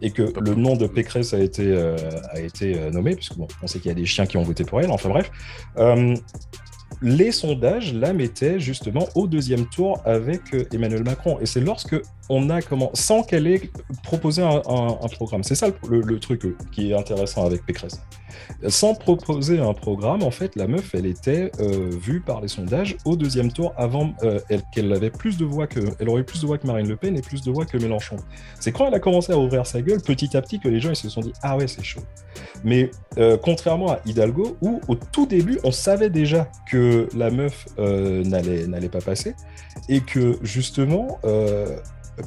et 0.00 0.10
que 0.10 0.22
le 0.40 0.54
nom 0.54 0.76
de 0.76 0.86
Pécresse 0.86 1.32
a 1.34 1.40
été 1.40 1.64
euh, 1.66 1.96
a 2.30 2.40
été 2.40 2.78
euh, 2.78 2.90
nommé, 2.90 3.16
puisque 3.16 3.36
bon, 3.36 3.48
on 3.62 3.66
sait 3.66 3.78
qu'il 3.80 3.88
y 3.88 3.92
a 3.92 3.94
des 3.94 4.06
chiens 4.06 4.26
qui 4.26 4.36
ont 4.36 4.42
voté 4.42 4.64
pour 4.64 4.80
elle. 4.80 4.90
Enfin 4.90 5.08
bref, 5.08 5.30
euh, 5.78 6.14
les 7.00 7.32
sondages 7.32 7.92
la 7.94 8.12
mettaient 8.12 8.60
justement 8.60 9.08
au 9.16 9.26
deuxième 9.26 9.66
tour 9.66 10.00
avec 10.04 10.42
euh, 10.54 10.64
Emmanuel 10.72 11.02
Macron, 11.02 11.38
et 11.40 11.46
c'est 11.46 11.60
lorsque 11.60 11.96
on 12.34 12.48
a 12.48 12.62
comment, 12.62 12.90
sans 12.94 13.22
qu'elle 13.22 13.46
ait 13.46 13.70
proposé 14.02 14.42
un, 14.42 14.60
programme. 15.12 15.44
C'est 15.44 15.54
ça 15.54 15.68
le, 15.88 16.00
le- 16.00 16.18
truc 16.18 16.46
euh, 16.46 16.56
qui 16.72 16.90
est 16.90 16.94
intéressant 16.94 17.44
avec 17.44 17.66
Pécresse 17.66 18.00
sans 18.68 18.94
proposer 18.94 19.58
un 19.58 19.74
programme, 19.74 20.22
en 20.22 20.30
fait, 20.30 20.56
la 20.56 20.66
meuf, 20.66 20.94
elle 20.94 21.04
était 21.04 21.52
euh, 21.60 21.90
vue 21.90 22.20
par 22.20 22.40
les 22.40 22.48
sondages 22.48 22.96
au 23.04 23.14
deuxième 23.14 23.52
tour 23.52 23.74
avant 23.76 24.14
euh, 24.22 24.40
elle- 24.48 24.62
qu'elle 24.72 24.90
avait 24.92 25.10
plus 25.10 25.36
de 25.36 25.44
voix 25.44 25.66
que, 25.66 25.80
elle 25.98 26.08
aurait 26.08 26.22
plus 26.22 26.40
de 26.40 26.46
voix 26.46 26.56
que 26.56 26.66
Marine 26.66 26.88
Le 26.88 26.96
Pen 26.96 27.16
et 27.16 27.20
plus 27.20 27.42
de 27.42 27.50
voix 27.50 27.66
que 27.66 27.76
Mélenchon. 27.76 28.16
C'est 28.58 28.72
quand 28.72 28.86
elle 28.86 28.94
a 28.94 29.00
commencé 29.00 29.32
à 29.32 29.38
ouvrir 29.38 29.66
sa 29.66 29.82
gueule 29.82 30.00
petit 30.00 30.34
à 30.36 30.40
petit 30.40 30.58
que 30.60 30.68
les 30.68 30.80
gens 30.80 30.90
ils 30.90 30.96
se 30.96 31.10
sont 31.10 31.20
dit 31.20 31.32
ah 31.42 31.56
ouais 31.56 31.66
c'est 31.66 31.84
chaud. 31.84 32.00
Mais 32.64 32.90
contrairement 33.42 33.92
à 33.92 34.00
Hidalgo 34.06 34.56
où 34.62 34.80
au 34.88 34.94
tout 34.94 35.26
début 35.26 35.58
on 35.64 35.72
savait 35.72 36.10
déjà 36.10 36.48
que 36.70 37.08
la 37.14 37.30
meuf 37.30 37.66
n'allait 37.78 38.88
pas 38.88 39.00
passer 39.00 39.34
et 39.88 40.00
que 40.00 40.38
justement 40.42 41.18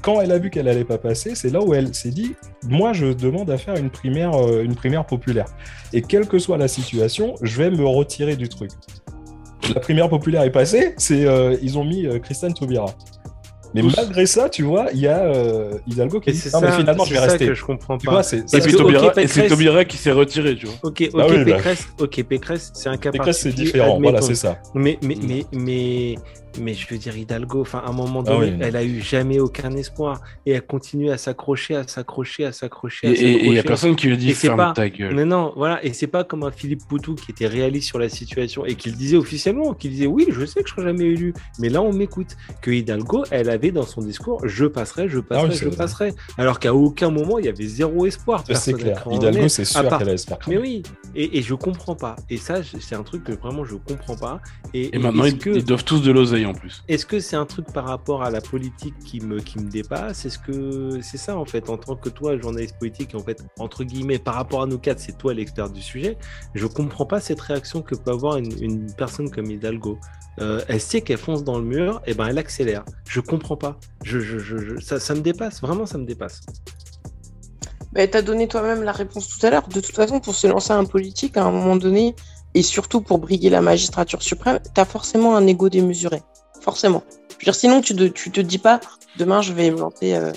quand 0.02 0.22
elle 0.22 0.32
a 0.32 0.40
vu 0.40 0.50
qu'elle 0.50 0.68
allait 0.68 0.84
pas 0.84 0.98
passer, 0.98 1.36
c'est 1.36 1.50
là 1.50 1.62
où 1.62 1.74
elle 1.74 1.94
s'est 1.94 2.10
dit 2.10 2.36
moi 2.68 2.94
je 2.94 3.14
demande 3.14 3.50
à 3.50 3.58
faire 3.58 3.76
une 3.76 3.90
primaire 3.90 4.34
euh, 4.34 4.64
une 4.64 4.76
primaire 4.76 5.06
populaire 5.06 5.46
et 5.94 6.02
quelle 6.02 6.28
que 6.28 6.40
soit 6.40 6.58
la 6.58 6.68
situation, 6.68 7.36
je 7.42 7.58
vais 7.58 7.70
me 7.70 7.86
retirer 7.86 8.36
du 8.36 8.50
truc. 8.50 8.72
La 9.74 9.80
primaire 9.80 10.10
populaire 10.10 10.44
est 10.44 10.52
passée, 10.52 10.94
c'est 10.98 11.26
euh, 11.26 11.58
ils 11.62 11.78
ont 11.78 11.84
mis 11.84 12.06
euh, 12.06 12.20
Christiane 12.20 12.54
Taubira. 12.54 12.88
Mais 13.76 13.82
Tous. 13.82 13.96
malgré 13.98 14.26
ça, 14.26 14.50
tu 14.50 14.64
vois, 14.64 14.88
il 14.94 15.00
y 15.02 15.08
a 15.08 15.20
euh, 15.26 15.74
Hidalgo 15.86 16.20
qui 16.22 16.30
Et 16.30 16.34
dit 16.34 16.40
c'est 16.40 16.54
non 16.54 16.62
mais 16.62 16.68
ça, 16.72 16.78
finalement 16.78 17.06
je 17.06 17.10
vais 17.14 17.16
ça 17.20 17.26
rester. 17.26 17.46
que 17.48 17.54
je 17.54 17.64
comprends 17.64 17.98
Tu 17.98 18.06
pas. 18.08 18.22
vois, 18.22 18.34
Et 18.34 18.62
puis 18.62 18.74
Taubira, 18.74 19.12
Pécresse- 19.12 19.50
Taubira 19.50 19.86
qui 19.86 19.98
s'est 19.98 20.12
retiré, 20.12 20.56
tu 20.56 20.66
vois. 20.66 20.76
Ok, 20.84 21.10
ok, 21.14 21.20
Ah 21.22 21.26
oui, 21.30 21.38
bah. 21.44 21.56
Pécresse, 21.58 21.88
ok, 22.00 22.24
Pécresse, 22.24 22.72
c'est 22.74 22.90
un 22.90 22.98
cas 22.98 23.12
Pécresse, 23.12 23.40
c'est 23.40 23.54
différent. 23.54 24.00
Voilà, 24.02 24.22
c'est 24.22 24.36
ça. 24.36 24.60
Mais, 24.74 24.98
mais, 25.04 25.16
Mm. 25.16 25.20
mais, 25.28 25.46
mais, 25.52 26.16
mais 26.58 26.74
je 26.74 26.88
veux 26.90 26.98
dire, 26.98 27.18
Hidalgo, 27.18 27.60
enfin, 27.62 27.82
à 27.86 27.90
un 27.90 27.94
moment 27.94 28.24
Ah 28.26 28.32
donné, 28.32 28.46
oui, 28.46 28.52
non. 28.54 28.60
elle 28.62 28.76
a 28.78 28.84
eu 28.86 29.02
jamais 29.02 29.40
aucun 29.40 29.72
espoir. 29.76 30.22
Et 30.46 30.52
elle 30.52 30.62
continue 30.62 31.12
à 31.12 31.18
s'accrocher, 31.18 31.76
à 31.76 31.86
s'accrocher, 31.86 32.46
à 32.46 32.54
s'accrocher, 32.54 33.08
Et 33.10 33.46
il 33.48 33.54
y 33.54 33.60
a 33.60 33.64
personne 33.64 33.96
qui 33.98 34.08
lui 34.08 34.16
dit 34.18 34.32
ferme 34.34 34.56
pas- 34.58 34.72
ta 34.74 34.88
gueule. 34.90 35.14
Mais 35.14 35.26
non, 35.26 35.52
voilà, 35.58 35.84
et 35.84 35.92
c'est 35.92 36.08
pas 36.08 36.24
comme 36.24 36.44
un 36.44 36.52
Philippe 36.52 36.88
Poutou 36.88 37.16
qui 37.16 37.32
était 37.32 37.48
réaliste 37.48 37.88
sur 37.90 38.00
la 38.00 38.08
situation 38.08 38.66
et 38.66 38.76
qui 38.76 38.90
le 38.90 38.96
disait 38.96 39.18
officiellement, 39.18 39.74
qui 39.74 39.90
disait 39.90 40.08
oui, 40.08 40.28
je 40.30 40.46
sais 40.46 40.62
que 40.64 40.70
je 40.70 40.74
serai 40.76 40.84
jamais 40.88 41.04
élu, 41.06 41.34
mais 41.60 41.68
là 41.68 41.82
on 41.82 41.92
m'écoute. 41.92 42.38
Que 42.62 42.72
Hidalgo, 42.72 43.26
elle 43.32 43.50
avait 43.50 43.65
avait 43.66 43.72
dans 43.72 43.86
son 43.86 44.02
discours 44.02 44.42
je 44.48 44.66
passerai, 44.66 45.10
je 45.10 45.20
Ah 45.20 45.24
passerai, 45.24 45.50
oui, 45.50 45.56
je 45.56 45.70
passerai. 45.70 46.14
Alors 46.38 46.60
qu'à 46.60 46.74
aucun 46.74 47.10
moment 47.10 47.40
il 47.40 47.46
y 47.46 47.50
avait 47.50 47.66
zéro 47.66 48.06
espoir. 48.06 48.44
C'est 48.54 48.74
clair. 48.74 49.06
Hidalgo, 49.10 49.40
est- 49.44 49.50
c'est 49.50 49.66
sûr 49.66 49.88
part- 49.88 50.00
qu'elle 50.00 50.18
se 50.20 50.28
faire 50.28 50.38
Mais 50.48 50.58
oui, 50.58 50.84
et, 51.16 51.38
et 51.38 51.42
je 51.42 51.54
comprends 51.56 51.96
pas. 51.96 52.16
Et 52.30 52.38
ça, 52.38 52.56
c'est 52.64 52.96
un 52.96 53.04
truc 53.04 53.24
que 53.24 53.32
vraiment 53.34 53.66
je 53.66 53.76
comprends 53.76 54.16
pas. 54.16 54.40
Et, 54.74 54.96
Et 54.96 55.00
maintenant, 55.00 55.26
ils, 55.26 55.38
que 55.38 55.50
ils 55.50 55.64
doivent 55.64 55.84
tous 55.84 56.02
de 56.02 56.12
l'oseille 56.12 56.46
en 56.46 56.54
plus. 56.54 56.84
est-ce 56.88 57.06
que 57.06 57.20
c'est 57.20 57.36
un 57.36 57.46
truc 57.46 57.66
par 57.74 57.86
rapport 57.86 58.24
à 58.24 58.30
la 58.32 58.42
politique 58.42 58.96
qui 59.06 59.20
me, 59.22 59.40
qui 59.40 59.60
me 59.60 59.70
dépasse? 59.70 60.26
Est-ce 60.26 60.40
que 60.40 61.00
c'est 61.02 61.18
ça 61.18 61.38
en 61.38 61.46
fait, 61.46 61.70
en 61.70 61.78
tant 61.78 61.96
que 61.96 62.10
toi, 62.10 62.38
journaliste 62.38 62.78
politique, 62.80 63.16
en 63.16 63.20
fait, 63.20 63.44
entre 63.60 63.84
guillemets, 63.84 64.20
par 64.20 64.36
rapport 64.36 64.62
à 64.62 64.66
nous 64.68 64.78
quatre, 64.78 65.00
c'est 65.00 65.18
toi 65.18 65.34
l'expert 65.34 65.70
du 65.70 65.82
sujet, 65.82 66.18
je 66.54 66.66
comprends 66.68 67.06
pas 67.06 67.20
cette 67.20 67.42
réaction 67.42 67.82
que 67.82 67.96
peut 67.96 68.12
avoir 68.12 68.38
une, 68.38 68.52
une 68.62 68.94
personne 68.94 69.30
comme 69.30 69.50
Hidalgo. 69.50 69.98
Euh, 70.42 70.60
elle 70.68 70.82
sait 70.82 71.00
qu'elle 71.00 71.18
fonce 71.18 71.46
dans 71.46 71.58
le 71.58 71.64
mur, 71.64 72.02
et 72.06 72.14
ben 72.14 72.28
elle 72.28 72.38
accélère. 72.38 72.84
Je 73.08 73.22
comprends 73.22 73.55
pas. 73.56 73.78
Je, 74.04 74.20
ça, 74.80 75.16
me 75.16 75.22
dépasse, 75.22 75.62
vraiment 75.62 75.86
ça 75.86 75.98
me 75.98 76.06
dépasse. 76.06 76.42
Bah, 77.94 78.06
tu 78.08 78.18
as 78.18 78.22
donné 78.22 78.48
toi-même 78.48 78.84
la 78.84 78.92
réponse 78.92 79.28
tout 79.28 79.46
à 79.46 79.50
l'heure. 79.50 79.68
De 79.68 79.80
toute 79.80 79.96
façon, 79.96 80.20
pour 80.20 80.36
se 80.36 80.48
lancer 80.48 80.72
un 80.74 80.86
politique, 80.86 81.38
à 81.38 81.46
un 81.46 81.52
moment 81.52 81.76
donné, 81.76 82.16
et 82.54 82.62
surtout 82.62 83.02
pour 83.02 83.20
briguer 83.20 83.50
la 83.50 83.62
magistrature 83.62 84.22
suprême, 84.22 84.60
tu 84.74 84.82
as 84.82 84.86
forcément 84.86 85.36
un 85.36 85.46
ego 85.48 85.70
démesuré. 85.70 86.22
Forcément. 86.62 87.04
Sinon, 87.52 87.82
tu, 87.82 87.96
te- 87.96 88.08
te 88.08 88.42
dis 88.42 88.58
pas, 88.58 88.80
demain, 89.18 89.42
je 89.42 89.54
vais 89.54 89.70
me 89.72 89.78
lancer 89.80 90.14
euh, 90.16 90.32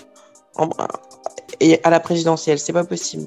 à 1.83 1.91
la 1.91 2.01
présidentielle. 2.01 2.59
C'est 2.59 2.73
pas 2.73 2.85
possible. 2.85 3.27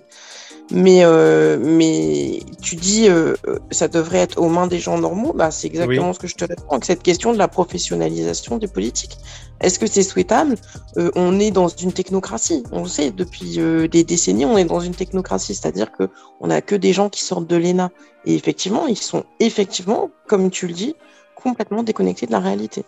Mais, 0.74 1.04
euh, 1.04 1.58
mais 1.60 2.40
tu 2.62 2.78
dis, 2.78 3.10
euh, 3.10 3.36
ça 3.72 3.90
devrait 3.90 4.20
être 4.20 4.40
aux 4.40 4.48
mains 4.48 4.68
des 4.68 4.80
gens 4.80 4.98
normaux. 4.98 5.34
Bah, 5.34 5.52
c'est 5.52 5.68
exactement 5.68 6.10
Oui. 6.10 6.14
ce 6.16 6.20
que 6.20 6.28
je 6.28 6.36
te 6.36 6.46
réponds 6.46 6.70
avec 6.72 6.86
cette 6.86 7.04
question 7.04 7.34
de 7.34 7.38
la 7.38 7.50
professionnalisation 7.50 8.58
des 8.58 8.68
politiques. 8.68 9.18
Est-ce 9.60 9.80
que 9.80 9.86
c'est 9.88 10.04
souhaitable? 10.04 10.56
Euh, 10.98 11.12
On 11.16 11.40
est 11.40 11.52
dans 11.52 11.68
une 11.68 11.92
technocratie. 11.92 12.64
On 12.72 12.84
le 12.84 12.88
sait, 12.90 13.12
depuis 13.12 13.60
euh, 13.60 13.88
des 13.88 14.04
décennies, 14.06 14.46
on 14.46 14.58
est 14.58 14.64
dans 14.66 14.80
une 14.80 14.96
technocratie. 14.96 15.56
C'est-à-dire 15.56 15.92
que 15.92 16.10
on 16.40 16.48
n'a 16.48 16.62
que 16.62 16.76
des 16.76 16.94
gens 16.94 17.10
qui 17.10 17.24
sortent 17.24 17.48
de 17.48 17.58
l'ENA. 17.58 17.92
Et 18.26 18.36
effectivement, 18.36 18.88
ils 18.88 18.98
sont 18.98 19.26
effectivement, 19.40 20.10
comme 20.28 20.50
tu 20.52 20.68
le 20.68 20.74
dis, 20.74 20.96
complètement 21.36 21.84
déconnectés 21.84 22.28
de 22.28 22.32
la 22.32 22.40
réalité. 22.40 22.86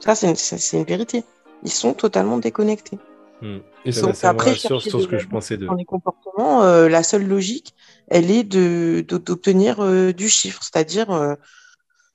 Ça, 0.00 0.14
c'est 0.14 0.28
une, 0.28 0.78
une 0.80 0.84
vérité. 0.86 1.22
Ils 1.64 1.70
sont 1.72 1.92
totalement 1.92 2.38
déconnectés. 2.38 2.98
Hmm. 3.42 3.58
Et 3.84 3.92
Ça, 3.92 4.00
ça, 4.00 4.06
va- 4.06 4.14
ça 4.14 4.32
me 4.32 4.38
après, 4.38 4.54
sur 4.54 4.80
ce 4.80 5.06
que 5.06 5.18
je 5.18 5.28
pensais 5.28 5.56
de. 5.56 5.66
Dans 5.66 5.74
les 5.74 5.84
comportements, 5.84 6.62
euh, 6.62 6.88
la 6.88 7.02
seule 7.02 7.26
logique, 7.26 7.74
elle 8.08 8.30
est 8.30 8.44
de 8.44 9.04
de- 9.06 9.18
d'obtenir 9.18 9.80
euh, 9.80 10.12
du 10.12 10.28
chiffre, 10.28 10.62
c'est-à-dire 10.62 11.10
euh, 11.10 11.34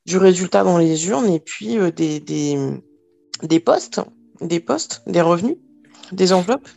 du 0.05 0.17
résultat 0.17 0.63
dans 0.63 0.78
les 0.78 1.07
urnes 1.07 1.30
et 1.30 1.39
puis 1.39 1.78
euh, 1.78 1.91
des, 1.91 2.19
des, 2.19 2.57
des 3.43 3.59
postes, 3.59 4.01
des 4.41 4.59
postes, 4.59 5.03
des 5.05 5.22
revenus, 5.22 5.57
des 6.11 6.34
enveloppes. 6.34 6.67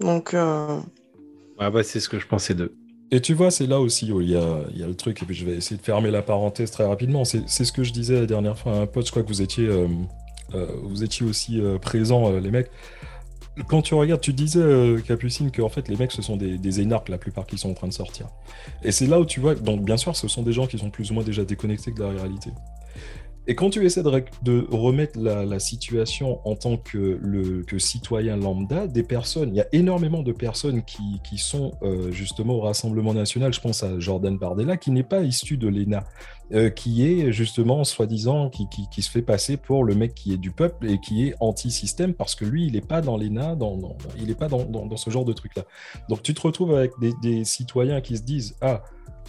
Donc, 0.00 0.34
euh, 0.34 0.80
Ah 1.58 1.70
bah 1.70 1.82
c'est 1.84 2.00
ce 2.00 2.08
que 2.08 2.18
je 2.18 2.26
pensais 2.26 2.54
de. 2.54 2.72
Et 3.10 3.20
tu 3.20 3.32
vois, 3.34 3.52
c'est 3.52 3.66
là 3.66 3.78
aussi 3.80 4.10
où 4.10 4.20
il 4.20 4.30
y 4.30 4.36
a, 4.36 4.64
il 4.70 4.78
y 4.80 4.82
a 4.82 4.88
le 4.88 4.96
truc, 4.96 5.22
et 5.22 5.26
puis 5.26 5.36
je 5.36 5.44
vais 5.46 5.52
essayer 5.56 5.76
de 5.76 5.82
fermer 5.82 6.10
la 6.10 6.22
parenthèse 6.22 6.70
très 6.72 6.84
rapidement. 6.84 7.24
C'est 7.24 7.48
c'est 7.48 7.64
ce 7.64 7.70
que 7.72 7.84
je 7.84 7.92
disais 7.92 8.18
la 8.20 8.26
dernière 8.26 8.58
fois 8.58 8.72
à 8.72 8.76
un 8.80 8.86
pote, 8.86 9.06
je 9.06 9.10
crois 9.12 9.22
que 9.22 9.28
vous 9.28 9.42
étiez, 9.42 9.68
euh, 9.68 9.86
euh, 10.54 10.66
vous 10.82 11.04
étiez 11.04 11.24
aussi 11.24 11.60
euh, 11.60 11.78
présents, 11.78 12.32
euh, 12.32 12.40
les 12.40 12.50
mecs. 12.50 12.70
Quand 13.68 13.82
tu 13.82 13.94
regardes, 13.94 14.20
tu 14.20 14.32
disais, 14.32 14.58
euh, 14.58 15.00
Capucine, 15.00 15.50
que 15.50 15.62
en 15.62 15.68
fait, 15.68 15.88
les 15.88 15.96
mecs, 15.96 16.10
ce 16.10 16.22
sont 16.22 16.36
des, 16.36 16.58
des 16.58 16.80
énarques, 16.80 17.08
la 17.08 17.18
plupart 17.18 17.46
qui 17.46 17.56
sont 17.56 17.70
en 17.70 17.74
train 17.74 17.86
de 17.86 17.92
sortir. 17.92 18.26
Et 18.82 18.90
c'est 18.90 19.06
là 19.06 19.20
où 19.20 19.24
tu 19.24 19.38
vois, 19.38 19.54
donc 19.54 19.84
bien 19.84 19.96
sûr, 19.96 20.16
ce 20.16 20.26
sont 20.26 20.42
des 20.42 20.52
gens 20.52 20.66
qui 20.66 20.76
sont 20.78 20.90
plus 20.90 21.10
ou 21.10 21.14
moins 21.14 21.22
déjà 21.22 21.44
déconnectés 21.44 21.92
de 21.92 22.02
la 22.02 22.10
réalité. 22.10 22.50
Et 23.46 23.54
quand 23.54 23.68
tu 23.68 23.84
essaies 23.84 24.02
de, 24.02 24.66
remettre 24.70 25.18
la, 25.18 25.58
situation 25.58 26.40
en 26.48 26.56
tant 26.56 26.78
que, 26.78 27.18
citoyen 27.78 28.36
lambda, 28.36 28.86
des 28.86 29.02
personnes, 29.02 29.50
il 29.50 29.56
y 29.56 29.60
a 29.60 29.66
énormément 29.72 30.22
de 30.22 30.32
personnes 30.32 30.82
qui, 30.82 31.36
sont 31.36 31.72
euh, 31.82 32.10
justement 32.10 32.54
au 32.54 32.60
Rassemblement 32.60 33.12
national, 33.12 33.52
je 33.52 33.60
pense 33.60 33.82
à 33.82 33.98
Jordan 33.98 34.38
Bardella, 34.38 34.78
qui 34.78 34.90
n'est 34.90 35.02
pas 35.02 35.20
issu 35.20 35.58
de 35.58 35.68
l'ENA, 35.68 36.04
euh, 36.52 36.70
qui 36.70 37.06
est 37.06 37.32
justement 37.32 37.84
soi-disant, 37.84 38.48
qui, 38.48 39.02
se 39.02 39.10
fait 39.10 39.22
passer 39.22 39.58
pour 39.58 39.84
le 39.84 39.94
mec 39.94 40.14
qui 40.14 40.32
est 40.32 40.38
du 40.38 40.50
peuple 40.50 40.88
et 40.88 40.98
qui 40.98 41.28
est 41.28 41.34
anti-système 41.40 42.14
parce 42.14 42.34
que 42.34 42.46
lui, 42.46 42.66
il 42.66 42.72
n'est 42.72 42.80
pas 42.80 43.02
dans 43.02 43.18
l'ENA, 43.18 43.58
il 44.16 44.28
n'est 44.28 44.34
pas 44.34 44.48
dans, 44.48 44.96
ce 44.96 45.10
genre 45.10 45.26
de 45.26 45.34
truc-là. 45.34 45.64
Donc 46.08 46.22
tu 46.22 46.32
te 46.32 46.40
retrouves 46.40 46.74
avec 46.74 46.92
des 47.20 47.44
citoyens 47.44 48.00
qui 48.00 48.16
se 48.16 48.22
disent, 48.22 48.56
ah, 48.62 48.82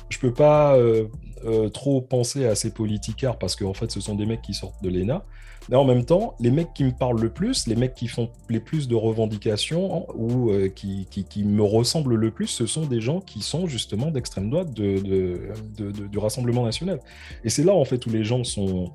je 0.10 0.20
peux 0.20 0.34
pas 0.34 0.76
euh, 0.76 1.06
euh, 1.46 1.70
trop 1.70 2.02
penser 2.02 2.46
à 2.46 2.56
ces 2.56 2.72
politicards 2.72 3.38
parce 3.38 3.56
qu'en 3.56 3.74
fait, 3.74 3.92
ce 3.92 4.00
sont 4.00 4.16
des 4.16 4.26
mecs 4.26 4.42
qui 4.42 4.54
sortent 4.54 4.82
de 4.84 4.90
l'ENA. 4.90 5.24
Mais 5.70 5.76
en 5.76 5.84
même 5.84 6.06
temps, 6.06 6.36
les 6.40 6.52
mecs 6.52 6.74
qui 6.76 6.84
me 6.84 6.92
parlent 6.92 7.20
le 7.20 7.30
plus, 7.30 7.66
les 7.66 7.76
mecs 7.76 7.96
qui 7.96 8.08
font 8.08 8.30
les 8.50 8.60
plus 8.60 8.88
de 8.88 8.96
revendications 8.96 10.08
ou 10.16 10.52
euh, 10.52 10.70
qui, 10.70 11.08
me 11.44 11.64
ressemblent 11.64 12.16
le 12.16 12.30
plus, 12.32 12.48
ce 12.48 12.68
sont 12.68 12.86
des 12.86 13.02
gens 13.02 13.20
qui 13.20 13.42
sont 13.42 13.66
justement 13.66 14.12
d'extrême 14.12 14.50
droite 14.52 14.72
du 14.74 16.18
Rassemblement 16.18 16.64
national. 16.64 17.00
Et 17.44 17.50
c'est 17.50 17.64
là, 17.64 17.74
en 17.74 17.86
fait, 17.86 18.06
où 18.06 18.12
les 18.12 18.24
gens 18.24 18.44
sont, 18.44 18.94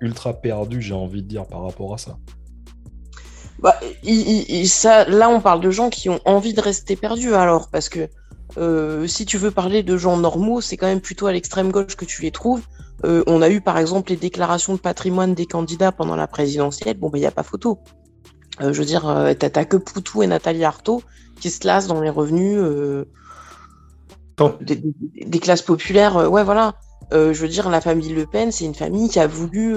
ultra 0.00 0.34
perdus, 0.34 0.82
j'ai 0.82 0.94
envie 0.94 1.22
de 1.22 1.28
dire, 1.28 1.46
par 1.46 1.64
rapport 1.64 1.94
à 1.94 1.98
ça. 1.98 2.16
bah, 3.58 3.74
ça, 4.66 5.04
là, 5.06 5.28
on 5.30 5.40
parle 5.40 5.60
de 5.60 5.70
gens 5.70 5.90
qui 5.90 6.08
ont 6.10 6.20
envie 6.24 6.54
de 6.54 6.60
rester 6.60 6.94
perdus, 6.94 7.34
alors, 7.34 7.70
parce 7.70 7.88
que 7.88 8.08
euh, 8.56 9.06
si 9.06 9.26
tu 9.26 9.38
veux 9.38 9.50
parler 9.50 9.82
de 9.82 9.96
gens 9.96 10.16
normaux, 10.16 10.60
c'est 10.60 10.76
quand 10.76 10.86
même 10.86 11.00
plutôt 11.00 11.26
à 11.26 11.32
l'extrême 11.32 11.72
gauche 11.72 11.96
que 11.96 12.04
tu 12.04 12.22
les 12.22 12.30
trouves. 12.30 12.62
Euh, 13.04 13.22
on 13.26 13.42
a 13.42 13.50
eu, 13.50 13.60
par 13.60 13.78
exemple, 13.78 14.10
les 14.10 14.16
déclarations 14.16 14.74
de 14.74 14.78
patrimoine 14.78 15.34
des 15.34 15.46
candidats 15.46 15.92
pendant 15.92 16.16
la 16.16 16.26
présidentielle. 16.26 16.96
Bon, 16.96 17.08
ben, 17.10 17.18
il 17.18 17.22
n'y 17.22 17.26
a 17.26 17.32
pas 17.32 17.42
photo. 17.42 17.80
Euh, 18.60 18.72
je 18.72 18.78
veux 18.78 18.86
dire, 18.86 19.02
t'as 19.38 19.64
que 19.64 19.76
Poutou 19.76 20.22
et 20.22 20.26
Nathalie 20.26 20.64
Arthaud 20.64 21.02
qui 21.40 21.50
se 21.50 21.58
classent 21.58 21.88
dans 21.88 22.00
les 22.00 22.10
revenus 22.10 22.60
des, 24.60 24.82
des- 25.26 25.38
classes 25.40 25.62
populaires. 25.62 26.30
Ouais, 26.30 26.44
voilà. 26.44 26.76
Je 27.12 27.32
veux 27.32 27.48
dire, 27.48 27.68
la 27.68 27.80
famille 27.80 28.12
Le 28.14 28.26
Pen, 28.26 28.52
c'est 28.52 28.64
une 28.64 28.74
famille 28.74 29.08
qui 29.08 29.18
a 29.18 29.26
voulu 29.26 29.74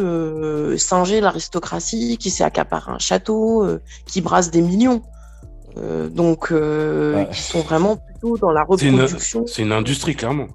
singer 0.77 1.19
l'aristocratie, 1.19 2.17
qui 2.17 2.29
s'est 2.29 2.43
accaparé 2.43 2.91
un 2.91 2.99
château, 2.99 3.65
qui 4.05 4.21
brasse 4.21 4.51
des 4.51 4.61
millions. 4.61 5.01
Euh, 5.77 6.09
donc, 6.09 6.51
euh, 6.51 7.15
Ouais. 7.17 7.27
qui 7.31 7.41
sont 7.41 7.61
vraiment 7.61 7.97
plutôt 7.97 8.37
dans 8.37 8.51
la 8.51 8.65
C'est 8.77 8.87
une- 8.87 8.95
reproduction. 8.99 9.45
C'est 9.47 9.61
une 9.61 9.71
industrie, 9.71 10.15
clairement. 10.15 10.47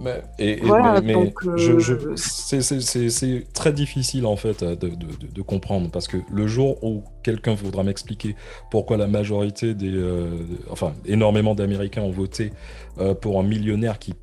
Mais, 0.00 0.22
et, 0.40 0.54
et- 0.58 0.60
Voilà, 0.62 1.00
mais, 1.00 1.06
mais 1.06 1.12
donc, 1.12 1.34
euh, 1.46 1.56
je, 1.56 1.78
je- 1.78 1.94
c'est- 2.16 2.62
c'est- 2.62 2.80
c'est 2.80 3.08
c'est 3.10 3.44
très 3.52 3.72
difficile 3.72 4.26
en 4.26 4.34
fait 4.34 4.64
de, 4.64 4.74
de- 4.74 4.88
de- 4.88 5.32
de 5.32 5.42
comprendre 5.42 5.88
parce 5.92 6.08
que 6.08 6.16
le 6.32 6.48
jour 6.48 6.82
où 6.82 7.04
quelqu'un 7.22 7.54
voudra 7.54 7.84
m'expliquer 7.84 8.34
pourquoi 8.72 8.96
la 8.96 9.06
majorité 9.06 9.72
des, 9.72 9.92
euh, 9.94 10.30
enfin 10.68 10.94
énormément 11.06 11.54
d'Américains 11.54 12.02
ont 12.02 12.10
voté 12.10 12.50
euh, 12.98 13.14
pour 13.14 13.38
un 13.38 13.44
millionnaire 13.44 14.00
qui, 14.00 14.14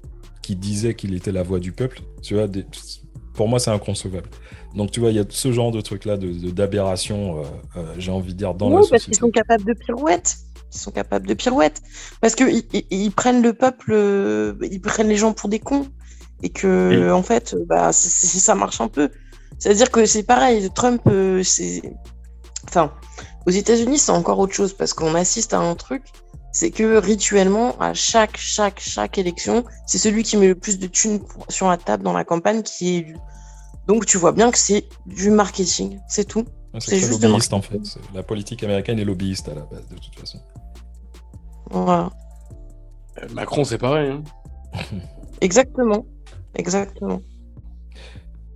qui 0.41 0.57
disait 0.57 0.93
qu'il 0.93 1.13
était 1.15 1.31
la 1.31 1.43
voix 1.43 1.59
du 1.59 1.71
peuple, 1.71 2.01
tu 2.21 2.33
vois, 2.33 2.47
des- 2.47 2.65
pour 3.33 3.47
moi 3.47 3.57
c'est 3.59 3.71
inconcevable. 3.71 4.27
Donc 4.75 4.91
tu 4.91 4.99
vois, 4.99 5.09
il 5.09 5.15
y 5.17 5.19
a 5.19 5.25
ce 5.29 5.51
genre 5.51 5.71
de 5.71 5.81
trucs 5.81 6.05
là, 6.05 6.17
de 6.17 6.27
de- 6.31 6.51
d'aberration, 6.51 7.39
euh, 7.39 7.43
euh, 7.77 7.93
j'ai 7.97 8.11
envie 8.11 8.33
de 8.33 8.37
dire 8.37 8.53
dans 8.53 8.69
la 8.69 8.77
Oui, 8.77 8.87
parce 8.89 9.03
qu'ils 9.05 9.15
sont 9.15 9.29
capables 9.29 9.65
de 9.65 9.73
pirouettes. 9.73 10.37
Ils 10.73 10.79
sont 10.79 10.91
capables 10.91 11.27
de 11.27 11.33
pirouettes. 11.33 11.81
Parce 12.21 12.35
que 12.35 12.45
ils, 12.89 13.11
prennent 13.11 13.41
le 13.41 13.51
peuple, 13.53 13.91
euh, 13.93 14.53
ils 14.61 14.79
prennent 14.79 15.09
les 15.09 15.17
gens 15.17 15.33
pour 15.33 15.49
des 15.49 15.59
cons. 15.59 15.87
Et 16.43 16.49
que, 16.49 17.11
en 17.11 17.21
fait, 17.21 17.55
bah, 17.67 17.91
ça 17.91 18.55
marche 18.55 18.79
un 18.81 18.87
peu. 18.87 19.09
C'est-à-dire 19.59 19.91
que 19.91 20.05
c'est 20.05 20.23
pareil, 20.23 20.69
Trump, 20.73 21.01
c'est. 21.43 21.81
Enfin, 22.67 22.93
aux 23.45 23.51
États-Unis, 23.51 23.97
c'est 23.99 24.11
encore 24.11 24.39
autre 24.39 24.53
chose 24.53 24.73
parce 24.73 24.93
qu'on 24.93 25.13
assiste 25.13 25.53
à 25.53 25.59
un 25.59 25.75
truc, 25.75 26.03
c'est 26.53 26.71
que 26.71 26.97
rituellement, 26.97 27.77
à 27.79 27.93
chaque, 27.93 28.37
chaque, 28.37 28.79
chaque 28.79 29.17
élection, 29.17 29.65
c'est 29.85 29.97
celui 29.97 30.23
qui 30.23 30.37
met 30.37 30.47
le 30.47 30.55
plus 30.55 30.79
de 30.79 30.87
thunes 30.87 31.19
pour- 31.19 31.45
sur 31.49 31.67
la 31.69 31.77
table 31.77 32.03
dans 32.03 32.13
la 32.13 32.23
campagne 32.23 32.61
qui 32.63 32.95
est 32.95 32.97
élu. 32.99 33.15
Donc, 33.87 34.05
tu 34.05 34.17
vois 34.17 34.31
bien 34.31 34.51
que 34.51 34.57
c'est 34.57 34.85
du 35.05 35.29
marketing, 35.31 35.99
c'est 36.07 36.25
tout. 36.27 36.45
C'est 36.79 36.97
juste 36.99 37.21
lobbyiste 37.23 37.51
de 37.51 37.55
en 37.55 37.61
fait. 37.61 37.79
La 38.13 38.23
politique 38.23 38.63
américaine 38.63 38.97
est 38.99 39.03
lobbyiste 39.05 39.49
à 39.49 39.55
la 39.55 39.61
base 39.61 39.87
de 39.89 39.95
toute 39.95 40.17
façon. 40.17 40.39
Voilà. 41.69 42.09
Euh, 43.21 43.27
Macron, 43.33 43.63
c'est 43.63 43.77
pareil. 43.77 44.09
hein. 44.11 44.23
Exactement. 45.41 46.05
Exactement. 46.55 47.21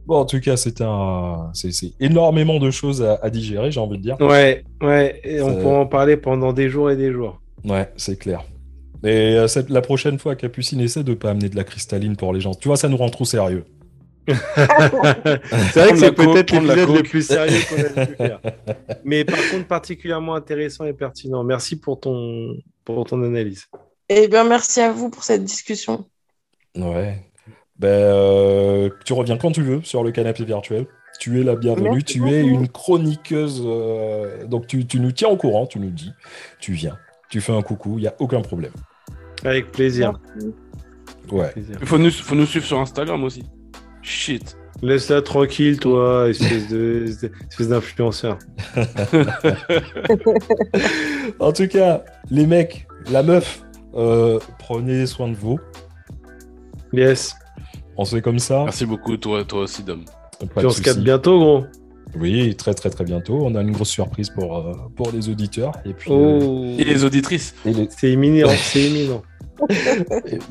Bon, 0.06 0.18
en 0.20 0.26
tout 0.26 0.40
cas, 0.40 0.56
c'est 0.56 0.82
un, 0.82 1.50
c'est 1.54 1.72
énormément 2.00 2.60
de 2.60 2.70
choses 2.70 3.02
à, 3.02 3.16
à 3.24 3.30
digérer, 3.32 3.72
j'ai 3.72 3.80
envie 3.80 3.98
de 3.98 4.04
dire. 4.04 4.18
Ouais, 4.22 4.64
ouais, 4.82 5.20
et 5.24 5.42
on 5.42 5.56
pourra 5.56 5.80
en 5.80 5.88
parler 5.88 6.16
pendant 6.16 6.54
des 6.54 6.70
jours 6.70 6.92
et 6.92 6.96
des 6.96 7.12
jours. 7.12 7.42
Ouais, 7.64 7.92
c'est 7.98 8.18
clair. 8.18 8.44
Et 9.04 9.36
euh, 9.36 9.48
cette- 9.48 9.70
la 9.72 9.82
prochaine 9.82 10.20
fois, 10.20 10.36
Capucine 10.36 10.80
essaie 10.80 11.04
de 11.04 11.16
pas 11.16 11.32
amener 11.32 11.50
de 11.50 11.56
la 11.56 11.64
cristalline 11.64 12.16
pour 12.16 12.34
les 12.34 12.40
gens. 12.42 12.54
Tu 12.54 12.68
vois, 12.68 12.78
ça 12.78 12.88
nous 12.88 12.98
rend 12.98 13.10
trop 13.10 13.26
sérieux. 13.26 13.66
c'est 14.56 15.80
vrai 15.80 15.92
que 15.92 15.98
c'est 15.98 16.12
peut-être 16.12 16.52
l'épisode 16.54 16.96
le 16.98 17.04
plus 17.04 17.28
sérieux 17.28 17.60
qu'on 17.70 18.02
a 18.02 18.06
pu 18.06 18.16
faire. 18.18 18.40
Mais 19.04 19.24
par 19.26 19.40
contre, 19.52 19.68
particulièrement 19.68 20.36
intéressant 20.36 20.86
et 20.86 20.94
pertinent. 20.94 21.44
Merci 21.44 21.80
pour 21.80 22.00
ton, 22.00 22.56
pour 22.84 23.06
ton 23.06 23.22
analyse. 23.24 23.68
Eh 24.10 24.28
bien, 24.28 24.44
merci 24.44 24.82
à 24.82 24.92
vous 24.92 25.10
pour 25.10 25.24
cette 25.24 25.44
discussion. 25.44 26.06
Ouais. 26.76 27.24
Ben, 27.78 27.88
euh, 27.88 28.90
tu 29.06 29.14
reviens 29.14 29.38
quand 29.38 29.52
tu 29.52 29.62
veux 29.62 29.82
sur 29.84 30.04
le 30.04 30.12
canapé 30.12 30.44
virtuel. 30.44 30.88
Tu 31.20 31.40
es 31.40 31.44
la 31.44 31.56
bienvenue. 31.56 31.90
Merci 31.92 32.06
tu 32.06 32.28
es 32.30 32.42
beaucoup. 32.44 32.54
une 32.54 32.68
chroniqueuse. 32.68 33.62
euh, 33.66 34.46
donc, 34.46 34.68
tu, 34.68 34.86
tu 34.86 35.00
nous 35.00 35.12
tiens 35.12 35.30
au 35.30 35.38
courant. 35.38 35.66
Tu 35.66 35.80
nous 35.80 35.90
dis. 35.90 36.12
Tu 36.60 36.74
viens. 36.74 36.98
Tu 37.30 37.42
fais 37.42 37.54
un 37.54 37.62
coucou. 37.62 37.98
Il 37.98 38.02
n'y 38.02 38.08
a 38.08 38.16
aucun 38.20 38.42
problème. 38.42 38.74
Avec 39.44 39.72
plaisir. 39.72 40.20
Ouais. 41.32 41.54
Il 41.58 41.86
faut 41.88 41.98
nous, 41.98 42.12
faut 42.12 42.36
nous 42.36 42.46
suivre 42.46 42.66
sur 42.66 42.80
Instagram 42.80 43.24
aussi. 43.24 43.44
Shit. 44.06 44.56
Laisse-la 44.82 45.22
tranquille, 45.22 45.80
toi, 45.80 46.30
espèce 46.30 46.68
de 46.70 47.06
espèce 47.50 47.70
d'influenceur. 47.70 48.38
En 51.40 51.52
tout 51.52 51.68
cas, 51.68 52.04
les 52.30 52.46
mecs, 52.46 52.88
la 53.12 53.24
meuf, 53.24 53.64
euh, 53.96 54.40
prenez 54.60 55.06
soin 55.08 55.28
de 55.30 55.36
vous. 55.36 55.60
Yes. 56.94 57.36
On 57.98 58.06
se 58.06 58.18
fait 58.18 58.22
comme 58.22 58.40
ça. 58.40 58.64
Merci 58.66 58.86
beaucoup, 58.86 59.18
toi, 59.18 59.44
toi 59.44 59.62
aussi, 59.62 59.82
Dom. 59.84 60.06
Pas 60.40 60.46
Puis 60.46 60.62
de 60.62 60.68
on 60.68 60.70
se 60.70 60.82
capte 60.82 61.00
bientôt, 61.00 61.40
gros. 61.40 61.66
Oui, 62.18 62.56
très 62.56 62.74
très 62.74 62.90
très 62.90 63.04
bientôt. 63.04 63.40
On 63.44 63.56
a 63.56 63.62
une 63.62 63.72
grosse 63.72 63.90
surprise 63.90 64.30
pour, 64.30 64.58
euh, 64.58 64.74
pour 64.96 65.12
les 65.12 65.30
auditeurs. 65.30 65.74
Et 65.86 65.94
puis 65.94 66.12
Oh. 66.12 66.76
Et 66.78 66.84
les 66.84 67.04
auditrices. 67.04 67.56
les, 67.66 67.88
C'est 67.90 68.12
imminent, 68.12 68.48
c'est 68.50 68.84
imminent. 68.84 69.24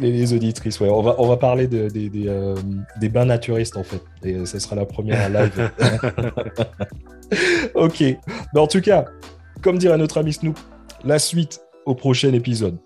Les 0.00 0.32
auditrices, 0.32 0.80
ouais. 0.80 0.88
On 0.88 1.02
va, 1.02 1.14
on 1.18 1.26
va 1.26 1.36
parler 1.36 1.68
euh, 1.72 2.54
des 3.00 3.08
bains 3.08 3.24
naturistes 3.24 3.76
en 3.76 3.84
fait. 3.84 4.02
Et 4.24 4.44
ce 4.46 4.58
sera 4.58 4.76
la 4.76 4.86
première 4.86 5.28
live. 5.28 5.70
ok. 7.74 8.00
Mais 8.00 8.60
en 8.60 8.66
tout 8.66 8.80
cas, 8.80 9.04
comme 9.62 9.78
dirait 9.78 9.98
notre 9.98 10.18
ami 10.18 10.32
Snoop, 10.32 10.58
la 11.04 11.18
suite 11.18 11.60
au 11.86 11.94
prochain 11.94 12.32
épisode. 12.32 12.78